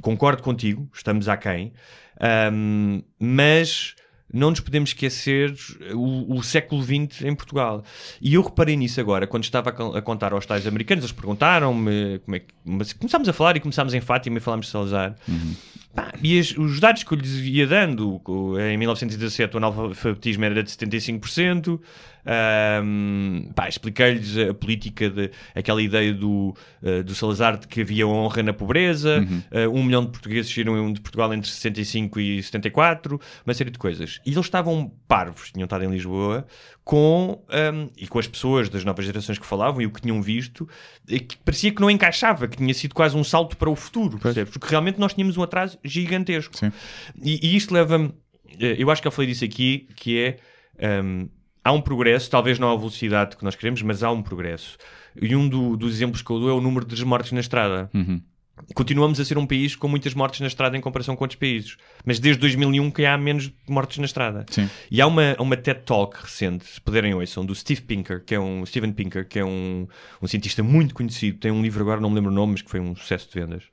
concordo 0.00 0.42
contigo, 0.42 0.88
estamos 0.94 1.28
aquém, 1.28 1.72
ahm, 2.20 3.00
mas 3.18 3.94
não 4.32 4.50
nos 4.50 4.60
podemos 4.60 4.90
esquecer 4.90 5.54
o, 5.94 6.36
o 6.36 6.42
século 6.42 6.82
XX 6.82 7.22
em 7.24 7.34
Portugal. 7.34 7.82
E 8.20 8.34
eu 8.34 8.42
reparei 8.42 8.76
nisso 8.76 9.00
agora, 9.00 9.26
quando 9.26 9.44
estava 9.44 9.70
a, 9.70 9.98
a 9.98 10.02
contar 10.02 10.32
aos 10.32 10.46
tais 10.46 10.66
americanos, 10.66 11.04
eles 11.04 11.12
perguntaram-me 11.12 12.18
como 12.20 12.36
é 12.36 12.40
que. 12.40 12.46
Mas 12.64 12.92
começámos 12.92 13.28
a 13.28 13.32
falar 13.32 13.56
e 13.56 13.60
começámos 13.60 13.94
em 13.94 14.00
Fátima 14.00 14.36
e 14.38 14.40
falámos 14.40 14.66
de 14.66 14.72
Salazar. 14.72 15.16
Pá, 15.94 16.12
e 16.22 16.38
as- 16.38 16.56
os 16.56 16.78
dados 16.78 17.02
que 17.02 17.12
eu 17.12 17.18
lhes 17.18 17.34
ia 17.40 17.66
dando, 17.66 18.20
em 18.60 18.76
1917 18.76 19.54
o 19.54 19.58
analfabetismo 19.58 20.44
era 20.44 20.62
de 20.62 20.70
75%, 20.70 21.80
pá, 23.54 23.68
expliquei-lhes 23.68 24.36
a 24.38 24.54
política, 24.54 25.10
de, 25.10 25.30
aquela 25.54 25.82
ideia 25.82 26.12
do, 26.12 26.54
ah, 26.82 27.02
do 27.02 27.14
Salazar 27.14 27.58
de 27.58 27.66
que 27.66 27.80
havia 27.80 28.06
honra 28.06 28.42
na 28.42 28.52
pobreza, 28.52 29.26
ah, 29.50 29.68
um 29.68 29.82
milhão 29.82 30.04
de 30.04 30.10
portugueses 30.10 30.52
saíram 30.52 30.92
de 30.92 31.00
Portugal 31.00 31.32
entre 31.34 31.50
65 31.50 32.20
e 32.20 32.42
74, 32.42 33.20
uma 33.44 33.54
série 33.54 33.70
de 33.70 33.78
coisas. 33.78 34.20
E 34.24 34.30
eles 34.30 34.46
estavam 34.46 34.92
parvos, 35.08 35.50
tinham 35.52 35.64
estado 35.64 35.84
em 35.84 35.90
Lisboa, 35.90 36.46
com, 36.84 37.42
ahm, 37.48 37.88
e 37.96 38.06
com 38.06 38.18
as 38.18 38.26
pessoas 38.26 38.68
das 38.68 38.84
novas 38.84 39.04
gerações 39.04 39.38
que 39.38 39.46
falavam 39.46 39.80
e 39.80 39.86
o 39.86 39.90
que 39.90 40.00
tinham 40.00 40.20
visto, 40.20 40.68
que 41.06 41.36
parecia 41.44 41.72
que 41.72 41.80
não 41.80 41.90
encaixava, 41.90 42.48
que 42.48 42.56
tinha 42.56 42.74
sido 42.74 42.94
quase 42.94 43.16
um 43.16 43.24
salto 43.24 43.56
para 43.56 43.70
o 43.70 43.76
futuro, 43.76 44.18
percebes? 44.18 44.52
Porque 44.52 44.68
realmente 44.68 44.98
nós 44.98 45.14
tínhamos 45.14 45.36
um 45.36 45.42
atraso 45.42 45.78
gigantesco. 45.84 46.56
Sim. 46.56 46.72
E, 47.22 47.46
e 47.46 47.56
isto 47.56 47.72
leva-me, 47.72 48.12
eh, 48.58 48.76
eu 48.78 48.90
acho 48.90 49.00
que 49.02 49.08
eu 49.08 49.12
falei 49.12 49.30
disso 49.30 49.44
aqui, 49.44 49.88
que 49.94 50.18
é 50.18 51.02
hum, 51.02 51.28
há 51.64 51.72
um 51.72 51.80
progresso, 51.80 52.30
talvez 52.30 52.58
não 52.58 52.70
à 52.72 52.76
velocidade 52.76 53.36
que 53.36 53.44
nós 53.44 53.54
queremos, 53.54 53.82
mas 53.82 54.02
há 54.02 54.10
um 54.10 54.22
progresso. 54.22 54.76
E 55.20 55.34
um 55.34 55.48
do- 55.48 55.76
dos 55.76 55.92
exemplos 55.94 56.22
que 56.22 56.30
eu 56.30 56.38
dou 56.38 56.50
é 56.50 56.52
o 56.52 56.60
número 56.60 56.84
de 56.86 57.04
mortes 57.04 57.32
na 57.32 57.40
estrada. 57.40 57.90
Continuamos 58.74 59.18
a 59.18 59.24
ser 59.24 59.38
um 59.38 59.46
país 59.46 59.74
com 59.74 59.88
muitas 59.88 60.12
mortes 60.12 60.40
na 60.40 60.46
estrada 60.46 60.76
em 60.76 60.80
comparação 60.82 61.16
com 61.16 61.24
outros 61.24 61.38
países. 61.40 61.76
Mas 62.04 62.18
desde 62.20 62.40
2001 62.42 62.90
que 62.90 63.06
há 63.06 63.16
menos 63.16 63.50
mortes 63.66 63.96
na 63.98 64.04
estrada. 64.04 64.44
Sim. 64.50 64.68
E 64.90 65.00
há 65.00 65.06
uma, 65.06 65.34
uma 65.38 65.56
TED 65.56 65.80
Talk 65.84 66.18
recente, 66.22 66.66
se 66.66 66.78
puderem 66.80 67.14
ouçam, 67.14 67.44
do 67.44 67.54
Steve 67.54 67.80
Pinker, 67.80 68.22
que 68.22 68.34
é 68.34 68.40
um 68.40 68.64
Steven 68.66 68.92
Pinker, 68.92 69.26
que 69.26 69.38
é 69.38 69.44
um, 69.44 69.88
um 70.20 70.26
cientista 70.26 70.62
muito 70.62 70.94
conhecido. 70.94 71.38
Tem 71.38 71.50
um 71.50 71.62
livro 71.62 71.80
agora, 71.82 72.00
não 72.02 72.10
me 72.10 72.16
lembro 72.16 72.30
o 72.30 72.34
nome, 72.34 72.52
mas 72.52 72.62
que 72.62 72.70
foi 72.70 72.80
um 72.80 72.94
sucesso 72.94 73.28
de 73.32 73.40
vendas. 73.40 73.64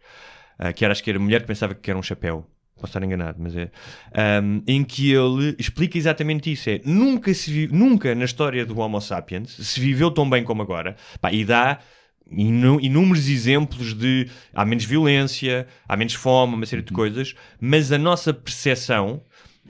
ah, 0.57 0.71
que 0.71 0.85
era, 0.85 0.93
acho 0.93 1.03
que 1.03 1.09
era 1.09 1.19
mulher 1.19 1.41
que 1.41 1.47
pensava 1.47 1.75
que 1.75 1.89
era 1.89 1.99
um 1.99 2.03
chapéu. 2.03 2.49
Posso 2.79 2.91
estar 2.91 3.03
enganado, 3.03 3.37
mas 3.39 3.55
é. 3.55 3.71
Ahm, 4.13 4.61
em 4.67 4.83
que 4.83 5.11
ele 5.11 5.55
explica 5.57 5.97
exatamente 5.97 6.51
isso: 6.51 6.69
é 6.69 6.79
nunca, 6.85 7.33
se 7.33 7.51
vi- 7.51 7.67
nunca 7.67 8.13
na 8.13 8.25
história 8.25 8.65
do 8.65 8.79
Homo 8.79 9.01
sapiens 9.01 9.49
se 9.49 9.79
viveu 9.79 10.11
tão 10.11 10.29
bem 10.29 10.43
como 10.43 10.61
agora. 10.61 10.95
Pá, 11.19 11.31
e 11.31 11.43
dá 11.43 11.79
inúmeros 12.29 13.27
exemplos 13.29 13.93
de 13.93 14.27
há 14.53 14.65
menos 14.65 14.83
violência, 14.85 15.65
há 15.87 15.95
menos 15.95 16.13
fome, 16.13 16.55
uma 16.55 16.65
série 16.65 16.81
de 16.81 16.91
coisas, 16.91 17.33
mas 17.59 17.91
a 17.91 17.97
nossa 17.97 18.33
percepção 18.33 19.21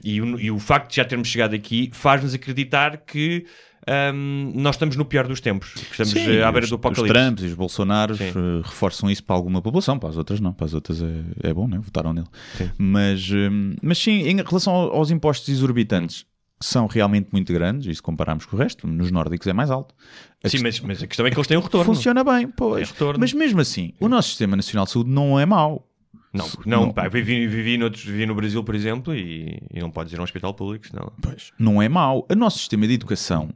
e 0.02 0.20
o, 0.20 0.38
e 0.38 0.50
o 0.50 0.58
facto 0.58 0.90
de 0.90 0.96
já 0.96 1.04
termos 1.04 1.28
chegado 1.28 1.54
aqui 1.54 1.90
faz-nos 1.92 2.34
acreditar 2.34 2.98
que 2.98 3.46
ahm, 3.88 4.52
nós 4.54 4.74
estamos 4.76 4.96
no 4.96 5.04
pior 5.04 5.26
dos 5.26 5.40
tempos, 5.40 5.72
estamos 5.76 6.10
Sim, 6.10 6.28
eh, 6.36 6.42
à 6.42 6.52
beira 6.52 6.64
os, 6.64 6.70
do 6.70 6.74
os 6.76 6.78
apocalipse. 6.78 7.12
Trumps 7.12 7.44
e 7.44 7.46
os 7.46 7.54
Bolsonaros 7.54 8.18
Sim. 8.18 8.28
eh, 8.28 8.60
reforçam 8.62 9.10
isso 9.10 9.24
para 9.24 9.34
alguma 9.34 9.62
população, 9.62 9.98
para 9.98 10.08
as 10.10 10.16
outras 10.16 10.40
não, 10.40 10.52
para 10.52 10.66
as 10.66 10.74
outras 10.74 11.02
é, 11.02 11.24
é 11.44 11.54
bom, 11.54 11.66
né? 11.66 11.78
votaram 11.80 12.12
nele. 12.12 12.26
Sim. 12.56 12.70
Mas, 12.76 13.30
hum, 13.30 13.74
mas 13.82 13.98
sim, 13.98 14.28
em 14.28 14.36
relação 14.36 14.72
ao- 14.74 14.94
aos 14.96 15.10
impostos 15.10 15.48
exorbitantes, 15.48 16.26
que 16.60 16.66
são 16.66 16.86
realmente 16.86 17.28
muito 17.32 17.52
grandes, 17.52 17.86
e 17.86 17.94
se 17.94 18.02
compararmos 18.02 18.44
com 18.44 18.56
o 18.56 18.58
resto, 18.58 18.86
nos 18.86 19.10
nórdicos 19.12 19.46
é 19.46 19.52
mais 19.52 19.70
alto. 19.70 19.94
A 20.42 20.48
Sim, 20.48 20.58
quest- 20.62 20.62
mas, 20.62 20.80
mas 20.80 21.02
a 21.02 21.06
questão 21.06 21.24
é 21.26 21.30
que 21.30 21.36
eles 21.36 21.46
têm 21.46 21.56
um 21.56 21.60
retorno. 21.60 21.84
Funciona 21.94 22.24
bem, 22.24 22.48
pois. 22.48 22.92
Mas 23.18 23.32
mesmo 23.32 23.60
assim, 23.60 23.92
o 24.00 24.08
nosso 24.08 24.28
Sistema 24.30 24.56
Nacional 24.56 24.84
de 24.84 24.90
Saúde 24.92 25.10
não 25.10 25.38
é 25.38 25.46
mau. 25.46 25.84
Não, 26.32 26.46
não, 26.66 26.80
Não. 26.86 26.92
pá, 26.92 27.06
eu 27.06 27.10
vivi, 27.10 27.46
vivi, 27.46 27.78
noutros, 27.78 28.04
vivi 28.04 28.26
no 28.26 28.34
Brasil, 28.34 28.62
por 28.62 28.74
exemplo, 28.74 29.14
e, 29.14 29.62
e 29.72 29.80
não 29.80 29.90
podes 29.90 30.12
ir 30.12 30.16
a 30.16 30.20
um 30.20 30.24
hospital 30.24 30.52
público, 30.52 30.86
senão. 30.86 31.10
Pois. 31.22 31.52
Não 31.58 31.80
é 31.80 31.88
mau. 31.88 32.26
O 32.30 32.34
nosso 32.34 32.58
sistema 32.58 32.86
de 32.86 32.92
educação, 32.94 33.48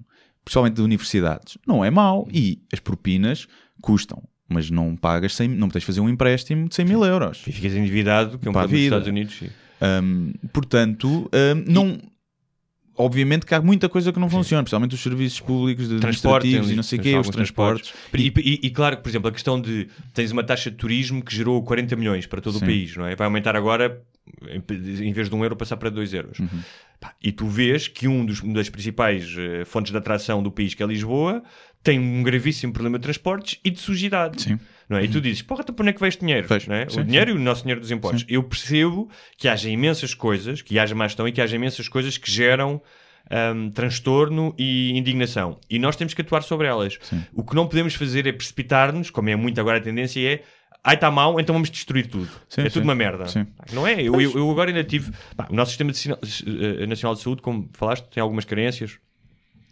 principalmente 0.45 0.75
de 0.75 0.83
universidades, 0.83 1.59
não 1.67 1.85
é 1.85 1.91
mau. 1.91 2.29
E 2.33 2.61
as 2.73 2.81
propinas 2.81 3.47
custam. 3.81 4.23
Mas 4.49 4.71
não 4.71 4.95
pagas 4.97 5.35
100, 5.35 5.49
não 5.49 5.69
podes 5.69 5.85
fazer 5.85 6.01
um 6.01 6.09
empréstimo 6.09 6.69
de 6.69 6.75
100 6.75 6.85
mil 6.85 7.05
euros. 7.05 7.43
E 7.47 7.53
ficas 7.53 7.73
endividado, 7.75 8.39
que 8.39 8.47
é 8.47 8.51
um 8.51 8.53
Para 8.53 8.63
a 8.65 8.67
vida. 8.67 8.85
Estados 8.97 9.09
Unidos. 9.09 9.35
sim. 9.39 9.49
Hum, 9.81 10.33
portanto, 10.53 11.29
hum, 11.33 11.65
não. 11.67 11.99
Obviamente 12.95 13.47
que 13.47 13.55
há 13.55 13.63
muita 13.63 13.89
coisa 13.89 14.13
que 14.13 14.21
não 14.21 14.29
funciona, 14.29 14.63
principalmente 14.63 14.95
os 14.95 15.01
serviços 15.03 15.41
públicos 15.41 15.89
de 15.89 15.99
Transporte, 15.99 16.47
administrativos 16.49 16.71
e 16.71 16.77
não 16.77 16.83
sei 16.83 16.99
o 16.99 17.03
tens 17.03 17.13
quê, 17.15 17.19
os 17.19 17.29
transportes. 17.31 17.95
E, 18.13 18.27
e- 18.37 18.61
e 18.67 18.71
claro 18.71 18.99
que, 18.99 19.03
por 19.03 19.09
exemplo, 19.09 19.29
a 19.29 19.33
questão 19.33 19.59
de 19.59 19.89
tens 20.13 20.31
uma 20.31 20.45
taxa 20.45 20.71
de 20.71 20.77
turismo 20.77 21.25
que 21.25 21.35
gerou 21.35 21.63
40 21.63 21.97
milhões 21.97 22.27
para 22.27 22.43
todo 22.43 22.59
Sim. 22.59 22.65
o 22.65 22.67
país, 22.67 22.95
não 22.95 23.07
é? 23.07 23.17
Vai 23.17 23.25
aumentar 23.27 23.57
agora, 23.57 24.03
em, 24.49 25.13
vez 25.13 25.29
de 25.29 25.35
um 25.35 25.43
euro, 25.43 25.57
passar 25.57 25.77
para 25.77 25.91
2 25.91 26.15
euros. 26.15 26.39
Uhum. 26.39 26.63
E 27.23 27.33
tu 27.33 27.47
vês 27.47 27.89
que 27.89 28.07
um 28.07 28.25
dos, 28.25 28.41
uma 28.41 28.55
das 28.55 28.69
principais 28.69 29.35
eh, 29.37 29.65
fontes 29.65 29.91
de 29.91 29.99
atração 29.99 30.43
do 30.43 30.51
país, 30.51 30.75
que 30.75 30.83
é 30.83 30.87
Lisboa, 30.87 31.43
tem 31.83 31.99
um 31.99 32.23
gravíssimo 32.23 32.73
problema 32.73 32.99
de 32.99 33.03
transportes 33.03 33.59
e 33.65 33.71
de 33.71 33.81
sujidade. 33.81 34.43
Sim. 34.43 34.59
Não 34.89 34.99
é? 34.99 35.05
E 35.05 35.09
tu 35.09 35.21
dizes, 35.21 35.43
porra, 35.43 35.63
então 35.63 35.75
para 35.75 35.83
onde 35.83 35.91
é 35.91 35.93
que 35.95 36.01
vai 36.01 36.09
este 36.09 36.21
dinheiro? 36.21 36.47
Pois, 36.47 36.67
Não 36.67 36.77
é? 36.77 36.89
sim, 36.89 37.01
o 37.01 37.05
dinheiro 37.05 37.31
e 37.31 37.35
o 37.35 37.39
nosso 37.39 37.63
dinheiro 37.63 37.81
dos 37.81 37.91
impostos. 37.91 38.25
Eu 38.29 38.43
percebo 38.43 39.11
que 39.37 39.49
haja 39.49 39.69
imensas 39.69 40.15
coisas, 40.15 40.63
que 40.63 40.79
haja 40.79 40.95
má 40.95 41.07
gestão 41.09 41.27
e 41.27 41.33
que 41.33 41.41
haja 41.41 41.57
imensas 41.57 41.89
coisas 41.89 42.19
que 42.19 42.31
geram 42.31 42.81
hum, 43.55 43.71
transtorno 43.71 44.55
e 44.59 44.97
indignação. 44.97 45.59
E 45.69 45.79
nós 45.79 45.97
temos 45.97 46.15
que 46.15 46.21
atuar 46.21 46.43
sobre 46.43 46.67
elas. 46.67 46.99
O 47.33 47.43
que 47.43 47.55
não 47.55 47.67
podemos 47.67 47.95
fazer 47.95 48.27
é 48.27 48.33
precipitar-nos, 48.33 49.11
como 49.11 49.31
é 49.31 49.37
muito 49.37 49.61
agora 49.61 49.79
a 49.79 49.81
tendência, 49.81 50.21
é 50.21 50.43
ai 50.85 50.95
está 50.95 51.11
mal, 51.11 51.39
então 51.41 51.53
vamos 51.53 51.71
destruir 51.71 52.07
tudo. 52.09 52.29
Sim, 52.49 52.63
é 52.63 52.65
sim. 52.65 52.71
tudo 52.71 52.85
uma 52.85 52.95
merda. 52.95 53.27
Sim. 53.27 53.47
Não 53.73 53.87
é? 53.87 54.01
Eu, 54.01 54.21
eu, 54.21 54.33
eu 54.33 54.51
agora 54.51 54.71
ainda 54.71 54.85
tive. 54.85 55.13
pá, 55.37 55.47
o 55.51 55.55
nosso 55.55 55.71
sistema 55.71 55.93
de 55.93 55.99
sina- 55.99 56.19
eh, 56.23 56.87
nacional 56.87 57.15
de 57.15 57.21
saúde, 57.23 57.43
como 57.43 57.69
falaste, 57.73 58.05
tem 58.09 58.21
algumas 58.21 58.45
carências. 58.45 58.99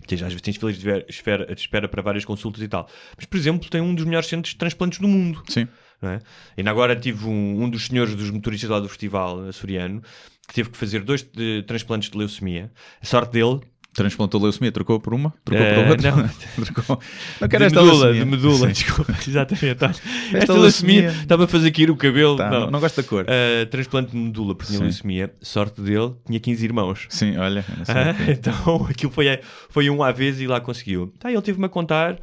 Tens, 0.07 0.23
às 0.23 0.29
vezes 0.29 0.41
tens 0.43 0.57
filas 0.57 0.79
de 0.79 1.05
espera, 1.09 1.47
de 1.47 1.61
espera 1.61 1.89
para 1.89 2.03
várias 2.03 2.25
consultas 2.25 2.63
e 2.63 2.69
tal. 2.69 2.89
Mas, 3.17 3.27
por 3.27 3.37
exemplo, 3.37 3.69
tem 3.69 3.81
um 3.81 3.95
dos 3.95 4.05
melhores 4.05 4.29
centros 4.29 4.53
de 4.53 4.59
transplantes 4.59 4.99
do 4.99 5.07
mundo. 5.07 5.43
Sim. 5.49 5.69
Não 6.01 6.11
é? 6.11 6.19
Ainda 6.57 6.71
agora 6.71 6.97
tive 6.97 7.27
um, 7.27 7.63
um 7.65 7.69
dos 7.69 7.87
senhores 7.87 8.15
dos 8.15 8.31
motoristas 8.31 8.71
lá 8.71 8.81
do 8.81 8.89
festival 8.89 9.41
açoriano 9.49 10.03
que 10.49 10.55
teve 10.55 10.71
que 10.71 10.77
fazer 10.77 11.03
dois 11.05 11.23
de, 11.23 11.63
transplantes 11.65 12.11
de 12.11 12.17
leucemia. 12.19 12.73
A 13.01 13.07
sorte 13.07 13.33
dele. 13.33 13.61
Transplantou 13.93 14.41
leucemia, 14.41 14.71
trocou 14.71 15.01
por 15.01 15.13
uma, 15.13 15.35
trocou 15.45 15.67
Eh, 15.67 15.75
por 15.83 15.91
outra. 15.91 16.11
não. 16.17 16.31
Trocou. 16.65 17.01
Não 17.41 17.49
quero 17.49 17.63
de 17.63 17.67
esta 17.67 17.83
medula, 17.83 18.05
leucemia. 18.05 18.25
de 18.25 18.31
medula, 18.31 18.67
Sim. 18.69 18.73
desculpa, 18.73 19.17
exatamente. 19.27 19.67
Esta, 19.85 19.93
Esta 20.39 20.53
leucemia 20.53 21.09
estava 21.09 21.45
a 21.45 21.49
fazer 21.49 21.71
cair 21.73 21.91
o 21.91 21.97
cabelo. 21.97 22.37
Tá, 22.37 22.51
não. 22.51 22.61
não, 22.61 22.71
não 22.71 22.81
gosto 22.81 23.03
da 23.03 23.09
cor. 23.09 23.25
Uh, 23.25 23.67
transplante 23.67 24.13
de 24.13 24.17
medula, 24.17 24.55
porque 24.55 24.73
tinha 24.73 24.81
leucemia. 24.85 25.33
Sorte 25.43 25.81
dele, 25.81 26.13
tinha 26.25 26.39
15 26.39 26.65
irmãos. 26.65 27.07
Sim, 27.09 27.37
olha. 27.37 27.65
Ah, 27.89 28.15
então 28.31 28.87
aquilo 28.89 29.11
foi, 29.11 29.27
foi 29.69 29.91
um 29.91 30.03
à 30.05 30.13
vez 30.13 30.41
e 30.41 30.47
lá 30.47 30.61
conseguiu. 30.61 31.13
Tá, 31.19 31.31
ele 31.33 31.43
teve-me 31.43 31.67
a 31.67 31.69
contar 31.69 32.17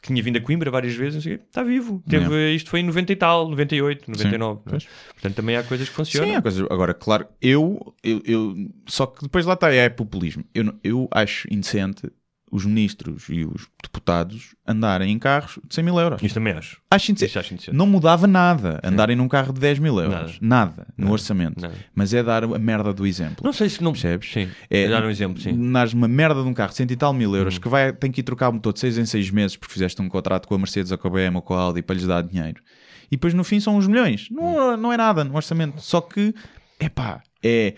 que 0.00 0.08
tinha 0.08 0.22
vindo 0.22 0.36
a 0.36 0.40
Coimbra 0.40 0.70
várias 0.70 0.94
vezes, 0.94 1.24
não 1.24 1.32
está 1.34 1.62
vivo. 1.62 2.02
Teve, 2.08 2.54
Isto 2.54 2.70
foi 2.70 2.80
em 2.80 2.84
90 2.84 3.12
e 3.12 3.16
tal, 3.16 3.48
98, 3.48 4.10
99. 4.10 4.38
não 4.38 4.50
é? 4.66 4.70
pois. 4.70 4.88
Portanto, 5.14 5.34
também 5.34 5.56
há 5.56 5.62
coisas 5.62 5.88
que 5.88 5.94
funcionam. 5.94 6.28
Sim, 6.28 6.34
há 6.36 6.42
coisas. 6.42 6.66
Agora, 6.70 6.94
claro, 6.94 7.26
eu, 7.40 7.94
eu, 8.04 8.22
eu- 8.24 8.54
Só 8.86 9.06
que 9.06 9.22
depois 9.22 9.44
lá 9.46 9.54
está, 9.54 9.72
é 9.72 9.88
populismo. 9.88 10.44
Eu, 10.54 10.74
eu 10.84 11.08
acho 11.10 11.48
indecente 11.50 12.10
os 12.50 12.64
ministros 12.64 13.28
e 13.28 13.44
os 13.44 13.66
deputados 13.82 14.54
andarem 14.66 15.10
em 15.12 15.18
carros 15.18 15.58
de 15.66 15.74
100 15.74 15.84
mil 15.84 15.98
euros. 15.98 16.22
Isto 16.22 16.34
também 16.34 16.52
acho. 16.52 16.80
Acho 16.90 17.10
indecente. 17.10 17.28
Isto 17.28 17.38
acho 17.40 17.54
indecente. 17.54 17.76
Não 17.76 17.86
mudava 17.86 18.26
nada 18.26 18.80
andarem 18.84 19.16
num 19.16 19.26
carro 19.28 19.52
de 19.52 19.60
10 19.60 19.78
mil 19.80 19.98
euros. 19.98 20.38
Nada, 20.40 20.86
no 20.96 21.10
orçamento. 21.10 21.60
Nada. 21.60 21.74
Mas 21.94 22.14
é 22.14 22.22
dar 22.22 22.44
a 22.44 22.58
merda 22.58 22.92
do 22.92 23.06
exemplo. 23.06 23.44
Não 23.44 23.52
sei 23.52 23.68
se 23.68 23.82
não 23.82 23.92
Percebes? 23.92 24.30
Sim. 24.32 24.48
É, 24.70 24.88
dar 24.88 25.04
um 25.04 25.10
exemplo, 25.10 25.40
sim. 25.42 25.72
Dares 25.72 25.92
uma 25.92 26.06
merda 26.08 26.42
de 26.42 26.48
um 26.48 26.54
carro 26.54 26.70
de 26.70 26.76
cento 26.76 26.92
e 26.92 26.96
tal 26.96 27.12
mil 27.12 27.30
Hum. 27.32 27.36
euros 27.36 27.58
que 27.58 27.68
vai, 27.68 27.92
tem 27.92 28.10
que 28.12 28.20
ir 28.20 28.24
trocar 28.24 28.48
o 28.50 28.52
motor 28.52 28.72
de 28.72 28.80
6 28.80 28.98
em 28.98 29.06
6 29.06 29.30
meses 29.30 29.56
porque 29.56 29.72
fizeste 29.72 30.00
um 30.00 30.08
contrato 30.08 30.46
com 30.46 30.54
a 30.54 30.58
Mercedes 30.58 30.92
ou 30.92 30.98
com 30.98 31.08
a 31.08 31.10
BM 31.10 31.34
ou 31.36 31.42
com 31.42 31.54
a 31.54 31.58
Audi 31.60 31.82
para 31.82 31.96
lhes 31.96 32.06
dar 32.06 32.22
dinheiro. 32.22 32.62
E 33.10 33.16
depois 33.16 33.34
no 33.34 33.42
fim 33.44 33.58
são 33.60 33.76
uns 33.76 33.86
milhões. 33.88 34.28
Hum. 34.30 34.36
Não, 34.36 34.76
não 34.76 34.92
é 34.92 34.96
nada 34.96 35.24
no 35.24 35.34
orçamento. 35.34 35.80
Só 35.80 36.00
que, 36.00 36.34
epá, 36.80 37.22
é. 37.42 37.74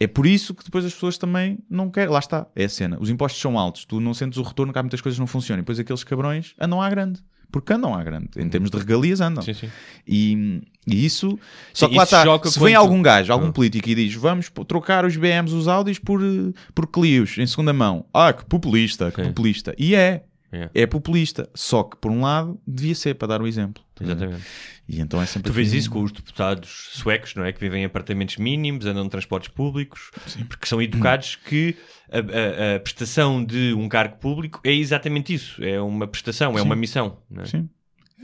É 0.00 0.06
por 0.06 0.26
isso 0.26 0.54
que 0.54 0.64
depois 0.64 0.84
as 0.84 0.92
pessoas 0.94 1.18
também 1.18 1.58
não 1.68 1.90
querem. 1.90 2.10
Lá 2.12 2.18
está, 2.20 2.46
é 2.54 2.64
a 2.64 2.68
cena. 2.68 2.96
Os 3.00 3.10
impostos 3.10 3.40
são 3.40 3.58
altos, 3.58 3.84
tu 3.84 3.98
não 4.00 4.14
sentes 4.14 4.38
o 4.38 4.42
retorno, 4.42 4.72
que 4.72 4.78
há 4.78 4.82
muitas 4.82 5.00
coisas 5.00 5.18
não 5.18 5.26
funcionam. 5.26 5.60
E 5.60 5.62
depois 5.62 5.78
aqueles 5.78 6.04
cabrões 6.04 6.54
andam 6.60 6.80
à 6.80 6.88
grande. 6.88 7.20
Porque 7.50 7.72
andam 7.72 7.94
à 7.94 8.04
grande. 8.04 8.28
Em 8.36 8.46
termos 8.48 8.70
de 8.70 8.76
regalias, 8.76 9.20
andam. 9.22 9.42
Sim, 9.42 9.54
sim. 9.54 9.70
E, 10.06 10.62
e 10.86 11.04
isso. 11.06 11.38
Só 11.72 11.86
Sim, 11.86 11.92
que 11.92 11.96
lá 11.98 12.04
está. 12.04 12.24
Se 12.44 12.60
vem 12.60 12.74
algum 12.74 13.00
gajo, 13.00 13.32
algum 13.32 13.48
Ah. 13.48 13.52
político 13.52 13.88
e 13.88 13.94
diz 13.94 14.14
vamos 14.14 14.50
trocar 14.66 15.06
os 15.06 15.16
BMs, 15.16 15.54
os 15.54 15.66
Audis 15.66 15.98
por, 15.98 16.22
eh, 16.22 16.52
por 16.74 16.86
Clios 16.86 17.38
em 17.38 17.46
segunda 17.46 17.72
mão. 17.72 18.04
Ah, 18.12 18.34
que 18.34 18.44
populista, 18.44 19.10
que 19.10 19.22
populista. 19.22 19.74
E 19.78 19.94
é. 19.94 20.24
É. 20.50 20.70
É 20.74 20.86
populista. 20.86 21.48
Só 21.54 21.82
que, 21.82 21.96
por 21.98 22.10
um 22.10 22.22
lado, 22.22 22.58
devia 22.66 22.94
ser 22.94 23.14
para 23.14 23.28
dar 23.28 23.42
o 23.42 23.46
exemplo. 23.46 23.82
Exatamente. 24.00 24.42
E 24.88 25.00
então 25.00 25.20
é 25.20 25.26
sempre 25.26 25.50
Tu 25.50 25.54
vês 25.54 25.68
assim- 25.68 25.76
isso 25.78 25.90
com 25.90 26.02
os 26.02 26.10
deputados 26.10 26.88
suecos, 26.92 27.34
não 27.34 27.44
é? 27.44 27.52
Que 27.52 27.60
vivem 27.60 27.82
em 27.82 27.84
apartamentos 27.84 28.36
mínimos, 28.38 28.86
andam 28.86 29.04
de 29.04 29.10
transportes 29.10 29.50
públicos, 29.50 30.10
porque 30.48 30.66
são 30.66 30.80
educados 30.80 31.36
que 31.36 31.76
a, 32.10 32.18
a- 32.18 32.76
a 32.76 32.80
prestação 32.80 33.44
de 33.44 33.74
um 33.74 33.88
cargo 33.88 34.16
público 34.16 34.60
é 34.64 34.72
exatamente 34.72 35.34
isso. 35.34 35.62
É 35.62 35.78
uma 35.80 36.06
prestação, 36.08 36.56
é 36.58 36.62
uma 36.62 36.76
missão. 36.76 37.18
É? 37.36 37.44
Sim. 37.44 37.68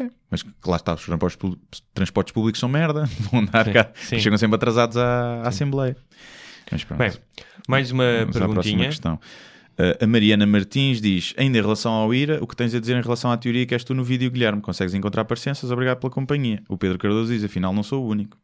É. 0.00 0.08
Mas 0.30 0.42
lá 0.66 0.76
está, 0.76 0.94
os 0.94 1.04
transportes, 1.04 1.36
pú- 1.36 1.58
transportes 1.92 2.32
públicos 2.32 2.58
são 2.58 2.68
merda. 2.68 3.04
Vão 3.30 3.40
andar 3.40 3.66
Sim, 3.66 3.72
cá. 3.72 3.90
sim. 3.94 4.18
Chegam 4.18 4.38
sempre 4.38 4.56
atrasados 4.56 4.96
à, 4.96 5.42
à 5.42 5.48
Assembleia. 5.48 5.94
Mas 6.72 6.82
pronto. 6.84 6.98
Bem, 6.98 7.12
mais 7.68 7.90
uma 7.90 8.20
Vamos 8.20 8.38
perguntinha. 8.38 8.90
Uh, 9.78 10.04
a 10.04 10.06
Mariana 10.06 10.46
Martins 10.46 11.00
diz: 11.00 11.34
Ainda 11.36 11.58
em 11.58 11.60
relação 11.60 11.92
ao 11.92 12.14
IRA, 12.14 12.38
o 12.40 12.46
que 12.46 12.54
tens 12.54 12.74
a 12.74 12.80
dizer 12.80 12.96
em 12.96 13.02
relação 13.02 13.30
à 13.30 13.36
teoria 13.36 13.66
que 13.66 13.74
és 13.74 13.82
tu 13.82 13.92
no 13.94 14.04
vídeo, 14.04 14.30
Guilherme? 14.30 14.62
Consegues 14.62 14.94
encontrar 14.94 15.24
parecenças? 15.24 15.70
Obrigado 15.70 15.98
pela 15.98 16.12
companhia. 16.12 16.62
O 16.68 16.76
Pedro 16.78 16.98
Cardoso 16.98 17.32
diz: 17.32 17.42
Afinal, 17.42 17.72
não 17.72 17.82
sou 17.82 18.04
o 18.04 18.08
único. 18.08 18.38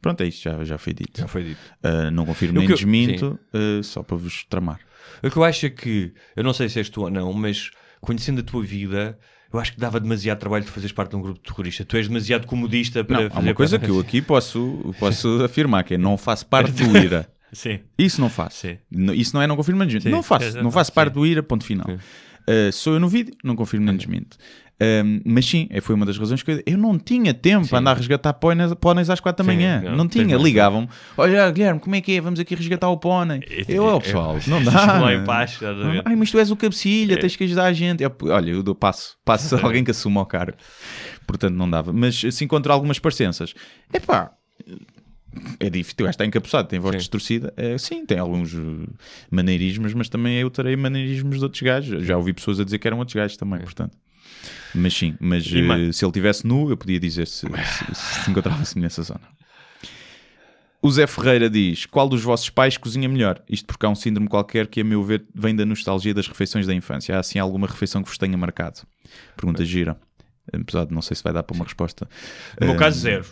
Pronto, 0.00 0.20
é 0.22 0.26
isto, 0.26 0.42
já, 0.42 0.64
já 0.64 0.78
foi 0.78 0.92
dito. 0.92 1.20
Já 1.20 1.28
foi 1.28 1.44
dito. 1.44 1.60
Uh, 1.84 2.10
não 2.10 2.26
confirmo 2.26 2.58
nem 2.58 2.68
eu- 2.68 2.74
desminto, 2.74 3.38
uh, 3.54 3.82
só 3.84 4.02
para 4.02 4.16
vos 4.16 4.44
tramar. 4.44 4.80
O 5.22 5.30
que 5.30 5.36
eu 5.36 5.44
acho 5.44 5.66
é 5.66 5.70
que, 5.70 6.12
eu 6.34 6.42
não 6.42 6.52
sei 6.52 6.68
se 6.68 6.78
és 6.80 6.88
tu 6.88 7.02
ou 7.02 7.10
não, 7.10 7.32
mas 7.32 7.70
conhecendo 8.00 8.40
a 8.40 8.42
tua 8.42 8.62
vida, 8.64 9.16
eu 9.52 9.60
acho 9.60 9.72
que 9.74 9.78
dava 9.78 10.00
demasiado 10.00 10.38
trabalho 10.40 10.64
de 10.64 10.70
fazeres 10.70 10.90
parte 10.92 11.10
de 11.10 11.16
um 11.16 11.22
grupo 11.22 11.38
terrorista. 11.38 11.84
Tu 11.84 11.96
és 11.96 12.08
demasiado 12.08 12.46
comodista 12.46 13.04
para 13.04 13.20
Não, 13.20 13.26
há 13.26 13.30
fazer 13.30 13.48
uma 13.48 13.54
coisa 13.54 13.78
que 13.78 13.88
eu 13.88 14.00
aqui 14.00 14.20
posso, 14.20 14.92
posso 14.98 15.28
afirmar: 15.44 15.84
que 15.84 15.94
é 15.94 15.98
não 15.98 16.16
faço 16.18 16.44
parte 16.46 16.72
do 16.72 16.84
IRA. 16.98 17.28
Sim. 17.52 17.80
Isso 17.98 18.20
não 18.20 18.28
faço. 18.30 18.56
Sim. 18.58 18.78
Isso 19.14 19.34
não 19.34 19.42
é 19.42 19.46
não 19.46 19.56
confirmo 19.56 19.78
nem 19.80 19.86
desminto. 19.88 20.04
Sim, 20.08 20.10
Não 20.10 20.22
faço. 20.22 20.44
exato. 20.46 20.64
Não 20.64 20.70
faço 20.70 20.92
parte 20.92 21.08
Sim. 21.12 21.20
do 21.20 21.26
IRA, 21.26 21.42
ponto 21.42 21.64
final. 21.64 21.86
Uh, 21.88 22.72
sou 22.72 22.94
eu 22.94 23.00
no 23.00 23.08
vídeo, 23.08 23.34
não 23.44 23.54
confirmo 23.54 23.86
nem 23.86 23.96
desminto. 23.96 24.36
Um, 25.04 25.20
mas 25.24 25.46
sim, 25.46 25.68
é, 25.70 25.80
foi 25.80 25.94
uma 25.94 26.04
das 26.04 26.18
razões 26.18 26.42
que 26.42 26.50
eu, 26.50 26.62
eu 26.66 26.76
não 26.76 26.98
tinha 26.98 27.32
tempo 27.32 27.68
para 27.68 27.78
andar 27.78 27.92
a 27.92 27.94
resgatar 27.94 28.32
póneis, 28.32 28.74
póneis 28.74 29.08
às 29.10 29.20
4 29.20 29.44
da 29.44 29.48
Sim, 29.52 29.56
manhã. 29.56 29.80
não, 29.80 29.96
Não, 29.98 30.08
tens 30.08 30.24
tinha. 30.26 30.36
Ligavam-me: 30.36 30.88
Olha, 31.16 31.48
Guilherme, 31.52 31.78
como 31.78 31.94
é 31.94 32.00
que 32.00 32.16
é? 32.16 32.20
Vamos 32.20 32.40
aqui 32.40 32.56
resgatar 32.56 32.88
o 32.88 32.96
pónei. 32.96 33.42
Eu, 33.68 33.84
ó 33.84 34.00
pessoal, 34.00 34.36
não 34.48 34.60
dá. 34.64 35.14
Em 35.14 35.24
paz, 35.24 35.54
ver? 35.58 36.02
Ai, 36.04 36.16
mas 36.16 36.32
tu 36.32 36.38
és 36.38 36.50
o 36.50 36.56
cabecilha, 36.56 37.14
É. 37.14 37.16
tens 37.16 37.36
que 37.36 37.44
ajudar 37.44 37.66
a 37.66 37.72
gente. 37.72 38.02
Eu, 38.02 38.12
olha, 38.22 38.50
eu 38.50 38.62
dou 38.62 38.74
passo, 38.74 39.16
passo 39.24 39.54
a 39.54 39.60
alguém 39.62 39.84
que 39.84 39.92
assuma 39.92 40.20
o 40.22 40.26
cargo. 40.26 40.56
Portanto, 41.28 41.54
não 41.54 41.70
dava. 41.70 41.92
Mas 41.92 42.16
se 42.18 42.44
encontro 42.44 42.72
algumas 42.72 42.98
parecenças, 42.98 43.54
epá, 43.94 44.32
é 45.60 45.70
difícil. 45.70 45.96
O 46.00 46.02
gajo 46.04 46.10
está 46.10 46.24
encapuçado, 46.26 46.68
tem 46.68 46.78
voz 46.78 46.94
Sim. 46.94 46.98
distorcida. 46.98 47.52
É, 47.56 47.76
sim, 47.78 48.04
tem 48.06 48.18
alguns 48.18 48.52
uh, 48.54 48.86
maneirismos, 49.30 49.94
mas 49.94 50.08
também 50.08 50.36
eu 50.38 50.50
terei 50.50 50.76
maneirismos 50.76 51.38
de 51.38 51.44
outros 51.44 51.62
gajos. 51.62 52.04
Já 52.06 52.16
ouvi 52.16 52.32
pessoas 52.32 52.60
a 52.60 52.64
dizer 52.64 52.78
que 52.78 52.86
eram 52.86 52.98
outros 52.98 53.14
gajos 53.14 53.36
também, 53.36 53.60
portanto. 53.60 53.96
Mas 54.74 54.94
sim, 54.94 55.14
mas 55.20 55.44
eh, 55.46 55.92
se 55.92 56.04
ele 56.04 56.10
estivesse 56.10 56.46
nu, 56.46 56.70
eu 56.70 56.76
podia 56.76 56.98
dizer 56.98 57.26
se, 57.26 57.46
se, 57.46 57.94
se 58.24 58.30
encontrava 58.30 58.64
semelhanças 58.64 59.10
ou 59.10 59.16
não. 59.20 59.28
O 60.80 60.90
Zé 60.90 61.06
Ferreira 61.06 61.48
diz: 61.48 61.86
Qual 61.86 62.08
dos 62.08 62.22
vossos 62.22 62.50
pais 62.50 62.76
cozinha 62.76 63.08
melhor? 63.08 63.40
Isto 63.48 63.66
porque 63.66 63.86
há 63.86 63.88
um 63.88 63.94
síndrome 63.94 64.28
qualquer 64.28 64.66
que, 64.66 64.80
a 64.80 64.84
meu 64.84 65.02
ver, 65.04 65.24
vem 65.34 65.54
da 65.54 65.64
nostalgia 65.64 66.12
das 66.12 66.26
refeições 66.26 66.66
da 66.66 66.74
infância. 66.74 67.14
Há 67.16 67.20
assim 67.20 67.38
alguma 67.38 67.66
refeição 67.66 68.02
que 68.02 68.08
vos 68.08 68.18
tenha 68.18 68.36
marcado? 68.36 68.80
Pergunta 69.36 69.64
gira. 69.64 69.96
Apesar 70.52 70.86
de 70.86 70.92
não 70.92 71.00
sei 71.02 71.16
se 71.16 71.22
vai 71.22 71.32
dar 71.32 71.42
para 71.44 71.54
uma 71.54 71.64
resposta. 71.64 72.08
No 72.60 72.66
meu 72.66 72.74
Eh, 72.74 72.78
caso, 72.78 72.98
zero. 72.98 73.24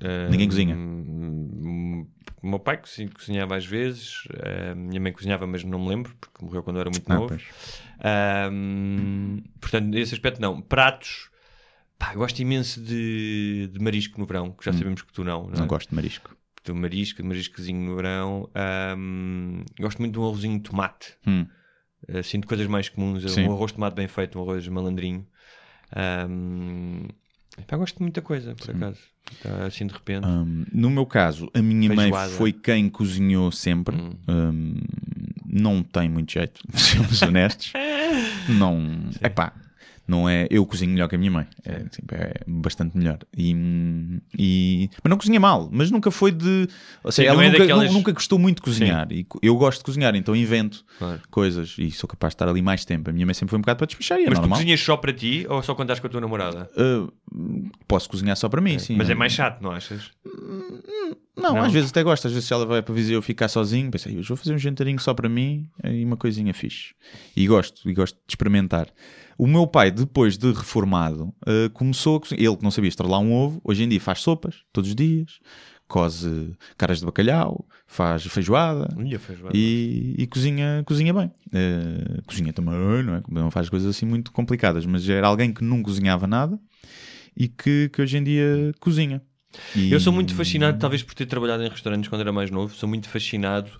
Eh, 0.00 0.28
ninguém 0.30 0.48
cozinha? 0.48 0.74
hum, 0.76 2.06
O 2.42 2.46
meu 2.48 2.58
pai 2.58 2.76
cozi- 2.76 3.08
cozinhava 3.08 3.56
às 3.56 3.64
vezes, 3.64 4.28
a 4.70 4.74
minha 4.74 5.00
mãe 5.00 5.12
cozinhava, 5.12 5.46
mas 5.46 5.64
não 5.64 5.78
me 5.78 5.88
lembro, 5.88 6.14
porque 6.20 6.44
morreu 6.44 6.62
quando 6.62 6.76
eu 6.76 6.80
era 6.82 6.90
muito 6.90 7.10
Ah, 7.10 7.14
novo. 7.14 7.34
portanto, 9.60 9.86
nesse 9.86 10.14
aspecto, 10.14 10.40
não. 10.40 10.60
Pratos, 10.60 11.30
pá, 11.98 12.12
eu 12.12 12.18
gosto 12.18 12.38
imenso 12.40 12.80
de, 12.82 13.68
de 13.72 13.78
marisco 13.80 14.18
no 14.20 14.26
verão, 14.26 14.50
que 14.52 14.64
já 14.64 14.72
sabemos 14.72 15.02
que 15.02 15.12
tu 15.12 15.24
não. 15.24 15.44
Não, 15.46 15.58
Não 15.58 15.64
é? 15.64 15.66
gosto 15.66 15.88
de 15.88 15.94
marisco. 15.94 16.36
De 16.64 16.72
marisco, 16.72 17.22
de 17.22 17.28
mariscozinho 17.28 17.80
no 17.80 17.96
verão. 17.96 18.50
Ahm, 18.54 19.64
gosto 19.80 19.98
muito 19.98 20.12
de 20.14 20.18
um 20.18 20.24
arrozinho 20.26 20.56
de 20.58 20.62
tomate. 20.70 21.14
Hum. 21.26 21.46
Assim, 22.18 22.40
de 22.40 22.46
coisas 22.46 22.66
mais 22.66 22.88
comuns. 22.88 23.30
Sim. 23.30 23.46
Um 23.48 23.52
arroz 23.52 23.70
de 23.70 23.76
tomate 23.76 23.96
bem 23.96 24.08
feito, 24.08 24.38
um 24.38 24.42
arroz 24.42 24.66
malandrinho. 24.68 25.26
Ahm, 25.94 27.08
pá, 27.66 27.76
gosto 27.76 27.96
de 27.96 28.02
muita 28.02 28.20
coisa, 28.22 28.54
por 28.54 28.70
acaso. 28.70 28.98
Tá, 29.42 29.66
assim, 29.66 29.86
de 29.86 29.92
repente. 29.94 30.26
Hum, 30.26 30.64
no 30.72 30.90
meu 30.90 31.06
caso, 31.06 31.50
a 31.54 31.62
minha 31.62 31.88
Feijoada. 31.94 32.28
mãe 32.28 32.36
foi 32.36 32.52
quem 32.52 32.88
cozinhou 32.88 33.50
sempre. 33.52 33.96
Hum. 33.96 34.10
Hum, 34.28 34.74
não 35.46 35.82
tem 35.82 36.08
muito 36.08 36.32
jeito, 36.32 36.60
sejamos 36.74 37.22
honestos. 37.22 37.72
Não, 38.48 38.78
é 39.22 39.28
pá, 39.28 39.52
não 40.06 40.28
é. 40.28 40.46
Eu 40.50 40.64
cozinho 40.66 40.92
melhor 40.92 41.08
que 41.08 41.14
a 41.14 41.18
minha 41.18 41.30
mãe, 41.30 41.46
é, 41.64 41.80
tipo, 41.84 42.14
é 42.14 42.34
bastante 42.46 42.96
melhor. 42.96 43.18
E, 43.36 43.54
e- 44.38 44.90
mas 45.02 45.10
não 45.10 45.16
cozinha 45.16 45.40
mal, 45.40 45.68
mas 45.72 45.90
nunca 45.90 46.10
foi 46.10 46.30
de. 46.32 46.68
Ou 47.02 47.10
seja, 47.12 47.28
Sim, 47.30 47.34
ela 47.34 47.44
é 47.44 47.46
nunca, 47.48 47.58
daquelas- 47.58 47.88
nu- 47.88 47.94
nunca 47.94 48.12
gostou 48.12 48.38
muito 48.38 48.56
de 48.56 48.62
cozinhar. 48.62 49.06
E 49.10 49.24
co- 49.24 49.38
eu 49.42 49.56
gosto 49.56 49.78
de 49.78 49.84
cozinhar, 49.84 50.14
então 50.14 50.34
invento 50.36 50.84
Claro. 50.98 51.20
coisas 51.30 51.74
e 51.78 51.90
sou 51.90 52.08
capaz 52.08 52.32
de 52.32 52.34
estar 52.36 52.48
ali 52.48 52.60
mais 52.62 52.84
tempo. 52.84 53.10
A 53.10 53.12
minha 53.12 53.26
mãe 53.26 53.34
sempre 53.34 53.50
foi 53.50 53.58
um 53.58 53.62
bocado 53.62 53.78
para 53.78 53.86
despachar 53.86 54.18
e 54.18 54.24
é 54.24 54.26
Mas 54.26 54.38
tu 54.38 54.42
normal. 54.42 54.58
cozinhas 54.58 54.80
só 54.80 54.96
para 54.96 55.12
ti 55.12 55.46
ou 55.48 55.62
só 55.62 55.74
quando 55.74 55.86
estás 55.88 56.00
com 56.00 56.06
a 56.06 56.10
tua 56.10 56.20
namorada? 56.20 56.70
Uh, 56.76 57.12
posso 57.88 58.08
cozinhar 58.08 58.36
só 58.36 58.48
para 58.48 58.60
mim, 58.60 58.78
sim. 58.78 58.96
Mas 58.96 59.08
é 59.10 59.14
mais 59.14 59.32
chato, 59.32 59.60
não 59.62 59.70
achas? 59.72 60.10
Não, 61.36 61.54
Não? 61.54 61.62
às 61.64 61.72
vezes 61.72 61.90
até 61.90 62.02
gosto. 62.02 62.26
Às 62.26 62.32
vezes 62.32 62.46
se 62.46 62.52
ela 62.54 62.64
vai 62.64 62.80
para 62.82 62.94
Viseu 62.94 63.20
ficar 63.20 63.48
sozinho, 63.48 63.90
pensei, 63.90 64.16
hoje 64.16 64.28
vou 64.28 64.36
fazer 64.36 64.54
um 64.54 64.58
jantarinho 64.58 64.98
só 65.00 65.12
para 65.12 65.28
mim 65.28 65.68
e 65.84 66.04
uma 66.04 66.16
coisinha 66.16 66.54
fixe. 66.54 66.94
E 67.36 67.46
gosto, 67.46 67.88
e 67.88 67.92
gosto 67.94 68.14
de 68.14 68.22
experimentar. 68.32 68.86
O 69.38 69.46
meu 69.46 69.66
pai, 69.66 69.90
depois 69.90 70.36
de 70.38 70.52
reformado, 70.52 71.34
eh, 71.46 71.68
começou 71.72 72.16
a 72.16 72.20
cozinhar. 72.20 72.44
Ele 72.44 72.56
que 72.56 72.62
não 72.62 72.70
sabia 72.70 72.88
estrelar 72.88 73.20
um 73.20 73.32
ovo, 73.32 73.60
hoje 73.64 73.82
em 73.84 73.88
dia 73.88 74.00
faz 74.00 74.20
sopas, 74.20 74.62
todos 74.72 74.90
os 74.90 74.96
dias, 74.96 75.38
cose 75.88 76.52
caras 76.76 77.00
de 77.00 77.06
bacalhau, 77.06 77.66
faz 77.86 78.24
feijoada 78.26 78.88
feijoada. 79.18 79.56
e, 79.56 80.14
e 80.18 80.26
cozinha, 80.26 80.82
cozinha 80.86 81.12
bem. 81.12 81.30
Eh, 81.52 82.20
cozinha 82.26 82.52
também, 82.52 82.74
não 83.02 83.14
é? 83.16 83.22
Não 83.28 83.50
faz 83.50 83.68
coisas 83.68 83.94
assim 83.94 84.06
muito 84.06 84.32
complicadas, 84.32 84.86
mas 84.86 85.08
era 85.08 85.26
alguém 85.26 85.52
que 85.52 85.62
não 85.64 85.82
cozinhava 85.82 86.26
nada 86.26 86.58
e 87.36 87.48
que, 87.48 87.88
que 87.90 88.00
hoje 88.02 88.16
em 88.16 88.24
dia 88.24 88.72
cozinha. 88.80 89.22
E- 89.76 89.92
Eu 89.92 90.00
sou 90.00 90.12
muito 90.12 90.34
fascinado, 90.34 90.78
talvez 90.78 91.02
por 91.02 91.14
ter 91.14 91.26
trabalhado 91.26 91.62
em 91.62 91.68
restaurantes 91.68 92.08
quando 92.08 92.22
era 92.22 92.32
mais 92.32 92.50
novo, 92.50 92.74
sou 92.74 92.88
muito 92.88 93.08
fascinado, 93.08 93.70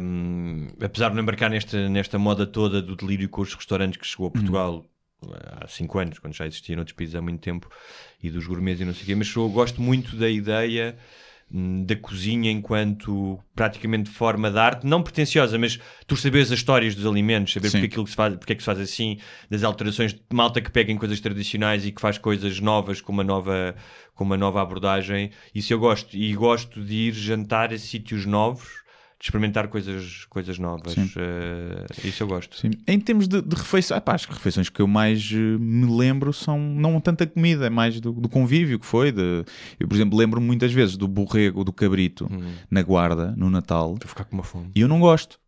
hum, 0.00 0.68
apesar 0.80 1.08
de 1.08 1.16
não 1.16 1.22
embarcar 1.22 1.50
nesta, 1.50 1.88
nesta 1.88 2.18
moda 2.18 2.46
toda 2.46 2.80
do 2.80 2.96
delírio 2.96 3.28
com 3.28 3.42
os 3.42 3.54
restaurantes 3.54 3.98
que 3.98 4.06
chegou 4.06 4.28
a 4.28 4.30
Portugal 4.30 4.84
há 5.60 5.66
5 5.66 5.98
anos, 5.98 6.18
quando 6.18 6.34
já 6.34 6.46
existia 6.46 6.76
noutros 6.76 6.96
países 6.96 7.14
há 7.14 7.22
muito 7.22 7.40
tempo, 7.40 7.68
e 8.22 8.30
dos 8.30 8.46
gourmets 8.46 8.80
e 8.80 8.84
não 8.84 8.94
sei 8.94 9.02
o 9.02 9.06
quê, 9.06 9.14
mas 9.14 9.28
sou, 9.28 9.48
gosto 9.48 9.80
muito 9.80 10.16
da 10.16 10.28
ideia 10.28 10.96
hum, 11.50 11.84
da 11.84 11.96
cozinha 11.96 12.50
enquanto 12.50 13.38
praticamente 13.54 14.10
forma 14.10 14.50
de 14.50 14.58
arte, 14.58 14.86
não 14.86 15.02
pretenciosa, 15.02 15.58
mas 15.58 15.78
tu 16.06 16.16
saberes 16.16 16.52
as 16.52 16.58
histórias 16.58 16.94
dos 16.94 17.06
alimentos, 17.06 17.52
saber 17.52 17.68
Sim. 17.68 17.78
porque, 17.78 17.86
aquilo 17.86 18.04
que 18.04 18.10
se 18.10 18.16
faz, 18.16 18.36
porque 18.36 18.52
é 18.52 18.56
que 18.56 18.62
se 18.62 18.66
faz 18.66 18.78
assim, 18.78 19.18
das 19.50 19.64
alterações 19.64 20.12
de 20.12 20.20
malta 20.32 20.60
que 20.60 20.70
pega 20.70 20.92
em 20.92 20.96
coisas 20.96 21.20
tradicionais 21.20 21.86
e 21.86 21.92
que 21.92 22.00
faz 22.00 22.18
coisas 22.18 22.60
novas 22.60 23.00
com 23.00 23.12
uma 23.12 23.24
nova, 23.24 23.74
com 24.14 24.24
uma 24.24 24.36
nova 24.36 24.60
abordagem. 24.60 25.30
Isso 25.54 25.72
eu 25.72 25.78
gosto. 25.78 26.16
E 26.16 26.34
gosto 26.34 26.82
de 26.82 26.94
ir 26.94 27.12
jantar 27.12 27.72
a 27.72 27.78
sítios 27.78 28.26
novos, 28.26 28.85
de 29.18 29.24
experimentar 29.24 29.68
coisas, 29.68 30.26
coisas 30.26 30.58
novas. 30.58 30.94
Eh, 30.96 31.86
isso 32.04 32.22
eu 32.22 32.26
gosto. 32.26 32.56
Sim. 32.56 32.70
Em 32.86 33.00
termos 33.00 33.26
de, 33.26 33.40
de 33.40 33.56
refeições, 33.56 34.00
ah, 34.04 34.12
as 34.12 34.24
refeições 34.26 34.68
que 34.68 34.80
eu 34.80 34.86
mais 34.86 35.30
eh, 35.32 35.36
me 35.36 35.86
lembro 35.96 36.32
são 36.32 36.58
não 36.58 37.00
tanto 37.00 37.24
a 37.24 37.26
comida, 37.26 37.66
é 37.66 37.70
mais 37.70 37.98
do, 38.00 38.12
do 38.12 38.28
convívio 38.28 38.78
que 38.78 38.86
foi. 38.86 39.10
De, 39.12 39.44
eu, 39.80 39.88
por 39.88 39.94
exemplo, 39.94 40.18
lembro-me 40.18 40.46
muitas 40.46 40.72
vezes 40.72 40.96
do 40.96 41.08
borrego, 41.08 41.64
do 41.64 41.72
cabrito 41.72 42.28
na 42.70 42.82
guarda, 42.82 43.34
no 43.36 43.48
Natal, 43.48 43.88
Vou 44.00 44.08
ficar 44.08 44.24
com 44.24 44.36
uma 44.36 44.44
fome. 44.44 44.70
e 44.74 44.80
eu 44.80 44.88
não 44.88 45.00
gosto. 45.00 45.38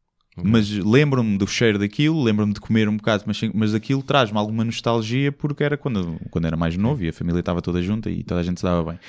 Mas 0.44 0.70
lembro-me 0.70 1.36
do 1.36 1.46
cheiro 1.46 1.78
daquilo, 1.78 2.22
lembro-me 2.22 2.52
de 2.52 2.60
comer 2.60 2.88
um 2.88 2.96
bocado, 2.96 3.24
mas, 3.26 3.40
mas 3.54 3.74
aquilo 3.74 4.02
traz-me 4.02 4.38
alguma 4.38 4.64
nostalgia 4.64 5.32
porque 5.32 5.64
era 5.64 5.76
quando, 5.76 6.18
quando 6.30 6.46
era 6.46 6.56
mais 6.56 6.76
novo 6.76 7.04
e 7.04 7.08
a 7.08 7.12
família 7.12 7.40
estava 7.40 7.60
toda 7.60 7.82
junta 7.82 8.10
e 8.10 8.22
toda 8.22 8.40
a 8.40 8.44
gente 8.44 8.60
se 8.60 8.64
dava 8.64 8.92
bem. 8.92 9.00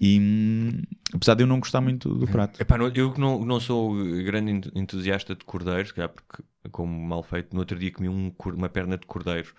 E 0.00 0.18
hum, 0.20 0.82
apesar 1.14 1.34
de 1.34 1.42
eu 1.42 1.46
não 1.46 1.58
gostar 1.58 1.80
muito 1.80 2.14
do 2.14 2.26
prato. 2.26 2.60
Epá, 2.60 2.76
eu 2.94 3.14
não, 3.16 3.44
não 3.44 3.60
sou 3.60 3.94
grande 4.24 4.50
ent- 4.52 4.70
entusiasta 4.74 5.34
de 5.34 5.44
cordeiro, 5.44 5.86
se 5.86 5.94
calhar 5.94 6.10
porque, 6.10 6.42
como 6.70 6.92
mal 6.92 7.22
feito, 7.22 7.52
no 7.54 7.60
outro 7.60 7.78
dia 7.78 7.90
comi 7.90 8.08
um 8.08 8.32
uma 8.46 8.68
perna 8.68 8.98
de 8.98 9.06
cordeiro 9.06 9.52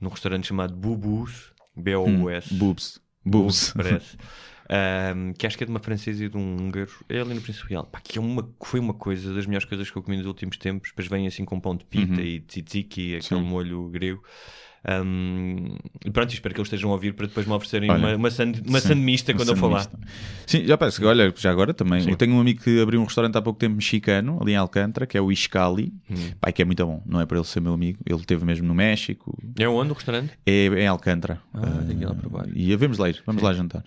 num 0.00 0.08
restaurante 0.08 0.46
chamado 0.46 0.74
Bubus, 0.74 1.52
B-O-U-S. 1.76 2.52
Boobs, 2.52 3.00
Boobs. 3.24 3.72
parece. 3.76 4.16
Ahm, 4.74 5.34
que 5.34 5.46
acho 5.46 5.58
que 5.58 5.64
é 5.64 5.66
de 5.66 5.70
uma 5.70 5.80
francesa 5.80 6.24
e 6.24 6.30
de 6.30 6.36
um 6.38 6.56
húngaro. 6.56 6.90
É 7.06 7.20
ali 7.20 7.34
no 7.34 7.42
Príncipe 7.42 7.68
Real. 7.68 7.84
Pá, 7.84 8.00
que 8.00 8.18
é 8.18 8.20
uma, 8.22 8.48
foi 8.64 8.80
uma 8.80 8.94
coisa 8.94 9.34
das 9.34 9.44
melhores 9.44 9.66
coisas 9.66 9.90
que 9.90 9.98
eu 9.98 10.02
comi 10.02 10.16
nos 10.16 10.24
últimos 10.24 10.56
tempos. 10.56 10.88
Depois 10.90 11.08
vem 11.08 11.26
assim 11.26 11.44
com 11.44 11.60
pão 11.60 11.76
de 11.76 11.84
pita 11.84 12.22
e 12.22 12.40
tzatziki, 12.40 13.16
aquele 13.16 13.40
Sim. 13.40 13.46
molho 13.46 13.90
grego. 13.90 14.24
Ahm, 14.84 15.76
e 16.04 16.10
pronto, 16.10 16.32
espero 16.32 16.54
que 16.54 16.60
eles 16.60 16.66
estejam 16.66 16.90
a 16.90 16.94
ouvir 16.94 17.14
para 17.14 17.26
depois 17.26 17.46
me 17.46 17.52
oferecerem 17.52 17.90
Olha, 17.90 18.16
uma, 18.16 18.16
uma, 18.16 18.28
uma 18.66 18.80
Sim, 18.80 19.34
quando 19.36 19.48
eu 19.50 19.56
falar. 19.56 19.88
Sim, 20.46 20.64
já 20.64 20.76
parece 20.76 20.98
que, 20.98 21.06
olha, 21.06 21.32
já 21.36 21.50
agora 21.50 21.72
também. 21.72 22.08
Eu 22.08 22.16
tenho 22.16 22.34
um 22.34 22.40
amigo 22.40 22.62
que 22.62 22.80
abriu 22.80 23.00
um 23.00 23.04
restaurante 23.04 23.36
há 23.36 23.42
pouco 23.42 23.58
tempo 23.60 23.76
mexicano, 23.76 24.38
ali 24.40 24.52
em 24.52 24.56
Alcântara, 24.56 25.06
que 25.06 25.16
é 25.16 25.20
o 25.20 25.30
Iscali. 25.30 25.92
Hum. 26.10 26.14
Pai, 26.40 26.52
que 26.52 26.62
é 26.62 26.64
muito 26.64 26.84
bom. 26.84 27.02
Não 27.06 27.20
é 27.20 27.26
para 27.26 27.38
ele 27.38 27.46
ser 27.46 27.60
meu 27.60 27.72
amigo. 27.72 28.00
Ele 28.04 28.20
esteve 28.20 28.44
mesmo 28.44 28.66
no 28.66 28.74
México. 28.74 29.38
É 29.58 29.68
onde 29.68 29.92
o 29.92 29.94
restaurante? 29.94 30.32
É 30.44 30.66
em 30.66 30.86
Alcântara. 30.86 31.40
Ah, 31.54 31.84
que 31.86 31.92
ir 31.92 32.06
lá 32.06 32.14
provar. 32.14 32.46
E 32.54 32.74
vamos 32.74 32.98
lá 32.98 33.08
ir. 33.08 33.22
Vamos 33.24 33.42
lá 33.42 33.52
jantar. 33.52 33.84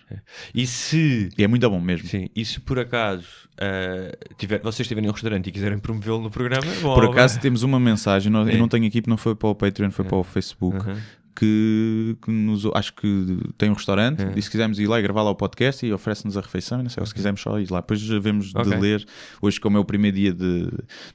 E 0.54 0.66
se 0.66 1.28
E 1.36 1.44
é 1.44 1.46
muito 1.48 1.68
bom 1.68 1.80
mesmo. 1.80 2.08
Sim, 2.08 2.28
e 2.34 2.44
se 2.44 2.58
por 2.60 2.78
acaso 2.78 3.26
ah, 3.58 4.16
tiver, 4.36 4.60
vocês 4.60 4.80
estiverem 4.80 5.06
em 5.06 5.10
um 5.10 5.12
restaurante 5.12 5.48
e 5.48 5.52
quiserem 5.52 5.78
promovê-lo 5.78 6.20
no 6.20 6.30
programa, 6.30 6.66
bom, 6.82 6.94
Por 6.94 7.06
acaso 7.06 7.40
temos 7.40 7.62
uma 7.62 7.80
mensagem, 7.80 8.30
não- 8.30 8.46
É. 8.46 8.54
eu 8.54 8.58
não 8.58 8.68
tenho 8.68 8.86
aqui, 8.86 9.00
porque 9.00 9.10
não 9.10 9.16
foi 9.16 9.34
para 9.34 9.48
o 9.48 9.54
Patreon, 9.54 9.90
foi 9.90 10.04
para 10.04 10.16
o 10.16 10.24
Facebook, 10.24 10.85
Uhum. 10.86 10.96
que, 11.38 12.16
que 12.22 12.30
nos, 12.30 12.64
acho 12.74 12.94
que 12.94 13.38
tem 13.58 13.68
um 13.68 13.74
restaurante, 13.74 14.22
É. 14.22 14.32
e 14.34 14.40
se 14.40 14.50
quisermos 14.50 14.78
ir 14.78 14.86
lá 14.86 14.98
e 14.98 15.02
gravar 15.02 15.22
lá 15.22 15.28
o 15.30 15.34
podcast 15.34 15.84
e 15.84 15.92
oferece-nos 15.92 16.34
a 16.34 16.40
refeição, 16.40 16.82
não 16.82 16.88
sei, 16.88 17.02
ou 17.02 17.06
se 17.06 17.12
quisermos 17.12 17.42
só 17.42 17.60
ir 17.60 17.70
lá. 17.70 17.80
Depois 17.82 18.00
vemos 18.02 18.54
Ok. 18.54 18.72
de 18.72 18.78
ler, 18.80 19.06
hoje 19.42 19.60
como 19.60 19.76
é 19.76 19.80
o 19.80 19.84
primeiro 19.84 20.16
dia 20.16 20.32
de, 20.32 20.66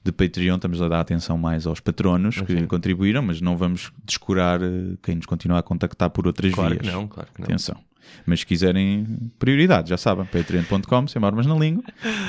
de 0.03 0.11
Patreon, 0.11 0.57
estamos 0.57 0.79
a 0.79 0.87
dar 0.87 0.99
atenção 0.99 1.39
mais 1.39 1.65
aos 1.65 1.79
patronos 1.79 2.35
que 2.35 2.41
Ok. 2.53 2.67
contribuíram, 2.67 3.23
mas 3.23 3.41
não 3.41 3.57
vamos 3.57 3.91
descurar 4.05 4.61
eh, 4.61 4.95
quem 5.01 5.15
nos 5.15 5.25
continua 5.25 5.57
a 5.57 5.63
contactar 5.63 6.11
por 6.11 6.27
outras 6.27 6.53
claro 6.53 6.75
vias. 6.75 6.85
que 6.85 6.91
não, 6.91 7.07
claro 7.07 7.27
que 7.33 7.41
não. 7.41 7.45
Atenção. 7.45 7.77
Mas 8.23 8.41
se 8.41 8.45
quiserem 8.45 9.31
prioridade, 9.39 9.89
já 9.89 9.97
sabem, 9.97 10.25
patreon.com, 10.25 11.07
sem 11.07 11.23
armas 11.25 11.47
na 11.47 11.55
língua, 11.55 11.83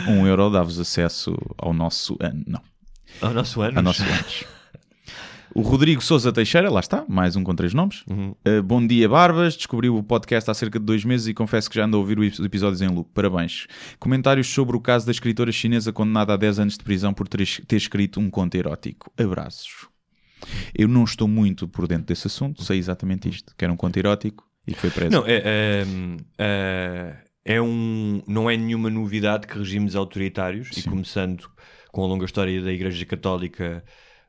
um 0.08 0.26
euro 0.26 0.48
dá-vos 0.48 0.78
acesso 0.80 1.36
ao 1.58 1.74
nosso 1.74 2.16
ano. 2.20 2.42
Não, 2.46 2.60
Ao 3.20 3.34
nosso 3.34 3.60
ano. 3.60 3.78
a 3.80 3.82
nosso 3.82 4.02
lanche. 4.02 4.46
O 5.54 5.60
Rodrigo 5.60 6.02
Souza 6.02 6.32
Teixeira, 6.32 6.70
lá 6.70 6.80
está, 6.80 7.04
mais 7.06 7.36
um 7.36 7.44
com 7.44 7.54
três 7.54 7.74
nomes. 7.74 8.04
Uhum. 8.08 8.34
Uh, 8.46 8.62
bom 8.62 8.86
dia, 8.86 9.06
Barbas. 9.06 9.54
Descobri 9.54 9.88
o 9.90 10.02
podcast 10.02 10.50
há 10.50 10.54
cerca 10.54 10.78
de 10.78 10.84
dois 10.84 11.04
meses 11.04 11.26
e 11.26 11.34
confesso 11.34 11.68
que 11.68 11.76
já 11.76 11.84
ando 11.84 11.96
a 11.96 12.00
ouvir 12.00 12.18
os 12.18 12.40
episódios 12.40 12.80
em 12.80 12.88
loop. 12.88 13.10
Parabéns. 13.12 13.66
Comentários 13.98 14.46
sobre 14.46 14.76
o 14.76 14.80
caso 14.80 15.04
da 15.04 15.12
escritora 15.12 15.52
chinesa 15.52 15.92
condenada 15.92 16.32
a 16.32 16.36
10 16.38 16.60
anos 16.60 16.78
de 16.78 16.84
prisão 16.84 17.12
por 17.12 17.28
ter, 17.28 17.42
escrito 17.72 18.18
um 18.18 18.30
conto 18.30 18.54
erótico. 18.54 19.12
Abraços. 19.18 19.88
Eu 20.74 20.88
não 20.88 21.04
estou 21.04 21.28
muito 21.28 21.68
por 21.68 21.86
dentro 21.86 22.06
desse 22.06 22.26
assunto, 22.26 22.64
sei 22.64 22.78
exatamente 22.78 23.28
isto, 23.28 23.54
que 23.56 23.64
era 23.64 23.72
um 23.72 23.76
conto 23.76 23.98
erótico 23.98 24.48
e 24.66 24.72
que 24.72 24.80
foi 24.80 24.90
preso. 24.90 25.10
Não, 25.10 25.26
é, 25.26 25.42
é, 25.44 25.86
é, 26.38 27.16
é 27.44 27.62
um, 27.62 28.22
não 28.26 28.50
é 28.50 28.56
nenhuma 28.56 28.88
novidade 28.88 29.46
que 29.46 29.58
regimes 29.58 29.94
autoritários, 29.94 30.70
e 30.76 30.80
Sim. 30.80 30.90
começando 30.90 31.44
com 31.92 32.02
a 32.02 32.06
longa 32.06 32.24
história 32.24 32.60
da 32.62 32.72
Igreja 32.72 33.04
Católica, 33.04 33.84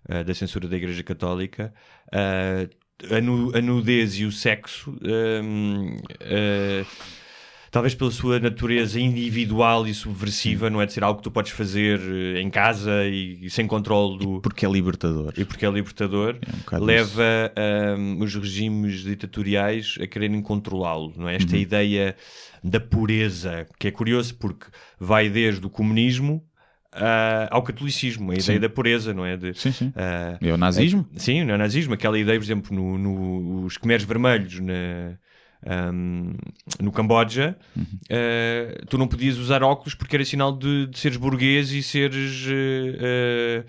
eh, 0.10 0.24
da 0.24 0.34
censura 0.34 0.68
da 0.68 0.76
Igreja 0.78 1.04
Católica, 1.04 1.74
eh, 2.12 2.70
a, 3.12 3.22
nu- 3.22 3.52
a 3.56 3.62
nudez 3.62 4.18
e 4.20 4.26
o 4.26 4.32
sexo. 4.32 4.98
ehm, 5.04 5.98
eh, 6.20 6.86
talvez 7.72 7.96
pela 7.96 8.12
sua 8.12 8.40
natureza 8.40 9.00
individual 9.00 9.88
e 9.88 9.94
subversiva, 9.96 10.70
não 10.70 10.80
é 10.80 10.86
de 10.86 10.94
ser 10.94 11.04
algo 11.04 11.18
que 11.18 11.24
tu 11.24 11.32
podes 11.32 11.52
fazer 11.52 12.00
em 12.38 12.48
casa 12.50 13.04
e, 13.06 13.40
e 13.46 13.50
sem 13.50 13.66
controle 13.66 14.20
do. 14.20 14.42
Porque 14.42 14.64
é 14.66 14.70
libertador. 14.70 15.34
E 15.36 15.44
porque 15.44 15.66
é 15.66 15.72
libertador, 15.72 16.38
É 16.70 16.76
um 16.78 16.86
leva 16.86 17.52
hum, 17.98 18.20
os 18.22 18.36
regimes 18.36 19.00
ditatoriais 19.04 19.96
a 20.00 20.06
quererem 20.06 20.40
controlá-lo, 20.42 21.14
não 21.18 21.28
é? 21.28 21.32
Uhum. 21.32 21.38
Esta 21.38 21.58
ideia 21.58 22.16
da 22.64 22.80
pureza, 22.80 23.66
que 23.80 23.88
é 23.88 23.92
curioso 23.92 24.36
porque 24.36 24.68
vai 25.00 25.28
desde 25.30 25.66
o 25.66 25.70
comunismo 25.70 26.46
ah, 26.96 27.48
ao 27.52 27.62
catolicismo, 27.64 28.32
a 28.32 28.36
ideia 28.36 28.58
Sim. 28.58 28.60
da 28.60 28.70
pureza, 28.70 29.14
não 29.14 29.26
é? 29.26 29.36
De, 29.38 29.54
Sim, 29.58 29.72
sim. 29.72 29.94
ah, 29.96 30.38
É 30.42 30.52
o 30.54 30.58
nazismo? 30.58 31.08
Sim, 31.16 31.42
o 31.42 31.46
neonazismo, 31.46 31.94
aquela 31.94 32.18
ideia, 32.18 32.38
por 32.40 32.46
exemplo, 32.46 32.76
no, 32.76 32.98
no- 32.98 33.66
os 33.66 33.78
Khmeres 33.78 34.04
Vermelhos 34.06 34.60
na, 34.60 35.18
ahm, 35.66 36.34
no 36.82 36.92
Camboja, 36.92 37.56
Uhum. 37.76 37.86
eh, 38.10 38.82
tu 38.90 38.98
não 38.98 39.08
podias 39.08 39.38
usar 39.38 39.64
óculos 39.64 39.96
porque 39.96 40.16
era 40.16 40.26
sinal 40.26 40.52
de, 40.56 40.88
de 40.88 41.00
seres 41.00 41.18
burguês 41.18 41.72
e 41.72 41.82
seres 41.82 42.46
eh, 42.50 43.64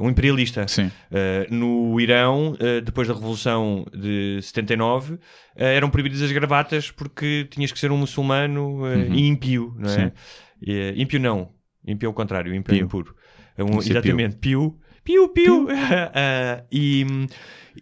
um 0.00 0.08
imperialista. 0.08 0.66
Sim. 0.68 0.90
Eh, 1.10 1.46
no 1.50 2.00
Irão, 2.00 2.56
eh, 2.58 2.80
depois 2.80 3.06
da 3.08 3.14
Revolução 3.14 3.84
de 3.94 4.38
79, 4.42 5.18
eh, 5.56 5.76
eram 5.76 5.90
proibidas 5.90 6.22
as 6.22 6.32
gravatas 6.32 6.90
porque 6.90 7.46
tinhas 7.50 7.70
que 7.72 7.78
ser 7.78 7.90
um 7.92 7.96
muçulmano 7.98 8.86
eh, 8.86 9.08
e 9.10 9.26
impio, 9.28 9.74
não 9.78 9.90
é? 9.90 10.04
Uhum. 10.04 10.10
Sim. 10.10 10.92
Ímpio 10.96 11.20
não. 11.20 11.50
Ímpio 11.86 12.06
é 12.06 12.10
o 12.10 12.14
contrário, 12.14 12.54
ímpio 12.54 12.74
é 12.74 12.78
impuro. 12.78 13.14
Um- 13.58 13.78
exatamente, 13.78 14.36
pio. 14.36 14.78
Piu, 15.04 15.28
piu. 15.28 15.68
Ah, 16.14 16.64
e, 16.72 17.04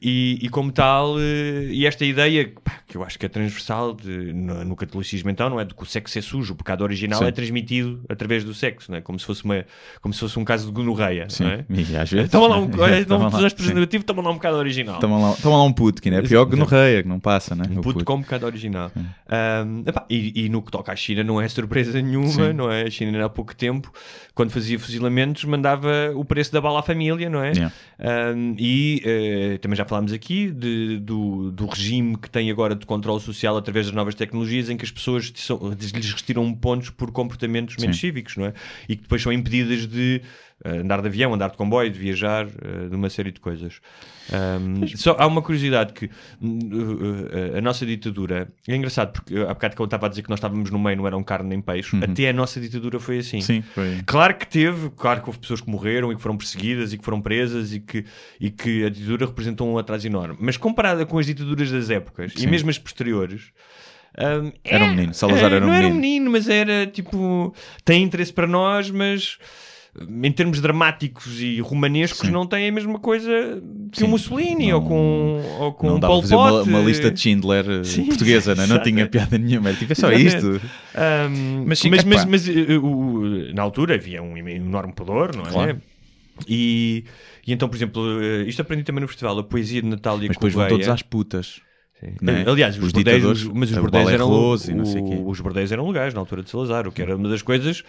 e, 0.01 0.39
e 0.41 0.49
como 0.49 0.73
tal, 0.73 1.19
eh, 1.21 1.67
e 1.71 1.87
esta 1.87 2.05
ideia 2.05 2.51
pá, 2.65 2.79
que 2.87 2.97
eu 2.97 3.03
acho 3.05 3.19
que 3.19 3.27
é 3.27 3.29
transversal 3.29 3.95
de- 3.95 4.33
no, 4.33 4.65
no 4.65 4.77
catolicismo, 4.77 5.29
então, 5.31 5.51
não 5.51 5.61
é? 5.61 5.65
De 5.65 5.75
que 5.75 5.83
o 5.83 5.87
sexo 5.87 6.19
é 6.19 6.23
sujo, 6.23 6.55
o 6.55 6.57
pecado 6.57 6.83
original 6.83 7.19
Sim. 7.21 7.27
é 7.27 7.31
transmitido 7.33 8.01
através 8.09 8.45
do 8.45 8.55
sexo, 8.55 8.91
não 8.91 8.99
é? 8.99 9.01
Como 9.01 9.19
se 9.19 9.27
fosse, 9.27 9.45
uma, 9.45 9.65
como 10.01 10.15
se 10.15 10.21
fosse 10.21 10.39
um 10.39 10.45
caso 10.45 10.67
de 10.67 10.73
gonorreia, 10.73 11.27
não 11.41 11.49
é? 11.49 11.65
E 11.69 11.97
às 11.97 12.11
vezes. 12.11 12.31
Toma 12.31 12.47
lá 12.49 12.59
um, 12.59 12.71
olha, 12.79 13.05
Toma 13.05 13.31
não 13.31 13.51
preservativo, 13.51 14.05
toma 14.05 14.23
lá 14.23 14.31
um 14.31 14.35
bocado 14.35 14.57
original. 14.57 14.99
Toma 15.01 15.19
lá, 15.19 15.37
toma 15.43 15.57
lá 15.57 15.65
um 15.65 15.73
puto, 15.73 16.01
que 16.01 16.11
não 16.11 16.19
é 16.19 16.23
pior 16.23 16.47
que 16.47 16.57
no 16.57 16.65
reia, 16.65 17.03
que 17.03 17.09
não 17.09 17.21
passa, 17.21 17.55
né? 17.55 17.65
Um 17.71 17.79
O 17.79 17.83
puto 17.83 18.05
com 18.05 18.15
um 18.15 18.21
bocado 18.23 18.47
original. 18.47 18.91
Ahm, 19.29 19.83
epá, 19.87 20.05
e, 20.09 20.45
e 20.45 20.49
no 20.49 20.63
que 20.63 20.71
toca 20.71 20.93
à 20.93 20.97
China 20.97 21.23
não 21.25 21.41
é 21.41 21.49
surpresa 21.49 22.01
nenhuma, 22.01 22.29
Sim. 22.29 22.53
não 22.53 22.71
é? 22.71 22.83
A 22.83 22.91
China 22.91 23.25
há 23.25 23.29
pouco 23.29 23.55
tempo, 23.55 23.93
quando 24.35 24.51
fazia 24.51 24.79
fuzilamentos, 24.79 25.45
mandava 25.45 26.13
o 26.15 26.25
preço 26.25 26.53
da 26.53 26.61
bala 26.61 26.81
à 26.81 26.83
família, 26.83 27.29
não 27.29 27.43
é? 27.43 27.53
Yeah. 27.53 27.73
Ahm, 27.99 28.55
e 28.59 29.03
eh, 29.05 29.59
também 29.59 29.77
já 29.77 29.82
falámos 29.85 30.13
aqui 30.13 30.51
de- 30.51 30.99
do, 30.99 31.51
do 31.51 31.67
regime 31.67 32.17
que 32.17 32.29
tem 32.31 32.51
agora 32.51 32.75
de 32.75 32.85
controle 32.87 33.21
social 33.21 33.57
através 33.57 33.87
das 33.87 33.95
novas 33.95 34.15
tecnologias, 34.15 34.69
em 34.71 34.77
que 34.77 34.85
as 34.85 34.91
pessoas 34.91 35.33
são- 35.37 35.59
lhes 35.79 36.13
retiram 36.13 36.53
pontos 36.55 36.91
por 36.91 37.11
comportamentos 37.11 37.77
menos 37.79 37.97
Sim. 37.97 38.01
cívicos, 38.09 38.37
não 38.37 38.47
é? 38.47 38.55
E 38.89 38.97
que 38.97 39.03
depois 39.03 39.23
são 39.23 39.33
impedidas 39.33 39.87
de 39.87 40.21
andar 40.65 41.01
de 41.01 41.09
avião, 41.09 41.35
andar 41.35 41.51
de 41.51 41.57
comboio, 41.57 41.91
de 41.91 41.99
viajar, 41.99 42.47
eh, 42.47 42.89
de 42.89 42.95
uma 42.95 43.11
série 43.11 43.31
de 43.33 43.41
coisas. 43.41 43.81
Ahm, 44.33 44.87
só 44.97 45.17
há 45.19 45.27
uma 45.27 45.43
curiosidade 45.43 45.93
que 45.93 46.07
uh, 46.07 47.59
a 47.59 47.61
nossa 47.61 47.85
ditadura 47.85 48.49
é 48.69 48.77
engraçado 48.77 49.13
porque 49.13 49.37
há 49.37 49.49
bocado 49.53 49.75
que 49.77 49.83
eu 49.83 49.85
estava 49.85 50.07
a 50.07 50.09
dizer 50.09 50.23
que 50.23 50.31
nós 50.31 50.39
estávamos 50.39 50.71
no 50.71 50.79
meio, 50.79 50.97
não 50.97 51.07
eram 51.07 51.23
carne 51.23 51.49
nem 51.49 51.61
peixe, 51.61 51.97
até 52.03 52.29
a 52.29 52.33
nossa 52.33 52.61
ditadura 52.61 53.01
foi 53.01 53.19
assim. 53.19 53.37
Uhum. 53.39 53.43
Sim, 53.43 53.63
foi. 53.63 54.01
Claro 54.07 54.35
que 54.35 54.47
teve, 54.47 54.91
claro 54.91 55.21
que 55.23 55.29
houve 55.29 55.39
pessoas 55.39 55.61
que 55.61 55.69
morreram 55.71 56.13
e 56.13 56.17
que 56.17 56.23
foram 56.23 56.37
perseguidas 56.37 56.93
e 56.93 56.99
que 56.99 57.05
foram 57.05 57.21
presas 57.21 57.73
e 57.73 57.81
que, 57.81 58.05
e 58.41 58.51
que 58.51 58.85
a 58.85 58.89
ditadura 58.89 59.27
representou 59.27 59.69
um 59.69 59.79
atraso 59.79 60.07
enorme. 60.07 60.37
Mas 60.41 60.57
comparada 60.57 61.05
com 61.05 61.19
as 61.19 61.27
ditaduras 61.27 61.71
das 61.71 61.91
épocas 61.91 62.33
e 62.37 62.41
Sim. 62.41 62.47
mesmo 62.47 62.71
as 62.71 62.79
posteriores. 62.79 63.51
hum, 64.19 64.53
Era 64.65 64.85
um 64.85 64.89
é- 64.89 64.91
menino, 64.95 65.15
Salazar 65.15 65.53
é, 65.53 65.57
era 65.57 65.65
um 65.65 65.69
não 65.69 65.75
era 65.75 65.87
um 65.87 65.91
menino. 65.95 66.01
menino, 66.01 66.31
mas 66.31 66.49
era 66.49 66.87
tipo. 66.87 67.55
tem 67.85 68.03
interesse 68.03 68.33
para 68.33 68.47
nós, 68.47 68.91
mas 68.91 69.39
em 70.01 70.33
termos 70.33 70.59
dramáticos 70.61 71.39
e 71.41 71.61
romanescos 71.61 72.21
Sim. 72.27 72.31
não 72.33 72.47
tem 72.47 72.67
a 72.69 72.73
mesma 72.73 72.99
coisa 72.99 73.31
que 73.91 73.99
Sim, 73.99 74.05
o 74.05 74.09
Mussolini 74.09 74.71
não- 74.71 74.77
ou 74.81 74.89
com, 74.89 75.43
ou 75.61 75.73
com 75.75 75.87
não 75.87 76.01
dava 76.01 76.15
Pol 76.15 76.23
fazer 76.23 76.35
uma, 76.35 76.63
uma 76.63 76.81
lista 76.81 77.11
de 77.11 77.21
Schindler 77.21 77.69
eh, 77.69 77.85
Sim, 77.85 78.07
portuguesa, 78.07 78.55
né? 78.55 78.67
não 78.67 78.83
tinha 78.83 79.07
piada 79.07 79.37
nenhuma. 79.37 79.69
Era 79.69 79.79
tipo, 79.79 79.93
é 79.93 79.95
só 79.95 80.11
isto. 80.13 80.61
Ahm, 80.95 81.65
Mas 81.67 81.85
mas, 81.85 82.05
mas, 82.05 82.25
mas, 82.25 82.49
eh, 82.49 82.79
o- 82.79 83.53
na 83.55 83.63
altura 83.63 83.97
havia 83.97 84.23
um 84.23 84.37
enorme 84.37 84.95
pudor, 84.95 85.37
não 85.37 85.47
é? 85.47 85.51
Claro. 85.51 85.83
E, 86.49 87.05
e 87.47 87.53
então, 87.53 87.69
por 87.69 87.77
exemplo, 87.77 88.03
eh, 88.23 88.45
isto 88.49 88.63
aprendi 88.63 88.85
também 88.85 89.03
no 89.03 89.09
festival, 89.09 89.39
a 89.39 89.45
poesia 89.45 89.83
de 89.83 89.89
Natália 89.89 90.27
Mas 90.29 90.37
depois 90.37 90.55
vão 90.55 90.67
todos 90.69 90.89
às 90.89 91.03
putas. 91.03 91.61
Sim. 92.03 92.17
não 92.21 92.33
é? 92.35 92.49
Aliás, 92.49 92.77
os, 92.77 92.85
Os 92.87 92.93
bordéis, 92.93 93.25
os- 93.25 93.45
mas 93.45 93.71
os 93.71 93.77
a 93.77 93.81
bordéis 93.81 94.09
eram 94.09 94.27
Rose 94.29 94.73
o- 94.73 95.29
os 95.29 95.41
bordéis 95.41 95.71
eram 95.73 95.87
legais 95.89 96.13
na 96.15 96.21
altura 96.21 96.43
de 96.43 96.51
Salazar, 96.51 96.87
o 96.89 96.93
que 96.93 97.01
era 97.03 97.17
uma 97.17 97.29
das 97.29 97.43
coisas 97.43 97.83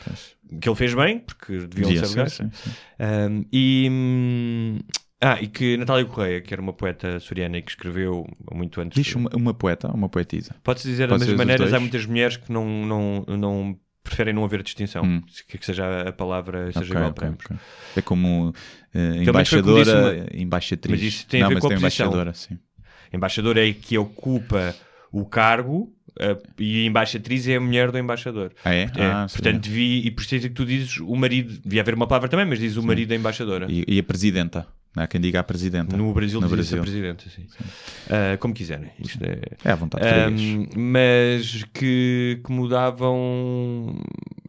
que 0.62 0.70
ele 0.70 0.76
fez 0.76 0.94
bem, 0.94 1.20
porque 1.20 1.54
deviam 1.58 1.90
Devia 1.90 2.00
ser 2.02 2.06
ser, 2.08 2.16
legais. 2.16 2.34
sim, 2.34 2.50
sim. 2.54 2.70
Um, 3.00 3.46
e, 3.52 3.88
hum, 3.92 4.80
ah, 5.22 5.40
e 5.42 5.48
que 5.48 5.78
Natália 5.78 6.06
Correia, 6.06 6.42
que 6.42 6.54
era 6.54 6.62
uma 6.62 6.74
poeta 6.74 7.20
suriana 7.20 7.58
e 7.58 7.62
que 7.62 7.72
escreveu 7.72 8.26
muito 8.54 8.80
antes. 8.82 9.02
Diz 9.04 9.16
uma, 9.16 9.30
uma 9.36 9.54
poeta, 9.54 9.90
uma 9.92 10.10
poetisa. 10.10 10.56
Pode-se 10.64 10.88
dizer 10.88 11.08
Pode 11.08 11.20
das 11.22 11.30
mesmas 11.30 11.46
maneiras, 11.48 11.74
há 11.74 11.80
muitas 11.80 12.06
mulheres 12.06 12.38
que 12.38 12.52
não, 12.52 12.66
não, 12.86 13.26
não 13.38 13.80
preferem 14.04 14.34
não 14.34 14.44
haver 14.44 14.62
distinção, 14.64 15.04
Hum. 15.06 15.22
que, 15.48 15.58
que 15.58 15.66
seja 15.66 16.02
a 16.10 16.12
palavra 16.12 16.68
seja 16.74 16.80
Ok, 16.86 16.90
igual 16.92 17.10
ok, 17.10 17.14
para 17.16 17.28
ambos. 17.30 17.46
ok. 17.46 17.58
É 17.96 18.02
como 18.02 18.54
foi 18.94 19.22
embaixadora, 19.24 20.26
como 20.28 20.42
embaixatriz. 20.42 20.92
Mas 21.02 21.14
isso 21.14 21.26
tem 21.28 21.42
a 21.42 21.44
não, 21.46 21.50
ver 21.50 21.56
mas 21.56 21.62
com 21.62 21.68
a 21.68 22.34
sim. 22.34 22.60
Embaixador 23.14 23.58
é 23.58 23.72
que 23.72 23.98
ocupa 23.98 24.76
o 25.12 25.26
cargo 25.26 25.94
eh, 26.20 26.38
e 26.60 26.84
a 26.84 26.88
embaixatriz 26.88 27.48
é 27.48 27.56
a 27.56 27.60
mulher 27.62 27.92
do 27.92 27.98
embaixador. 27.98 28.52
Ah, 28.66 28.74
é? 28.74 28.84
É, 28.96 29.06
Ah, 29.06 29.28
portanto, 29.32 29.70
vi, 29.70 30.06
e 30.06 30.12
por 30.12 30.22
isso 30.22 30.36
é 30.36 30.40
que 30.40 30.50
tu 30.50 30.66
dizes 30.66 30.98
o 31.00 31.16
marido, 31.16 31.60
devia 31.64 31.82
haver 31.82 31.94
uma 31.94 32.08
palavra 32.08 32.28
também, 32.30 32.46
mas 32.46 32.60
dizes 32.60 32.78
o 32.78 32.84
marido 32.84 33.10
da 33.10 33.16
embaixadora. 33.16 33.68
E, 33.70 33.84
e 33.88 34.00
a 34.00 34.04
presidenta. 34.04 34.66
Não 34.96 35.02
há 35.04 35.08
quem 35.08 35.20
diga 35.20 35.40
a 35.40 35.44
presidenta. 35.44 35.98
No 35.98 36.14
Brasil 36.14 36.40
No 36.40 36.46
diz 36.48 36.54
a 36.54 36.56
Brasil. 36.56 36.82
presidenta, 36.82 37.24
sim. 37.28 37.48
Ah, 38.10 38.38
como 38.38 38.54
quiserem. 38.54 38.92
Isto 39.00 39.24
é... 39.24 39.40
É 39.66 39.72
à 39.72 39.76
vontade, 39.76 40.06
mas 40.78 41.64
que, 41.74 42.40
que 42.46 42.52
mudavam 42.52 43.96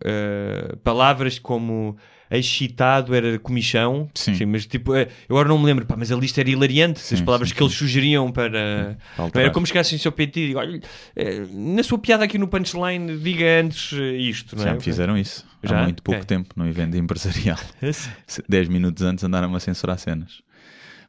ah, 0.04 0.76
palavras 0.84 1.38
como 1.38 1.96
excitado 2.38 3.14
era 3.14 3.38
comichão, 3.38 4.08
Sim. 4.14 4.44
mas 4.46 4.66
tipo, 4.66 4.94
eh, 4.94 5.08
eu 5.28 5.36
agora 5.36 5.48
não 5.48 5.58
me 5.58 5.66
lembro, 5.66 5.86
pá, 5.86 5.94
mas 5.96 6.10
a 6.12 6.16
lista 6.16 6.40
era 6.40 6.50
hilariante, 6.50 7.00
as 7.00 7.18
Sim, 7.18 7.24
palavras 7.24 7.50
sim, 7.50 7.54
que 7.54 7.62
eles 7.62 7.74
sugeriam 7.74 8.30
para. 8.32 8.96
Era 9.34 9.50
como 9.50 9.66
chegassem 9.66 9.96
ao 9.96 10.00
seu 10.02 10.12
PT 10.12 10.40
e 10.40 10.46
digo, 10.48 10.58
olha, 10.58 10.80
eh, 11.16 11.44
na 11.50 11.82
sua 11.82 11.98
piada 11.98 12.24
aqui 12.24 12.38
no 12.38 12.48
punchline, 12.48 13.18
diga 13.18 13.60
antes 13.62 13.92
eh, 13.92 14.16
isto, 14.16 14.56
não 14.56 14.62
é? 14.62 14.66
Já 14.66 14.74
me 14.74 14.80
fizeram 14.80 15.18
isso. 15.18 15.46
Já? 15.62 15.80
Há 15.80 15.82
muito 15.84 16.02
pouco 16.02 16.20
Ok. 16.20 16.26
tempo 16.26 16.54
no 16.56 16.68
evento 16.68 16.96
empresarial. 16.96 17.58
10 18.48 18.68
minutos 18.68 19.02
antes 19.02 19.24
andaram 19.24 19.54
a 19.54 19.60
censurar 19.60 19.98
cenas. 19.98 20.42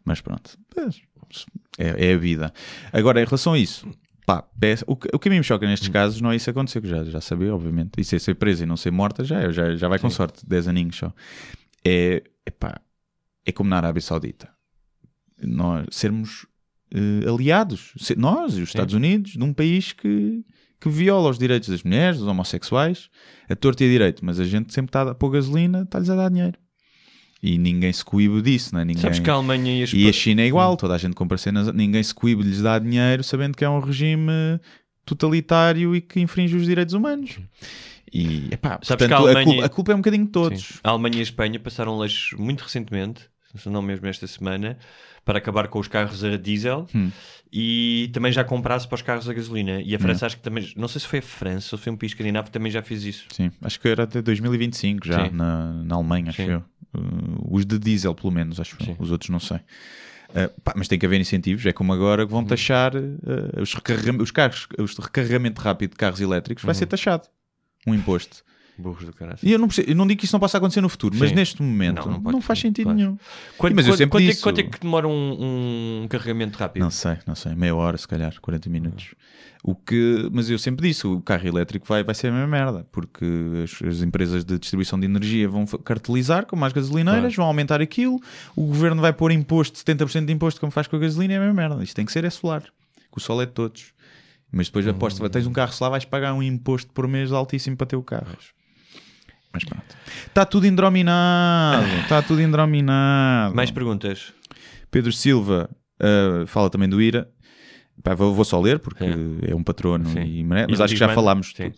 Mas 0.04 0.22
pronto. 0.22 0.58
É, 1.78 2.10
é 2.10 2.14
a 2.14 2.18
vida. 2.18 2.54
Agora, 2.94 3.22
em 3.22 3.26
relação 3.26 3.54
a 3.54 3.60
isso, 3.60 3.88
pá, 4.26 4.42
peço- 4.60 4.84
o, 4.88 4.96
que, 4.96 5.08
o 5.14 5.20
que 5.20 5.28
a 5.30 5.32
mim 5.32 5.38
me 5.38 5.44
choca 5.44 5.66
Hum. 5.66 5.70
nestes 5.70 5.90
casos 5.90 6.20
não 6.22 6.32
é 6.32 6.36
isso 6.36 6.50
acontecer, 6.50 6.82
que 6.82 6.88
já, 6.88 7.04
já 7.04 7.22
sabia, 7.22 7.54
obviamente. 7.54 8.00
Isso 8.02 8.16
é 8.16 8.20
ser 8.20 8.36
presa 8.36 8.64
e 8.64 8.66
não 8.66 8.78
ser 8.78 8.92
morta, 8.92 9.24
já, 9.24 9.42
é, 9.42 9.52
já, 9.52 9.76
já 9.76 9.88
vai 9.88 10.00
com 10.00 10.10
sorte, 10.10 10.46
10 10.48 10.68
aninhos 10.68 10.96
só. 10.98 11.14
É, 11.86 12.24
é 12.46 12.50
pá, 12.52 12.80
é 13.46 13.52
como 13.52 13.70
na 13.70 13.78
Arábia 13.78 14.02
Saudita. 14.02 14.50
Nós 15.42 15.86
sermos 15.92 16.46
eh, 16.94 17.30
aliados, 17.30 17.94
nós 18.18 18.58
e 18.58 18.62
os 18.62 18.70
Estados 18.70 18.94
Unidos, 18.94 19.32
de 19.34 19.44
um 19.44 19.54
país 19.54 19.92
que, 19.92 20.44
que 20.80 20.90
viola 20.90 21.30
os 21.30 21.38
direitos 21.38 21.70
das 21.70 21.84
mulheres, 21.84 22.20
dos 22.20 22.28
homossexuais, 22.28 23.10
a 23.50 23.56
torto 23.56 23.84
e 23.84 23.88
a 23.88 23.90
direito, 23.90 24.24
mas 24.26 24.40
a 24.40 24.46
gente 24.46 24.74
sempre 24.74 24.90
está 24.90 25.02
a 25.04 25.14
pôr 25.14 25.32
gasolina, 25.32 25.82
está-lhes 25.84 26.10
a 26.10 26.16
dar 26.16 26.30
dinheiro. 26.30 26.58
E 27.44 27.58
ninguém 27.58 27.92
se 27.94 28.04
coíbe 28.04 28.42
disso, 28.42 28.74
não 28.74 28.82
é? 28.82 28.86
Ninguém... 28.86 29.02
Sabes 29.02 29.20
que 29.20 29.30
a 29.30 29.34
Alemanha 29.34 29.72
e 29.80 29.84
a 29.84 29.88
E 29.94 30.10
a. 30.10 30.14
China 30.14 30.42
é 30.42 30.48
igual, 30.48 30.76
toda 30.78 30.96
a 30.96 30.98
gente 30.98 31.14
compra 31.14 31.38
cenas, 31.38 31.72
ninguém 31.74 32.02
se 32.02 32.14
coíbe 32.16 32.42
de 32.44 32.50
lhes 32.50 32.62
dar 32.62 32.80
dinheiro 32.80 33.24
sabendo 33.24 33.56
que 33.56 33.64
é 33.64 33.70
um 33.70 33.80
regime 33.80 34.32
totalitário 35.06 35.96
e 35.96 36.02
que 36.02 36.20
infringe 36.20 36.56
os 36.56 36.66
direitos 36.66 36.94
humanos. 36.94 37.38
E, 38.12 38.48
epá, 38.52 38.80
Sabes 38.82 38.88
portanto, 38.88 39.08
que 39.10 39.14
a 39.14 39.18
a, 39.18 39.20
Alemanha- 39.20 39.46
culpa, 39.46 39.66
a 39.66 39.70
culpa 39.70 39.92
é 39.92 39.96
um 39.96 40.00
bocadinho 40.00 40.26
de 40.26 40.32
todos. 40.32 40.62
Sim. 40.64 40.74
A 40.84 40.90
Alemanha 40.92 41.18
e 41.18 41.20
a 41.20 41.24
Espanha 41.24 41.60
passaram 41.60 41.98
leis 41.98 42.30
muito 42.38 42.62
recentemente, 42.64 43.22
se 43.56 43.70
não 43.70 43.82
mesmo 43.82 44.08
esta 44.08 44.26
semana, 44.28 44.78
para 45.24 45.38
acabar 45.38 45.68
com 45.68 45.80
os 45.80 45.88
carros 45.88 46.24
a 46.24 46.38
diesel 46.38 46.88
Hum. 46.94 47.10
e 47.52 48.10
também 48.14 48.32
já 48.32 48.44
comprasse 48.44 48.88
para 48.88 48.96
os 48.96 49.02
carros 49.02 49.28
a 49.30 49.34
gasolina. 49.34 49.82
E 49.82 49.96
a 49.96 50.00
França, 50.00 50.26
acho 50.28 50.38
que 50.38 50.44
também, 50.44 50.72
não 50.76 50.88
sei 50.88 51.02
se 51.02 51.08
foi 51.08 51.20
a 51.20 51.22
França 51.22 51.76
ou 51.76 51.78
se 51.80 51.84
foi 51.84 51.92
um 51.94 51.98
país 51.98 52.12
escandinavo 52.12 52.46
que 52.48 52.52
também 52.52 52.72
já 52.72 52.82
fez 52.82 53.04
isso. 53.06 53.26
Sim, 53.32 53.50
acho 53.62 53.80
que 53.80 53.88
era 53.88 54.04
até 54.04 54.22
2025 54.22 55.06
já 55.08 55.30
na, 55.32 55.72
na 55.84 55.96
Alemanha, 55.96 56.30
acho 56.30 56.42
Sim. 56.44 56.50
eu. 56.52 56.64
Uh, 56.98 57.48
os 57.56 57.66
de 57.66 57.78
diesel, 57.80 58.14
pelo 58.16 58.32
menos, 58.32 58.60
acho. 58.60 58.76
Sim. 58.84 58.96
Os 59.00 59.12
outros 59.12 59.30
não 59.30 59.40
sei. 59.40 59.58
Uh, 59.58 60.62
pá, 60.64 60.74
mas 60.76 60.88
tem 60.88 60.98
que 61.00 61.06
haver 61.06 61.20
incentivos. 61.20 61.66
É 61.66 61.72
como 61.72 61.94
agora 61.94 62.26
que 62.26 62.32
vão 62.32 62.42
Uhum. 62.42 62.48
taxar 62.48 62.96
uh, 62.96 63.62
os, 63.62 63.74
recarrega- 63.74 64.22
os 64.22 64.32
carros, 64.32 64.68
os 64.80 64.98
recarregamento 64.98 65.62
rápido 65.62 65.92
de 65.92 65.98
carros 65.98 66.20
elétricos, 66.22 66.64
vai 66.64 66.74
Uhum. 66.74 66.80
ser 66.80 66.86
taxado 66.88 67.28
um 67.88 67.94
imposto. 67.94 68.44
Burros 68.78 69.06
do 69.06 69.14
caralho. 69.14 69.38
E 69.42 69.52
eu 69.52 69.58
não, 69.60 69.68
percebo- 69.68 69.90
eu 69.90 69.96
não 69.96 70.06
digo 70.06 70.20
que 70.20 70.26
isso 70.26 70.36
não 70.36 70.40
possa 70.40 70.58
acontecer 70.58 70.82
no 70.82 70.90
futuro, 70.90 71.16
mas 71.18 71.30
Sim. 71.30 71.36
neste 71.36 71.62
momento 71.62 72.08
Não, 72.10 72.20
não, 72.20 72.32
não 72.34 72.42
faz 72.42 72.60
sentido 72.60 72.86
claro. 72.86 72.98
nenhum. 72.98 73.18
Quanto, 73.58 73.74
mas 73.76 73.86
eu 73.86 73.92
quanto- 73.94 73.98
sempre 73.98 74.12
quanto 74.12 74.24
é, 74.24 74.28
disse- 74.28 74.42
quanto 74.44 74.60
é 74.60 74.64
que 74.64 74.80
demora 74.82 75.08
um, 75.08 76.02
um 76.04 76.08
carregamento 76.10 76.58
rápido? 76.58 76.84
Não 76.84 76.92
sei, 76.92 77.18
não 77.26 77.36
sei, 77.36 77.56
meia 77.56 77.74
hora 77.76 77.98
se 77.98 78.08
calhar, 78.08 78.34
40 78.42 78.70
minutos. 78.70 79.16
O 79.64 79.74
que, 79.74 80.30
mas 80.32 80.50
eu 80.50 80.60
sempre 80.60 80.88
disse, 80.88 81.08
o 81.08 81.20
carro 81.22 81.48
elétrico 81.48 81.88
vai, 81.88 82.04
vai 82.04 82.14
ser 82.14 82.28
a 82.28 82.32
mesma 82.32 82.48
merda, 82.48 82.86
porque 82.92 83.26
as, 83.64 83.82
as 83.82 84.02
empresas 84.02 84.44
de 84.46 84.60
distribuição 84.60 85.00
de 85.00 85.06
energia 85.06 85.48
vão 85.50 85.66
cartelizar 85.66 86.46
como 86.46 86.64
as 86.66 86.74
gasolineiras, 86.74 87.22
Claro. 87.22 87.36
vão 87.38 87.46
aumentar 87.48 87.82
aquilo, 87.82 88.20
o 88.56 88.62
governo 88.66 89.02
vai 89.02 89.12
pôr 89.14 89.32
imposto, 89.32 89.80
70% 89.80 90.26
de 90.26 90.34
imposto 90.34 90.60
como 90.60 90.72
faz 90.72 90.86
com 90.86 90.96
a 90.98 91.00
gasolina, 91.00 91.34
é 91.34 91.38
a 91.38 91.40
mesma 91.40 91.54
merda. 91.56 91.84
Isto 91.84 91.96
tem 91.96 92.06
que 92.06 92.12
ser 92.12 92.24
é 92.26 92.30
solar, 92.30 92.62
que 92.62 93.18
o 93.18 93.20
sol 93.22 93.42
é 93.42 93.46
de 93.46 93.54
todos. 93.54 93.94
Mas 94.52 94.68
depois 94.68 94.88
aposto, 94.88 95.20
vai- 95.20 95.30
tens 95.30 95.48
um 95.48 95.52
carro 95.52 95.74
solar, 95.74 95.92
vais 95.92 96.06
pagar 96.06 96.34
um 96.34 96.42
imposto 96.44 96.92
por 96.94 97.08
mês 97.08 97.32
altíssimo 97.32 97.76
para 97.76 97.88
ter 97.88 97.96
o 97.96 98.04
carro. 98.04 98.38
Mas 99.56 99.64
pronto. 99.64 99.96
Está 100.28 100.46
tudo 100.46 100.68
indrominado, 100.68 101.88
está 102.02 102.20
tudo 102.28 102.42
indrominado. 102.42 103.56
Mais 103.56 103.72
perguntas? 103.72 104.34
Pedro 104.92 105.14
Silva 105.14 105.70
uh, 106.02 106.46
fala 106.46 106.70
também 106.70 106.90
do 106.90 107.02
IRA. 107.02 107.26
Pá, 108.04 108.14
vou, 108.14 108.34
vou 108.36 108.46
só 108.46 108.60
ler 108.62 108.78
porque 108.78 109.04
É. 109.04 109.52
é 109.52 109.56
um 109.56 109.64
patrono 109.64 110.08
Sim. 110.10 110.20
e 110.22 110.40
E 110.40 110.44
mas 110.44 110.68
não 110.78 110.86
acho 110.86 110.94
que 110.94 111.00
já 111.00 111.10
falámos 111.10 111.54
Sim. 111.56 111.72
tudo. 111.72 111.76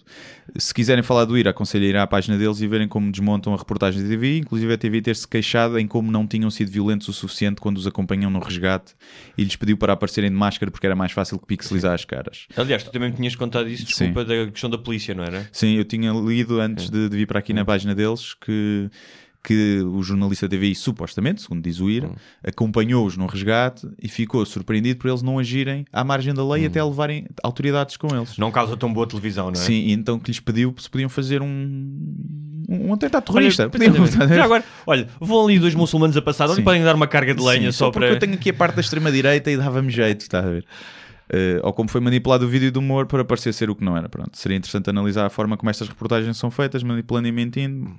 Se 0.57 0.73
quiserem 0.73 1.03
falar 1.03 1.26
do 1.26 1.38
IRA, 1.38 1.52
aconselho 1.52 1.85
a 1.85 1.88
ir 1.88 1.95
à 1.95 2.07
página 2.07 2.38
deles 2.38 2.60
e 2.60 2.68
verem 2.68 2.88
como 2.88 3.10
desmontam 3.11 3.53
a 3.53 3.57
reportagem 3.57 4.02
da 4.02 4.10
TV, 4.10 4.39
inclusive 4.39 4.73
a 4.73 4.77
TV 4.77 5.02
ter-se 5.02 5.27
queixado 5.27 5.77
em 5.80 5.88
como 5.88 6.11
não 6.11 6.26
tinham 6.27 6.49
sido 6.49 6.69
violentos 6.72 7.07
o 7.07 7.14
suficiente 7.14 7.61
quando 7.61 7.77
os 7.77 7.85
acompanham 7.88 8.30
no 8.31 8.39
resgate 8.39 8.94
e 9.38 9.44
lhes 9.44 9.56
pediu 9.56 9.77
para 9.77 9.94
aparecerem 9.94 10.30
de 10.30 10.35
máscara 10.35 10.69
porque 10.72 10.85
era 10.85 10.95
mais 10.95 11.11
fácil 11.11 11.38
que 11.39 11.45
pixelizar 11.45 11.94
as 11.94 12.03
caras. 12.03 12.48
Aliás, 12.57 12.84
tu 12.84 12.91
também 12.91 13.10
me 13.11 13.15
tinhas 13.15 13.35
contado 13.35 13.69
isso, 13.69 13.84
Sim. 13.85 14.06
desculpa, 14.07 14.26
da 14.26 14.48
questão 14.52 14.69
da 14.69 14.77
polícia, 14.77 15.14
não 15.14 15.23
era? 15.23 15.48
Sim, 15.52 15.76
eu 15.76 15.85
tinha 15.85 16.11
lido 16.11 16.60
antes 16.60 16.89
de, 16.89 17.07
de 17.10 17.15
vir 17.15 17.27
para 17.27 17.39
aqui 17.39 17.53
na 17.53 17.64
página 17.64 17.94
deles 17.95 18.34
que, 18.34 18.89
que 19.43 19.80
o 19.81 20.03
jornalista 20.03 20.47
TVI, 20.49 20.76
supostamente, 20.76 21.41
segundo 21.41 21.61
diz 21.64 21.80
o 21.80 21.89
IRA, 21.89 22.11
acompanhou-os 22.43 23.15
no 23.15 23.26
resgate 23.27 23.88
e 24.01 24.09
ficou 24.09 24.45
surpreendido 24.45 24.99
por 24.99 25.07
eles 25.09 25.22
não 25.22 25.39
agirem 25.39 25.85
à 25.93 26.03
margem 26.03 26.34
da 26.34 26.45
lei 26.47 26.65
até 26.65 26.84
levarem 26.84 27.26
autoridades 27.43 27.95
com 27.95 28.14
eles. 28.15 28.38
Não 28.38 28.51
causa 28.51 28.76
tão 28.76 28.91
boa 28.91 29.07
televisão, 29.07 29.45
não 29.45 29.53
é? 29.53 29.64
Sim, 29.64 29.91
então 29.91 30.19
que 30.19 30.30
lhes 30.31 30.39
pediu 30.39 30.76
se 30.77 30.89
podiam 30.89 31.07
fazer 31.09 31.41
um, 31.41 32.18
um 32.68 32.93
atentado 32.93 33.23
terrorista. 33.23 33.64
Olha, 33.73 33.91
Podiam- 33.91 34.27
Já 34.35 34.43
agora, 34.43 34.64
olha, 34.85 35.07
vão 35.19 35.45
ali 35.45 35.59
dois 35.59 35.73
muçulmanos 35.76 36.18
a 36.18 36.22
passar, 36.22 36.49
onde 36.49 36.61
podem 36.64 36.84
dar 36.84 36.95
uma 36.95 37.07
carga 37.07 37.34
de 37.34 37.41
lenha 37.41 37.72
Sim, 37.72 37.77
só, 37.77 37.85
porque 37.91 38.05
para. 38.07 38.15
eu 38.15 38.19
tenho 38.19 38.34
aqui 38.34 38.49
a 38.49 38.53
parte 38.53 38.76
da 38.76 38.81
extrema-direita 38.81 39.49
e 39.49 39.55
dava-me 39.57 39.89
jeito, 39.91 40.22
está 40.22 40.39
a 40.39 40.41
ver? 40.41 40.65
Eh, 41.30 41.60
ou 41.62 41.74
como 41.74 41.90
foi 41.90 41.99
manipulado 41.99 42.45
o 42.45 42.48
vídeo 42.48 42.72
do 42.72 42.80
humor 42.80 43.06
para 43.06 43.26
parecer 43.26 43.54
ser 43.54 43.70
o 43.70 43.76
que 43.76 43.84
não 43.84 43.98
era. 43.98 44.08
Pronto, 44.08 44.38
seria 44.38 44.56
interessante 44.58 44.90
analisar 44.90 45.26
a 45.26 45.30
forma 45.30 45.58
como 45.58 45.70
estas 45.70 45.88
reportagens 45.90 46.38
são 46.38 46.49
feitas, 46.49 46.84
manipulando 46.84 47.28
e 47.28 47.32
mentindo. 47.32 47.94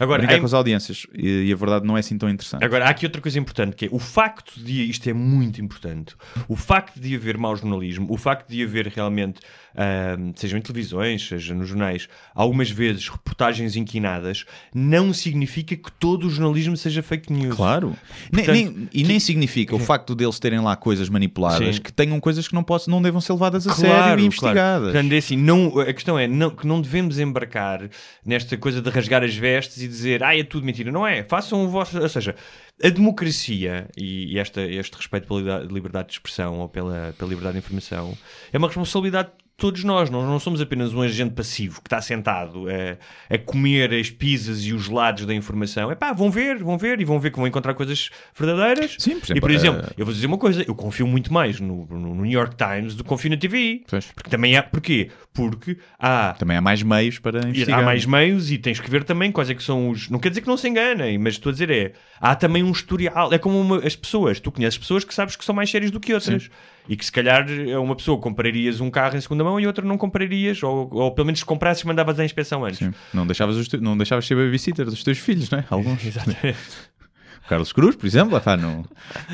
Agora, 0.00 0.18
brincar 0.20 0.36
em- 0.36 0.40
com 0.40 0.46
as 0.46 0.54
audiências. 0.54 1.06
E, 1.14 1.44
e 1.48 1.52
a 1.52 1.56
verdade 1.56 1.86
não 1.86 1.96
é 1.96 2.00
assim 2.00 2.18
tão 2.18 2.28
interessante. 2.28 2.64
Agora, 2.64 2.86
há 2.86 2.88
aqui 2.90 3.06
outra 3.06 3.20
coisa 3.22 3.38
importante, 3.38 3.76
que 3.76 3.86
é 3.86 3.88
o 3.92 3.98
facto 3.98 4.58
de, 4.58 4.88
isto 4.90 5.08
é 5.08 5.12
muito 5.12 5.60
importante, 5.62 6.16
o 6.48 6.56
facto 6.56 6.98
de 7.00 7.14
haver 7.14 7.38
mau 7.38 7.54
jornalismo, 7.54 8.06
o 8.10 8.16
facto 8.16 8.48
de 8.48 8.62
haver 8.64 8.88
realmente, 8.88 9.40
ahm, 9.76 10.32
sejam 10.34 10.58
em 10.58 10.62
televisões, 10.62 11.26
seja 11.26 11.54
nos 11.54 11.68
jornais, 11.68 12.08
algumas 12.34 12.70
vezes 12.70 13.08
reportagens 13.08 13.76
inquinadas, 13.76 14.44
não 14.74 15.12
significa 15.12 15.76
que 15.76 15.90
todo 15.92 16.26
o 16.26 16.30
jornalismo 16.30 16.76
seja 16.76 17.02
fake 17.02 17.32
news. 17.32 17.56
Claro. 17.56 17.96
Nem- 18.32 18.44
Portanto, 18.44 18.74
nem- 18.76 18.88
e 18.92 19.04
nem 19.04 19.20
significa 19.20 19.74
o 19.74 19.78
facto 19.78 20.14
deles 20.14 20.38
terem 20.38 20.60
lá 20.60 20.76
coisas 20.76 21.08
manipuladas 21.08 21.76
Sim. 21.76 21.82
que 21.82 21.92
tenham 21.92 22.18
coisas 22.20 22.46
que 22.48 22.54
não, 22.54 22.62
possam, 22.62 22.92
não 22.92 23.00
devam 23.02 23.20
ser 23.20 23.32
levadas 23.32 23.66
a 23.66 23.72
sério 23.74 24.22
e 24.22 24.26
investigadas. 24.26 24.92
Portanto, 24.92 25.12
é 25.12 25.16
assim, 25.18 25.36
não, 25.36 25.78
a 25.80 25.92
questão 25.92 26.18
é 26.18 26.26
não, 26.26 26.50
que 26.50 26.66
não 26.66 26.80
devemos 26.80 27.18
embarcar 27.18 27.88
nesta 28.24 28.56
coisa 28.56 28.80
de 28.82 28.90
rasgar 28.90 29.22
as 29.22 29.34
vestes 29.34 29.82
e 29.82 29.88
dizer 29.88 30.22
ah, 30.22 30.36
é 30.36 30.42
tudo 30.42 30.64
mentira. 30.66 30.90
Não 30.92 31.06
é. 31.06 31.22
Façam 31.24 31.64
o 31.64 31.68
vosso. 31.68 31.98
Ou 31.98 32.08
seja, 32.08 32.34
a 32.82 32.88
democracia 32.88 33.88
e, 33.96 34.38
esta, 34.38 34.60
este 34.62 34.96
respeito 34.96 35.26
pela 35.26 35.60
liberdade- 35.64 36.08
de 36.08 36.14
expressão 36.14 36.58
ou 36.58 36.68
pela, 36.68 37.14
pela 37.16 37.28
liberdade 37.28 37.52
de 37.54 37.58
informação 37.58 38.16
é 38.52 38.58
uma 38.58 38.66
responsabilidade 38.66 39.28
de 39.28 39.34
todos 39.62 39.84
nós. 39.84 40.10
Nós 40.10 40.24
não 40.24 40.40
somos 40.40 40.60
apenas 40.60 40.92
um 40.92 41.00
agente 41.02 41.34
passivo 41.34 41.80
que 41.80 41.86
está 41.86 42.02
sentado 42.02 42.66
a, 42.68 43.32
a 43.32 43.38
comer 43.38 43.94
as 43.94 44.10
pizzas 44.10 44.64
e 44.64 44.72
os 44.72 44.88
lados 44.88 45.24
da 45.24 45.32
informação. 45.32 45.88
É 45.88 45.94
pá, 45.94 46.12
vão 46.12 46.32
ver, 46.32 46.58
vão 46.58 46.76
ver 46.76 47.00
e 47.00 47.04
vão 47.04 47.20
ver 47.20 47.30
que 47.30 47.36
vão 47.36 47.46
encontrar 47.46 47.72
coisas 47.74 48.10
verdadeiras. 48.36 48.96
Sim, 48.98 49.20
por 49.20 49.36
e 49.36 49.40
por 49.40 49.50
exemplo, 49.52 49.78
exemplo, 49.78 49.94
eh, 49.96 50.00
eu 50.00 50.04
vou 50.04 50.12
dizer 50.12 50.26
uma 50.26 50.36
coisa: 50.36 50.64
eu 50.66 50.74
confio 50.74 51.06
muito 51.06 51.32
mais 51.32 51.60
no, 51.60 51.86
no 51.86 52.16
New 52.16 52.26
York 52.26 52.56
Times 52.56 52.96
do 52.96 53.04
que 53.04 53.08
confio 53.08 53.30
na 53.30 53.36
TVI. 53.36 53.84
Pois. 53.88 54.06
Porque 54.06 54.28
também 54.28 54.56
há. 54.56 54.64
Porquê? 54.64 55.10
Porque 55.32 55.78
há. 55.96 56.34
Também 56.36 56.56
há 56.56 56.60
mais 56.60 56.82
meios 56.82 57.20
para 57.20 57.46
investigar. 57.46 57.78
Há 57.78 57.82
mais 57.84 58.04
meios 58.04 58.50
e 58.50 58.58
tens 58.58 58.80
que 58.80 58.90
ver 58.90 59.04
também 59.04 59.30
quais 59.30 59.48
é 59.48 59.54
que 59.54 59.62
são 59.62 59.90
os. 59.90 60.10
Não 60.10 60.18
quer 60.18 60.30
dizer 60.30 60.40
que 60.40 60.48
não 60.48 60.56
se 60.56 60.68
enganem, 60.68 61.18
mas 61.18 61.34
estou 61.34 61.50
a 61.50 61.52
dizer 61.52 61.70
é. 61.70 61.92
Há 62.20 62.34
também 62.34 62.64
um 62.64 62.72
historial. 62.72 63.32
É 63.32 63.38
como 63.38 63.60
uma- 63.60 63.78
as 63.78 63.94
pessoas. 63.94 64.40
Tu 64.40 64.50
conheces 64.50 64.76
pessoas 64.76 65.04
que 65.04 65.14
sabes 65.14 65.36
que 65.36 65.44
são 65.44 65.54
mais 65.54 65.70
sérias 65.70 65.92
do 65.92 66.00
que 66.00 66.12
outras. 66.12 66.50
E 66.88 66.96
que 66.96 67.04
se 67.04 67.12
calhar 67.12 67.46
a 67.74 67.80
uma 67.80 67.94
pessoa 67.94 68.18
comprarias 68.20 68.80
um 68.80 68.90
carro 68.90 69.16
em 69.16 69.20
segunda 69.20 69.44
mão 69.44 69.58
e 69.60 69.66
outra 69.66 69.84
não 69.86 69.96
comprarias. 69.96 70.62
Ou, 70.62 70.88
ou 70.92 71.12
pelo 71.12 71.26
menos 71.26 71.38
se 71.40 71.44
comprasses 71.46 71.84
mandavas 71.84 72.18
à 72.18 72.24
inspeção 72.24 72.64
antes. 72.64 72.78
Sim. 72.78 72.92
Não 73.14 73.26
deixavas, 73.26 73.56
os 73.56 73.68
te- 73.68 73.76
não 73.78 73.96
deixavas 73.96 74.26
ser 74.26 74.34
babysitter 74.34 74.84
dos 74.86 75.02
teus 75.04 75.18
filhos, 75.18 75.48
não 75.50 75.60
é? 75.60 75.64
Alguns. 75.70 76.02
Exatamente. 76.04 76.58
O 77.44 77.48
Carlos 77.48 77.72
Cruz, 77.72 77.94
por 77.96 78.06
exemplo, 78.06 78.36
epá, 78.36 78.56
não, 78.56 78.84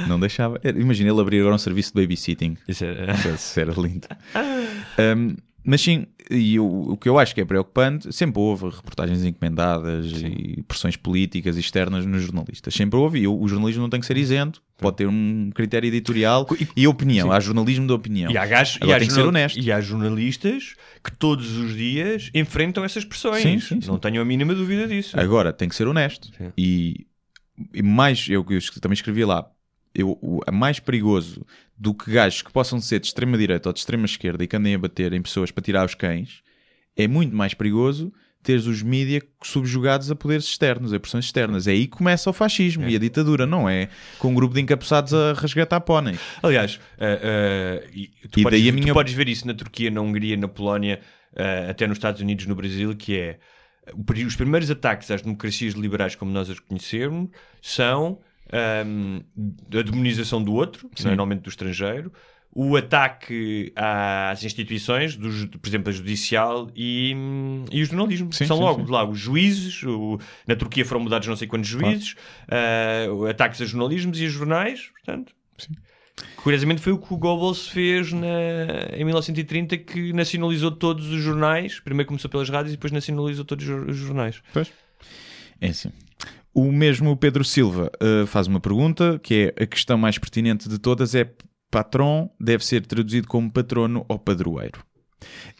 não 0.06 0.18
deixava. 0.20 0.60
Era- 0.62 0.78
Imagina 0.78 1.10
ele 1.10 1.20
abrir 1.20 1.40
agora 1.40 1.54
um 1.54 1.58
serviço 1.58 1.92
de 1.94 2.00
babysitting. 2.02 2.56
Isso 2.68 2.84
é- 2.84 3.34
Isso 3.34 3.58
era 3.60 3.72
lindo. 3.72 4.06
Um, 4.98 5.36
mas 5.68 5.82
sim, 5.82 6.06
e 6.30 6.58
o, 6.58 6.92
o 6.92 6.96
que 6.96 7.06
eu 7.06 7.18
acho 7.18 7.34
que 7.34 7.42
é 7.42 7.44
preocupante, 7.44 8.10
sempre 8.10 8.40
houve 8.40 8.70
reportagens 8.70 9.22
encomendadas 9.22 10.06
e 10.12 10.62
pressões 10.66 10.96
políticas 10.96 11.58
e 11.58 11.60
externas 11.60 12.06
nos 12.06 12.22
jornalistas. 12.22 12.72
Sempre 12.72 12.98
houve, 12.98 13.18
e 13.18 13.28
o, 13.28 13.38
o 13.38 13.46
jornalismo 13.46 13.82
não 13.82 13.90
tem 13.90 14.00
que 14.00 14.06
ser 14.06 14.16
isento, 14.16 14.62
pode 14.78 14.96
ter 14.96 15.06
um 15.06 15.50
critério 15.54 15.86
editorial 15.86 16.46
e, 16.74 16.88
opinião. 16.88 17.30
Há 17.30 17.38
jornalismo 17.38 17.86
de 17.86 17.92
opinião. 17.92 18.32
E 18.32 18.38
há, 18.38 18.46
gajos, 18.46 18.78
e, 18.82 18.90
há 18.90 18.98
tem 18.98 19.08
que 19.08 19.12
ser 19.12 19.26
honesto. 19.26 19.60
e 19.60 19.70
há 19.70 19.78
jornalistas 19.78 20.74
que 21.04 21.14
todos 21.14 21.58
os 21.58 21.76
dias 21.76 22.30
enfrentam 22.34 22.82
essas 22.82 23.04
pressões. 23.04 23.42
Sim, 23.42 23.60
sim, 23.60 23.82
sim. 23.82 23.88
Não 23.88 23.98
tenho 23.98 24.22
a 24.22 24.24
mínima 24.24 24.54
dúvida 24.54 24.88
disso. 24.88 25.20
Agora 25.20 25.52
tem 25.52 25.68
que 25.68 25.76
ser 25.76 25.86
honesto. 25.86 26.30
Sim. 26.34 26.50
E, 26.56 27.06
e 27.74 27.82
mais, 27.82 28.26
eu, 28.26 28.42
eu 28.48 28.60
também 28.80 28.94
escrevi 28.94 29.22
lá, 29.22 29.46
eu, 30.00 30.18
o 30.22 30.40
é 30.46 30.50
mais 30.50 30.78
perigoso 30.80 31.44
do 31.76 31.92
que 31.94 32.10
gajos 32.10 32.42
que 32.42 32.52
possam 32.52 32.80
ser 32.80 33.00
de 33.00 33.06
extrema-direita 33.08 33.68
ou 33.68 33.72
de 33.72 33.78
extrema-esquerda 33.80 34.42
e 34.42 34.46
que 34.46 34.56
andem 34.56 34.74
a 34.74 34.78
bater 34.78 35.12
em 35.12 35.22
pessoas 35.22 35.50
para 35.50 35.62
tirar 35.62 35.84
os 35.86 35.94
cães, 35.94 36.42
é 36.96 37.06
muito 37.06 37.34
mais 37.36 37.54
perigoso 37.54 38.12
teres 38.40 38.66
os 38.66 38.82
mídia 38.84 39.20
subjugados 39.42 40.10
a 40.12 40.14
poderes 40.14 40.44
externos, 40.46 40.92
a 40.92 41.00
pressões 41.00 41.24
externas. 41.24 41.66
É 41.66 41.72
aí 41.72 41.86
que 41.86 41.96
começa 41.98 42.30
o 42.30 42.32
fascismo 42.32 42.84
É. 42.84 42.90
e 42.90 42.96
a 42.96 42.98
ditadura, 42.98 43.44
não 43.46 43.68
é? 43.68 43.88
Com 44.18 44.28
um 44.28 44.34
grupo 44.34 44.54
de 44.54 44.60
encapuçados 44.60 45.12
a 45.12 45.32
resgatar 45.34 45.80
póneis. 45.80 46.18
Aliás, 46.42 46.78
ah, 46.98 47.04
ah, 47.82 47.88
e 47.92 48.06
tu, 48.30 48.38
E 48.40 48.42
podes, 48.44 48.60
daí 48.60 48.68
a 48.68 48.72
minha- 48.72 48.94
podes 48.94 49.12
ver 49.12 49.28
isso 49.28 49.44
na 49.46 49.54
Turquia, 49.54 49.90
na 49.90 50.00
Hungria, 50.00 50.36
na 50.36 50.46
Polónia, 50.48 51.00
ah, 51.36 51.70
até 51.70 51.86
nos 51.88 51.98
Estados 51.98 52.20
Unidos, 52.20 52.46
no 52.46 52.54
Brasil, 52.54 52.94
que 52.96 53.16
é 53.18 53.38
os 54.26 54.36
primeiros 54.36 54.70
ataques 54.70 55.10
às 55.10 55.20
democracias 55.20 55.74
liberais 55.74 56.14
como 56.14 56.30
nós 56.30 56.48
as 56.48 56.60
conhecemos 56.60 57.30
são 57.60 58.20
ahm, 58.52 59.20
a 59.78 59.82
demonização 59.82 60.42
do 60.42 60.52
outro, 60.54 60.90
normalmente 61.04 61.42
do 61.42 61.48
estrangeiro, 61.48 62.12
o 62.50 62.76
ataque 62.76 63.72
às 63.76 64.42
instituições, 64.42 65.14
dos, 65.16 65.44
por 65.44 65.68
exemplo, 65.68 65.90
a 65.90 65.92
judicial 65.92 66.68
e, 66.74 67.14
e 67.70 67.82
o 67.82 67.84
jornalismo. 67.84 68.32
Sim, 68.32 68.46
São 68.46 68.56
sim, 68.56 68.62
logo 68.62 68.86
sim. 68.86 68.90
lá 68.92 69.04
os 69.08 69.18
juízes, 69.18 69.82
o- 69.84 70.18
na 70.46 70.56
Turquia 70.56 70.84
foram 70.84 71.02
mudados 71.02 71.28
não 71.28 71.36
sei 71.36 71.46
quantos 71.46 71.68
juízes, 71.68 72.16
ah, 72.48 73.30
ataques 73.30 73.60
a 73.60 73.64
jornalismos 73.66 74.18
e 74.20 74.24
a 74.26 74.28
jornais, 74.28 74.90
portanto. 74.92 75.32
Curiosamente 76.42 76.80
foi 76.80 76.92
o 76.92 76.98
que 76.98 77.14
o 77.14 77.16
Goebbels 77.16 77.68
fez 77.68 78.12
na, 78.12 78.26
em 78.92 79.04
1930 79.04 79.76
que 79.78 80.12
nacionalizou 80.12 80.72
todos 80.72 81.06
os 81.12 81.20
jornais. 81.22 81.78
Primeiro 81.78 82.08
começou 82.08 82.28
pelas 82.28 82.48
rádios 82.48 82.72
e 82.72 82.76
depois 82.76 82.92
nacionalizou 82.92 83.44
todos 83.44 83.62
os 83.64 83.68
jor- 83.70 83.88
os 83.88 83.96
jornais. 83.96 84.42
É 85.60 85.68
assim. 85.68 85.92
O 86.58 86.72
mesmo 86.72 87.16
Pedro 87.16 87.44
Silva 87.44 87.88
uh, 88.02 88.26
faz 88.26 88.48
uma 88.48 88.58
pergunta 88.58 89.16
que 89.22 89.54
é 89.56 89.62
a 89.62 89.64
questão 89.64 89.96
mais 89.96 90.18
pertinente 90.18 90.68
de 90.68 90.76
todas 90.76 91.14
é 91.14 91.32
patrão 91.70 92.32
deve 92.40 92.66
ser 92.66 92.84
traduzido 92.84 93.28
como 93.28 93.48
patrono 93.48 94.04
ou 94.08 94.18
padroeiro. 94.18 94.84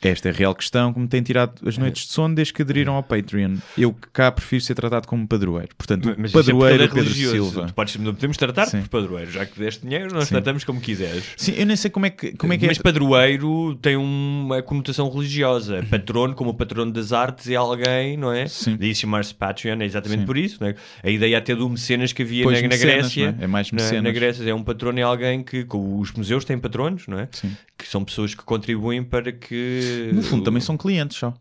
Esta 0.01 0.29
é 0.29 0.33
a 0.33 0.35
real 0.35 0.55
questão 0.55 0.93
que 0.93 1.01
me 1.01 1.09
tem 1.09 1.23
tirado 1.23 1.55
as 1.67 1.77
noites 1.77 2.07
de 2.07 2.13
sono 2.13 2.35
desde 2.35 2.53
que 2.53 2.63
aderiram 2.63 2.95
ao 2.95 3.03
Patreon. 3.03 3.57
Eu 3.77 3.93
cá 4.13 4.31
prefiro 4.31 4.63
ser 4.63 4.75
tratado 4.75 5.09
como 5.09 5.27
padroeiro. 5.27 5.75
Portanto, 5.77 6.15
Mas 6.17 6.31
é 6.31 6.35
padroeiro 6.35 6.83
é 6.85 6.89
Pedro 6.89 7.03
religioso. 7.03 7.51
Silva. 7.51 7.67
Tu 7.67 7.75
podes, 7.75 7.97
não 7.97 8.15
podemos 8.15 8.37
tratar 8.37 8.67
Sim. 8.67 8.83
por 8.83 8.89
padroeiro. 8.89 9.31
Já 9.31 9.45
que 9.45 9.59
deste 9.59 9.85
dinheiro, 9.85 10.15
nós 10.15 10.25
Sim. 10.25 10.35
tratamos 10.35 10.63
como 10.65 10.81
quiseres. 10.81 11.25
Sim, 11.37 11.55
eu 11.57 11.67
nem 11.67 11.77
sei 11.77 11.91
como 11.91 12.07
é 12.07 12.11
que, 12.11 12.33
como 12.37 12.53
é, 12.53 12.59
que 12.59 12.67
Mas 12.67 12.79
é. 12.79 12.83
padroeiro 12.83 13.75
tem 13.83 13.97
uma 13.97 14.63
conotação 14.63 15.11
religiosa. 15.11 15.85
Patrono, 15.91 16.35
como 16.35 16.51
o 16.51 16.55
patrono 16.55 16.93
das 16.93 17.13
artes, 17.13 17.49
é 17.49 17.57
alguém, 17.57 18.17
não 18.17 18.33
é? 18.33 18.47
Sim. 18.47 18.77
Daí 18.77 18.95
chamar-se 18.95 19.35
Patreon, 19.35 19.81
é 19.81 19.85
exatamente 19.85 20.25
por 20.25 20.37
isso. 20.37 20.63
É? 20.65 20.75
A 21.03 21.11
ideia 21.11 21.39
até 21.39 21.55
do 21.57 21.69
mecenas 21.69 22.13
que 22.13 22.23
havia 22.23 22.45
Pois, 22.45 22.57
na, 22.57 22.63
na 22.63 22.69
mecenas, 22.69 22.95
Grécia. 22.95 23.33
não 23.33 23.41
é? 23.41 23.45
É 23.45 23.47
mais 23.47 23.73
na, 23.73 23.77
mecenas. 23.83 24.05
na 24.05 24.11
Grécia 24.11 24.49
é 24.49 24.55
um 24.55 24.63
patrono, 24.63 24.99
é 24.99 25.03
alguém 25.03 25.43
que. 25.43 25.67
Os 25.73 26.13
museus 26.13 26.45
têm 26.45 26.59
patronos, 26.59 27.07
não 27.09 27.19
é? 27.19 27.29
Sim. 27.33 27.51
Que 27.79 27.87
são 27.87 28.05
pessoas 28.05 28.35
que 28.35 28.43
contribuem 28.43 29.03
para 29.05 29.31
que. 29.33 30.11
No 30.13 30.21
fundo, 30.23 30.43
também 30.43 30.61
são 30.61 30.77
clientes 30.77 31.17
só. 31.17 31.33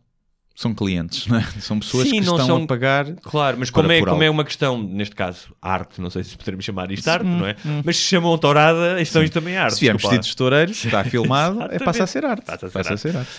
são 0.56 0.74
clientes, 0.74 1.26
não 1.28 1.38
é? 1.40 1.44
São 1.60 1.80
pessoas 1.80 2.08
Sim, 2.08 2.20
que 2.22 2.26
não 2.28 2.34
estão 2.36 2.46
são- 2.48 2.64
a 2.64 2.68
pagar. 2.68 3.12
Claro, 3.24 3.58
mas 3.60 3.70
como 3.72 3.92
é, 3.92 4.02
como 4.04 4.22
é 4.24 4.30
uma 4.30 4.44
questão, 4.44 4.82
neste 4.82 5.16
caso, 5.16 5.54
arte, 5.62 6.00
não 6.02 6.10
sei 6.10 6.24
se 6.24 6.38
podemos 6.38 6.64
chamar 6.66 6.92
isto 6.92 7.08
arte, 7.08 7.26
não 7.26 7.46
é? 7.48 7.56
Mas 7.84 7.98
se 7.98 8.04
chamam 8.04 8.38
tourada, 8.38 9.02
então 9.02 9.24
isto 9.24 9.34
também 9.34 9.56
é 9.56 9.58
arte. 9.60 9.76
Se 9.76 9.82
viermos 9.82 10.02
vestidos 10.04 10.28
de 10.30 10.36
toureiros, 10.36 10.84
está 10.86 11.04
filmado, 11.06 11.62
é, 11.72 11.80
passa 11.80 12.04
a 12.04 12.08
ser 12.08 12.24
arte. 12.26 12.46
Passa 12.46 12.66
a 12.68 12.70
ser 12.70 12.74
Passa 12.74 12.90
a 12.90 12.94
arte. 12.94 13.02
ser 13.02 13.18
arte. 13.18 13.32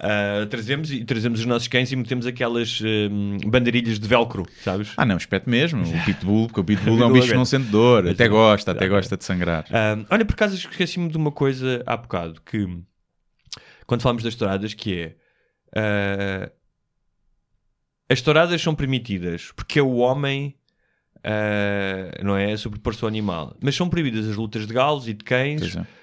Ah, 0.00 0.46
trazemos, 0.48 0.92
e 0.92 1.04
trazemos 1.04 1.40
os 1.40 1.46
nossos 1.46 1.66
cães 1.66 1.90
e 1.90 1.96
metemos 1.96 2.24
aquelas 2.26 2.80
bandeirilhas 3.44 3.98
de 3.98 4.06
velcro, 4.06 4.46
sabes? 4.62 4.92
Ah, 4.96 5.04
não, 5.04 5.16
espeto 5.16 5.50
mesmo. 5.50 5.82
O 5.82 5.92
pitbull, 6.04 6.46
porque 6.46 6.60
o 6.60 6.64
pitbull 6.64 7.02
é 7.02 7.06
um 7.06 7.12
bicho 7.12 7.28
que 7.28 7.34
não 7.34 7.44
sente 7.44 7.66
dor. 7.66 8.06
Até 8.06 8.28
gosta, 8.28 8.70
até 8.70 8.88
gosta 8.88 9.16
de 9.16 9.24
sangrar. 9.24 9.66
Ah, 9.70 9.96
olha, 10.10 10.24
por 10.24 10.34
acaso 10.34 10.54
esqueci-me 10.54 11.08
de 11.08 11.16
uma 11.16 11.32
coisa 11.32 11.82
há 11.84 11.96
bocado, 11.96 12.40
que 12.42 12.66
quando 13.86 14.02
falamos 14.02 14.22
das 14.22 14.34
touradas, 14.34 14.72
que 14.72 15.00
é 15.00 15.16
ah, 15.76 16.50
as 18.08 18.22
touradas 18.22 18.62
são 18.62 18.74
permitidas 18.74 19.50
porque 19.54 19.78
é 19.78 19.82
o 19.82 19.96
homem 19.96 20.54
não 22.24 22.36
é 22.36 22.56
sobrepor-se 22.56 23.04
ao 23.04 23.08
animal, 23.08 23.54
mas 23.60 23.74
são 23.74 23.88
proibidas 23.88 24.26
as 24.28 24.36
lutas 24.36 24.66
de 24.66 24.72
galos 24.72 25.08
e 25.08 25.12
de 25.12 25.24
cães. 25.24 25.60
Pois 25.60 25.76
é. 25.76 25.97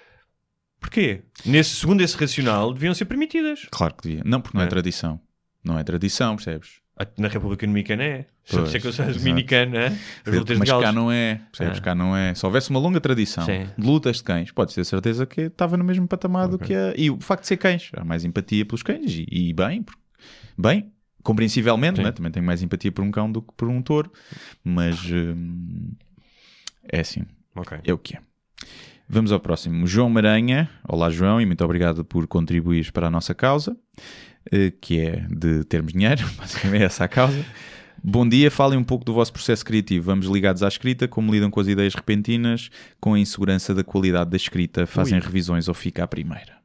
Porquê? 0.86 1.24
Nesse, 1.44 1.72
segundo 1.72 2.02
esse 2.02 2.16
racional, 2.16 2.72
deviam 2.72 2.94
ser 2.94 3.06
permitidas. 3.06 3.66
Claro 3.72 3.96
que 3.96 4.08
devia. 4.08 4.22
Não, 4.24 4.40
porque 4.40 4.56
não 4.56 4.62
é, 4.64 4.68
É. 4.68 4.70
tradição. 4.70 5.20
Não 5.64 5.80
é 5.80 5.84
tradição, 5.84 6.36
percebes? 6.36 6.80
Na 7.18 7.28
República 7.28 7.66
Dominicana 7.66 8.04
é. 8.04 8.26
Pois, 8.48 8.68
isso 8.68 8.78
é 8.78 8.80
que 8.80 8.86
eu 8.88 8.94
sou 8.94 9.04
exato. 9.06 9.18
dominicano, 9.20 9.76
é? 9.78 9.90
De 9.90 10.56
Mas 10.60 10.70
galos. 10.70 10.86
cá 10.86 10.92
não 10.92 11.12
é, 11.12 11.42
percebes? 11.52 11.80
Ah. 11.80 11.82
Cá 11.82 11.96
não 11.96 12.16
é. 12.16 12.36
Se 12.36 12.46
houvesse 12.46 12.70
uma 12.70 12.80
longa 12.80 13.02
tradição 13.02 13.44
Sim. 13.44 13.68
de 13.76 13.84
lutas 13.86 14.18
de 14.18 14.24
cães, 14.24 14.52
podes 14.52 14.76
ter 14.76 14.86
certeza 14.86 15.26
que 15.26 15.42
estava 15.42 15.76
no 15.76 15.84
mesmo 15.84 16.08
patamar 16.08 16.48
do 16.48 16.60
que 16.60 16.74
a. 16.76 16.94
E 16.96 17.10
o 17.10 17.20
facto 17.20 17.42
de 17.42 17.48
ser 17.48 17.58
cães, 17.58 17.90
há 17.98 18.06
mais 18.06 18.24
empatia 18.24 18.64
pelos 18.64 18.84
cães 18.84 19.12
e, 19.12 19.26
e 19.32 19.54
bem, 19.54 19.82
porque- 19.82 20.00
bem, 20.56 20.92
compreensivelmente, 21.24 22.00
né? 22.00 22.12
também 22.12 22.32
tenho 22.32 22.46
mais 22.46 22.62
empatia 22.62 22.92
por 22.92 23.04
um 23.04 23.10
cão 23.10 23.30
do 23.32 23.42
que 23.42 23.52
por 23.58 23.68
um 23.68 23.82
touro, 23.82 24.12
mas 24.64 25.04
hum, 25.12 25.92
é 26.94 27.00
assim, 27.00 27.24
Ok. 27.56 27.80
é 27.84 27.92
o 27.92 27.98
que 27.98 28.16
é. 28.16 28.22
Vamos 29.08 29.32
ao 29.32 29.40
próximo. 29.40 29.86
João 29.86 30.10
Maranha. 30.10 30.70
Olá, 30.88 31.12
João, 31.12 31.40
e 31.40 31.46
muito 31.46 31.64
obrigado 31.64 32.04
por 32.04 32.26
contribuires 32.26 32.90
para 32.90 33.08
a 33.08 33.12
nossa 33.12 33.36
causa, 33.36 33.78
eh, 34.52 34.74
que 34.82 35.00
é 35.00 35.28
de 35.30 35.64
termos 35.64 35.94
dinheiro, 35.94 36.26
basicamente 36.38 36.82
é 36.82 36.86
essa 36.86 37.04
a 37.04 37.08
causa. 37.08 37.46
Bom 38.04 38.28
dia, 38.28 38.50
falem 38.50 38.80
um 38.80 38.84
pouco 38.84 39.06
do 39.06 39.14
vosso 39.14 39.32
processo 39.32 39.64
criativo. 39.64 40.06
Vamos 40.06 40.26
ligados 40.26 40.64
à 40.64 40.68
escrita, 40.68 41.08
como 41.08 41.32
lidam 41.32 41.52
com 41.52 41.60
as 41.60 41.68
ideias 41.68 41.94
repentinas, 41.94 42.70
com 43.00 43.14
a 43.14 43.20
insegurança 43.20 43.76
da 43.76 43.84
qualidade 43.84 44.32
da 44.32 44.38
escrita, 44.38 44.88
fazem 44.88 45.20
revisões 45.20 45.68
ou 45.68 45.74
fica 45.74 46.04
à 46.04 46.08
primeira. 46.08 46.58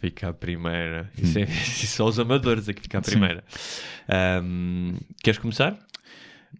Fica 0.00 0.28
a 0.28 0.32
primeira. 0.32 1.10
Isso, 1.18 1.38
é, 1.38 1.42
isso 1.50 1.86
só 1.88 2.06
os 2.06 2.18
amadores 2.18 2.68
é 2.68 2.72
que 2.72 2.82
fica 2.82 2.98
a 2.98 3.02
primeira. 3.02 3.42
Ahm, 4.08 4.94
queres 5.22 5.38
começar? 5.38 5.76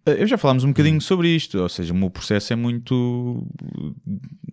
Eh, 0.05 0.21
Eu 0.23 0.27
já 0.27 0.37
falámos 0.37 0.63
um 0.63 0.69
bocadinho 0.69 0.99
sobre 1.01 1.29
isto, 1.35 1.59
ou 1.59 1.69
seja, 1.69 1.93
o 1.93 1.95
meu 1.97 2.09
processo 2.09 2.53
é 2.53 2.55
muito. 2.55 3.45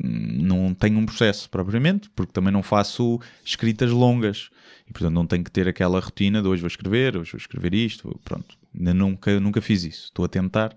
Não 0.03 0.75
tenho 0.75 0.99
um 0.99 1.07
processo 1.07 1.49
propriamente, 1.49 2.11
porque 2.11 2.33
também 2.33 2.53
não 2.53 2.63
faço 2.63 3.21
escritas 3.45 3.91
longas 3.91 4.51
e, 4.87 4.93
portanto, 4.93 5.15
não 5.15 5.27
tenho 5.27 5.43
que 5.45 5.51
ter 5.51 5.67
aquela 5.69 5.99
rotina 6.01 6.43
de 6.43 6.49
hoje 6.49 6.61
vou 6.61 6.69
escrever, 6.69 7.17
hoje 7.17 7.33
vou 7.33 7.39
escrever 7.39 7.75
isto. 7.75 8.19
Pronto, 8.25 8.57
ainda 8.77 8.93
nunca, 8.93 9.41
nunca 9.41 9.61
fiz 9.61 9.85
isso. 9.85 10.05
Estou 10.07 10.25
a 10.25 10.29
tentar, 10.29 10.77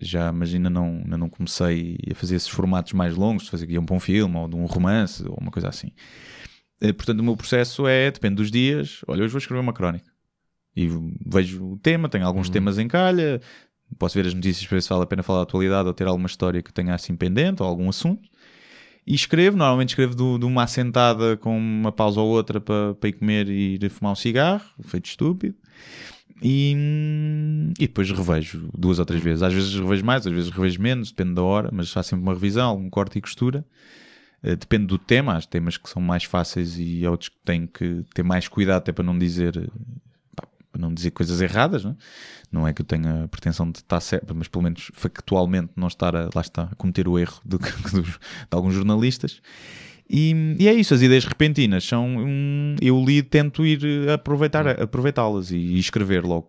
já, 0.00 0.32
mas 0.32 0.52
ainda 0.52 0.70
não, 0.70 1.00
ainda 1.04 1.16
não 1.16 1.28
comecei 1.28 1.98
a 2.10 2.14
fazer 2.14 2.36
esses 2.36 2.48
formatos 2.48 2.92
mais 2.92 3.14
longos, 3.14 3.44
de 3.44 3.50
fazer 3.50 3.66
guião 3.66 3.84
para 3.84 3.94
um 3.96 4.00
filme 4.00 4.36
ou 4.36 4.48
de 4.48 4.56
um 4.56 4.64
romance 4.66 5.24
ou 5.24 5.36
uma 5.40 5.50
coisa 5.50 5.68
assim. 5.68 5.92
Eh, 6.80 6.92
Portanto, 6.92 7.20
o 7.20 7.24
meu 7.24 7.36
processo 7.36 7.86
é, 7.86 8.10
depende 8.10 8.36
dos 8.36 8.50
dias, 8.50 9.00
olha, 9.06 9.22
hoje 9.24 9.32
vou 9.32 9.38
escrever 9.38 9.60
uma 9.60 9.72
crónica. 9.72 10.10
E 10.74 10.88
vejo 11.26 11.64
o 11.72 11.78
tema, 11.78 12.06
tenho 12.06 12.26
alguns 12.26 12.50
temas 12.50 12.78
em 12.78 12.86
calha, 12.86 13.40
posso 13.98 14.14
ver 14.14 14.26
as 14.26 14.34
notícias 14.34 14.66
para 14.66 14.76
ver 14.76 14.82
se 14.82 14.88
vale 14.88 15.02
a 15.02 15.06
pena 15.06 15.22
falar 15.22 15.38
da 15.38 15.42
atualidade 15.44 15.88
ou 15.88 15.94
ter 15.94 16.06
alguma 16.06 16.26
história 16.26 16.62
que 16.62 16.72
tenha 16.72 16.94
assim 16.94 17.16
pendente 17.16 17.62
ou 17.62 17.68
algum 17.68 17.88
assunto. 17.88 18.28
E 19.06 19.14
escrevo, 19.14 19.56
normalmente 19.56 19.90
escrevo 19.90 20.16
de, 20.16 20.44
uma 20.44 20.64
assentada 20.64 21.36
com 21.36 21.56
uma 21.56 21.92
pausa 21.92 22.20
ou 22.20 22.28
outra 22.28 22.60
para, 22.60 22.94
para 22.94 23.08
ir 23.08 23.12
comer 23.12 23.48
e 23.48 23.74
ir 23.74 23.90
fumar 23.90 24.12
um 24.12 24.16
cigarro, 24.16 24.64
feito 24.82 25.06
estúpido. 25.06 25.54
E, 26.42 26.74
e 27.78 27.86
depois 27.86 28.10
revejo 28.10 28.68
duas 28.76 28.98
ou 28.98 29.06
três 29.06 29.22
vezes. 29.22 29.42
Às 29.42 29.54
vezes 29.54 29.74
revejo 29.74 30.04
mais, 30.04 30.26
às 30.26 30.32
vezes 30.32 30.50
revejo 30.50 30.82
menos, 30.82 31.10
depende 31.10 31.34
da 31.34 31.42
hora, 31.42 31.70
mas 31.72 31.90
faço 31.90 32.10
sempre 32.10 32.24
uma 32.24 32.34
revisão, 32.34 32.68
algum 32.68 32.90
corte 32.90 33.18
e 33.18 33.20
costura. 33.20 33.64
Eh, 34.42 34.56
depende 34.56 34.86
do 34.86 34.98
tema, 34.98 35.36
há 35.36 35.42
temas 35.42 35.76
que 35.76 35.88
são 35.88 36.02
mais 36.02 36.24
fáceis 36.24 36.78
e 36.78 37.06
outros 37.06 37.28
que 37.28 37.36
têm 37.44 37.66
que 37.66 38.04
ter 38.12 38.22
mais 38.22 38.48
cuidado 38.48 38.78
até 38.78 38.92
para 38.92 39.04
não 39.04 39.16
dizer 39.16 39.70
para 40.76 40.80
não 40.86 40.92
dizer 40.94 41.10
coisas 41.10 41.40
erradas, 41.40 41.84
não 41.84 41.92
é? 41.92 41.96
Não 42.52 42.68
é 42.68 42.72
que 42.72 42.82
eu 42.82 42.86
tenha 42.86 43.24
a 43.24 43.28
pretensão 43.28 43.70
de 43.70 43.78
estar 43.78 44.00
certo, 44.00 44.34
mas 44.34 44.46
pelo 44.46 44.62
menos 44.62 44.90
factualmente 44.94 45.70
não 45.74 45.88
estar 45.88 46.14
a, 46.14 46.28
lá 46.34 46.40
está, 46.40 46.64
a 46.64 46.74
cometer 46.76 47.08
o 47.08 47.18
erro 47.18 47.40
de, 47.44 47.56
dos- 47.90 48.18
de 48.18 48.18
alguns 48.50 48.74
jornalistas. 48.74 49.40
E, 50.08 50.56
e 50.58 50.68
é 50.68 50.72
isso, 50.72 50.94
as 50.94 51.02
ideias 51.02 51.24
repentinas 51.24 51.84
são. 51.84 52.06
hum, 52.06 52.76
eu 52.80 53.02
li, 53.04 53.22
tento 53.22 53.66
ir 53.66 53.80
eh, 53.84 54.12
aproveitar, 54.12 54.68
aproveitá-las 54.80 55.50
e, 55.50 55.56
e 55.56 55.78
escrever 55.78 56.24
logo. 56.24 56.48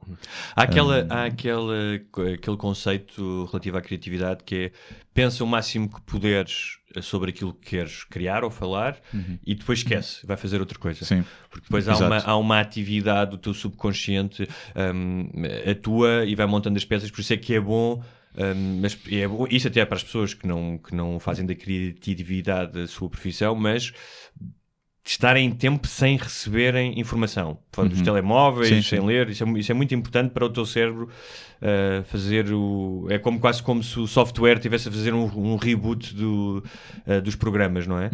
Há, 0.55 0.63
aquela, 0.63 1.07
há 1.09 1.25
aquela, 1.25 1.95
aquele 2.34 2.57
conceito 2.57 3.45
relativo 3.45 3.77
à 3.77 3.81
criatividade 3.81 4.43
que 4.43 4.55
é 4.55 4.71
pensa 5.17 5.43
o 5.43 5.47
máximo 5.47 5.89
que 5.89 5.99
puderes 6.01 6.77
sobre 7.01 7.31
aquilo 7.31 7.51
que 7.51 7.71
queres 7.71 8.03
criar 8.03 8.43
ou 8.43 8.51
falar 8.51 8.97
e 9.43 9.55
depois 9.55 9.79
esquece, 9.79 10.25
vai 10.27 10.38
fazer 10.38 10.59
outra 10.59 10.77
coisa. 10.77 11.03
Sim. 11.03 11.23
Porque 11.49 11.65
depois 11.65 11.88
há 11.89 11.97
uma, 11.97 12.17
há 12.19 12.38
uma 12.38 12.59
atividade 12.59 13.31
do 13.31 13.38
teu 13.39 13.51
subconsciente 13.51 14.47
hum, 14.93 15.27
atua 15.69 16.23
e 16.23 16.35
vai 16.35 16.45
montando 16.45 16.77
as 16.77 16.85
peças, 16.85 17.09
por 17.09 17.21
isso 17.21 17.34
é 17.34 17.38
que 17.38 17.55
é 17.55 17.59
bom. 17.59 18.03
Hum, 18.38 18.80
mas 18.81 18.97
é 19.11 19.27
bom, 19.27 19.45
isso 19.49 19.68
até 19.68 19.80
é 19.80 19.85
para 19.85 19.97
as 19.97 20.03
pessoas 20.03 20.34
que 20.34 20.47
não, 20.47 20.77
que 20.77 20.95
não 20.95 21.19
fazem 21.19 21.45
da 21.45 21.55
criatividade 21.55 22.80
a 22.80 22.88
sua 22.88 23.09
profissão, 23.09 23.55
mas 23.55 23.91
estarem 25.09 25.45
em 25.47 25.51
tempo 25.51 25.88
sem 25.88 26.18
receberem 26.18 26.99
informação. 26.99 27.57
Falando 27.72 27.91
dos 27.91 28.01
telemóveis, 28.01 28.68
Sim, 28.68 28.81
sem 28.81 28.99
sim. 28.99 29.05
ler, 29.05 29.30
isso 29.30 29.43
é, 29.43 29.59
isso 29.59 29.72
é 29.72 29.76
muito 29.76 29.95
importante 29.95 30.31
para 30.31 30.45
o 30.45 30.49
teu 30.49 30.65
cérebro 30.65 31.09
uh, 31.61 32.03
fazer 32.05 32.51
o. 32.51 33.07
É 33.09 33.18
como 33.18 33.39
quase 33.39 33.64
como 33.64 33.81
se 33.81 33.97
o 33.99 34.07
software 34.07 34.57
estivesse 34.57 34.89
a 34.89 34.91
fazer 34.91 35.14
um, 35.14 35.26
um 35.53 35.55
reboot 35.55 36.14
do, 36.14 36.64
uh, 37.07 37.22
dos 37.22 37.35
programas, 37.35 37.88
não 37.88 37.99
é? 37.99 38.09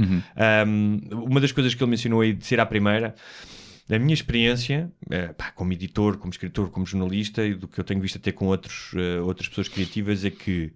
Um, 0.68 1.00
uma 1.12 1.41
das 1.41 1.52
coisas 1.52 1.74
que 1.74 1.84
ele 1.84 1.90
mencionou 1.90 2.22
aí 2.22 2.34
de 2.34 2.45
ser 2.45 2.60
à 2.60 2.66
primeira. 2.66 3.16
Da 3.88 4.00
minha 4.00 4.14
experiência, 4.14 4.92
eh, 5.10 5.34
pá, 5.34 5.52
como 5.52 5.74
editor, 5.74 6.18
como 6.18 6.32
escritor, 6.32 6.70
como 6.70 6.86
jornalista 6.86 7.46
e 7.46 7.54
do 7.54 7.68
que 7.68 7.80
eu 7.80 7.84
tenho 7.84 8.00
visto 8.00 8.18
até 8.18 8.32
com 8.32 8.46
outros, 8.48 8.92
eh, 8.96 9.20
outras 9.20 9.48
pessoas 9.50 9.68
criativas, 9.68 10.24
é 10.24 10.30
que 10.30 10.72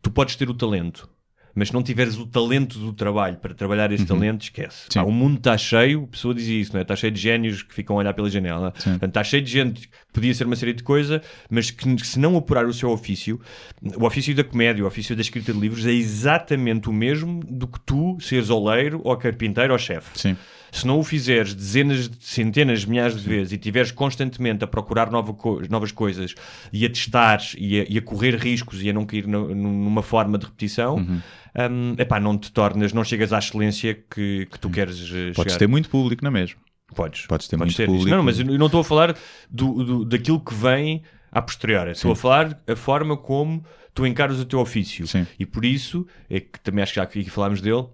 tu 0.00 0.10
podes 0.10 0.34
ter 0.34 0.48
o 0.48 0.54
talento, 0.54 1.08
mas 1.54 1.68
se 1.68 1.74
não 1.74 1.82
tiveres 1.82 2.16
o 2.16 2.24
talento 2.24 2.78
do 2.78 2.92
trabalho 2.92 3.36
para 3.36 3.52
trabalhar 3.52 3.90
esse 3.92 4.06
talento, 4.06 4.42
esquece. 4.42 4.86
Pá, 4.94 5.02
o 5.02 5.10
mundo 5.10 5.38
está 5.38 5.58
cheio, 5.58 6.04
a 6.04 6.06
pessoa 6.06 6.32
diz 6.32 6.46
isso, 6.46 6.72
não 6.72 6.78
é? 6.78 6.82
Está 6.82 6.94
cheio 6.94 7.12
de 7.12 7.20
génios 7.20 7.62
que 7.62 7.74
ficam 7.74 7.96
a 7.96 7.98
olhar 7.98 8.14
pela 8.14 8.30
janela. 8.30 8.70
Portanto, 8.70 9.08
está 9.08 9.24
cheio 9.24 9.42
de 9.42 9.50
gente 9.50 9.88
que 9.88 9.96
podia 10.12 10.32
ser 10.32 10.46
uma 10.46 10.56
série 10.56 10.72
de 10.72 10.82
coisa, 10.82 11.20
mas 11.50 11.70
que 11.70 12.06
se 12.06 12.18
não 12.18 12.36
apurar 12.36 12.64
o 12.64 12.72
seu 12.72 12.90
ofício, 12.90 13.40
o 13.82 14.06
ofício 14.06 14.34
da 14.34 14.44
comédia, 14.44 14.84
o 14.84 14.86
ofício 14.86 15.16
da 15.16 15.20
escrita 15.20 15.52
de 15.52 15.58
livros 15.58 15.84
é 15.84 15.92
exatamente 15.92 16.88
o 16.88 16.92
mesmo 16.92 17.40
do 17.40 17.66
que 17.66 17.80
tu 17.80 18.16
seres 18.20 18.50
oleiro 18.50 19.00
ou 19.04 19.16
carpinteiro 19.16 19.72
ou 19.72 19.78
chefe. 19.78 20.18
Sim. 20.18 20.36
Se 20.70 20.86
não 20.86 20.98
o 20.98 21.04
fizeres 21.04 21.54
dezenas, 21.54 22.08
de 22.08 22.16
centenas, 22.24 22.84
milhares 22.84 23.20
de 23.20 23.28
vezes 23.28 23.52
e 23.52 23.56
estiveres 23.56 23.90
constantemente 23.90 24.62
a 24.62 24.66
procurar 24.66 25.10
nova 25.10 25.32
co- 25.32 25.62
novas 25.70 25.90
coisas 25.92 26.34
e 26.72 26.84
a 26.84 26.88
testar 26.88 27.40
e 27.56 27.80
a, 27.80 27.86
e 27.88 27.98
a 27.98 28.02
correr 28.02 28.36
riscos 28.36 28.82
e 28.82 28.90
a 28.90 28.92
não 28.92 29.06
cair 29.06 29.26
no- 29.26 29.54
numa 29.54 30.02
forma 30.02 30.36
de 30.38 30.44
repetição, 30.46 30.96
hum, 30.98 31.94
epá, 31.98 32.20
não 32.20 32.36
te 32.36 32.52
tornas, 32.52 32.92
não 32.92 33.02
chegas 33.04 33.32
à 33.32 33.38
excelência 33.38 33.94
que, 33.94 34.46
que 34.50 34.58
tu 34.58 34.68
queres 34.70 34.98
eh, 35.12 35.32
Podes 35.34 35.52
chegar. 35.52 35.58
ter 35.58 35.66
muito 35.66 35.88
público, 35.88 36.22
não 36.22 36.30
é 36.30 36.34
mesmo? 36.34 36.60
Podes. 36.94 37.26
Podes 37.26 37.48
ter 37.48 37.56
muito 37.56 37.70
isso. 37.70 37.84
público. 37.84 38.08
Não, 38.10 38.22
mas 38.22 38.38
eu 38.38 38.46
não 38.46 38.66
estou 38.66 38.80
a 38.80 38.84
falar 38.84 39.16
do, 39.50 39.84
do- 39.84 40.04
daquilo 40.04 40.40
que 40.40 40.54
vem 40.54 41.02
a 41.30 41.42
posteriori. 41.42 41.90
Estou 41.92 42.12
a 42.12 42.16
falar 42.16 42.58
a 42.66 42.74
forma 42.76 43.16
como 43.16 43.62
tu 43.94 44.06
encaras 44.06 44.38
o 44.40 44.44
teu 44.44 44.58
ofício. 44.60 45.06
Sim. 45.06 45.26
E 45.38 45.44
por 45.44 45.64
isso, 45.64 46.06
é 46.30 46.40
que 46.40 46.58
também 46.60 46.82
acho 46.82 46.92
que 46.92 46.96
já 46.96 47.02
aqui 47.02 47.24
falámos 47.28 47.60
dele, 47.60 47.86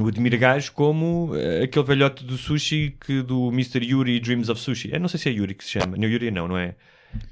o 0.00 0.08
admiro 0.08 0.36
gajos 0.38 0.68
como 0.70 1.32
eh, 1.34 1.64
aquele 1.64 1.84
velhote 1.84 2.24
do 2.24 2.36
sushi 2.36 2.96
que 3.04 3.22
do 3.22 3.48
Mr. 3.48 3.84
Yuri 3.84 4.18
Dreams 4.20 4.48
of 4.48 4.60
Sushi. 4.60 4.90
Eu 4.92 5.00
não 5.00 5.08
sei 5.08 5.20
se 5.20 5.28
é 5.28 5.32
Yuri 5.32 5.54
que 5.54 5.64
se 5.64 5.70
chama. 5.72 5.96
Não, 5.96 6.08
Yuri 6.08 6.30
não, 6.30 6.48
não 6.48 6.58
é? 6.58 6.74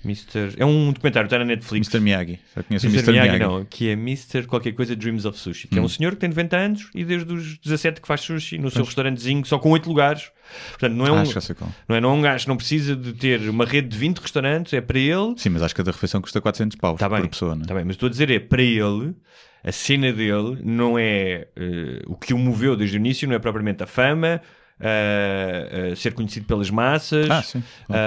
Mr. 0.04 0.54
É 0.58 0.64
um 0.64 0.92
documentário, 0.92 1.26
está 1.26 1.40
na 1.40 1.44
Netflix. 1.44 1.88
Mr. 1.88 2.00
Miyagi. 2.00 2.38
Já 2.54 2.62
conheço 2.62 2.86
o 2.86 2.88
Mr. 2.88 2.98
Mr. 2.98 3.10
Miyagi, 3.12 3.28
Miyagi. 3.38 3.44
não, 3.52 3.64
que 3.64 3.88
é 3.88 3.92
Mr. 3.94 4.46
qualquer 4.46 4.70
coisa 4.74 4.94
Dreams 4.94 5.24
of 5.26 5.36
Sushi, 5.36 5.66
Hum. 5.66 5.70
que 5.72 5.78
é 5.80 5.82
um 5.82 5.88
senhor 5.88 6.12
que 6.12 6.18
tem 6.18 6.28
90 6.28 6.56
anos 6.56 6.88
e 6.94 7.04
desde 7.04 7.32
os 7.34 7.58
17 7.58 8.00
que 8.00 8.06
faz 8.06 8.20
sushi 8.20 8.58
no 8.58 8.70
seu 8.70 8.84
restaurantezinho, 8.84 9.44
só 9.44 9.58
com 9.58 9.70
8 9.70 9.88
lugares. 9.88 10.30
Portanto, 10.70 10.92
não 10.94 11.04
é, 11.04 11.08
Ah, 11.08 11.12
um, 11.14 11.24
não, 11.88 11.96
é, 11.96 12.00
não 12.00 12.10
é 12.10 12.12
um 12.12 12.22
gajo 12.22 12.48
não 12.48 12.56
precisa 12.56 12.94
de 12.94 13.12
ter 13.12 13.40
uma 13.48 13.64
rede 13.64 13.88
de 13.88 13.98
20 13.98 14.18
restaurantes, 14.18 14.72
é 14.72 14.80
para 14.80 15.00
ele. 15.00 15.34
Sim, 15.36 15.48
mas 15.48 15.62
acho 15.62 15.74
que 15.74 15.78
cada 15.78 15.90
refeição 15.90 16.22
custa 16.22 16.40
400 16.40 16.76
paus 16.76 17.00
Tá 17.00 17.08
bem, 17.08 17.22
por 17.22 17.30
pessoa, 17.30 17.56
não 17.56 17.62
é? 17.64 17.66
tá 17.66 17.74
bem, 17.74 17.84
mas 17.84 17.94
estou 17.96 18.06
a 18.06 18.10
dizer, 18.10 18.30
é 18.30 18.38
para 18.38 18.62
ele, 18.62 19.14
a 19.62 19.72
cena 19.72 20.12
dele 20.12 20.58
não 20.64 20.98
é 20.98 21.46
eh, 21.56 22.02
o 22.06 22.16
que 22.16 22.34
o 22.34 22.38
moveu 22.38 22.76
desde 22.76 22.96
o 22.96 22.98
início, 22.98 23.28
não 23.28 23.34
é 23.34 23.38
propriamente 23.38 23.82
a 23.82 23.86
fama. 23.86 24.40
uh, 24.82 25.92
uh, 25.92 25.96
ser 25.96 26.12
conhecido 26.12 26.46
pelas 26.46 26.70
massas. 26.70 27.30
Ah, 27.30 27.42
sim. 27.42 27.62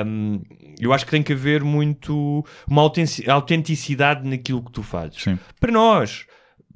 Um, 0.06 0.42
eu 0.80 0.92
acho 0.94 1.06
que 1.06 1.12
tem 1.12 1.24
que 1.24 1.34
haver 1.34 1.64
muito 1.64 2.46
uma 2.68 2.82
autenticidade 2.82 4.28
naquilo 4.28 4.62
que 4.64 4.72
tu 4.72 4.84
fazes. 4.84 5.24
Sim. 5.24 5.40
Para 5.60 5.72
nós, 5.72 6.26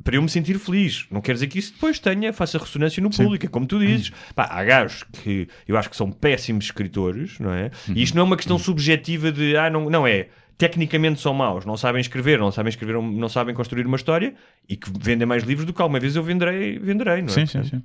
para 0.04 0.16
eu 0.16 0.22
me 0.22 0.30
sentir 0.30 0.58
feliz, 0.58 1.06
não 1.12 1.20
quer 1.22 1.34
dizer 1.34 1.48
que 1.48 1.60
isso 1.60 1.74
depois 1.74 2.00
tenha, 2.00 2.32
faça 2.32 2.58
ressonância 2.58 3.04
no 3.04 3.10
público, 3.10 3.46
é 3.46 3.50
como 3.50 3.66
tu 3.66 3.80
dizes. 3.80 4.12
Pá, 4.34 4.46
há 4.46 4.64
gajos 4.64 5.04
que 5.04 5.48
eu 5.68 5.78
acho 5.78 5.90
que 5.90 5.98
são 5.98 6.12
péssimos 6.12 6.66
escritores, 6.66 7.38
não 7.40 7.52
é? 7.52 7.70
E 7.94 8.02
isto 8.02 8.16
não 8.16 8.22
é 8.22 8.26
uma 8.26 8.38
questão 8.38 8.58
subjetiva 8.58 9.32
de, 9.32 9.58
ah, 9.58 9.70
não, 9.70 9.90
não 9.90 10.08
é. 10.08 10.30
Tecnicamente 10.60 11.22
são 11.22 11.34
maus, 11.34 11.65
não 11.65 11.77
sabem 11.77 12.02
escrever, 12.02 12.38
não 12.38 12.52
sabem 12.52 12.69
escrever, 12.69 13.02
não 13.02 13.30
sabem 13.30 13.56
construir 13.56 13.86
uma 13.88 13.95
história 13.95 14.36
e 14.68 14.76
que 14.76 14.91
vendem 14.99 15.26
mais 15.26 15.41
livros 15.44 15.65
do 15.65 15.72
que 15.73 15.81
alguma 15.81 16.02
vez 16.02 16.18
eu 16.18 16.22
venderei, 16.22 16.77
venderei, 16.77 17.22
não 17.22 17.30
é? 17.30 17.31
Sim, 17.31 17.45
sim, 17.45 17.64
sim. 17.64 17.81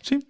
Sim, 0.00 0.20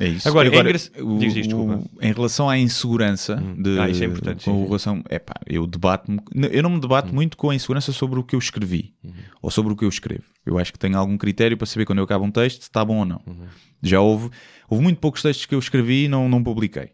é, 0.00 0.04
é 0.04 0.08
isso. 0.08 0.28
Agora, 0.28 0.48
é 0.48 0.58
engra- 0.58 0.76
o- 1.04 1.18
Diz 1.20 1.36
isto, 1.36 1.56
o- 1.56 1.88
em 2.02 2.12
relação 2.12 2.50
à 2.50 2.58
insegurança 2.58 3.36
de, 3.56 3.78
Ah, 3.78 3.88
isso 3.88 4.02
é 4.02 4.06
importante, 4.06 4.44
com 4.44 4.50
sim, 4.58 4.64
relação, 4.66 5.02
epá, 5.08 5.34
eu 5.46 5.68
debato-me, 5.68 6.18
eu 6.50 6.64
não 6.64 6.70
me 6.70 6.80
debato 6.80 7.14
muito 7.14 7.36
com 7.36 7.50
a 7.50 7.54
insegurança 7.54 7.92
sobre 7.92 8.18
o 8.18 8.24
que 8.24 8.34
eu 8.34 8.40
escrevi 8.40 8.92
Uhum. 9.04 9.12
ou 9.40 9.50
sobre 9.52 9.72
o 9.72 9.76
que 9.76 9.84
eu 9.84 9.88
escrevo. 9.88 10.24
Eu 10.44 10.58
acho 10.58 10.72
que 10.72 10.78
tenho 10.80 10.98
algum 10.98 11.16
critério 11.16 11.56
para 11.56 11.66
saber 11.66 11.84
quando 11.86 11.98
eu 11.98 12.04
acabo 12.04 12.24
um 12.24 12.30
texto 12.32 12.56
se 12.62 12.68
está 12.68 12.84
bom 12.84 12.98
ou 12.98 13.04
não. 13.04 13.20
Uhum. 13.24 13.46
Já 13.80 14.00
houve, 14.00 14.30
houve 14.68 14.82
muito 14.82 14.98
poucos 14.98 15.22
textos 15.22 15.46
que 15.46 15.54
eu 15.54 15.60
escrevi 15.60 16.06
e 16.06 16.08
não, 16.08 16.28
não 16.28 16.42
publiquei. 16.42 16.90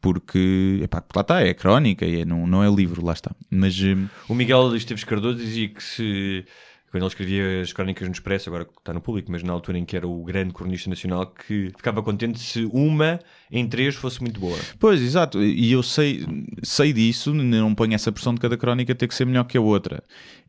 Porque, 0.00 0.80
epá, 0.82 1.02
lá 1.14 1.22
está, 1.22 1.40
é 1.42 1.52
crónica, 1.52 2.06
é, 2.06 2.24
não, 2.24 2.46
não 2.46 2.62
é 2.62 2.70
livro, 2.72 3.04
lá 3.04 3.12
está. 3.12 3.32
Mas 3.50 3.80
hum, 3.80 4.06
O 4.28 4.34
Miguel 4.34 4.74
Esteves 4.76 5.04
Cardoso 5.04 5.38
dizia 5.38 5.68
que 5.68 5.82
se. 5.82 6.44
Quando 6.90 7.02
ele 7.02 7.08
escrevia 7.08 7.60
as 7.60 7.72
crónicas 7.72 8.08
no 8.08 8.12
Expresso, 8.12 8.48
agora 8.48 8.66
está 8.78 8.94
no 8.94 9.00
público, 9.00 9.30
mas 9.30 9.42
na 9.42 9.52
altura 9.52 9.78
em 9.78 9.84
que 9.84 9.96
era 9.96 10.08
o 10.08 10.24
grande 10.24 10.54
cronista 10.54 10.88
nacional, 10.88 11.26
que 11.26 11.70
ficava 11.76 12.02
contente 12.02 12.40
se 12.40 12.68
uma 12.72 13.20
em 13.50 13.66
três 13.68 13.94
fosse 13.94 14.22
muito 14.22 14.40
boa. 14.40 14.58
Pois, 14.78 15.00
exato, 15.02 15.42
e 15.42 15.70
eu 15.70 15.82
sei, 15.82 16.24
sei 16.62 16.92
disso, 16.92 17.34
não 17.34 17.74
ponho 17.74 17.94
essa 17.94 18.10
pressão 18.10 18.34
de 18.34 18.40
cada 18.40 18.56
crónica 18.56 18.94
ter 18.94 19.06
que 19.06 19.14
ser 19.14 19.26
melhor 19.26 19.44
que 19.44 19.58
a 19.58 19.60
outra. 19.60 20.02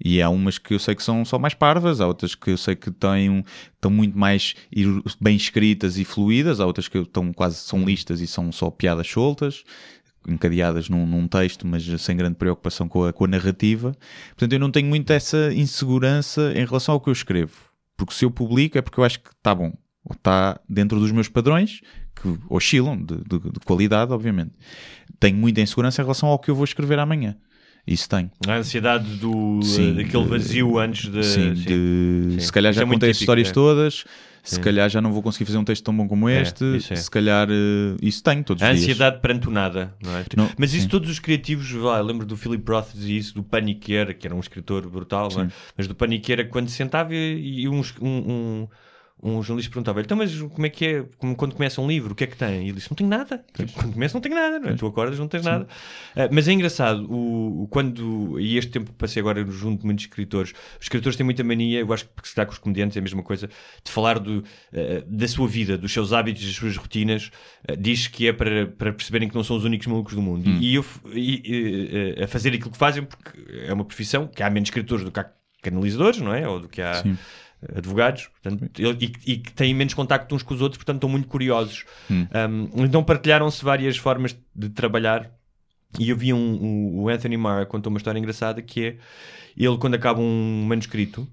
E 0.04 0.22
há 0.22 0.30
umas 0.30 0.58
que 0.58 0.74
eu 0.74 0.80
sei 0.80 0.96
que 0.96 1.04
são 1.04 1.26
só 1.26 1.38
mais 1.38 1.54
parvas, 1.54 2.00
há 2.00 2.08
outras 2.08 2.36
que 2.36 2.52
eu 2.52 2.58
sei 2.58 2.76
que 2.76 2.90
têm, 2.90 3.44
estão 3.76 3.92
muito 3.92 4.18
mais 4.18 4.56
bem 5.20 5.36
escritas 5.36 5.98
e 5.98 6.06
fluídas, 6.06 6.62
há 6.62 6.66
outras 6.66 6.88
que 6.88 6.98
estão 6.98 7.34
quase 7.34 7.58
são 7.58 7.84
listas 7.84 8.22
e 8.22 8.28
são 8.28 8.50
só 8.52 8.70
piadas 8.70 9.08
soltas, 9.08 9.64
encadeadas 10.28 10.90
num, 10.90 11.06
num 11.06 11.28
texto, 11.28 11.66
mas 11.66 11.84
sem 12.02 12.16
grande 12.18 12.36
preocupação 12.36 12.88
com 12.88 13.06
a, 13.06 13.14
com 13.14 13.26
a 13.26 13.28
narrativa. 13.28 13.96
Portanto, 14.30 14.54
eu 14.54 14.60
não 14.60 14.72
tenho 14.72 14.88
muito 14.88 15.12
essa 15.12 15.52
insegurança 15.54 16.52
em 16.56 16.66
relação 16.66 16.94
ao 16.94 17.00
que 17.02 17.10
eu 17.10 17.14
escrevo. 17.14 17.54
Porque 17.98 18.14
se 18.14 18.26
eu 18.26 18.32
publico 18.32 18.78
é 18.78 18.82
porque 18.82 19.00
eu 19.00 19.04
acho 19.04 19.20
que 19.20 19.30
está 19.30 19.54
bom. 19.54 19.74
Está 20.12 20.60
dentro 20.68 21.00
dos 21.00 21.12
meus 21.12 21.28
padrões, 21.28 21.82
que 22.16 22.38
oscilam 22.50 22.98
de, 22.98 23.18
de- 23.18 23.52
de 23.52 23.60
qualidade, 23.66 24.12
obviamente. 24.12 24.52
Tenho 25.20 25.38
muita 25.38 25.62
insegurança 25.62 26.02
em 26.02 26.06
relação 26.06 26.30
ao 26.30 26.40
que 26.40 26.50
eu 26.50 26.56
vou 26.56 26.64
escrever 26.64 26.98
amanhã. 27.00 27.36
Isso 27.88 28.08
tenho. 28.08 28.30
A 28.48 28.56
ansiedade 28.56 29.06
do, 29.16 29.62
Sim, 29.64 29.96
daquele 29.96 30.24
de- 30.24 30.30
vazio 30.30 30.78
antes 30.78 31.10
de. 31.12 31.24
Sim, 31.24 31.56
sim. 31.56 31.64
de- 31.64 32.28
Sim. 32.34 32.40
se 32.40 32.52
calhar 32.52 32.72
Isso 32.72 32.80
já 32.82 32.86
é 32.86 32.90
contei 32.90 33.10
as 33.10 33.20
histórias 33.20 33.50
é. 33.50 33.52
todas, 33.52 34.06
se 34.44 34.60
calhar 34.60 34.88
já 34.90 35.02
não 35.02 35.12
vou 35.12 35.22
conseguir 35.24 35.46
fazer 35.46 35.58
um 35.58 35.64
texto 35.64 35.84
tão 35.84 35.96
bom 35.96 36.08
como 36.08 36.30
É, 36.30 36.42
este, 36.42 36.64
é. 36.92 36.96
se 36.96 37.10
calhar 37.10 37.48
eh, 37.50 37.98
isso 38.02 38.22
tenho 38.24 38.44
todos 38.44 38.62
A 38.64 38.68
os 38.68 38.72
dias. 38.78 38.84
ansiedade 38.84 39.20
perante 39.22 39.48
o 39.48 39.52
nada, 39.52 39.94
não 40.04 40.16
é? 40.18 40.24
Não, 40.36 40.50
Mas 40.58 40.74
isso 40.74 40.88
todos 40.88 41.10
os 41.10 41.20
criativos, 41.20 41.72
eu 41.72 42.04
lembro 42.04 42.26
do 42.26 42.38
Philip 42.38 42.64
Roth 42.70 42.90
dizia 42.94 43.18
isso, 43.18 43.34
do 43.34 43.44
Paniqueira, 43.44 44.14
que 44.14 44.28
era 44.28 44.36
um 44.36 44.40
escritor 44.40 44.88
brutal, 44.88 45.30
é? 45.40 45.48
mas 45.78 45.88
do 45.88 45.96
Paniqueira, 45.96 46.46
quando 46.46 46.70
se 46.70 46.76
sentava 46.76 47.14
e, 47.14 47.62
e 47.64 47.68
uns- 47.70 47.94
um, 48.02 48.08
um, 48.08 48.68
um 49.22 49.44
jornalista 49.44 49.72
perguntava 49.72 50.00
então, 50.02 50.16
mas 50.18 50.34
como 50.42 50.66
é 50.66 50.70
que 50.70 50.86
é, 50.86 51.06
como, 51.18 51.36
quando 51.36 51.54
começa 51.54 51.82
um 51.82 51.88
livro, 51.88 52.14
o 52.14 52.16
que 52.16 52.24
é 52.24 52.28
que 52.28 52.38
tem? 52.38 52.62
E 52.62 52.70
ele 52.70 52.74
disse, 52.74 52.90
não 52.90 52.96
tenho 52.96 53.10
nada. 53.10 53.44
Tipo, 53.54 53.72
quando 53.74 53.94
começa 53.94 54.14
não 54.14 54.22
tenho 54.22 54.36
nada, 54.36 54.60
não 54.60 54.70
é? 54.70 54.74
Tu 54.76 54.86
acordas, 54.88 55.20
não 55.20 55.28
tens 55.28 55.44
nada. 55.44 55.68
Ah, 56.16 56.30
mas 56.32 56.48
é 56.48 56.54
engraçado, 56.54 57.06
o, 57.12 57.64
o- 57.64 57.68
quando, 57.68 58.40
e 58.40 58.58
este 58.58 58.72
tempo 58.72 58.92
que 58.92 58.98
passei 58.98 59.20
agora 59.20 59.46
junto 59.50 59.82
de 59.82 59.86
muitos 59.86 60.06
escritores, 60.06 60.52
os 60.80 60.86
escritores 60.86 61.16
têm 61.18 61.26
muita 61.26 61.44
mania, 61.44 61.80
eu 61.82 61.92
acho 61.94 62.06
que 62.06 62.28
se 62.30 62.36
dá 62.36 62.46
com 62.46 62.54
os 62.54 62.58
comediantes 62.60 62.96
é 62.96 63.00
a 63.00 63.04
mesma 63.04 63.22
coisa, 63.24 63.48
de 63.84 63.92
falar 63.92 64.20
do, 64.20 64.44
ah, 64.74 65.04
da 65.06 65.28
sua 65.28 65.48
vida, 65.48 65.78
dos 65.78 65.92
seus 65.92 66.14
hábitos, 66.14 66.46
das 66.46 66.56
suas 66.56 66.78
rotinas, 66.78 67.30
ah, 67.68 67.76
diz 67.76 68.08
que 68.08 68.28
é 68.28 68.34
para, 68.34 68.68
para 68.68 68.94
perceberem 68.94 69.28
que 69.28 69.36
não 69.36 69.44
são 69.44 69.58
os 69.58 69.66
únicos 69.66 69.88
malucos 69.88 70.14
do 70.14 70.22
mundo. 70.22 70.50
E, 70.50 70.76
eu, 70.76 70.86
e, 71.14 72.16
e, 72.18 72.24
a 72.24 72.28
fazer 72.28 72.50
aquilo 72.54 72.72
que 72.72 72.78
fazem, 72.78 73.04
porque 73.04 73.38
é 73.66 73.74
uma 73.74 73.84
profissão 73.86 74.28
que 74.28 74.42
há 74.42 74.50
menos 74.50 74.68
escritores 74.70 75.04
do 75.04 75.12
que 75.12 75.20
há 75.20 75.30
canalizadores, 75.62 76.22
não 76.22 76.34
é? 76.34 76.48
Ou 76.48 76.62
do 76.62 76.70
que 76.70 76.82
há 76.82 76.94
Sim. 77.04 77.18
Advogados, 77.76 78.28
portanto, 78.28 78.70
e, 78.80 79.38
que 79.38 79.52
têm 79.54 79.74
menos 79.74 79.94
contacto 79.94 80.34
uns 80.34 80.44
com 80.44 80.54
os 80.54 80.62
outros, 80.62 80.78
portanto 80.78 80.98
estão 80.98 81.10
muito 81.10 81.28
curiosos. 81.28 81.86
Hum. 82.10 82.26
Um, 82.76 82.86
então 82.86 83.04
partilharam-se 83.04 83.64
várias 83.64 83.98
formas 83.98 84.38
de 84.56 84.70
trabalhar 84.70 85.30
e 86.00 86.10
eu 86.10 86.16
vi 86.16 86.32
um, 86.34 86.38
um- 86.38 87.00
o 87.02 87.10
Anthony 87.10 87.36
Marr 87.36 87.66
contou 87.66 87.90
uma 87.90 87.98
história 87.98 88.20
engraçada 88.20 88.62
que 88.62 88.86
é 88.86 88.98
ele 89.58 89.78
quando 89.78 89.96
acaba 89.96 90.22
um 90.22 90.66
manuscrito 90.68 91.28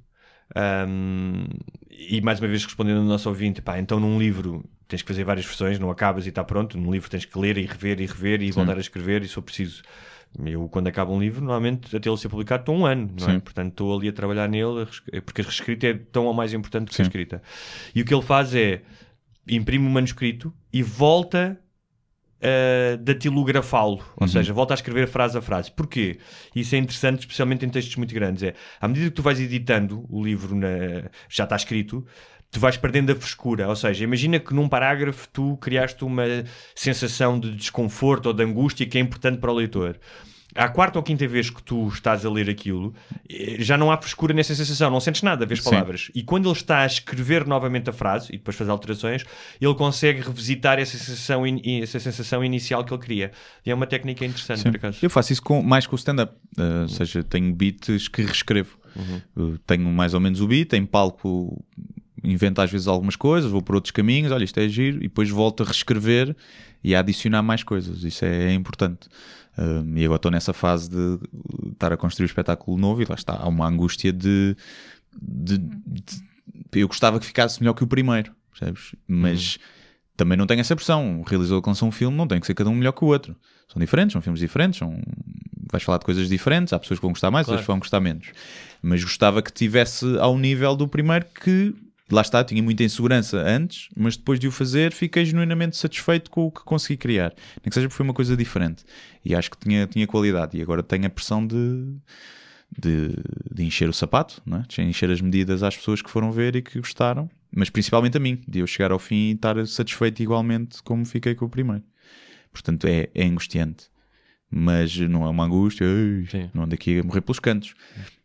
um, 0.57 1.45
e 1.91 2.21
mais 2.21 2.41
uma 2.41 2.49
vez 2.49 2.65
respondendo 2.65 2.99
ao 2.99 3.05
nosso 3.05 3.29
ouvinte, 3.29 3.61
pá, 3.63 3.79
então 3.79 3.99
num 4.01 4.19
livro 4.19 4.65
tens 4.89 5.03
que 5.03 5.09
fazer 5.09 5.25
várias 5.25 5.45
versões, 5.45 5.79
não 5.79 5.91
acabas 5.91 6.27
e 6.27 6.29
está 6.29 6.45
pronto, 6.45 6.79
num 6.79 6.93
livro 6.93 7.11
tens 7.11 7.25
que 7.25 7.39
ler 7.39 7.59
e 7.59 7.67
rever 7.67 8.01
e 8.01 8.07
rever 8.07 8.43
e 8.43 8.51
voltar 8.53 8.77
a 8.77 8.81
escrever 8.81 9.23
e 9.23 9.29
se 9.29 9.35
for 9.35 9.43
preciso 9.43 9.83
eu, 10.45 10.69
quando 10.69 10.87
acabo 10.89 11.15
um 11.15 11.21
livro, 11.21 11.41
normalmente 11.41 11.97
até 11.97 12.09
ele 12.09 12.17
ser 12.19 12.29
publicado, 12.29 12.63
estou 12.63 12.77
um 12.77 12.85
ano, 12.85 13.11
não 13.19 13.29
é? 13.29 13.33
Sim. 13.35 13.41
Portanto, 13.41 13.71
estou 13.71 13.97
ali 13.99 14.09
a 14.09 14.13
trabalhar 14.13 14.49
nele, 14.49 14.87
porque 15.25 15.41
a 15.41 15.45
reescrita 15.45 15.87
é 15.87 15.95
tão 15.95 16.27
ou 16.27 16.35
mais 16.35 16.53
importante 16.53 16.91
que 16.91 17.01
a 17.01 17.05
escrita. 17.05 17.43
E 17.95 18.03
o 18.03 18.05
que 18.05 18.13
ele 18.15 18.23
faz 18.23 18.55
é 18.55 18.83
imprime 19.49 19.87
o 19.87 19.91
manuscrito 19.91 20.53
e 20.73 20.83
volta 20.83 21.59
a 22.43 22.97
datilografá-lo, 22.97 24.05
ou 24.17 24.29
seja, 24.29 24.53
volta 24.53 24.75
a 24.75 24.77
escrever 24.77 25.09
frase 25.09 25.39
a 25.39 25.41
frase. 25.41 25.71
Porquê? 25.73 26.19
Isso 26.55 26.75
é 26.75 26.79
interessante, 26.79 27.21
especialmente 27.21 27.65
em 27.65 27.69
textos 27.71 27.97
muito 27.97 28.13
grandes. 28.15 28.43
É, 28.43 28.55
à 28.81 28.87
medida 28.87 29.07
que 29.07 29.17
tu 29.17 29.23
vais 29.23 29.41
editando 29.41 30.05
o 30.11 30.23
livro, 30.23 30.55
na- 30.55 31.09
já 31.31 31.45
está 31.45 31.57
escrito, 31.57 32.07
tu 32.51 32.61
vais 32.61 32.77
perdendo 32.77 33.13
a 33.13 33.15
frescura. 33.15 33.69
Ou 33.69 33.77
seja, 33.77 34.05
imagina 34.05 34.39
que 34.39 34.55
num 34.55 34.69
parágrafo 34.69 35.29
tu 35.33 35.57
criaste 35.59 36.05
uma 36.05 36.25
sensação 36.75 37.39
de 37.39 37.55
desconforto 37.55 38.27
ou 38.27 38.33
de 38.33 38.43
angústia 38.43 38.87
que 38.87 38.99
é 38.99 39.01
importante 39.01 39.39
para 39.39 39.51
o 39.51 39.55
leitor. 39.55 39.99
À 40.55 40.71
quarta 40.71 40.99
ou 40.99 41.03
quinta 41.03 41.29
vez 41.29 41.51
que 41.51 41.63
tu 41.63 41.87
estás 41.89 42.25
a 42.25 42.31
ler 42.31 42.49
aquilo, 42.49 42.95
eh, 43.29 43.57
já 43.59 43.77
não 43.77 43.91
há 43.91 43.99
frescura 43.99 44.33
nessa 44.33 44.55
sensação, 44.55 44.91
não 44.91 45.01
sentes 45.01 45.21
nada, 45.21 45.45
vês 45.45 45.63
Sim. 45.63 45.69
palavras. 45.71 46.11
E 46.15 46.23
quando 46.23 46.49
ele 46.49 46.57
está 46.57 46.79
a 46.79 46.87
escrever 46.87 47.47
novamente 47.47 47.91
a 47.91 47.93
frase 47.93 48.29
e 48.31 48.39
depois 48.39 48.57
fazer 48.57 48.71
alterações, 48.71 49.23
ele 49.61 49.75
consegue 49.75 50.23
revisitar 50.23 50.79
essa 50.79 50.97
sensação, 50.97 51.43
essa 51.83 52.01
sensação 52.01 52.43
inicial 52.43 52.83
que 52.85 52.95
ele 52.95 53.03
queria. 53.03 53.33
E 53.67 53.71
é 53.71 53.75
uma 53.75 53.87
técnica 53.87 54.25
interessante, 54.25 54.63
Sim. 54.63 54.71
por 54.71 54.77
acaso. 54.77 54.99
Eu 55.03 55.11
faço 55.11 55.35
isso 55.35 55.43
com, 55.43 55.63
mais 55.63 55.87
com 55.87 55.95
o 55.95 55.99
stand-up. 55.99 56.33
Uh, 56.59 56.83
ou 56.83 56.89
seja, 56.89 57.23
tenho 57.23 57.55
beats 57.55 58.09
que 58.09 58.23
reescrevo. 58.23 58.79
Uh, 59.37 59.59
tenho 59.67 59.85
mais 59.91 60.15
ou 60.15 60.21
menos 60.21 60.41
o 60.41 60.49
beat, 60.49 60.73
em 60.73 60.87
palco 60.87 61.63
invento 62.25 62.61
às 62.61 62.71
vezes 62.71 62.87
algumas 62.87 63.17
coisas, 63.17 63.51
vou 63.51 63.63
por 63.63 63.75
outros 63.75 63.91
caminhos, 63.91 64.33
olha, 64.33 64.45
isto 64.45 64.59
é 64.59 64.69
giro, 64.69 64.99
e 64.99 65.03
depois 65.03 65.29
volto 65.31 65.63
a 65.63 65.67
reescrever 65.67 66.35
e 66.83 66.95
a 66.95 67.01
adicionar 67.01 67.43
mais 67.43 67.63
coisas. 67.63 68.03
Isso 68.05 68.25
é, 68.25 68.51
é 68.51 68.53
importante. 68.55 69.09
Um, 69.59 69.97
e 69.97 70.05
agora 70.05 70.17
estou 70.17 70.31
nessa 70.31 70.53
fase 70.53 70.91
de 70.91 71.19
estar 71.73 71.93
a 71.93 71.97
construir 71.97 72.25
um 72.25 72.27
espetáculo 72.27 72.77
novo 72.77 73.03
e 73.03 73.07
lá 73.09 73.15
está, 73.15 73.35
há 73.35 73.49
uma 73.49 73.67
angústia 73.67 74.13
de, 74.13 74.55
de- 75.21 75.59
de- 75.59 76.23
eu 76.75 76.87
gostava 76.89 77.19
que 77.19 77.25
ficasse 77.27 77.61
melhor 77.61 77.73
que 77.75 77.83
o 77.83 77.87
primeiro, 77.87 78.33
percebes? 78.51 78.95
Mas 79.09 79.59
também 80.17 80.37
não 80.37 80.47
tenho 80.47 80.61
essa 80.61 80.77
pressão. 80.77 81.21
O 81.21 81.23
realizador 81.23 81.63
que 81.63 81.69
lança 81.69 81.85
um 81.87 81.91
filme 81.91 82.17
não 82.17 82.27
tem 82.27 82.39
que 82.41 82.47
ser 82.47 82.55
cada 82.55 82.69
um 82.71 82.75
melhor 82.75 82.93
que 82.93 83.03
o 83.05 83.09
outro. 83.09 83.35
São 83.73 83.81
diferentes, 83.81 84.13
são 84.13 84.21
filmes 84.23 84.41
diferentes, 84.41 84.79
são... 84.79 85.01
vais 85.71 85.83
falar 85.83 85.99
de 85.99 86.05
coisas 86.05 86.29
diferentes, 86.29 86.73
há 86.73 86.79
pessoas 86.79 86.99
que 86.99 87.03
vão 87.03 87.13
gostar 87.13 87.31
mais, 87.31 87.47
Claro. 87.47 87.55
outras 87.57 87.65
que 87.67 87.73
vão 87.73 87.79
gostar 87.79 88.01
menos. 88.01 88.29
Mas 88.83 89.03
gostava 89.03 89.41
que 89.43 89.53
tivesse 89.53 90.05
ao 90.19 90.39
nível 90.39 90.77
do 90.77 90.87
primeiro 90.87 91.25
que 91.43 91.75
lá 92.11 92.23
está, 92.23 92.45
tinha 92.45 92.63
muita 92.63 92.85
insegurança 92.85 93.39
antes, 93.39 93.89
mas 93.97 94.17
depois 94.17 94.39
de 94.39 94.47
o 94.47 94.53
fazer 94.53 94.93
fiquei 94.93 95.25
genuinamente 95.25 95.77
satisfeito 95.77 96.31
com 96.31 96.47
o 96.47 96.51
que 96.51 96.63
consegui 96.63 96.97
criar. 96.97 97.33
Nem 97.63 97.69
que 97.69 97.75
seja 97.75 97.89
porque 97.89 97.97
foi 97.97 98.05
uma 98.05 98.15
coisa 98.15 98.37
diferente. 98.37 98.85
E 99.25 99.35
acho 99.35 99.51
que 99.51 99.59
tinha, 99.59 99.87
tinha 99.87 100.07
qualidade. 100.07 100.57
E 100.57 100.63
agora 100.63 100.83
tenho 100.83 101.07
a 101.07 101.11
pressão 101.11 101.47
de, 101.47 101.97
de, 102.79 103.11
de 103.53 103.65
encher 103.65 103.89
o 103.89 103.93
sapato, 103.93 104.41
não 104.47 104.59
é? 104.59 104.63
de 104.69 104.83
encher 104.83 105.11
as 105.11 105.21
medidas 105.21 105.63
às 105.63 105.77
pessoas 105.77 106.01
que 106.01 106.11
foram 106.11 106.31
ver 106.31 106.57
e 106.57 106.63
que 106.63 106.79
gostaram, 106.79 107.29
mas 107.51 107.71
principalmente 107.71 108.17
a 108.17 108.21
mim, 108.21 108.41
de 108.47 108.61
eu 108.61 108.67
chegar 108.67 108.93
ao 108.93 108.99
fim 108.99 109.31
e 109.31 109.33
estar 109.33 109.67
satisfeito 109.67 110.23
igualmente 110.23 110.83
como 110.83 111.05
fiquei 111.05 111.35
com 111.35 111.47
o 111.47 111.49
primeiro. 111.49 111.83
Portanto, 112.53 112.87
é, 112.87 113.09
é 113.15 113.25
angustiante. 113.25 113.87
Mas 114.49 114.97
não 114.97 115.27
é 115.27 115.29
uma 115.29 115.45
angústia, 115.45 115.85
"Ei, 115.85 116.27
Sim. 116.31 116.51
não 116.55 116.63
ando 116.65 116.75
aqui 116.75 117.01
a 117.01 117.03
morrer 117.03 117.21
pelos 117.21 117.41
cantos. 117.41 117.75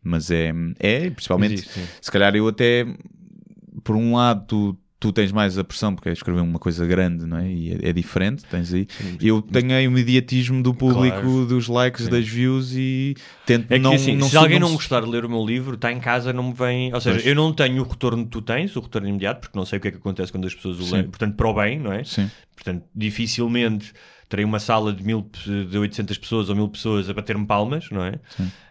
Mas 0.04 0.30
é, 0.30 0.54
é 0.80 1.10
principalmente, 1.10 1.56
Existe, 1.56 1.80
se 2.00 2.12
calhar 2.12 2.36
eu 2.36 2.48
até, 2.48 2.86
por 3.84 3.96
um 3.96 4.16
lado, 4.16 4.46
tu 4.48 4.78
tu 5.00 5.12
tens 5.12 5.32
mais 5.32 5.58
a 5.58 5.64
pressão 5.64 5.96
porque 5.96 6.10
é 6.10 6.12
escrever 6.14 6.42
uma 6.42 6.60
coisa 6.60 6.86
grande, 6.86 7.26
não 7.26 7.38
é? 7.40 7.52
E 7.52 7.72
é, 7.74 7.90
é 7.90 7.92
diferente, 7.92 8.44
tens 8.46 8.72
aí. 8.72 8.86
Eu 9.20 9.42
tenho 9.42 9.74
aí 9.74 9.88
o 9.88 9.90
imediatismo 9.92 10.62
do 10.62 10.76
público, 10.76 11.20
Claro. 11.22 11.46
dos 11.48 11.68
likes, 11.68 12.08
das 12.08 12.28
views 12.28 12.74
e 12.76 13.16
tento 13.44 13.66
É 13.72 13.78
que 13.78 13.80
não, 13.80 13.94
assim, 13.94 14.16
não 14.16 14.30
se 14.30 14.38
alguém 14.38 14.60
não 14.60 14.68
não 14.70 14.76
gostar 14.76 15.02
de 15.02 15.08
ler 15.10 15.26
o 15.26 15.30
meu 15.30 15.44
livro, 15.44 15.74
está 15.74 15.92
em 15.92 16.00
casa, 16.00 16.32
não 16.32 16.50
me 16.50 16.54
vem. 16.54 16.94
Ou 16.94 17.02
seja, 17.02 17.16
Pois. 17.16 17.26
eu 17.26 17.34
não 17.34 17.52
tenho 17.52 17.82
o 17.82 17.88
retorno 17.88 18.24
que 18.26 18.30
tu 18.30 18.44
tens, 18.44 18.76
o 18.76 18.80
retorno 18.80 19.08
imediato, 19.10 19.42
porque 19.42 19.58
não 19.58 19.66
sei 19.66 19.80
o 19.80 19.82
que 19.82 19.88
é 19.88 19.92
que 19.92 19.98
acontece 19.98 20.32
quando 20.32 20.46
as 20.46 20.54
pessoas 20.54 20.80
o 20.80 20.84
Sim. 20.84 20.92
leem. 20.94 21.04
Portanto, 21.06 21.36
para 21.36 21.48
o 21.50 21.54
bem, 21.56 21.80
não 21.80 21.92
é? 21.92 22.04
Sim. 22.04 22.30
Portanto, 22.56 22.84
dificilmente 22.96 23.92
terei 24.32 24.46
uma 24.46 24.60
sala 24.60 24.92
de, 24.94 25.04
mil, 25.04 25.30
de 25.70 25.78
800 25.78 26.18
pessoas 26.18 26.50
ou 26.50 26.56
mil 26.56 26.68
pessoas 26.70 27.08
a 27.10 27.14
bater-me 27.14 27.46
palmas, 27.46 27.88
não 27.92 28.04
é? 28.04 28.14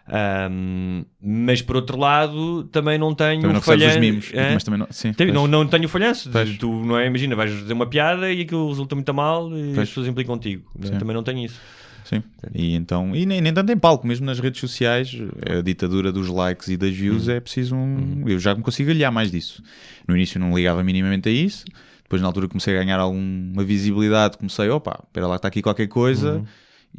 Ahm, 0.07 1.05
mas 1.21 1.61
por 1.61 1.75
outro 1.75 1.97
lado, 1.97 2.63
também 2.65 2.97
não 2.97 3.13
tenho 3.15 3.41
Também 3.41 3.53
não 3.53 3.59
recebes 3.59 3.83
os 3.87 3.93
falhan- 3.93 3.99
mimos, 4.01 4.31
Hã? 4.35 4.53
mas 4.53 4.63
também 4.63 4.79
não. 4.79 4.87
Sim, 4.89 5.13
Tem- 5.13 5.31
não, 5.31 5.47
não 5.47 5.65
tenho 5.67 5.87
falhanço. 5.87 6.29
Pois. 6.29 6.57
Tu, 6.57 6.69
não 6.85 6.97
é? 6.97 7.05
Imagina, 7.07 7.35
vais 7.35 7.51
dizer 7.51 7.73
uma 7.73 7.85
piada 7.85 8.31
e 8.31 8.41
aquilo 8.41 8.67
resulta 8.69 8.95
muito 8.95 9.07
a 9.09 9.13
mal 9.13 9.47
e 9.57 9.67
Pois. 9.67 9.79
as 9.79 9.87
pessoas 9.89 10.07
implicam 10.07 10.35
contigo. 10.35 10.69
é? 10.83 10.89
Também 10.97 11.13
não 11.15 11.23
tenho 11.23 11.45
isso. 11.45 11.59
Sim. 12.03 12.23
E 12.53 12.73
então, 12.75 13.15
e 13.15 13.25
nem, 13.25 13.39
nem 13.39 13.53
tanto 13.53 13.71
em 13.71 13.77
palco, 13.77 14.05
mesmo 14.05 14.25
nas 14.25 14.39
redes 14.39 14.59
sociais, 14.59 15.15
a 15.57 15.61
ditadura 15.61 16.11
dos 16.11 16.27
likes 16.27 16.67
e 16.67 16.75
das 16.75 16.91
views 16.93 17.27
Uhum. 17.27 17.33
é 17.35 17.39
preciso 17.39 17.75
um. 17.75 18.23
Eu 18.27 18.37
já 18.39 18.53
me 18.53 18.61
consigo 18.61 18.89
aliar 18.91 19.11
mais 19.11 19.31
disso. 19.31 19.63
No 20.07 20.15
início 20.17 20.39
não 20.39 20.53
ligava 20.53 20.83
minimamente 20.83 21.29
a 21.29 21.31
isso, 21.31 21.63
depois 22.11 22.21
na 22.21 22.27
altura 22.27 22.49
comecei 22.49 22.75
a 22.75 22.79
ganhar 22.83 22.99
alguma 22.99 23.63
visibilidade, 23.63 24.37
comecei, 24.37 24.67
opa, 24.69 25.01
espera 25.07 25.27
lá, 25.27 25.37
está 25.37 25.47
aqui 25.47 25.61
qualquer 25.61 25.87
coisa. 25.87 26.33
Uhum. 26.39 26.45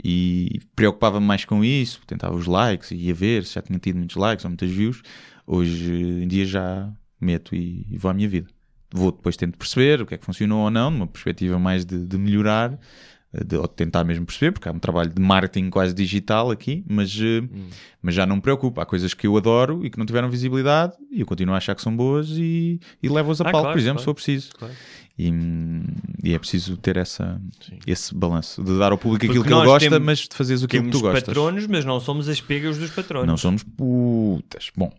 E 0.03 0.59
preocupava-me 0.75 1.27
mais 1.27 1.45
com 1.45 1.63
isso, 1.63 2.01
tentava 2.07 2.35
os 2.35 2.47
likes 2.47 2.93
e 2.93 2.97
ia 2.97 3.15
ver 3.15 3.45
se 3.45 3.55
já 3.57 3.61
tinha 3.61 3.79
tido 3.79 3.97
muitos 3.99 4.17
likes 4.17 4.43
ou 4.43 4.51
muitas 4.51 4.71
views. 4.71 5.03
Hoje 5.47 5.93
em 6.23 6.27
dia 6.27 6.47
já 6.47 6.89
meto 7.21 7.55
e, 7.55 7.87
e 7.91 7.99
vou 7.99 8.11
à 8.11 8.15
minha 8.15 8.27
vida. 8.29 8.49
Vou 8.91 9.13
depois 9.13 9.37
tento 9.37 9.59
perceber 9.59 10.01
o 10.01 10.07
que 10.07 10.15
é 10.15 10.19
que 10.19 10.25
funcionou 10.25 10.61
ou 10.65 10.71
não, 10.71 10.91
numa 10.91 11.07
perspectiva 11.07 11.59
mais 11.59 11.85
de, 11.85 12.07
de 12.07 12.17
melhorar, 12.17 12.79
de, 13.47 13.57
ou 13.57 13.67
de 13.67 13.75
tentar 13.75 14.03
mesmo 14.05 14.25
perceber, 14.27 14.53
porque 14.53 14.69
há 14.69 14.73
um 14.73 14.79
trabalho 14.79 15.11
de 15.11 15.21
marketing 15.21 15.69
quase 15.71 15.95
digital 15.95 16.51
aqui, 16.51 16.85
mas, 16.89 17.15
eh, 17.19 17.41
Hum. 17.43 17.69
mas 18.03 18.15
já 18.15 18.27
não 18.27 18.37
me 18.37 18.43
preocupa. 18.43 18.83
Há 18.83 18.87
coisas 18.87 19.13
que 19.15 19.27
eu 19.27 19.37
adoro 19.37 19.85
e 19.85 19.91
que 19.91 19.99
não 19.99 20.05
tiveram 20.07 20.29
visibilidade 20.31 20.95
e 21.11 21.21
eu 21.21 21.27
continuo 21.27 21.55
a 21.55 21.59
achar 21.59 21.75
que 21.75 21.81
são 21.83 21.95
boas 21.95 22.29
e, 22.31 22.79
e 23.03 23.09
levo-as 23.11 23.41
a 23.41 23.45
Ah, 23.49 23.53
palco, 23.53 23.61
claro, 23.65 23.75
por 23.75 23.81
exemplo, 23.81 23.95
claro. 23.97 24.01
se 24.01 24.05
for 24.05 24.15
preciso. 24.15 24.51
Claro. 24.55 24.75
E, 25.19 25.31
e 26.25 26.35
é 26.35 26.39
preciso 26.39 26.77
ter 26.77 26.97
essa, 26.97 27.41
Sim. 27.61 27.79
esse 27.87 28.15
balanço 28.15 28.63
de 28.65 28.79
dar 28.79 28.93
ao 28.93 28.99
público 28.99 29.25
aquilo 29.27 29.45
Porque 29.45 29.55
que 29.55 29.61
ele 29.61 29.67
gosta, 29.67 29.91
temos- 29.91 30.07
mas 30.07 30.19
de 30.21 30.29
fazeres 30.35 30.65
aquilo 30.65 30.85
que 30.85 30.89
Temos 30.91 31.01
tu 31.01 31.03
gostas. 31.03 31.25
patronos, 31.25 31.67
mas 31.67 31.85
não 31.85 32.01
somos 32.01 32.29
as 32.29 32.41
pegas 32.41 32.79
dos 32.79 32.91
patronos. 32.91 33.27
Não 33.27 33.37
somos 33.37 33.63
putas. 33.63 34.71
Bom, 34.77 34.91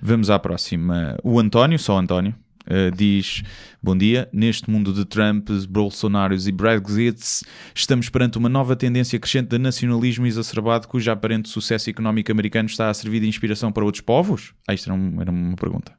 vamos 0.00 0.30
à 0.30 0.38
próxima. 0.38 1.16
O 1.24 1.38
António, 1.40 1.78
só 1.78 1.98
António, 1.98 2.34
eh, 2.66 2.90
diz: 2.90 3.42
Bom 3.82 3.96
dia. 3.96 4.28
Neste 4.32 4.70
mundo 4.70 4.92
de 4.92 5.04
Trumps, 5.04 5.64
Bolsonaros 5.66 6.46
e 6.48 6.52
Brexits, 6.52 7.44
estamos 7.74 8.08
perante 8.08 8.38
uma 8.38 8.48
nova 8.48 8.74
tendência 8.76 9.18
crescente 9.18 9.48
de 9.48 9.58
nacionalismo 9.58 10.26
exacerbado, 10.26 10.88
cujo 10.88 11.10
aparente 11.10 11.48
sucesso 11.48 11.90
económico 11.90 12.30
americano 12.32 12.68
está 12.68 12.88
a 12.88 12.94
servir 12.94 13.20
de 13.20 13.28
inspiração 13.28 13.70
para 13.72 13.84
outros 13.84 14.00
povos? 14.00 14.54
Ah, 14.68 14.74
isto 14.74 14.90
era, 14.90 14.98
um- 14.98 15.20
era 15.20 15.30
uma 15.30 15.56
pergunta. 15.56 15.92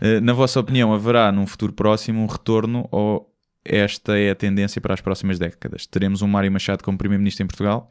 Eh, 0.00 0.20
na 0.20 0.32
vossa 0.32 0.58
opinião, 0.60 0.92
haverá 0.92 1.30
num 1.32 1.46
futuro 1.46 1.72
próximo 1.72 2.22
um 2.22 2.26
retorno 2.26 2.88
ou 2.90 3.32
esta 3.64 4.16
é 4.18 4.30
a 4.30 4.34
tendência 4.34 4.80
para 4.80 4.94
as 4.94 5.00
próximas 5.00 5.38
décadas? 5.38 5.86
Teremos 5.86 6.22
um 6.22 6.26
Mário 6.28 6.50
Machado 6.50 6.82
como 6.82 6.96
Primeiro-Ministro 6.96 7.44
em 7.44 7.46
Portugal? 7.46 7.90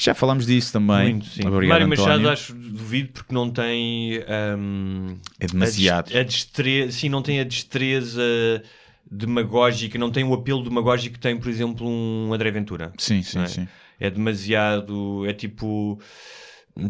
Já 0.00 0.14
falámos 0.14 0.46
disso 0.46 0.72
também. 0.72 1.10
Muito, 1.14 1.26
sim. 1.26 1.46
Obrigado, 1.46 1.68
Mário 1.68 1.88
Machado 1.88 2.08
António. 2.10 2.30
acho 2.30 2.54
duvido 2.54 3.10
porque 3.12 3.34
não 3.34 3.50
tem 3.50 4.18
ahm, 4.26 5.16
É 5.38 5.46
demasiado. 5.46 6.06
a, 6.06 6.08
des- 6.12 6.16
a 6.16 6.22
destreza, 6.22 6.92
sim, 6.92 7.08
não 7.10 7.20
tem 7.22 7.38
a 7.40 7.44
destreza 7.44 8.22
demagógica, 9.10 9.98
não 9.98 10.10
tem 10.10 10.24
o 10.24 10.32
apelo 10.32 10.62
demagógico 10.62 11.14
que 11.14 11.20
tem, 11.20 11.36
por 11.36 11.48
exemplo, 11.48 11.86
um 11.88 12.32
André 12.32 12.50
Ventura. 12.50 12.92
Sim, 12.96 13.22
sim, 13.22 13.40
é? 13.40 13.46
sim. 13.46 13.68
É 13.98 14.08
demasiado, 14.10 15.26
é 15.26 15.32
tipo 15.32 16.00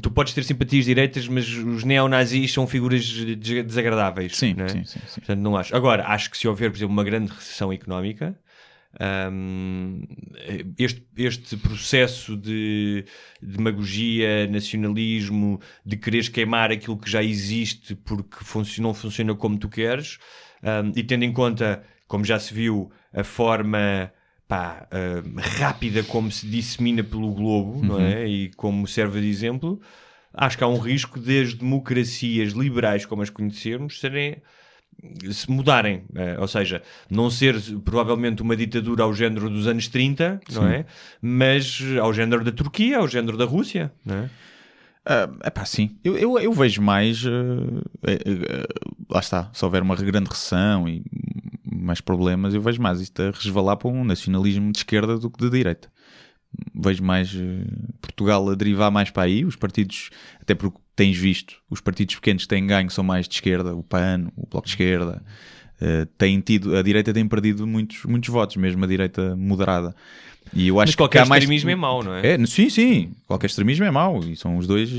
tu 0.02 0.10
podes 0.10 0.32
ter 0.34 0.44
simpatias 0.44 0.84
direitas, 0.84 1.26
mas 1.26 1.48
os 1.48 1.82
neonazis 1.82 2.52
são 2.52 2.66
figuras 2.66 3.04
des- 3.08 3.64
desagradáveis. 3.66 4.36
Sim, 4.36 4.54
não 4.56 4.66
é? 4.66 4.68
sim, 4.68 4.84
sim, 4.84 5.00
sim. 5.06 5.20
Portanto, 5.20 5.40
não 5.40 5.56
acho. 5.56 5.74
Agora, 5.74 6.06
acho 6.06 6.30
que 6.30 6.38
se 6.38 6.46
houver, 6.46 6.70
por 6.70 6.76
exemplo, 6.76 6.92
uma 6.92 7.02
grande 7.02 7.32
recessão 7.32 7.72
económica, 7.72 8.38
hum, 9.32 10.02
este, 10.78 11.04
este 11.16 11.56
processo 11.56 12.36
de 12.36 13.04
demagogia, 13.40 14.46
nacionalismo, 14.46 15.60
de 15.84 15.96
quereres 15.96 16.28
queimar 16.28 16.70
aquilo 16.70 16.96
que 16.98 17.10
já 17.10 17.22
existe 17.22 17.94
porque 17.94 18.44
func- 18.44 18.78
não 18.78 18.94
funciona 18.94 19.34
como 19.34 19.58
tu 19.58 19.68
queres, 19.68 20.18
hum, 20.62 20.92
e 20.96 21.02
tendo 21.02 21.24
em 21.24 21.32
conta, 21.32 21.82
como 22.06 22.24
já 22.24 22.38
se 22.38 22.52
viu, 22.52 22.90
a 23.12 23.22
forma 23.24 24.12
pá, 24.48 24.88
hum, 24.92 25.34
rápida 25.58 26.02
como 26.02 26.30
se 26.30 26.46
dissemina 26.46 27.04
pelo 27.04 27.32
globo, 27.32 27.84
não 27.84 28.00
é? 28.00 28.26
E 28.26 28.50
como 28.56 28.86
serve 28.86 29.20
de 29.20 29.28
exemplo, 29.28 29.80
acho 30.34 30.58
que 30.58 30.64
há 30.64 30.68
um 30.68 30.78
risco 30.78 31.20
de 31.20 31.42
as 31.42 31.54
democracias 31.54 32.52
liberais, 32.52 33.06
como 33.06 33.22
as 33.22 33.30
conhecermos, 33.30 34.00
serem 34.00 34.42
se 35.30 35.50
mudarem, 35.50 36.02
eh, 36.14 36.36
ou 36.38 36.46
seja, 36.48 36.82
não 37.10 37.30
ser 37.30 37.56
provavelmente 37.84 38.42
uma 38.42 38.56
ditadura 38.56 39.02
ao 39.04 39.14
género 39.14 39.48
dos 39.48 39.66
anos 39.66 39.88
30, 39.88 40.40
não 40.52 40.66
é? 40.66 40.86
Mas 41.20 41.80
ao 42.00 42.12
género 42.12 42.44
da 42.44 42.52
Turquia, 42.52 42.98
ao 42.98 43.08
género 43.08 43.36
da 43.36 43.44
Rússia, 43.44 43.92
não 44.04 44.16
é? 44.16 44.30
É 45.42 45.50
pá, 45.50 45.64
sim. 45.64 45.96
Eu, 46.04 46.16
eu, 46.16 46.38
eu 46.38 46.52
vejo 46.52 46.80
mais. 46.82 47.24
eh, 47.24 48.12
eh, 48.12 48.66
lá 49.08 49.18
está. 49.20 49.50
Se 49.52 49.64
houver 49.64 49.82
uma 49.82 49.96
grande 49.96 50.28
recessão 50.28 50.88
e 50.88 51.02
mais 51.64 52.00
problemas, 52.00 52.54
eu 52.54 52.60
vejo 52.60 52.80
mais 52.80 53.00
isto 53.00 53.20
a 53.22 53.30
resvalar 53.30 53.76
para 53.76 53.88
um 53.88 54.04
nacionalismo 54.04 54.70
de 54.70 54.78
esquerda 54.78 55.18
do 55.18 55.30
que 55.30 55.38
de 55.42 55.50
direita. 55.50 55.88
Vejo 56.74 57.02
mais 57.02 57.34
eh, 57.34 57.64
Portugal 58.00 58.48
a 58.50 58.54
derivar 58.54 58.90
mais 58.90 59.10
para 59.10 59.24
aí. 59.24 59.44
Os 59.44 59.56
partidos, 59.56 60.10
até 60.40 60.54
porque 60.54 60.78
tens 60.96 61.16
visto, 61.16 61.54
os 61.70 61.80
partidos 61.80 62.14
pequenos 62.16 62.42
que 62.42 62.48
têm 62.48 62.66
ganho 62.66 62.90
são 62.90 63.04
mais 63.04 63.28
de 63.28 63.34
esquerda. 63.34 63.74
O 63.74 63.82
PAN, 63.82 64.28
o 64.36 64.46
Bloco 64.46 64.66
de 64.66 64.72
Esquerda. 64.72 65.22
eh, 65.80 66.06
têm 66.18 66.40
tido, 66.40 66.76
a 66.76 66.82
direita 66.82 67.12
tem 67.12 67.26
perdido 67.26 67.66
muitos, 67.66 68.04
muitos 68.04 68.28
votos, 68.28 68.56
mesmo 68.56 68.84
a 68.84 68.86
direita 68.86 69.34
moderada. 69.36 69.94
E 70.52 70.68
eu 70.68 70.80
acho 70.80 70.88
Mas 70.88 70.94
que 70.94 70.96
qualquer 70.96 71.22
há 71.22 71.26
mais 71.26 71.42
extremismo 71.44 71.70
é 71.70 71.76
mau, 71.76 72.02
não 72.02 72.14
é? 72.14 72.34
é, 72.34 72.46
sim, 72.46 72.68
sim. 72.68 73.12
Qualquer 73.26 73.46
extremismo 73.46 73.84
é 73.84 73.90
mau. 73.90 74.20
E 74.24 74.34
são 74.36 74.58
os 74.58 74.66
dois, 74.66 74.90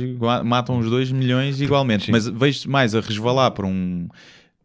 matam 0.45 0.79
os 0.79 0.89
dois 0.89 1.11
milhões 1.11 1.59
igualmente. 1.59 2.09
Mas 2.09 2.27
vejo 2.27 2.69
mais 2.69 2.95
a 2.95 3.01
resvalar 3.01 3.51
para 3.51 3.67
um. 3.67 4.07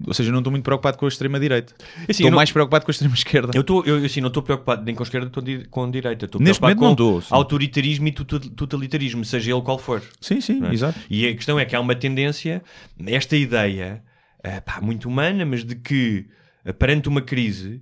Ou 0.07 0.13
seja, 0.13 0.31
não 0.31 0.39
estou 0.41 0.51
muito 0.51 0.63
preocupado 0.65 0.99
com 0.99 1.07
a 1.07 1.09
extrema-direita. 1.09 1.75
Estou 2.09 2.31
não- 2.31 2.37
mais 2.37 2.53
preocupado 2.53 2.85
com 2.85 2.91
a 2.91 2.93
extrema-esquerda. 2.93 3.53
Eu, 3.55 3.65
tô, 3.65 3.83
eu 3.85 4.05
assim, 4.05 4.21
não 4.21 4.29
estou 4.29 4.43
preocupado 4.43 4.85
nem 4.85 4.95
com 4.95 5.03
a 5.03 5.05
esquerda 5.05 5.31
nem 5.43 5.65
com 5.65 5.85
a 5.85 5.91
direita. 5.91 6.27
Estou 6.27 6.41
Neste 6.41 6.61
momento 6.61 6.79
com 6.79 6.85
não 6.85 6.93
estou, 6.93 7.23
autoritarismo 7.31 8.07
e 8.09 8.13
totalitarismo, 8.13 9.25
seja 9.25 9.53
ele 9.53 9.63
qual 9.63 9.79
for. 9.79 10.03
Sim, 10.21 10.41
sim, 10.41 10.63
é? 10.67 10.73
exato. 10.73 10.99
E 11.09 11.27
a 11.27 11.35
questão 11.35 11.59
é 11.59 11.65
que 11.65 11.75
há 11.75 11.81
uma 11.81 11.95
tendência, 11.95 12.63
esta 13.07 13.37
ideia, 13.37 14.03
eh, 14.43 14.61
pá, 14.61 14.81
muito 14.83 15.09
humana, 15.09 15.47
mas 15.47 15.65
de 15.65 15.75
que 15.75 16.27
perante 16.73 17.09
uma 17.09 17.21
crise 17.21 17.81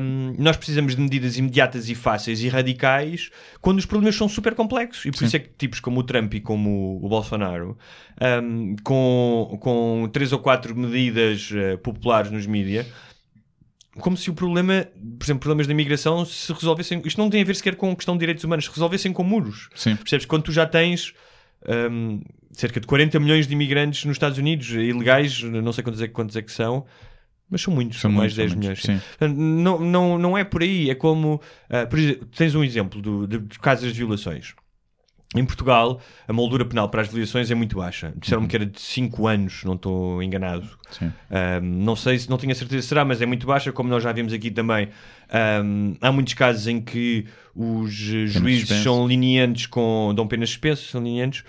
hum, 0.00 0.34
nós 0.38 0.56
precisamos 0.56 0.96
de 0.96 1.00
medidas 1.00 1.36
imediatas 1.36 1.88
e 1.88 1.94
fáceis 1.94 2.42
e 2.42 2.48
radicais 2.48 3.30
quando 3.60 3.78
os 3.78 3.86
problemas 3.86 4.16
são 4.16 4.28
super 4.28 4.54
complexos. 4.54 5.04
E 5.04 5.10
por 5.10 5.24
isso 5.24 5.36
é 5.36 5.38
que 5.38 5.50
tipos 5.56 5.80
como 5.80 6.00
o 6.00 6.02
Trump 6.02 6.34
e 6.34 6.40
como 6.40 7.00
o 7.02 7.08
Bolsonaro, 7.08 7.78
hum, 8.42 8.76
com, 8.82 9.58
com 9.60 10.08
três 10.12 10.32
ou 10.32 10.38
quatro 10.38 10.76
medidas 10.76 11.50
eh, 11.54 11.76
populares 11.76 12.30
nos 12.30 12.46
mídias, 12.46 12.86
como 13.98 14.16
se 14.16 14.30
o 14.30 14.34
problema, 14.34 14.86
por 15.18 15.24
exemplo, 15.24 15.40
problemas 15.40 15.66
da 15.66 15.72
imigração 15.72 16.24
se 16.24 16.52
resolvessem. 16.52 17.00
Isto 17.04 17.18
não 17.18 17.30
tem 17.30 17.42
a 17.42 17.44
ver 17.44 17.56
sequer 17.56 17.76
com 17.76 17.94
questão 17.96 18.14
de 18.14 18.20
direitos 18.20 18.44
humanos, 18.44 18.66
se 18.66 18.70
resolvessem 18.70 19.12
com 19.12 19.22
muros. 19.22 19.68
Sim. 19.74 19.96
Percebes? 19.96 20.26
Quando 20.26 20.44
tu 20.44 20.52
já 20.52 20.66
tens 20.66 21.14
hum, 21.90 22.20
cerca 22.52 22.80
de 22.80 22.86
40 22.86 23.18
milhões 23.20 23.46
de 23.46 23.52
imigrantes 23.54 24.04
nos 24.04 24.16
Estados 24.16 24.38
Unidos, 24.38 24.68
ilegais, 24.70 25.42
não 25.42 25.72
sei 25.72 25.84
quantos 25.84 26.02
é, 26.02 26.08
quantos 26.08 26.36
é 26.36 26.42
que 26.42 26.52
são, 26.52 26.84
mas 27.50 27.62
são 27.62 27.72
muitos, 27.72 28.00
são, 28.00 28.10
São 28.10 28.18
mais 28.18 28.32
de 28.32 28.38
10 28.38 28.54
muitos, 28.54 28.84
milhões. 28.84 29.02
Não, 29.20 29.80
não, 29.80 30.18
não 30.18 30.38
é 30.38 30.44
por 30.44 30.62
aí, 30.62 30.90
é 30.90 30.94
como. 30.94 31.40
ah, 31.70 31.86
por 31.86 31.98
exemplo, 31.98 32.26
tens 32.36 32.54
um 32.54 32.64
exemplo 32.64 33.00
do, 33.00 33.26
de, 33.26 33.38
de 33.38 33.58
casos 33.58 33.92
de 33.92 33.98
violações. 33.98 34.54
Em 35.34 35.44
Portugal, 35.44 36.00
a 36.26 36.32
moldura 36.32 36.64
penal 36.64 36.88
para 36.88 37.02
as 37.02 37.08
violações 37.08 37.50
é 37.50 37.54
muito 37.54 37.76
baixa. 37.76 38.12
Disseram-me 38.16 38.46
que 38.48 38.56
era 38.56 38.64
de 38.64 38.80
5 38.80 39.26
anos, 39.26 39.64
não 39.64 39.74
estou 39.74 40.22
enganado. 40.22 40.68
Um, 41.02 41.84
não 41.84 41.96
sei 41.96 42.18
se 42.18 42.30
não 42.30 42.38
tenho 42.38 42.52
a 42.52 42.54
certeza 42.54 42.82
se 42.82 42.88
será, 42.88 43.04
mas 43.04 43.20
é 43.20 43.26
muito 43.26 43.46
baixa, 43.46 43.72
como 43.72 43.88
nós 43.88 44.02
já 44.02 44.12
vimos 44.12 44.32
aqui 44.32 44.50
também. 44.50 44.88
Um, 45.62 45.96
há 46.00 46.12
muitos 46.12 46.34
casos 46.34 46.66
em 46.68 46.80
que 46.80 47.26
os 47.54 47.92
juízes 47.92 48.32
suspenso. 48.34 48.82
são 48.82 49.04
lenientes 49.04 49.66
com. 49.66 50.12
dão 50.16 50.26
penas 50.26 50.48
suspensas, 50.48 50.86
são 50.86 51.02
lenientes. 51.02 51.44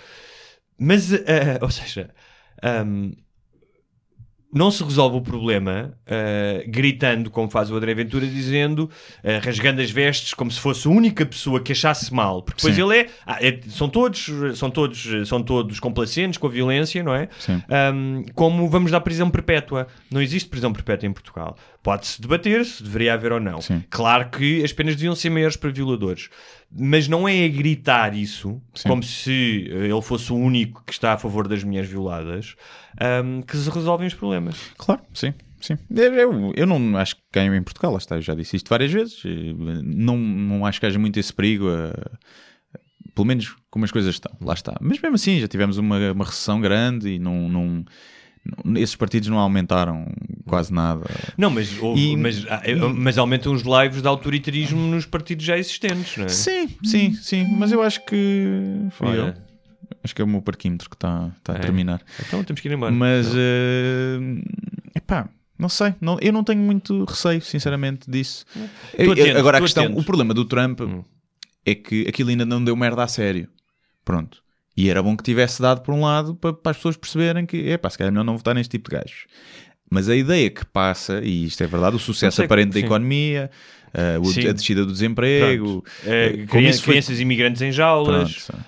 Mas, 0.78 1.14
eh, 1.14 1.60
ou 1.62 1.70
seja, 1.70 2.10
um, 2.86 3.14
não 4.54 4.72
se 4.72 4.84
resolve 4.84 5.18
o 5.18 5.22
problema 5.22 5.94
uh, 6.08 6.72
gritando, 6.72 7.30
como 7.30 7.50
faz 7.50 7.70
o 7.70 7.76
André 7.76 7.94
Ventura, 7.94 8.26
dizendo, 8.26 8.90
uh, 9.24 9.44
rasgando 9.44 9.82
as 9.82 9.92
vestes, 9.92 10.34
como 10.34 10.50
se 10.50 10.60
fosse 10.60 10.88
a 10.88 10.92
única 10.92 11.26
pessoa 11.26 11.60
que 11.60 11.72
achasse 11.74 12.14
mal. 12.14 12.42
Porque 12.42 12.62
depois 12.62 12.76
Sim. 12.76 12.82
ele 12.84 13.02
é, 13.02 13.10
ah, 13.26 13.38
é- 13.42 13.60
São 13.70 13.90
todos, 13.90 14.26
são, 14.56 14.72
todos, 14.72 15.28
são 15.28 15.44
todos 15.44 15.80
complacentes 15.80 16.38
com 16.38 16.48
a 16.48 16.50
violência, 16.50 17.04
não 17.04 17.14
é? 17.14 17.28
Um, 17.94 18.24
como 18.34 18.70
vamos 18.70 18.92
dar 18.92 19.02
prisão 19.02 19.30
perpétua. 19.30 19.88
Não 20.10 20.22
existe 20.22 20.48
prisão 20.50 20.72
perpétua 20.72 21.08
em 21.08 21.14
Portugal. 21.14 21.58
Pode-se 21.84 22.22
debater 22.22 22.66
se 22.66 22.84
deveria 22.84 23.14
haver 23.14 23.32
ou 23.32 23.40
não. 23.40 23.62
Sim. 23.62 23.84
Claro 23.90 24.30
que 24.30 24.64
as 24.64 24.74
penas 24.74 24.96
deviam 24.96 25.16
ser 25.16 25.30
maiores 25.30 25.56
para 25.56 25.70
violadores. 25.70 26.30
Mas 26.72 27.08
não 27.08 27.28
é 27.28 27.46
a 27.46 27.48
gritar 27.48 28.14
isso, 28.16 28.62
Sim. 28.76 28.90
como 28.90 29.02
se 29.04 29.68
eh, 29.72 29.88
ele 29.88 30.02
fosse 30.02 30.32
o 30.34 30.36
único 30.36 30.84
que 30.86 30.92
está 30.92 31.14
a 31.14 31.18
favor 31.18 31.48
das 31.48 31.64
mulheres 31.64 31.90
violadas, 31.90 32.56
um, 33.24 33.42
que 33.42 33.56
se 33.56 33.70
resolvem 33.70 34.08
os 34.08 34.14
problemas. 34.14 34.56
Claro, 34.78 35.02
sim. 35.14 35.34
Sim. 35.60 35.78
Eu, 35.90 36.54
eu, 36.56 36.68
não 36.68 36.96
acho 36.98 37.16
que 37.16 37.22
ganho 37.34 37.56
em 37.56 37.64
Portugal, 37.64 37.92
lá 37.92 37.98
está, 37.98 38.16
eu 38.16 38.22
já 38.22 38.36
disse 38.36 38.56
isto 38.58 38.70
várias 38.70 38.92
vezes. 38.92 39.24
eh, 39.26 39.54
Não, 39.84 40.16
não 40.18 40.66
acho 40.66 40.80
que 40.80 40.86
haja 40.86 41.00
muito 41.00 41.20
esse 41.20 41.34
perigo, 41.34 41.68
eh, 41.70 41.94
pelo 43.16 43.26
menos 43.26 43.56
como 43.72 43.84
as 43.86 43.92
coisas 43.92 44.14
estão, 44.14 44.32
lá 44.42 44.54
está. 44.54 44.78
Mas 44.80 45.00
mesmo 45.02 45.16
assim, 45.16 45.40
já 45.40 45.48
tivemos 45.48 45.78
uma, 45.78 46.12
uma 46.12 46.26
recessão 46.26 46.62
grande 46.62 47.10
e 47.10 47.18
não, 47.20 47.50
não- 47.50 47.86
esses 48.76 48.96
partidos 48.96 49.30
não 49.30 49.38
aumentaram 49.40 50.06
quase 50.46 50.72
nada. 50.74 51.04
Não, 51.38 51.50
mas, 51.50 51.78
houve- 51.82 52.00
E- 52.14 52.18
mas, 52.18 52.46
ah, 52.50 52.62
mas 52.96 53.18
aumentam 53.18 53.54
os 53.54 53.64
lives 53.64 54.02
de 54.02 54.08
autoritarismo 54.08 54.80
nos 54.88 55.06
partidos 55.06 55.46
já 55.46 55.58
existentes, 55.58 56.18
não 56.18 56.26
é? 56.26 56.30
Sim, 56.30 56.70
sim, 56.84 57.14
sim, 57.14 57.48
mas 57.58 57.72
eu 57.72 57.82
acho 57.82 58.04
que 58.06 58.88
foi 58.92 59.08
Olha. 59.10 59.18
eu. 59.38 59.48
Acho 60.04 60.16
que 60.16 60.22
é 60.22 60.26
o 60.26 60.28
meu 60.28 60.42
parquímetro 60.42 60.90
que 60.90 60.96
está 60.96 61.32
tá 61.44 61.54
a 61.54 61.58
É. 61.58 61.60
terminar. 61.60 62.02
Então 62.26 62.44
temos 62.44 62.62
que 62.62 62.68
ir 62.68 62.74
embora. 62.74 62.92
Mas, 62.92 63.28
eh, 63.36 64.20
epá, 64.96 65.30
não 65.58 65.70
sei. 65.70 65.94
Não, 66.00 66.18
eu 66.22 66.32
não 66.32 66.44
tenho 66.44 66.62
muito 66.62 67.04
receio, 67.06 67.42
sinceramente, 67.42 68.10
disso. 68.10 68.46
Eu- 68.98 69.12
atento, 69.14 69.38
agora, 69.38 69.58
a 69.58 69.62
questão, 69.62 69.86
atento. 69.86 70.00
o 70.00 70.04
problema 70.04 70.34
do 70.34 70.46
Trump 70.46 70.82
Hum. 70.82 71.04
é 71.66 71.76
que 71.76 72.06
aquilo 72.08 72.30
ainda 72.30 72.46
não 72.46 72.64
deu 72.64 72.76
merda 72.76 73.04
a 73.04 73.08
sério. 73.08 73.48
Pronto. 74.06 74.42
E 74.78 74.90
era 74.92 75.02
bom 75.02 75.18
que 75.18 75.24
tivesse 75.24 75.60
dado 75.60 75.82
por 75.82 75.92
um 75.94 76.02
lado 76.02 76.36
para, 76.36 76.54
para 76.54 76.70
as 76.70 76.78
pessoas 76.78 76.96
perceberem 76.96 77.48
que, 77.48 77.58
epá, 77.58 77.90
se 77.90 77.98
calhar 77.98 78.10
é 78.10 78.12
melhor 78.12 78.24
não 78.24 78.38
votar 78.38 78.54
neste 78.54 78.70
tipo 78.70 78.90
de 78.90 78.96
gajos. 78.96 79.26
Mas 79.90 80.08
a 80.08 80.16
ideia 80.16 80.50
que 80.52 80.66
passa, 80.66 81.22
e 81.24 81.46
isto 81.46 81.64
é 81.64 81.68
verdade, 81.68 81.96
o 81.96 82.00
sucesso 82.00 82.44
aparente 82.44 82.74
da 82.74 82.80
sim. 82.80 82.86
economia, 82.86 83.50
eh, 83.98 84.18
o- 84.20 84.26
Sim. 84.26 84.48
a 84.48 84.54
descida 84.54 84.86
do 84.86 84.92
desemprego, 84.92 85.82
Pronto. 85.82 85.92
Eh, 86.06 86.30
como 86.32 86.48
crian- 86.48 86.70
isso 86.70 86.84
foi- 86.84 86.94
crianças 86.94 87.20
imigrantes 87.20 87.62
em 87.62 87.72
jaulas. 87.72 88.46
Pronto, 88.46 88.64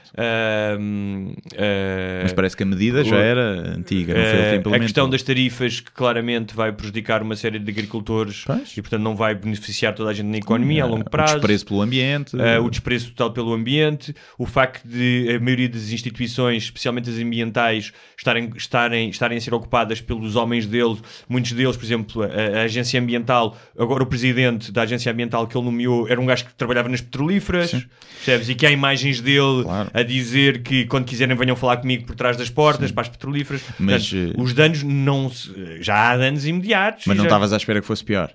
eh, 1.54 2.20
Mas 2.24 2.34
parece 2.34 2.58
que 2.58 2.64
a 2.64 2.66
medida 2.66 3.04
já 3.04 3.16
o- 3.16 3.20
era 3.20 3.76
antiga, 3.78 4.14
não 4.14 4.22
foi 4.22 4.32
ele 4.32 4.64
que 4.64 4.70
Eh, 4.70 4.76
a 4.76 4.80
questão 4.80 5.10
das 5.10 5.24
tarifas 5.24 5.80
que 5.80 5.92
claramente 5.92 6.56
vai 6.56 6.72
prejudicar 6.72 7.22
uma 7.22 7.36
série 7.36 7.60
de 7.60 7.72
agricultores 7.72 8.44
Pois. 8.46 8.76
e 8.78 8.82
portanto 8.82 9.02
não 9.02 9.16
vai 9.16 9.36
beneficiar 9.36 9.94
toda 9.94 10.10
a 10.10 10.14
gente 10.14 10.28
na 10.28 10.38
economia 10.38 10.84
a 10.84 10.88
longo 10.88 11.02
O 11.06 11.10
prazo. 11.10 11.36
desprezo 11.36 11.66
pelo 11.66 11.82
ambiente. 11.82 12.36
Uh, 12.36 12.64
o 12.64 12.70
desprezo 12.70 13.10
total 13.12 13.32
pelo 13.32 13.54
ambiente, 13.54 14.14
o 14.38 14.46
facto 14.46 14.86
de 14.88 15.36
a 15.36 15.40
maioria 15.40 15.70
das 15.70 15.92
instituições, 15.92 16.64
especialmente 16.64 17.10
as 17.10 17.18
ambientais, 17.18 17.92
estarem, 18.18 18.50
estarem, 18.56 19.10
estarem 19.10 19.38
a 19.38 19.42
ser 19.42 19.54
ocupadas 19.54 20.02
pelos 20.02 20.36
homens 20.36 20.66
deles, 20.66 20.98
muitos 21.28 21.52
deles, 21.54 21.76
por 21.78 21.86
exemplo, 21.86 22.24
a, 22.24 22.60
a 22.60 22.64
agência 22.64 23.00
ambiental, 23.00 23.58
agora 23.78 24.04
o 24.04 24.06
presidente 24.06 24.72
da 24.72 24.82
agência 24.84 25.12
ambiental 25.12 25.19
que 25.48 25.58
ele 25.58 25.66
nomeou 25.66 26.08
era 26.08 26.20
um 26.22 26.26
gajo 26.26 26.46
que 26.46 26.54
trabalhava 26.54 26.88
nas 26.90 27.02
petrolíferas, 27.02 27.72
percebes? 27.72 28.50
E 28.50 28.56
que 28.56 28.66
há 28.66 28.72
imagens 28.72 29.20
dele 29.22 29.64
Claro. 29.64 29.90
a 29.94 30.04
dizer 30.04 30.62
que 30.64 30.86
quando 30.86 31.06
quiserem 31.06 31.36
venham 31.36 31.56
falar 31.56 31.78
comigo 31.78 32.06
por 32.06 32.16
trás 32.16 32.38
das 32.38 32.50
portas, 32.50 32.92
para 32.92 33.02
as 33.02 33.10
petrolíferas. 33.10 33.62
Mas, 33.80 34.10
Portanto, 34.10 34.36
eh, 34.38 34.42
os 34.42 34.54
danos 34.54 34.84
não 34.84 35.30
se- 35.30 35.82
já 35.82 36.12
há 36.12 36.18
danos 36.18 36.46
imediatos. 36.46 37.06
Mas 37.08 37.18
não 37.18 37.24
já- 37.24 37.28
estavas 37.30 37.52
à 37.54 37.58
espera 37.58 37.82
que 37.82 37.88
fosse 37.88 38.04
pior. 38.04 38.32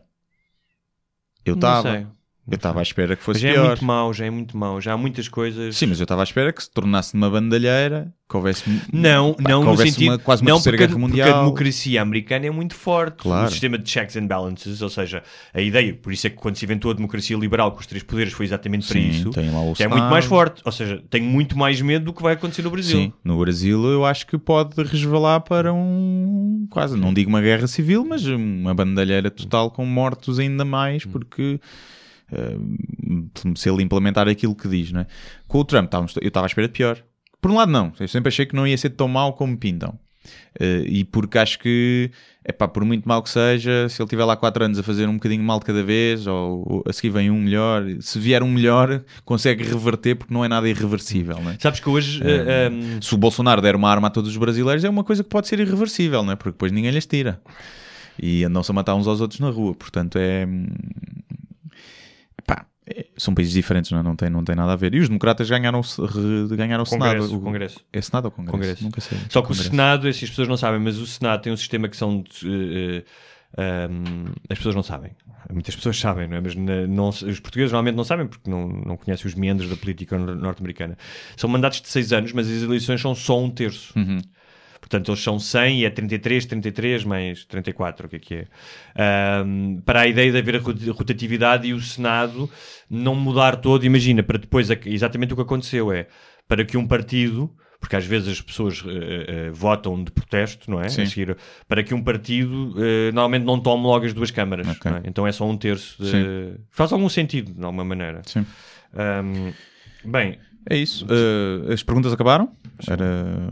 Eu 1.45 1.57
Não 1.57 1.59
estava. 1.59 2.11
Eu 2.47 2.57
estava 2.57 2.81
à 2.81 2.83
espera 2.83 3.17
que 3.17 3.23
fosse 3.23 3.41
Já 3.41 3.49
é 3.49 3.53
pior. 3.55 3.67
muito 3.69 3.85
mau, 3.85 4.13
já 4.13 4.27
é 4.27 4.31
muito 4.31 4.57
mau. 4.57 4.79
Já 4.81 4.93
há 4.93 4.97
muitas 4.99 5.29
coisas. 5.29 5.77
Sim, 5.77 5.87
mas 5.87 5.99
eu 5.99 6.05
estava 6.05 6.21
à 6.23 6.25
espera 6.25 6.53
que 6.53 6.63
se 6.63 6.71
tornasse 6.71 7.15
numa 7.15 7.31
bandalheira, 7.31 8.13
que 8.29 8.37
houvesse. 8.37 8.65
Não, 8.93 9.33
pá, 9.33 9.43
não 9.51 9.61
que 9.61 9.65
no 9.65 9.71
houvesse 9.71 9.93
sentido. 9.93 10.11
uma, 10.11 10.19
quase 10.19 10.43
uma 10.43 10.51
não, 10.51 10.57
terceira 10.59 10.77
porque, 10.77 10.87
guerra 10.95 11.01
porque 11.09 11.21
a 11.21 11.25
mundial. 11.25 11.45
democracia 11.45 12.03
americana 12.03 12.47
é 12.47 12.51
muito 12.51 12.75
forte. 12.75 13.17
Claro. 13.23 13.47
O 13.47 13.51
sistema 13.51 13.79
de 13.79 13.89
checks 13.89 14.15
and 14.17 14.27
balances, 14.27 14.83
ou 14.83 14.91
seja, 14.91 15.23
a 15.55 15.61
ideia, 15.63 15.95
por 15.95 16.13
isso 16.13 16.27
é 16.27 16.31
que 16.31 16.37
quando 16.37 16.57
se 16.57 16.65
inventou 16.67 16.91
a 16.91 16.95
democracia 16.95 17.35
liberal 17.37 17.73
com 17.73 17.81
os 17.81 17.87
três 17.87 18.03
poderes 18.03 18.35
foi 18.35 18.45
exatamente 18.45 18.87
para 18.89 19.01
Sim, 19.01 19.09
isso. 19.09 19.31
tem 19.31 19.51
lá 19.51 19.63
o 19.63 19.73
é 19.79 19.89
muito 19.89 20.05
mais 20.11 20.27
forte. 20.27 20.61
Ou 20.67 20.73
seja, 20.73 21.03
tenho 21.09 21.25
muito 21.25 21.57
mais 21.57 21.81
medo 21.81 22.05
do 22.05 22.13
que 22.13 22.23
vai 22.23 22.35
acontecer 22.35 22.61
no 22.61 22.71
Brasil. 22.71 22.99
Sim, 22.99 23.13
no 23.25 23.39
Brasil 23.39 23.83
eu 23.87 24.05
acho 24.05 24.27
que 24.27 24.37
pode 24.37 24.83
resvalar 24.83 25.41
para 25.41 25.73
um. 25.73 26.67
Quase, 26.71 26.95
não 26.95 27.15
digo 27.15 27.31
uma 27.31 27.41
guerra 27.41 27.67
civil, 27.67 28.05
mas 28.07 28.27
uma 28.27 28.75
bandalheira 28.75 29.31
total 29.31 29.71
com 29.71 29.87
mortos 29.87 30.39
ainda 30.39 30.63
Hum. 30.63 30.69
mais, 30.69 31.07
porque. 31.07 31.59
Eh, 32.35 32.57
se 33.57 33.69
ele 33.71 33.83
implementar 33.83 34.29
aquilo 34.29 34.55
que 34.55 34.69
diz, 34.69 34.93
não 34.93 35.01
é? 35.03 35.07
Com 35.49 35.59
o 35.59 35.65
Trump, 35.65 35.87
estávamos- 35.87 36.15
eu 36.21 36.29
estava 36.29 36.47
à 36.47 36.49
espera 36.49 36.67
de 36.69 36.73
pior. 36.75 36.99
Por 37.41 37.51
um 37.51 37.55
lado, 37.57 37.71
não. 37.71 37.93
Eu 38.01 38.09
sempre 38.09 38.29
achei 38.29 38.47
que 38.47 38.55
não 38.57 38.67
ia 38.67 38.77
ser 38.79 38.91
tão 38.91 39.07
mau 39.09 39.33
como 39.35 39.57
pintam. 39.57 39.99
Eh, 40.59 40.85
e 40.87 41.05
porque 41.05 41.37
acho 41.37 41.59
que, 41.59 42.11
é 42.43 42.51
pá, 42.51 42.67
por 42.67 42.83
muito 42.83 43.07
mal 43.07 43.23
que 43.23 43.29
seja, 43.29 43.87
se 43.91 44.01
ele 44.01 44.09
tiver 44.09 44.25
lá 44.25 44.35
4 44.35 44.65
anos 44.65 44.79
a 44.79 44.83
fazer 44.83 45.07
um 45.07 45.15
bocadinho 45.15 45.43
mal 45.45 45.59
de 45.59 45.67
cada 45.67 45.83
vez, 45.83 46.27
ou, 46.27 46.65
ou 46.67 46.85
a 46.89 46.93
seguir 46.95 47.11
vem 47.11 47.31
um 47.31 47.39
melhor, 47.39 47.85
se 48.01 48.19
vier 48.19 48.43
um 48.43 48.51
melhor, 48.51 49.03
consegue 49.27 49.63
reverter 49.63 50.15
porque 50.15 50.33
não 50.33 50.43
é 50.43 50.49
nada 50.49 50.67
irreversível, 50.67 51.39
não 51.43 51.51
é? 51.51 51.59
Sabes 51.61 51.81
que 51.81 51.89
hoje. 51.91 52.23
É. 52.25 52.69
eh, 52.69 52.71
um, 52.71 53.03
Se 53.03 53.15
o 53.15 53.19
Bolsonaro 53.19 53.61
der 53.61 53.77
uma 53.77 53.91
arma 53.91 54.07
a 54.09 54.11
todos 54.11 54.31
os 54.31 54.37
brasileiros, 54.39 54.83
é 54.83 54.89
uma 54.89 55.05
coisa 55.05 55.23
que 55.23 55.29
pode 55.29 55.47
ser 55.47 55.61
irreversível, 55.61 56.23
não 56.25 56.33
é? 56.33 56.37
Porque 56.37 56.53
depois 56.53 56.73
ninguém 56.73 56.91
lhes 56.93 57.05
tira. 57.05 57.39
E 58.19 58.45
andam-se 58.45 58.71
a 58.71 58.75
matar 58.75 58.95
uns 58.95 59.07
aos 59.07 59.21
outros 59.21 59.41
na 59.41 59.51
rua. 59.51 59.75
Portanto, 59.75 60.17
é. 60.19 60.47
É- 62.87 63.07
são 63.17 63.35
países 63.35 63.53
diferentes, 63.55 63.91
não, 63.91 64.01
é? 64.01 64.03
não, 64.03 64.15
tem, 64.17 64.29
não 64.29 64.45
tem 64.45 64.55
nada 64.55 64.73
a 64.73 64.77
ver. 64.77 64.95
E 64.95 65.01
os 65.01 65.09
democratas 65.09 65.49
ganharam, 65.49 65.81
o 65.81 66.49
ganharam 66.57 66.85
o 66.85 66.87
Congresso, 66.87 67.29
Senado. 67.29 67.37
O- 67.37 67.41
Congresso. 67.41 67.81
É 67.93 68.01
Senado 68.01 68.25
ou 68.27 68.31
Congresso? 68.31 68.53
Congresso. 68.59 68.85
Nunca 68.85 69.01
sei. 69.01 69.19
Só 69.31 69.41
que 69.41 69.47
o 69.47 69.49
Congresso. 69.49 69.71
Senado, 69.71 70.09
assim, 70.09 70.25
as 70.25 70.31
pessoas 70.31 70.49
não 70.49 70.57
sabem, 70.57 70.81
mas 70.81 70.99
o 70.99 71.07
Senado 71.07 71.41
tem 71.43 71.53
um 71.53 71.57
sistema 71.57 71.89
que 71.89 71.97
são. 71.97 72.23
um, 73.57 74.25
as 74.51 74.59
pessoas 74.59 74.75
não 74.75 74.83
sabem. 74.83 75.13
Muitas 75.53 75.77
pessoas 75.77 75.99
sabem, 75.99 76.27
não 76.29 76.37
é? 76.37 76.41
Mas 76.41 76.55
na- 76.55 76.87
não 76.87 77.09
os 77.09 77.21
portugueses 77.41 77.71
normalmente 77.73 77.97
não 77.97 78.05
sabem 78.05 78.27
porque 78.27 78.51
não, 78.51 78.67
não 78.69 78.97
conhecem 78.97 79.27
os 79.27 79.35
meandros 79.35 79.69
da 79.69 79.77
política 79.77 80.19
nor- 80.19 80.35
norte-americana. 80.37 80.97
São 81.37 81.49
mandatos 81.49 81.81
de 81.81 81.89
seis 81.89 82.13
anos, 82.13 82.33
mas 82.33 82.51
as 82.51 82.63
eleições 82.63 83.01
são 83.01 83.15
só 83.15 83.41
um 83.43 83.51
terço. 83.51 83.93
Uhum. 83.99 84.19
Portanto, 84.85 85.11
eles 85.11 85.23
são 85.23 85.39
100 85.39 85.81
e 85.81 85.85
é 85.87 85.91
33, 85.91 86.45
33 86.45 87.05
mais 87.05 87.47
34, 87.47 88.07
o 88.07 88.11
que 88.11 88.17
é 88.17 88.19
que 88.19 88.35
é? 88.35 88.47
Ahm, 88.95 89.81
para 89.81 90.03
a 90.03 90.07
ideia 90.07 90.31
de 90.31 90.37
haver 90.37 90.61
rotatividade 90.91 91.67
e 91.67 91.73
o 91.73 91.81
Senado 91.81 92.51
não 92.91 93.15
mudar 93.15 93.57
todo, 93.57 93.87
imagina, 93.87 94.23
para 94.23 94.37
depois, 94.37 94.69
exatamente 94.85 95.33
o 95.33 95.37
que 95.37 95.43
aconteceu 95.43 95.91
é, 95.91 96.07
para 96.47 96.67
que 96.67 96.77
um 96.77 96.87
partido, 96.87 97.51
porque 97.81 97.97
às 97.97 98.05
vezes 98.05 98.29
as 98.29 98.41
pessoas 98.43 98.85
eh, 98.87 99.47
eh, 99.47 99.51
votam 99.51 100.05
de 100.05 100.11
protesto, 100.11 100.71
não 100.71 100.79
é? 100.79 100.91
Sim. 100.91 101.03
A 101.03 101.07
seguir, 101.07 101.37
para 101.67 101.83
que 101.83 101.95
um 101.95 102.03
partido 102.03 102.75
eh, 102.77 103.11
normalmente 103.11 103.45
não 103.45 103.59
tome 103.59 103.85
logo 103.85 104.05
as 104.05 104.13
duas 104.13 104.31
câmaras, 104.31 104.69
Ok. 104.69 104.91
não 104.91 104.99
é? 104.99 105.03
então 105.07 105.27
é 105.27 105.33
só 105.33 105.49
um 105.49 105.57
terço. 105.57 106.03
De... 106.03 106.11
Sim. 106.11 106.57
Faz 106.71 106.93
algum 106.93 107.09
sentido, 107.09 107.55
de 107.55 107.65
alguma 107.65 107.85
maneira. 107.87 108.21
Sim. 108.27 108.45
Ahm, 108.95 109.51
bem, 110.05 110.39
É 110.69 110.77
isso. 110.77 111.07
Uh, 111.07 111.73
as 111.73 111.83
perguntas 111.83 112.13
acabaram? 112.13 112.53
Era. 112.87 113.49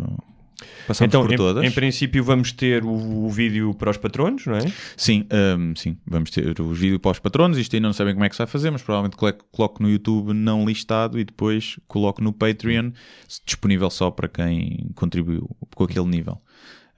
Passamos 0.86 1.10
então, 1.10 1.22
por 1.22 1.32
em, 1.32 1.36
todas. 1.36 1.64
em 1.64 1.70
princípio 1.70 2.22
vamos 2.24 2.52
ter 2.52 2.84
o, 2.84 3.24
o 3.24 3.30
vídeo 3.30 3.74
para 3.74 3.90
os 3.90 3.97
patronos, 3.97 4.47
não 4.47 4.56
é? 4.56 4.72
Sim, 4.97 5.26
hum, 5.59 5.74
sim, 5.76 5.97
vamos 6.06 6.30
ter 6.30 6.60
os 6.60 6.78
vídeos 6.78 7.01
para 7.01 7.10
os 7.12 7.18
patronos. 7.18 7.59
Isto 7.59 7.76
ainda 7.76 7.89
não 7.89 7.93
sabem 7.93 8.14
como 8.14 8.24
é 8.24 8.28
que 8.28 8.34
se 8.34 8.39
vai 8.39 8.47
fazer, 8.47 8.70
mas 8.70 8.82
provavelmente 8.82 9.16
coloco 9.51 9.82
no 9.82 9.90
YouTube 9.90 10.32
não 10.32 10.64
listado 10.64 11.18
e 11.18 11.24
depois 11.24 11.78
coloco 11.86 12.22
no 12.22 12.32
Patreon, 12.32 12.90
disponível 13.44 13.90
só 13.90 14.10
para 14.10 14.28
quem 14.28 14.90
contribuiu 14.94 15.48
com 15.74 15.84
aquele 15.84 16.06
nível. 16.06 16.40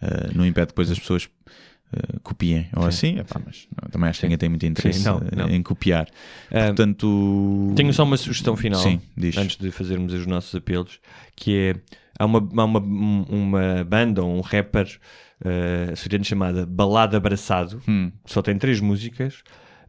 Uh, 0.02 0.36
não 0.36 0.44
impede 0.44 0.68
depois 0.68 0.90
as 0.90 0.98
pessoas 0.98 1.24
uh, 1.24 2.20
copiem 2.22 2.68
ou 2.76 2.84
assim, 2.84 3.18
Epá, 3.18 3.40
mas 3.44 3.66
não, 3.80 3.88
também 3.88 4.10
acho 4.10 4.20
que 4.20 4.26
ninguém 4.26 4.38
tem 4.38 4.48
muito 4.48 4.66
interesse 4.66 4.98
Sim, 4.98 5.04
não, 5.04 5.18
uh, 5.18 5.22
não. 5.36 5.48
em 5.48 5.62
copiar. 5.62 6.08
Ah, 6.50 6.66
Portanto, 6.66 7.72
Tenho 7.76 7.92
só 7.94 8.02
uma 8.02 8.16
sugestão 8.16 8.56
final 8.56 8.82
Sim, 8.82 9.00
antes 9.38 9.56
de 9.56 9.70
fazermos 9.70 10.12
os 10.12 10.26
nossos 10.26 10.54
apelos, 10.54 11.00
que 11.36 11.56
é 11.56 11.76
há 12.18 12.24
uma, 12.24 12.38
há 12.38 12.64
uma, 12.64 12.78
uma 12.80 13.84
banda 13.84 14.22
ou 14.22 14.36
um 14.36 14.40
rapper 14.40 14.86
uh, 15.44 16.24
chamada 16.24 16.66
Balada 16.66 17.16
Abraçado, 17.16 17.80
Hum. 17.88 18.10
só 18.26 18.42
tem 18.42 18.56
três 18.58 18.80
músicas, 18.80 19.42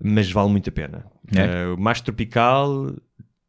mas 0.03 0.31
vale 0.31 0.49
muito 0.49 0.69
a 0.69 0.73
pena. 0.73 1.06
É? 1.34 1.68
Uh, 1.73 1.80
mais 1.80 2.02
tropical, 2.02 2.93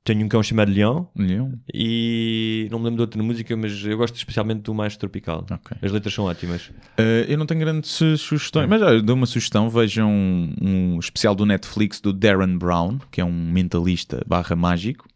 tenho 0.05 0.24
um 0.24 0.28
cão 0.28 0.40
chamado 0.43 0.70
Leão 0.70 1.09
Leão. 1.16 1.53
e 1.74 2.69
não 2.70 2.78
me 2.78 2.85
lembro 2.85 2.97
de 2.98 3.03
outra 3.03 3.23
música, 3.23 3.57
mas 3.57 3.85
eu 3.85 3.97
gosto 3.97 4.15
especialmente 4.15 4.61
do 4.62 4.73
mais 4.73 4.97
tropical. 4.97 5.44
Ok. 5.51 5.77
As 5.82 5.90
letras 5.90 6.15
são 6.15 6.27
ótimas. 6.27 6.69
Uh, 6.98 7.27
eu 7.28 7.36
não 7.36 7.44
tenho 7.47 7.61
grandes 7.61 7.90
su- 7.90 8.16
sugestões, 8.16 8.69
mas 8.69 8.81
olha, 8.82 9.03
dou 9.03 9.16
uma 9.16 9.27
sugestão. 9.27 9.69
Vejam 9.69 10.09
um, 10.11 10.55
um 10.62 10.98
especial 11.01 11.35
do 11.35 11.44
Netflix 11.44 12.01
do 12.01 12.12
Darren 12.12 12.57
Brown, 12.57 12.98
que 13.11 13.20
é 13.20 13.24
um 13.24 13.51
mentalista 13.51 14.23
barra 14.27 14.55
mágico, 14.55 15.09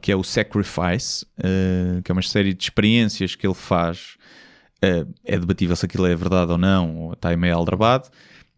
que 0.00 0.12
é 0.12 0.16
o 0.16 0.22
Sacrifice, 0.22 1.26
uh, 1.38 2.02
que 2.02 2.10
é 2.10 2.12
uma 2.12 2.22
série 2.22 2.54
de 2.54 2.62
experiências 2.62 3.34
que 3.34 3.46
ele 3.46 3.54
faz 3.54 4.16
eh, 4.82 5.04
é 5.24 5.38
debatível 5.38 5.76
se 5.76 5.84
aquilo 5.84 6.06
é 6.06 6.16
verdade 6.16 6.52
ou 6.52 6.58
não, 6.58 6.96
ou 6.96 7.12
está 7.12 7.36
meio 7.36 7.54
aldrabado, 7.54 8.08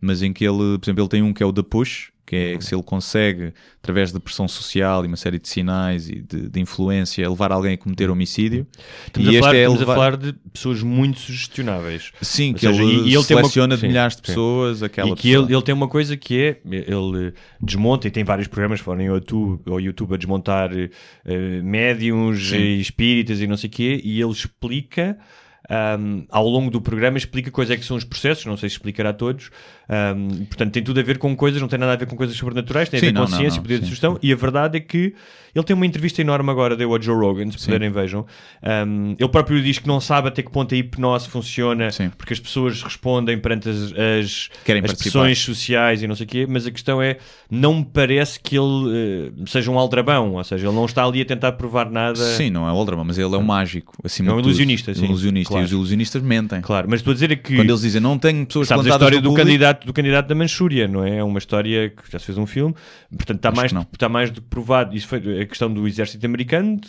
mas 0.01 0.23
em 0.23 0.33
que 0.33 0.45
ele, 0.45 0.79
por 0.79 0.85
exemplo, 0.85 1.03
ele 1.03 1.09
tem 1.09 1.23
um 1.23 1.33
que 1.33 1.43
é 1.43 1.47
o 1.47 1.53
The 1.53 1.63
Push, 1.63 2.12
que 2.33 2.37
é 2.57 2.61
se 2.63 2.75
ele 2.75 2.83
consegue, 2.83 3.53
através 3.83 4.11
de 4.11 4.19
pressão 4.19 4.49
social 4.49 5.05
e 5.05 5.07
uma 5.07 5.19
série 5.19 5.39
de 5.39 5.47
sinais 5.47 6.09
e 6.09 6.23
de, 6.23 6.49
de 6.49 6.61
influência, 6.61 7.29
levar 7.29 7.53
alguém 7.53 7.75
a 7.75 7.77
cometer 7.77 8.09
homicídio. 8.09 8.67
Estamos, 9.07 9.29
e 9.29 9.37
a, 9.37 9.41
falar, 9.41 9.55
é 9.55 9.59
estamos 9.61 9.77
a 9.77 9.81
levar- 9.83 9.95
falar 9.95 10.17
de 10.17 10.33
pessoas 10.51 10.83
muito 10.83 11.21
sugestionáveis. 11.21 12.11
Sim, 12.23 12.49
Ou 12.49 12.55
que 12.55 12.61
seja, 12.61 12.83
ele, 12.83 12.93
ele 12.93 13.03
tem 13.05 13.17
uma- 13.19 13.23
seleciona 13.23 13.75
de 13.75 13.81
sim, 13.83 13.89
milhares 13.89 14.17
de 14.17 14.21
sim. 14.23 14.27
pessoas 14.29 14.83
aquela 14.83 15.11
e 15.11 15.15
que 15.15 15.29
pessoa. 15.29 15.45
ele, 15.45 15.55
ele 15.55 15.63
tem 15.63 15.75
uma 15.75 15.89
coisa 15.89 16.17
que 16.17 16.41
é, 16.41 16.61
ele 16.71 17.35
desmonta, 17.61 18.09
e 18.09 18.11
tem 18.11 18.25
vários 18.25 18.49
programas 18.49 18.81
fora 18.81 18.97
no 18.97 19.05
YouTube, 19.05 19.61
ao 19.71 19.79
YouTube 19.79 20.15
a 20.15 20.17
desmontar 20.17 20.71
eh, 20.75 21.61
médiums, 21.63 22.49
Sim. 22.49 22.57
e 22.57 22.81
espíritas 22.81 23.41
e 23.43 23.47
não 23.47 23.59
sei 23.59 23.69
o 23.69 23.71
quê, 23.73 24.01
e 24.03 24.23
ele 24.23 24.31
explica, 24.33 25.19
ahm, 25.69 26.25
ao 26.31 26.47
longo 26.49 26.71
do 26.71 26.81
programa, 26.81 27.19
explica 27.19 27.51
quais 27.51 27.71
é 27.71 27.77
que 27.77 27.85
são 27.85 27.97
os 27.97 28.05
processos, 28.05 28.45
não 28.47 28.57
sei 28.57 28.69
se 28.69 28.77
explicará 28.77 29.11
a 29.11 29.13
todos, 29.13 29.51
ahm, 29.89 30.45
portanto 30.47 30.73
tem 30.73 30.83
tudo 30.83 31.01
a 31.01 31.03
ver 31.03 31.19
com 31.19 31.35
coisas, 31.37 31.61
não 31.61 31.69
tem 31.69 31.79
nada 31.79 31.93
a 31.93 31.97
ver 31.97 32.07
com 32.07 32.17
coisas 32.17 32.37
sobrenaturais, 32.37 32.89
tem 32.89 33.01
Sim, 33.01 33.07
a 33.07 33.09
ver 33.09 33.15
não, 33.15 33.25
com 33.25 33.31
não, 33.31 33.39
ciência, 33.39 33.57
não, 33.57 33.63
poder 33.63 33.75
de 33.79 33.81
sim, 33.81 33.87
sugestão, 33.87 34.19
e 34.23 34.33
a 34.33 34.37
verdade 34.37 34.77
é 34.77 34.81
que 34.81 35.15
ele 35.55 35.65
tem 35.65 35.77
uma 35.77 35.85
entrevista 35.85 36.21
enorme 36.23 36.51
agora, 36.51 36.75
deu 36.75 36.95
a 36.95 37.01
Joe 37.01 37.15
Rogan, 37.15 37.51
se 37.51 37.59
puderem 37.65 37.91
vejam, 37.91 38.27
Ahm, 38.63 39.15
ele 39.19 39.29
próprio 39.29 39.61
diz 39.63 39.79
que 39.79 39.87
não 39.87 40.01
sabe 40.01 40.29
até 40.29 40.43
que 40.43 40.51
ponto 40.51 40.75
a 40.75 40.79
hipnose 40.79 41.29
funciona, 41.29 41.91
Sim. 41.91 42.11
porque 42.17 42.33
as 42.33 42.41
pessoas 42.41 42.83
respondem 42.83 43.39
perante 43.39 43.69
as, 43.69 43.93
as, 43.93 44.51
as 44.85 44.95
pressões 44.95 45.39
sociais 45.39 46.03
e 46.03 46.07
não 46.07 46.15
sei 46.15 46.25
o 46.27 46.29
quê, 46.29 46.47
mas 46.49 46.67
a 46.67 46.71
questão 46.71 47.03
é, 47.03 47.19
não 47.51 47.75
me 47.75 47.85
parece 47.85 48.41
que 48.41 48.57
ele 48.57 49.31
eh, 49.37 49.45
seja 49.47 49.71
um 49.71 49.79
aldrabão, 49.79 50.35
ou 50.35 50.45
seja, 50.45 50.67
ele 50.67 50.75
não 50.75 50.87
está 50.87 51.05
ali 51.05 51.21
a 51.21 51.25
tentar 51.25 51.53
provar 51.53 51.91
nada. 51.91 52.17
Sim, 52.17 52.51
não 52.51 52.69
é 52.69 52.73
Oldrama, 52.73 53.05
mas 53.05 53.19
ele 53.19 53.35
é 53.35 53.39
um 53.39 53.43
mágico. 53.43 53.95
Acima 54.03 54.31
É 54.31 54.35
um 54.35 54.41
de 54.41 54.49
ilusionista, 54.49 54.95
sim, 54.95 55.05
ilusionista. 55.05 55.52
Claro. 55.53 55.65
E 55.65 55.67
os 55.67 55.73
ilusionistas 55.73 56.23
mentem. 56.23 56.61
Claro, 56.61 56.87
mas 56.91 57.01
estou 57.01 57.13
a 57.13 57.15
dizer 57.15 57.31
é 57.33 57.37
que 57.37 57.55
Quando 57.57 57.71
eles 57.71 57.81
dizem 57.83 58.01
não 58.01 58.19
tenho 58.19 58.45
pessoas 58.47 58.69
sabes 58.69 58.87
a 58.87 58.91
história 58.91 59.21
do 59.21 59.29
público", 59.31 59.47
candidato, 59.47 59.87
do 59.87 59.93
candidato 59.93 60.27
da 60.29 60.35
Manchúria, 60.35 60.89
não 60.89 61.05
é? 61.05 61.19
É 61.19 61.25
uma 61.25 61.39
história 61.39 61.91
que 61.91 62.11
já 62.11 62.19
se 62.19 62.27
fez 62.27 62.37
um 62.39 62.47
filme, 62.47 62.75
portanto 63.17 63.37
está 63.39 63.49
Acho 63.51 63.57
mais, 63.75 63.87
está 63.93 64.09
mais 64.09 64.31
do 64.31 64.41
que 64.41 64.49
provado. 64.49 64.97
Isso 64.97 65.07
foi 65.09 65.41
a 65.43 65.47
questão 65.47 65.73
do 65.73 65.87
exército 65.87 66.25
americano, 66.27 66.81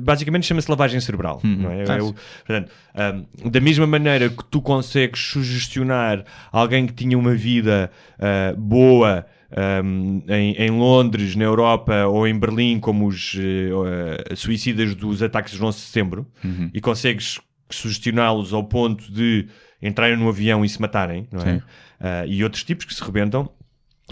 basicamente 0.00 0.46
chama-se 0.46 0.70
lavagem 0.70 1.00
cerebral, 1.00 1.40
não 1.44 1.70
é? 1.70 1.84
Ah, 1.88 1.96
É 1.96 2.02
o- 2.02 2.14
portanto, 2.46 2.70
ahm, 2.94 3.50
da 3.50 3.60
mesma 3.60 3.86
maneira 3.86 4.28
que 4.28 4.44
tu 4.50 4.60
consegues 4.60 5.20
sugestionar 5.20 6.24
alguém 6.52 6.86
que 6.86 6.92
tinha 6.92 7.18
uma 7.18 7.34
vida 7.34 7.90
ah, 8.18 8.54
boa 8.56 9.26
ahm, 9.50 10.20
em, 10.28 10.52
em 10.56 10.70
Londres, 10.70 11.34
na 11.34 11.44
Europa 11.44 12.06
ou 12.06 12.26
em 12.26 12.38
Berlim, 12.38 12.78
como 12.78 13.06
os 13.06 13.34
eh, 13.38 14.34
suicidas 14.36 14.94
dos 14.94 15.22
ataques 15.22 15.54
de 15.54 15.62
11 15.64 15.78
de 15.78 15.84
setembro, 15.84 16.26
Uhum. 16.44 16.70
e 16.74 16.80
consegues 16.80 17.38
sugestioná-los 17.74 18.52
ao 18.52 18.64
ponto 18.64 19.10
de 19.12 19.46
entrarem 19.82 20.16
no 20.16 20.28
avião 20.28 20.64
e 20.64 20.68
se 20.68 20.80
matarem, 20.80 21.26
não 21.32 21.40
é? 21.42 21.62
Ah, 22.00 22.24
e 22.26 22.42
outros 22.44 22.64
tipos 22.64 22.84
que 22.84 22.94
se 22.94 23.02
rebentam. 23.02 23.50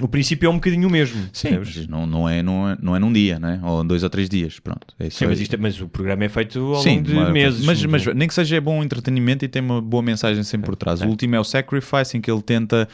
O 0.03 0.07
princípio 0.07 0.47
é 0.47 0.51
um 0.51 0.57
bocadinho 0.57 0.89
o 0.89 0.91
mesmo. 0.91 1.27
Sim, 1.33 1.59
não, 1.89 2.05
não, 2.07 2.29
é, 2.29 2.43
não, 2.43 2.69
é, 2.69 2.77
não 2.83 2.95
é 2.95 2.99
num 2.99 3.11
dia, 3.11 3.39
né? 3.39 3.59
ou 3.65 3.83
em 3.83 3.87
dois 3.87 4.03
ou 4.03 4.11
três 4.11 4.29
dias. 4.29 4.61
Pronto. 4.61 4.95
É 5.01 5.07
isso 5.07 5.19
Sim, 5.19 5.27
mas, 5.27 5.41
isto 5.41 5.55
é- 5.55 5.57
mas 5.57 5.81
o 5.81 5.89
programa 5.89 6.23
é 6.25 6.29
feito 6.29 6.59
ao 6.75 6.83
Sim, 6.83 6.97
longo 6.97 7.03
de 7.05 7.15
mas- 7.15 7.33
meses. 7.33 7.65
Mas, 7.65 7.85
mas 7.87 8.07
é? 8.07 8.13
nem 8.13 8.29
que 8.29 8.35
seja 8.35 8.61
bom 8.61 8.83
entretenimento 8.85 9.43
e 9.47 9.49
tem 9.49 9.63
uma 9.63 9.81
boa 9.81 10.03
mensagem 10.03 10.43
sempre 10.43 10.67
por 10.67 10.77
trás. 10.77 11.01
O 11.01 11.07
último 11.07 11.35
é 11.35 11.41
o 11.41 11.45
Sacrifice, 11.45 12.15
em 12.15 12.21
que 12.21 12.31
ele 12.31 12.43
tenta 12.43 12.87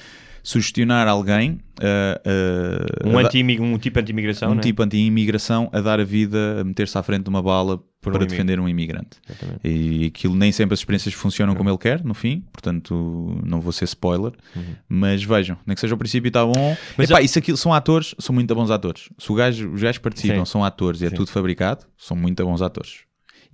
sugestionar 0.42 1.06
alguém, 1.08 1.58
ah, 1.80 2.20
ah, 2.24 3.08
um, 3.08 3.18
anti 3.18 3.42
um 3.60 3.78
tipo 3.78 3.98
anti-imigração, 4.00 4.50
um 4.50 4.54
não 4.54 4.60
é? 4.60 4.62
tipo 4.62 4.82
anti-imigração 4.82 5.68
a 5.72 5.80
dar 5.80 6.00
a 6.00 6.04
vida, 6.04 6.60
a 6.60 6.64
meter-se 6.64 6.96
à 6.98 7.02
frente 7.02 7.22
de 7.24 7.28
uma 7.28 7.42
bala 7.42 7.76
um 7.76 7.80
para 8.00 8.16
imi- 8.16 8.26
defender 8.26 8.58
um 8.58 8.68
imigrante. 8.68 9.18
Exatamente. 9.28 9.60
E 9.68 10.06
aquilo 10.06 10.34
nem 10.34 10.50
sempre 10.50 10.74
as 10.74 10.80
experiências 10.80 11.14
funcionam 11.14 11.54
como 11.54 11.70
ele 11.70 11.78
quer, 11.78 12.02
no 12.04 12.14
fim, 12.14 12.42
portanto 12.52 13.40
não 13.46 13.60
vou 13.60 13.72
ser 13.72 13.84
spoiler, 13.84 14.32
mas 14.88 15.22
vejam, 15.22 15.56
nem 15.66 15.74
que 15.74 15.80
seja 15.80 15.94
o 15.94 15.98
princípio 15.98 16.26
está 16.28 16.44
bom. 16.44 16.52
Uhum. 16.70 16.76
Mas 16.98 17.08
Epá, 17.10 17.18
a- 17.20 17.22
isso 17.22 17.38
aquilo, 17.38 17.56
são 17.56 17.72
atores, 17.72 18.14
são 18.18 18.34
muito 18.34 18.52
bons 18.54 18.70
atores. 18.70 19.08
Se 19.18 19.30
o 19.30 19.34
gajo, 19.36 19.70
os 19.72 19.80
gajos 19.80 19.98
participam, 19.98 20.44
Sim. 20.44 20.50
são 20.50 20.64
atores 20.64 21.00
e 21.00 21.06
é 21.06 21.10
Sim. 21.10 21.16
tudo 21.16 21.30
fabricado, 21.30 21.84
são 21.96 22.16
muito 22.16 22.44
bons 22.44 22.60
atores. 22.62 23.00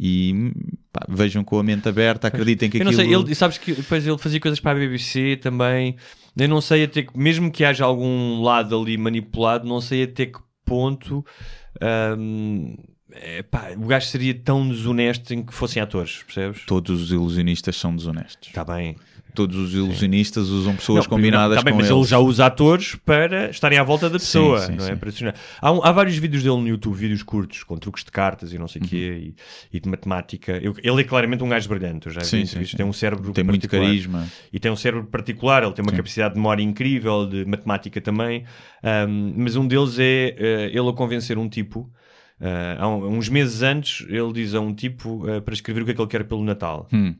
E 0.00 0.52
pá, 0.98 1.06
vejam 1.08 1.44
com 1.44 1.58
a 1.58 1.62
mente 1.62 1.88
aberta, 1.88 2.28
acreditem 2.28 2.70
que 2.70 2.78
Eu 2.78 2.84
não 2.84 2.92
aquilo... 2.92 3.06
sei, 3.06 3.14
ele, 3.14 3.34
sabes 3.34 3.58
que 3.58 3.72
depois 3.72 4.06
ele 4.06 4.18
fazia 4.18 4.40
coisas 4.40 4.60
para 4.60 4.72
a 4.72 4.74
BBC 4.74 5.36
também. 5.36 5.96
Eu 6.36 6.48
não 6.48 6.60
sei 6.60 6.84
até 6.84 7.02
que, 7.02 7.18
mesmo 7.18 7.50
que 7.50 7.64
haja 7.64 7.84
algum 7.84 8.42
lado 8.42 8.78
ali 8.80 8.96
manipulado, 8.96 9.66
não 9.66 9.80
sei 9.80 10.04
até 10.04 10.26
que 10.26 10.38
ponto 10.64 11.24
hum, 12.18 12.76
o 13.78 13.86
gajo 13.86 14.06
seria 14.06 14.34
tão 14.34 14.68
desonesto 14.68 15.32
em 15.32 15.42
que 15.42 15.52
fossem 15.52 15.82
atores, 15.82 16.22
percebes? 16.22 16.64
Todos 16.66 17.02
os 17.02 17.10
ilusionistas 17.10 17.76
são 17.76 17.94
desonestos. 17.94 18.48
Está 18.48 18.64
bem. 18.64 18.96
Todos 19.38 19.56
os 19.56 19.72
ilusionistas 19.72 20.48
usam 20.48 20.74
pessoas 20.74 21.04
Não, 21.04 21.10
combinadas 21.10 21.56
não, 21.56 21.62
tá 21.62 21.62
bem, 21.64 21.72
com 21.72 21.78
mas 21.78 21.88
eles. 21.90 21.96
ele 22.00 22.08
já 22.08 22.18
usa 22.18 22.46
atores 22.46 22.96
para 23.04 23.50
estarem 23.50 23.78
à 23.78 23.82
volta 23.84 24.10
da 24.10 24.18
pessoa, 24.18 24.58
sim, 24.60 24.72
não 24.74 24.84
é? 24.84 24.88
sim. 24.88 24.96
Para 24.96 25.34
há, 25.62 25.72
um- 25.72 25.84
há 25.84 25.92
vários 25.92 26.16
vídeos 26.16 26.42
dele 26.42 26.56
no 26.56 26.66
YouTube, 26.68 26.96
vídeos 26.96 27.22
curtos, 27.22 27.62
com 27.62 27.76
truques 27.76 28.02
de 28.04 28.10
cartas 28.10 28.52
e 28.52 28.58
não 28.58 28.66
sei 28.66 28.82
o 28.82 28.84
quê, 28.84 28.96
Uhum. 28.96 29.32
e, 29.72 29.76
e 29.76 29.80
de 29.80 29.88
matemática. 29.88 30.52
Eu- 30.62 30.74
ele 30.82 31.00
é 31.00 31.04
claramente 31.04 31.44
um 31.44 31.48
gajo 31.48 31.68
brilhante, 31.68 32.06
eu 32.08 32.12
já 32.12 32.20
vi 32.20 32.26
Sim, 32.26 32.44
sim, 32.46 32.64
sim. 32.64 32.76
Tem 32.76 32.84
um 32.84 32.92
cérebro 32.92 33.32
Tem 33.32 33.44
muito 33.44 33.68
carisma. 33.68 34.26
E 34.52 34.58
tem 34.58 34.70
um 34.72 34.76
cérebro 34.76 35.06
particular, 35.06 35.62
ele 35.62 35.72
tem 35.72 35.84
uma 35.84 35.92
capacidade 35.92 36.34
de 36.34 36.40
memória 36.40 36.62
incrível, 36.62 37.26
de 37.26 37.44
matemática 37.44 38.00
também. 38.00 38.44
Ahm, 38.82 39.34
mas 39.36 39.54
um 39.56 39.66
deles 39.66 39.98
é 39.98 40.34
eh, 40.38 40.70
ele 40.72 40.88
a 40.88 40.92
convencer 40.92 41.38
um 41.38 41.48
tipo. 41.48 41.88
ah, 42.40 42.76
há 42.78 42.88
um- 42.88 43.16
uns 43.18 43.28
meses 43.28 43.62
antes, 43.62 44.06
ele 44.08 44.32
diz 44.32 44.54
a 44.54 44.60
um 44.60 44.72
tipo 44.72 45.24
ah, 45.28 45.40
para 45.40 45.52
escrever 45.54 45.82
o 45.82 45.84
que 45.84 45.90
é 45.90 45.94
que 45.94 46.00
ele 46.00 46.08
quer 46.08 46.24
pelo 46.24 46.44
Natal. 46.44 46.86
Hum, 46.92 47.14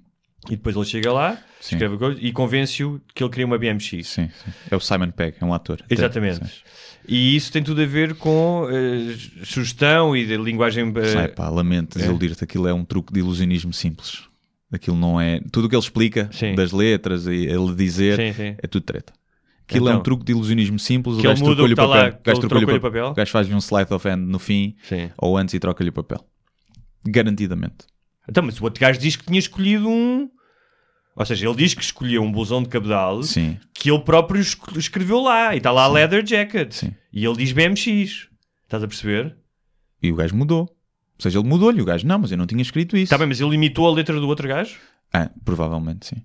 E 0.47 0.51
depois 0.57 0.77
ele 0.77 0.85
chega 0.85 1.13
lá, 1.13 1.37
Sim. 1.61 1.75
escreve 1.77 1.97
coisa 1.99 2.19
e 2.23 2.33
convence-o 2.33 3.01
que 3.15 3.23
ele 3.23 3.31
queria 3.31 3.47
uma 3.47 3.59
BMX. 3.59 3.85
sim, 3.89 4.03
sim. 4.05 4.31
É 4.71 4.77
o 4.77 4.81
Simon 4.81 5.11
Pegg, 5.11 5.37
é 5.41 5.45
um 5.45 5.53
ator. 5.53 5.83
Exatamente. 5.91 6.45
Sim. 6.47 6.53
E 7.07 7.35
isso 7.37 7.51
tem 7.51 7.63
tudo 7.63 7.81
a 7.83 7.87
ver 7.87 8.15
com 8.15 8.69
eh, 8.71 9.17
sugestão 9.45 10.15
e 10.17 10.27
de 10.27 10.37
linguagem. 10.37 10.93
Ai, 11.19 11.29
pá, 11.29 11.49
lamento 11.49 11.99
desiludir-te, 11.99 12.45
aquilo 12.45 12.69
é 12.69 12.73
um 12.75 12.85
truque 12.85 13.13
de 13.13 13.21
ilusionismo 13.21 13.73
simples. 13.73 14.25
Aquilo 14.71 14.97
não 14.97 15.19
é. 15.21 15.41
Tudo 15.51 15.65
o 15.67 15.69
que 15.69 15.75
ele 15.75 15.83
explica, 15.83 16.29
das 16.55 16.73
letras 16.73 17.27
e 17.27 17.47
ele 17.47 17.75
dizer, 17.75 18.19
é 18.63 18.67
tudo 18.67 18.83
treta. 18.85 19.13
Aquilo 19.67 19.89
é 19.89 19.91
Então. 19.91 20.01
um 20.01 20.03
truque 20.03 20.25
de 20.25 20.33
ilusionismo 20.33 20.79
simples. 20.79 21.17
Que 21.17 21.23
o 21.27 21.31
ele 21.31 21.35
gajo 21.35 21.45
o 21.45 21.47
trocou-lhe 21.47 21.73
o 21.75 21.77
papel. 21.77 21.91
lá, 21.91 22.09
o 22.09 22.75
o 22.75 22.77
o 22.77 22.81
papel. 22.81 23.07
O 23.09 23.15
gajo 23.15 23.31
faz-lhe 23.33 23.55
um 23.55 23.59
slide 23.61 23.93
of 23.93 24.09
hand 24.09 24.17
no 24.19 24.39
fim, 24.39 24.77
Sim. 24.83 25.11
ou 25.19 25.37
antes 25.37 25.55
e 25.55 25.59
troca-lhe 25.59 25.91
o 25.91 25.93
papel. 25.93 26.25
Garantidamente. 27.07 27.87
Então, 28.29 28.43
mas 28.43 28.61
o 28.61 28.65
outro 28.65 28.81
gajo 28.81 28.99
diz 28.99 29.17
que 29.17 29.25
tinha 29.25 29.39
escolhido 29.39 29.89
um. 29.89 30.29
Ou 31.17 31.27
seja, 31.27 31.49
ele 31.49 31.57
diz 31.57 31.75
que 31.75 31.83
escolheu 31.83 32.23
um 32.23 32.31
blusão 32.31 32.63
de 32.63 32.69
cabedal 32.69 33.23
Sim. 33.23 33.59
que 33.75 33.91
ele 33.91 34.01
próprio 34.01 34.41
escreveu 34.41 35.21
lá. 35.21 35.55
E 35.55 35.59
está 35.59 35.73
lá 35.73 35.85
a 35.85 35.89
leather 35.89 36.25
jacket. 36.25 36.73
Sim. 36.73 36.95
E 37.13 37.25
ele 37.25 37.37
diz 37.37 37.53
BMX. 37.53 38.29
Estás 38.65 38.85
a 38.85 38.87
perceber? 38.87 39.37
E 40.03 40.13
o 40.13 40.17
gajo 40.17 40.37
mudou. 40.37 40.61
Ou 40.61 41.23
seja, 41.23 41.39
ele 41.39 41.49
mudou-lhe. 41.49 41.83
O 41.83 41.85
gajo, 41.85 42.07
não, 42.07 42.21
mas 42.21 42.31
eu 42.31 42.39
não 42.39 42.47
tinha 42.47 42.63
escrito 42.63 42.97
isso. 42.97 43.05
Está 43.05 43.19
bem, 43.19 43.27
mas 43.27 43.41
ele 43.41 43.55
imitou 43.55 43.89
a 43.89 43.93
letra 43.93 44.21
do 44.21 44.29
outro 44.29 44.47
gajo? 44.47 44.79
Ah, 45.13 45.31
provavelmente 45.45 46.07
sim. 46.07 46.23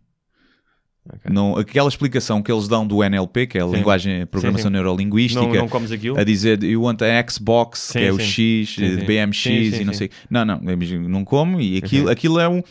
Ok. 1.05 1.31
Não, 1.31 1.57
aquela 1.57 1.89
explicação 1.89 2.41
que 2.41 2.51
eles 2.51 2.67
dão 2.67 2.88
do 2.88 3.03
NLP, 3.03 3.47
que 3.47 3.57
é 3.57 3.61
a 3.61 3.67
Sim. 3.67 3.75
linguagem, 3.75 4.25
programação 4.25 4.69
Sim, 4.69 4.77
sim. 4.77 4.81
neurolinguística, 4.81 5.45
Não, 5.45 5.53
não 5.53 5.67
comes 5.67 5.91
aquilo? 5.91 6.17
a 6.17 6.23
dizer 6.23 6.63
you 6.63 6.81
want 6.81 7.01
a 7.01 7.30
Xbox, 7.30 7.91
que 7.91 7.99
é 7.99 8.11
o. 8.11 8.19
X. 8.19 8.77
BMX 9.05 9.45
e 9.45 9.84
não 9.84 9.93
sei. 9.93 10.09
Não, 10.30 10.45
não, 10.45 10.61
não 11.09 11.25
como 11.25 11.59
e 11.59 11.77
aquilo, 11.77 12.09
aquilo, 12.09 12.39
é 12.39 12.47
um, 12.47 12.63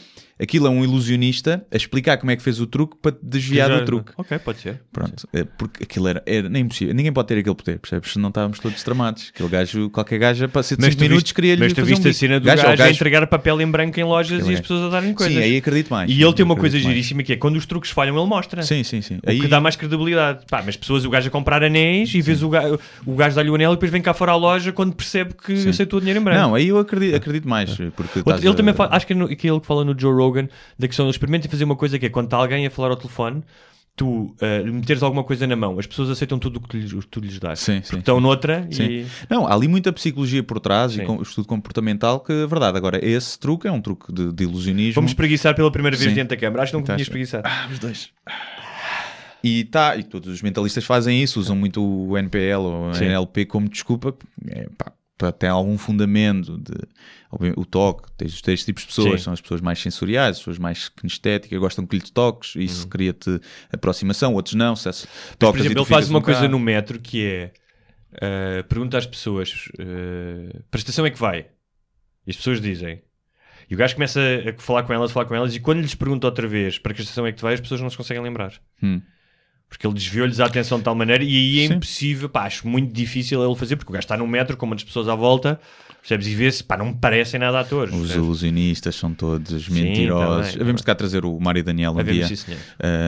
aquilo 0.43 0.66
é 0.66 0.70
um 0.70 0.82
ilusionista 0.82 1.64
a 1.70 1.77
explicar 1.77 2.16
como 2.19 2.31
é 2.31 2.36
que 2.36 2.43
fez 2.43 2.60
o 2.60 2.66
truque 2.66 2.97
para 3.01 3.14
desviar 3.23 3.69
Já- 3.70 3.78
do 3.78 3.85
truque. 3.85 4.12
Ok, 4.16 4.39
pode 4.40 4.59
ser. 4.60 4.81
Pronto, 4.93 5.28
é 5.32 5.44
porque 5.44 5.85
aquilo 5.85 6.09
era, 6.09 6.23
era 6.27 6.48
nem 6.48 6.62
impossível. 6.64 6.94
Ninguém 6.94 7.12
pode 7.12 7.28
ter 7.28 7.39
aquele 7.39 7.55
poder, 7.55 7.78
percebes? 7.78 8.12
Senão 8.12 8.28
estávamos 8.28 8.59
todos 8.59 8.82
tramados. 8.82 9.31
Aquele 9.35 9.48
gajo, 9.48 9.90
qualquer 9.90 10.19
gajo, 10.19 10.48
para 10.48 10.62
ser 10.62 10.77
de 10.77 10.82
Mas 10.82 10.90
5 10.94 10.98
tu 10.98 11.02
minutos, 11.02 11.23
viste, 11.23 11.35
queria-lhe 11.35 11.69
fazer 11.70 11.82
viste 11.85 12.06
um 12.06 12.10
a 12.10 12.14
cena 12.14 12.40
do 12.40 12.47
gajo, 12.47 12.62
gajo, 12.62 12.82
ao 12.82 12.89
a 12.89 12.90
entregar 12.90 13.27
papel 13.27 13.60
em 13.60 13.66
branco 13.70 13.98
em 14.01 14.05
lojas 14.05 14.39
Aquele 14.40 14.51
e 14.51 14.55
as 14.55 14.59
é. 14.59 14.62
pessoas 14.62 14.82
a 14.82 14.89
darem 14.89 15.14
coisas. 15.14 15.35
Sim, 15.35 15.40
aí 15.43 15.56
acredito 15.56 15.90
mais. 15.90 16.10
E 16.10 16.23
ele 16.23 16.32
tem 16.32 16.44
uma 16.44 16.56
coisa 16.56 16.77
mais. 16.77 16.86
giríssima 16.86 17.23
que 17.23 17.32
é 17.32 17.36
quando 17.36 17.56
os 17.56 17.66
truques 17.66 17.90
falham, 17.90 18.16
ele 18.19 18.27
mostra. 18.28 18.62
Sim, 18.62 18.82
sim, 18.85 19.01
sim. 19.01 19.19
O 19.23 19.27
que 19.40 19.48
dá 19.48 19.60
mais 19.60 19.77
credibilidade. 19.77 20.44
Pá, 20.51 20.62
mas 20.64 20.77
pessoas, 20.77 21.05
o 21.05 21.10
gajo 21.10 21.28
a 21.28 21.31
comprar 21.31 21.62
anéis 21.62 22.14
e 22.14 22.20
vês 22.20 22.43
o 22.43 22.48
gajo, 22.48 22.78
o 23.06 23.14
gajo 23.14 23.36
dá-lhe 23.36 23.51
o 23.51 23.55
anel 23.55 23.73
e 23.73 23.74
depois 23.77 23.90
vem 23.93 24.02
cá 24.02 24.12
fora 24.14 24.32
à 24.32 24.36
loja 24.36 24.73
quando 24.73 24.94
percebe 24.94 25.35
que 25.35 25.56
Sim. 25.56 25.69
aceitou 25.69 25.98
o 25.98 26.01
dinheiro 26.01 26.20
em 26.20 26.24
branco. 26.24 26.40
Não, 26.40 26.55
aí 26.55 26.69
eu 26.69 26.78
acredito, 26.78 27.14
acredito 27.14 27.48
mais. 27.48 27.70
Porque 27.94 28.19
Outro- 28.24 28.36
ele 28.43 28.48
a- 28.48 28.55
também 28.55 28.74
fala, 28.74 28.90
acho 28.94 29.06
que 29.06 29.12
é, 29.12 29.16
no, 29.16 29.28
que 29.28 29.47
é 29.47 29.51
ele 29.51 29.60
que 29.60 29.66
fala 29.66 29.85
no 29.85 29.98
Joe 29.98 30.12
Rogan 30.14 30.31
da 30.78 30.86
questão, 30.86 31.04
ele 31.06 31.10
experimenta 31.10 31.48
fazer 31.48 31.64
uma 31.64 31.76
coisa 31.76 31.98
que 31.98 32.06
é 32.06 32.09
quando 32.09 32.26
está 32.26 32.36
alguém 32.36 32.66
a 32.66 32.70
falar 32.70 32.90
ao 32.90 32.96
telefone, 32.96 33.42
tu 33.94 34.34
eh, 34.40 34.62
meteres 34.62 35.02
alguma 35.02 35.22
coisa 35.22 35.46
na 35.46 35.54
mão, 35.54 35.78
as 35.78 35.86
pessoas 35.86 36.09
aceitam 36.09 36.38
tudo 36.38 36.56
o 36.56 36.60
que 36.62 36.68
tu 36.68 36.76
lhes, 36.78 36.92
tu 37.10 37.20
lhes 37.20 37.38
dás. 37.38 37.59
Sim, 37.60 37.74
Porque 37.80 37.88
sim, 37.88 37.98
estão 37.98 38.20
noutra 38.20 38.66
Sim. 38.70 38.84
e. 38.84 39.06
Não, 39.28 39.46
há 39.46 39.52
ali 39.54 39.68
muita 39.68 39.92
psicologia 39.92 40.42
por 40.42 40.59
trás 40.60 40.92
Sim. 40.92 41.02
e 41.02 41.04
com, 41.04 41.20
estudo 41.20 41.46
comportamental 41.46 42.20
que 42.20 42.32
é 42.32 42.46
verdade. 42.46 42.76
Agora, 42.78 43.04
esse 43.04 43.38
truque 43.38 43.68
é 43.68 43.72
um 43.72 43.80
truque 43.82 44.10
de, 44.12 44.32
de 44.32 44.44
ilusionismo. 44.44 44.94
Vamos 44.94 45.10
espreguiçar 45.10 45.54
pela 45.54 45.70
primeira 45.70 45.96
vez 45.96 46.09
Sim. 46.09 46.14
diante 46.14 46.28
da 46.30 46.36
câmara. 46.38 46.62
Acho 46.62 46.72
que 46.72 46.76
não 46.76 46.82
Então, 46.82 46.94
podia 46.94 47.02
acho- 47.02 47.10
espreguiçar. 47.10 47.42
Ah, 47.44 47.68
os 47.70 47.78
dois. 47.78 48.10
E, 49.44 49.64
tá, 49.64 49.96
e 49.96 50.04
todos 50.04 50.28
os 50.32 50.40
mentalistas 50.40 50.84
fazem 50.84 51.20
isso, 51.20 51.40
usam 51.40 51.56
muito 51.56 51.82
o 51.84 52.16
NPL 52.16 52.59
ou. 52.60 52.90
NLP 52.92 53.44
como 53.44 53.68
desculpa. 53.68 54.14
É, 54.48 54.68
pá, 54.78 54.92
para 55.18 55.30
ter 55.32 55.47
algum 55.48 55.78
fundamento 55.78 56.59
de 56.59 56.74
o 57.56 57.64
toque, 57.64 58.10
tens 58.16 58.34
os 58.34 58.43
três 58.43 58.64
tipos 58.64 58.82
de 58.82 58.89
pessoas, 58.89 59.20
Sim. 59.20 59.24
são 59.24 59.32
as 59.32 59.40
pessoas 59.40 59.60
mais 59.60 59.78
sensoriais, 59.78 60.32
as 60.32 60.39
pessoas 60.39 60.59
mais 60.59 60.89
kinestéticas, 60.89 61.59
gostam 61.59 61.86
que 61.86 61.97
lhe 61.97 62.02
toques, 62.02 62.55
Uhum. 62.56 62.62
isso 62.62 62.89
cria-te 62.89 63.40
aproximação, 63.72 64.34
outros 64.34 64.55
não, 64.55 64.74
se 64.76 64.84
Por 64.90 65.36
tocas 65.39 65.60
e 65.62 65.66
exemplo, 65.66 65.84
tu 65.84 65.86
ele 65.89 65.94
faz 65.94 66.10
uma 66.10 66.18
um 66.18 66.22
coisa 66.22 66.40
bocado- 66.40 66.52
no 66.52 66.59
metro 66.59 66.98
que 67.01 67.24
é 67.24 67.52
uh, 68.14 68.64
pergunta 68.64 68.98
às 68.98 69.06
pessoas 69.06 69.68
uh, 69.78 70.62
para 70.70 70.78
a 70.78 70.80
estação 70.80 71.06
é 71.06 71.10
que 71.10 71.18
vai? 71.18 71.47
E 72.26 72.30
as 72.30 72.36
pessoas 72.36 72.60
dizem. 72.60 73.02
E 73.70 73.74
o 73.74 73.78
gajo 73.78 73.94
começa 73.94 74.20
a 74.20 74.60
falar 74.60 74.82
com 74.82 74.93
elas, 74.93 75.10
a 75.10 75.14
falar 75.14 75.26
com 75.26 75.34
elas, 75.34 75.55
e 75.55 75.60
quando 75.60 75.80
lhes 75.80 75.94
pergunta 75.94 76.26
outra 76.26 76.47
vez 76.47 76.78
para 76.78 76.93
que 76.93 77.01
estação 77.01 77.26
é 77.26 77.32
que 77.32 77.39
tu 77.39 77.43
vai, 77.43 77.55
as 77.55 77.60
pessoas 77.60 77.80
não 77.80 77.89
se 77.89 77.97
conseguem 77.97 78.22
lembrar. 78.22 78.52
Hum. 78.82 79.01
Porque 79.73 79.86
ele 79.86 79.94
desviou-lhes 79.94 80.39
a 80.39 80.44
atenção 80.44 80.77
de 80.77 80.85
tal 80.85 80.94
maneira 80.94 81.24
e 81.24 81.35
aí 81.35 81.65
é 81.65 81.69
Sim. 81.69 81.74
impossível, 81.74 82.28
pá, 82.28 82.44
acho 82.44 82.69
muito 82.69 82.93
difícil 82.93 83.43
ele 83.43 83.57
fazer, 83.57 83.77
porque 83.77 83.90
o 83.90 83.94
gajo 83.94 84.05
está 84.05 84.19
num 84.19 84.27
metro 84.27 84.55
com 84.55 84.66
muitas 84.66 84.85
pessoas 84.85 85.09
à 85.09 85.15
volta, 85.15 85.59
percebes? 85.99 86.27
E 86.27 86.35
vê-se, 86.35 86.62
pá, 86.62 86.77
não 86.77 86.89
me 86.89 86.94
parecem 86.94 87.40
nada 87.40 87.59
atores. 87.59 87.90
Os 87.90 88.01
percebes? 88.01 88.23
ilusionistas 88.23 88.94
são 88.94 89.15
todos 89.15 89.70
mentirosos. 89.70 90.57
Devemos 90.57 90.82
de 90.82 90.86
cá 90.86 90.94
trazer 90.94 91.24
o 91.24 91.40
Mário 91.40 91.65
Daniel 91.65 91.93
um 91.93 91.99
Havemos, 91.99 92.28
dia. 92.28 92.36
senhor. 92.36 92.61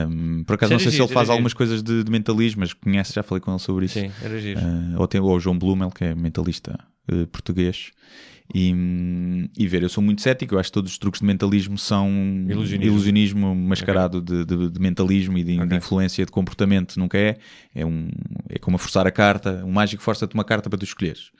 Um, 0.09 0.43
por 0.43 0.55
acaso 0.55 0.73
Isso 0.73 0.85
não 0.85 0.91
sei 0.91 0.97
se 0.97 1.03
ele 1.03 1.13
faz 1.13 1.29
algumas 1.29 1.53
coisas 1.53 1.83
de, 1.83 2.03
de 2.03 2.11
mentalismo, 2.11 2.61
mas 2.61 2.73
conhece, 2.73 3.13
já 3.13 3.21
falei 3.21 3.41
com 3.41 3.51
ele 3.51 3.59
sobre 3.59 3.85
isso. 3.85 3.99
Sim, 3.99 4.11
era 4.23 4.39
giro. 4.39 4.59
Uh, 4.59 4.95
ou, 4.97 5.07
tem, 5.07 5.21
ou 5.21 5.35
o 5.35 5.39
João 5.39 5.59
Blumel, 5.59 5.91
que 5.91 6.03
é 6.03 6.15
mentalista 6.15 6.79
uh, 7.11 7.27
português. 7.27 7.91
E, 8.53 9.49
e 9.57 9.67
ver, 9.67 9.81
eu 9.83 9.89
sou 9.89 10.03
muito 10.03 10.21
cético, 10.21 10.55
eu 10.55 10.59
acho 10.59 10.69
que 10.69 10.73
todos 10.73 10.91
os 10.91 10.97
truques 10.97 11.19
de 11.19 11.25
mentalismo 11.25 11.77
são 11.77 12.07
Ilusionismo. 12.47 12.83
ilusionismo 12.93 13.55
mascarado 13.55 14.21
de, 14.21 14.45
de- 14.45 14.69
de 14.69 14.79
mentalismo 14.79 15.37
e 15.37 15.43
de, 15.43 15.55
de 15.55 15.61
Ok. 15.63 15.77
influência 15.77 16.25
de 16.25 16.31
comportamento, 16.31 16.95
nunca 16.97 17.17
é. 17.17 17.37
É, 17.73 17.85
um, 17.85 18.07
é 18.47 18.59
como 18.59 18.75
a 18.75 18.79
forçar 18.79 19.07
a 19.07 19.11
carta, 19.11 19.63
um 19.65 19.71
mágico 19.71 20.01
força-te 20.03 20.33
uma 20.35 20.43
carta 20.43 20.69
para 20.69 20.77
tu 20.77 20.85
escolheres. 20.85 21.31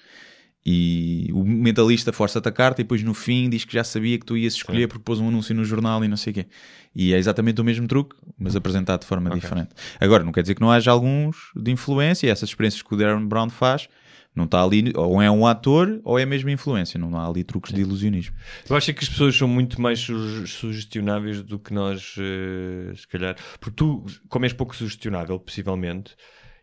E 0.68 1.30
o 1.32 1.44
mentalista 1.44 2.12
força-te 2.12 2.50
a 2.50 2.52
carta 2.52 2.82
e 2.82 2.84
depois 2.84 3.04
no 3.04 3.14
fim 3.14 3.48
diz 3.52 3.64
que 3.66 3.74
já 3.74 3.84
sabia 3.84 4.18
que 4.18 4.26
tu 4.26 4.36
ias 4.36 4.56
escolher 4.56 4.88
porque 4.88 5.04
pôs 5.04 5.20
um 5.20 5.28
anúncio 5.28 5.54
no 5.54 5.64
jornal 5.64 6.04
e 6.04 6.08
não 6.08 6.18
sei 6.18 6.32
o 6.32 6.34
quê. 6.34 6.46
E 6.96 7.14
é 7.14 7.18
exatamente 7.20 7.62
o 7.62 7.64
mesmo 7.64 7.88
truque, 7.88 8.16
mas 8.40 8.56
apresentado 8.56 9.02
de 9.02 9.06
forma 9.06 9.30
diferente. 9.30 9.70
Agora, 10.00 10.24
não 10.24 10.32
quer 10.32 10.42
dizer 10.42 10.56
que 10.56 10.62
não 10.62 10.72
haja 10.72 10.90
alguns 10.90 11.52
de 11.56 11.70
influência, 11.70 12.28
essas 12.32 12.50
experiências 12.50 12.82
que 12.82 12.92
o 12.92 12.98
Darren 12.98 13.28
Brown 13.28 13.52
faz, 13.52 13.88
não 14.36 14.44
está 14.46 14.62
ali, 14.64 14.92
ou 14.96 15.22
é 15.22 15.32
um 15.32 15.48
ator 15.48 16.00
ou 16.04 16.20
é 16.20 16.26
mesmo 16.26 16.50
influência, 16.50 17.00
não 17.00 17.16
há 17.18 17.26
ali 17.28 17.44
truques 17.44 17.74
de 17.74 17.82
ilusionismo. 17.82 18.36
Eu 18.70 18.76
acho 18.76 18.94
que 18.94 19.04
as 19.04 19.10
pessoas 19.10 19.36
são 19.36 19.48
muito 19.48 19.82
mais 19.82 20.00
su- 20.00 20.46
sugestionáveis 20.46 21.42
do 21.42 21.58
que 21.58 21.74
nós, 21.74 22.16
eh, 22.20 22.94
se 22.96 23.08
calhar. 23.08 23.36
Porque 23.60 23.76
tu, 23.76 24.06
como 24.28 24.46
és 24.46 24.54
pouco 24.54 24.76
sugestionável, 24.76 25.40
possivelmente, 25.40 26.16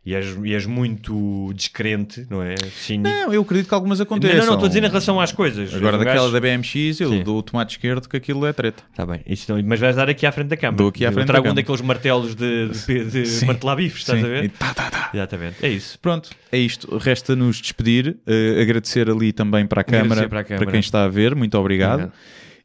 e 0.05 0.15
és, 0.15 0.37
e 0.45 0.53
és 0.53 0.67
muito 0.67 1.53
descrente, 1.55 2.27
não 2.29 2.43
é? 2.43 2.57
Cínico. 2.57 3.09
Não, 3.09 3.33
eu 3.33 3.43
acredito 3.43 3.69
que 3.69 3.75
algumas 3.75 3.99
Não, 4.01 4.05
aconteçam. 4.05 4.39
não, 4.39 4.47
não, 4.47 4.53
estou 4.55 4.67
a 4.67 4.69
dizer 4.69 4.83
em 4.83 4.89
relação 4.89 5.21
às 5.21 5.31
coisas. 5.31 5.73
Agora, 5.75 5.97
Um 5.97 5.99
daquela 6.01 6.17
gajo- 6.29 6.33
da 6.33 6.41
BMX, 6.41 7.01
eu 7.01 7.11
Sim. 7.11 7.23
dou 7.23 7.39
o 7.39 7.43
tomate 7.43 7.77
esquerdo 7.77 8.09
que 8.09 8.17
aquilo 8.17 8.45
é 8.45 8.53
treta. 8.53 8.83
Tá 8.97 9.07
bem, 9.07 9.21
isso 9.27 9.53
não- 9.55 9.63
mas 9.65 9.79
vais 9.79 9.95
dar 9.95 10.09
aqui 10.11 10.27
à 10.27 10.33
frente 10.33 10.49
da 10.49 10.57
câmara. 10.57 10.77
Dou 10.77 10.89
aqui 10.89 11.05
à 11.05 11.09
Eu 11.09 11.13
frente 11.13 11.27
da 11.27 11.33
trago 11.35 11.43
um 11.47 11.51
câmara. 11.51 11.63
daqueles 11.63 11.81
martelos 11.83 12.35
de, 12.35 12.69
de, 12.69 13.05
de 13.27 13.45
martelar 13.47 13.77
bifes, 13.77 14.01
estás 14.01 14.19
Sim. 14.19 14.25
a 14.27 14.29
ver? 14.29 14.45
E 14.45 14.49
tá, 14.49 14.75
tá, 14.75 14.91
tá. 14.91 15.11
Exatamente, 15.15 15.57
é 15.65 15.69
isso. 15.69 15.99
Pronto, 16.01 16.31
é 16.51 16.59
isto. 16.59 16.97
Resta-nos 16.99 17.61
despedir, 17.61 18.17
eh, 18.27 18.61
agradecer 18.61 19.09
ali 19.09 19.33
também 19.33 19.67
para 19.67 19.83
a, 19.83 19.85
câmara, 19.85 20.29
para 20.29 20.41
a 20.41 20.45
para, 20.45 20.45
câmara. 20.45 20.71
quem 20.73 20.81
está 20.81 21.05
a 21.05 21.09
ver, 21.09 21.35
muito 21.37 21.57
obrigado. 21.57 21.93
Obrigado. 22.01 22.13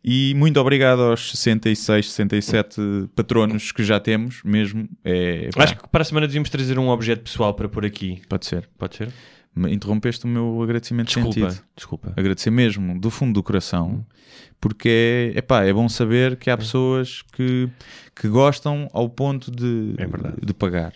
E 0.10 0.34
muito 0.36 0.58
obrigado 0.58 1.02
aos 1.02 1.32
66, 1.32 2.12
67 2.14 2.80
patronos 3.14 3.74
que 3.74 3.84
já 3.84 4.00
temos, 4.00 4.42
mesmo. 4.42 4.88
É, 5.04 5.50
pá, 5.54 5.66
Acho 5.66 5.76
que 5.76 5.90
para 5.90 6.02
a 6.02 6.06
semana 6.06 6.26
devíamos 6.26 6.50
trazer 6.50 6.80
um 6.80 6.88
objeto 6.88 7.24
pessoal 7.24 7.54
para 7.54 7.68
pôr 7.68 7.86
aqui. 7.86 8.22
Pode 8.30 8.46
ser. 8.46 8.70
Pode 8.78 8.96
ser? 8.96 9.10
Interrompeste 9.70 10.24
o 10.24 10.28
meu 10.30 10.62
agradecimento 10.64 11.08
Desculpa, 11.08 11.34
sentido. 11.34 11.64
desculpa. 11.76 12.14
Agradecer 12.16 12.50
mesmo, 12.52 12.98
do 12.98 13.10
fundo 13.10 13.34
do 13.34 13.44
coração, 13.44 14.06
porque 14.62 15.34
é, 15.36 15.40
epá, 15.40 15.66
é 15.66 15.74
bom 15.74 15.90
saber 15.90 16.38
que 16.38 16.50
há 16.50 16.56
pessoas 16.58 17.22
que, 17.34 17.68
que 18.16 18.30
gostam 18.30 18.88
ao 18.94 19.10
ponto 19.10 19.52
de, 19.52 19.94
É 19.98 20.46
de 20.46 20.54
pagar. 20.54 20.94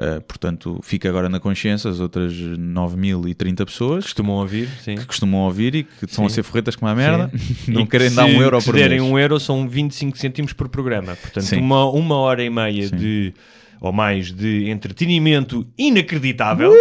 Uh, 0.00 0.20
portanto, 0.22 0.78
fica 0.84 1.08
agora 1.08 1.28
na 1.28 1.40
consciência 1.40 1.90
as 1.90 1.98
outras 1.98 2.32
9.030 2.32 3.64
pessoas 3.66 4.04
Costumam 4.04 4.36
ouvir, 4.36 4.68
sim. 4.84 4.94
que 4.94 5.04
costumam 5.04 5.40
ouvir 5.40 5.74
e 5.74 5.82
que 5.82 6.04
estão 6.04 6.24
a 6.24 6.28
Sim. 6.28 6.36
ser 6.36 6.42
forretas 6.44 6.76
como 6.76 6.88
a 6.88 6.94
merda, 6.94 7.30
não 7.66 7.80
E 7.82 7.86
querem 7.86 8.08
que 8.08 8.14
dar 8.14 8.28
se- 8.28 8.36
um 8.36 8.40
euro 8.40 8.56
que 8.58 8.62
se 8.62 8.70
por 8.70 8.76
derem 8.78 9.00
mês. 9.00 9.10
um 9.12 9.18
euro 9.18 9.40
são 9.40 9.68
25 9.68 10.16
cêntimos 10.16 10.52
por 10.52 10.68
programa. 10.68 11.16
Portanto, 11.16 11.52
uma, 11.58 11.84
uma 11.90 12.14
hora 12.16 12.44
e 12.44 12.48
meia 12.50 12.88
de 12.88 13.34
ou 13.80 13.92
mais 13.92 14.32
de 14.32 14.68
entretenimento 14.70 15.66
inacreditável 15.76 16.72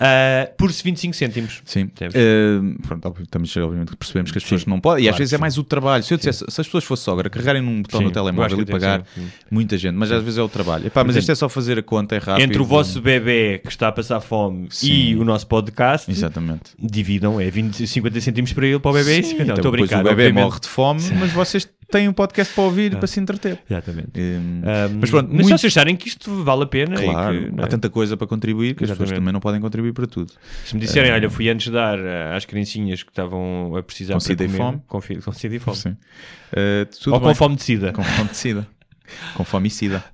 ah, 0.00 0.48
por 0.56 0.70
25 0.70 1.14
cêntimos. 1.14 1.60
Sim? 1.64 1.84
Uh, 1.84 2.80
pronto, 2.86 3.22
estamos, 3.22 3.56
obviamente 3.56 3.96
percebemos 3.96 4.30
que 4.30 4.38
as 4.38 4.44
pessoas 4.44 4.62
Sim. 4.62 4.70
não 4.70 4.80
podem, 4.80 5.04
e 5.04 5.08
às 5.08 5.12
Claro 5.12 5.18
vezes 5.18 5.32
é 5.32 5.36
sim. 5.36 5.40
mais 5.40 5.58
o 5.58 5.64
trabalho. 5.64 6.02
Se 6.04 6.14
eu 6.14 6.18
dissesse, 6.18 6.44
se 6.48 6.60
as 6.60 6.66
pessoas 6.66 6.84
fossem 6.84 7.04
sogra, 7.04 7.28
carregarem 7.28 7.62
num 7.62 7.82
botão 7.82 8.00
no 8.00 8.10
telemóvel 8.10 8.60
e 8.60 8.66
pagar, 8.66 9.02
muita 9.50 9.76
gente, 9.76 9.94
mas 9.94 10.12
às 10.12 10.22
vezes 10.22 10.38
é 10.38 10.42
o 10.42 10.48
trabalho. 10.48 10.86
Epá, 10.86 11.02
mas 11.02 11.16
isto 11.16 11.32
é 11.32 11.34
só 11.34 11.48
fazer 11.48 11.78
a 11.78 11.82
conta, 11.82 12.14
é 12.14 12.18
rápido. 12.18 12.44
Entre 12.44 12.60
o 12.60 12.64
vosso 12.64 13.00
bebê 13.00 13.58
que 13.58 13.68
está 13.70 13.88
a 13.88 13.92
passar 13.92 14.20
fome 14.20 14.68
Sim. 14.70 14.92
e 14.92 15.16
o 15.16 15.24
nosso 15.24 15.46
podcast, 15.46 16.10
Exatamente. 16.10 16.70
dividam, 16.78 17.40
é 17.40 17.50
20, 17.50 17.86
50 17.86 18.20
cêntimos 18.20 18.52
para 18.52 18.66
ele, 18.66 18.78
para 18.78 18.90
o 18.90 18.94
bebê. 18.94 19.22
Sim, 19.22 19.30
50. 19.30 19.38
Não, 19.38 19.44
então 19.44 19.54
estou 19.56 19.68
a 19.68 19.72
brincar. 19.72 20.00
o 20.00 20.02
bebê 20.04 20.22
obviamente. 20.28 20.44
morre 20.44 20.60
de 20.60 20.68
fome, 20.68 21.00
mas 21.18 21.32
vocês 21.32 21.68
têm 21.90 22.08
um 22.08 22.12
podcast 22.12 22.54
para 22.54 22.64
ouvir 22.64 22.92
e 22.92 22.96
para 22.96 23.06
se 23.06 23.18
entreter. 23.18 23.58
Exatamente. 23.68 24.10
Hum, 24.18 24.62
Ahm, 24.64 24.98
mas 25.00 25.10
pronto, 25.10 25.28
mas 25.32 25.46
muito- 25.46 25.58
se 25.58 25.66
acharem 25.66 25.96
que 25.96 26.08
isto 26.08 26.44
vale 26.44 26.64
a 26.64 26.66
pena. 26.66 27.00
Claro, 27.00 27.52
que, 27.52 27.60
há 27.60 27.64
é? 27.64 27.66
tanta 27.66 27.88
coisa 27.88 28.16
para 28.16 28.26
contribuir 28.26 28.74
que 28.74 28.84
as 28.84 28.90
pessoas 28.90 29.08
Exatamente. 29.08 29.20
também 29.20 29.32
não 29.32 29.40
podem 29.40 29.60
contribuir 29.60 29.92
para 29.92 30.06
tudo. 30.06 30.32
Se 30.64 30.74
me 30.74 30.80
disserem, 30.80 31.10
olha, 31.12 31.30
fui 31.30 31.48
antes 31.48 31.72
dar 31.72 31.98
ah, 31.98 32.36
às 32.36 32.44
criancinhas 32.44 33.02
que 33.02 33.10
estavam 33.10 33.74
a 33.76 33.82
precisar 33.82 34.14
Com 34.14 34.20
sida 34.20 34.44
e 34.44 34.48
fome. 34.48 34.82
Com, 34.86 35.00
com 35.00 35.32
sida 35.32 35.54
e 35.54 35.58
fome. 35.58 35.76
Sim. 35.76 35.90
Uh, 35.90 37.10
Ou 37.12 37.20
com 37.20 37.26
bem. 37.26 37.34
fome 37.34 37.56
de 37.56 37.62
sida. 37.62 37.92
Com 37.92 38.02
fome 38.02 38.28
de 38.30 38.36
sida. 38.36 38.66
com 39.34 39.44
fome 39.44 39.68
e 39.68 39.70
sida. 39.70 40.04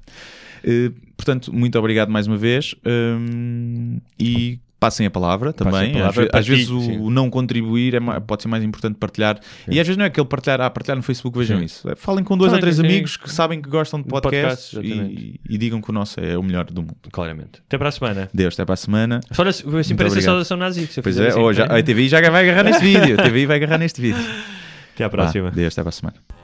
Uh, 0.64 0.94
portanto, 1.16 1.52
muito 1.52 1.78
obrigado 1.78 2.08
mais 2.10 2.26
uma 2.26 2.36
vez 2.36 2.74
um, 2.86 3.98
e 4.18 4.58
passem 4.84 5.06
a 5.06 5.10
palavra 5.10 5.52
também. 5.52 5.90
a 5.92 5.98
palavra, 5.98 6.28
às, 6.32 6.40
às 6.40 6.46
vezes 6.46 6.68
o 6.68 6.80
sim. 6.80 7.10
não 7.10 7.30
contribuir 7.30 7.94
é 7.94 8.00
pode 8.20 8.42
ser 8.42 8.48
mais 8.48 8.62
importante 8.62 8.96
partilhar. 8.96 9.40
E 9.68 9.80
às 9.80 9.86
vezes 9.86 9.96
não 9.96 10.04
é 10.04 10.08
aquele 10.08 10.26
partilhar, 10.26 10.60
ah, 10.60 10.68
partilhar 10.68 10.96
no 10.96 11.02
Facebook, 11.02 11.38
vejam 11.38 11.58
Sim. 11.58 11.64
isso. 11.64 11.88
É, 11.88 11.94
Falem 11.94 12.22
com 12.22 12.36
dois 12.36 12.50
Falem 12.50 12.58
ou 12.58 12.60
três 12.60 12.76
sim. 12.76 12.84
amigos 12.84 13.16
que 13.16 13.30
sabem 13.30 13.62
que 13.62 13.68
gostam 13.68 14.02
de 14.02 14.08
podcasts, 14.08 14.74
podcasts, 14.74 15.10
e, 15.18 15.40
e 15.48 15.58
digam 15.58 15.80
que 15.80 15.88
o 15.88 15.92
nosso 15.92 16.20
é 16.20 16.36
o 16.36 16.42
melhor 16.42 16.64
do 16.66 16.82
mundo. 16.82 16.96
Claramente. 17.10 17.62
Até 17.66 17.78
para 17.78 17.88
a 17.88 17.92
semana. 17.92 18.28
Deus, 18.32 18.54
até 18.54 18.64
para 18.64 18.74
a 18.74 18.76
semana. 18.76 19.20
Só 19.32 19.42
assim 19.42 19.96
parece 19.96 20.18
a 20.18 20.22
saudação 20.22 20.56
nazi. 20.56 20.86
se 20.86 21.00
Pois 21.00 21.18
é, 21.18 21.28
assim, 21.28 21.40
oh, 21.40 21.52
já, 21.52 21.64
a 21.64 21.82
TVI 21.82 22.08
já 22.08 22.30
vai 22.30 22.48
agarrar 22.48 22.64
neste 22.64 22.82
vídeo. 22.82 23.18
A 23.18 23.22
TVI 23.22 23.46
vai 23.46 23.56
agarrar 23.56 23.78
neste 23.78 24.00
vídeo. 24.00 24.22
Até 24.94 25.04
à 25.04 25.10
próxima. 25.10 25.50
Deus, 25.50 25.74
até 25.74 25.82
para 25.82 25.88
a 25.88 25.92
semana. 25.92 26.43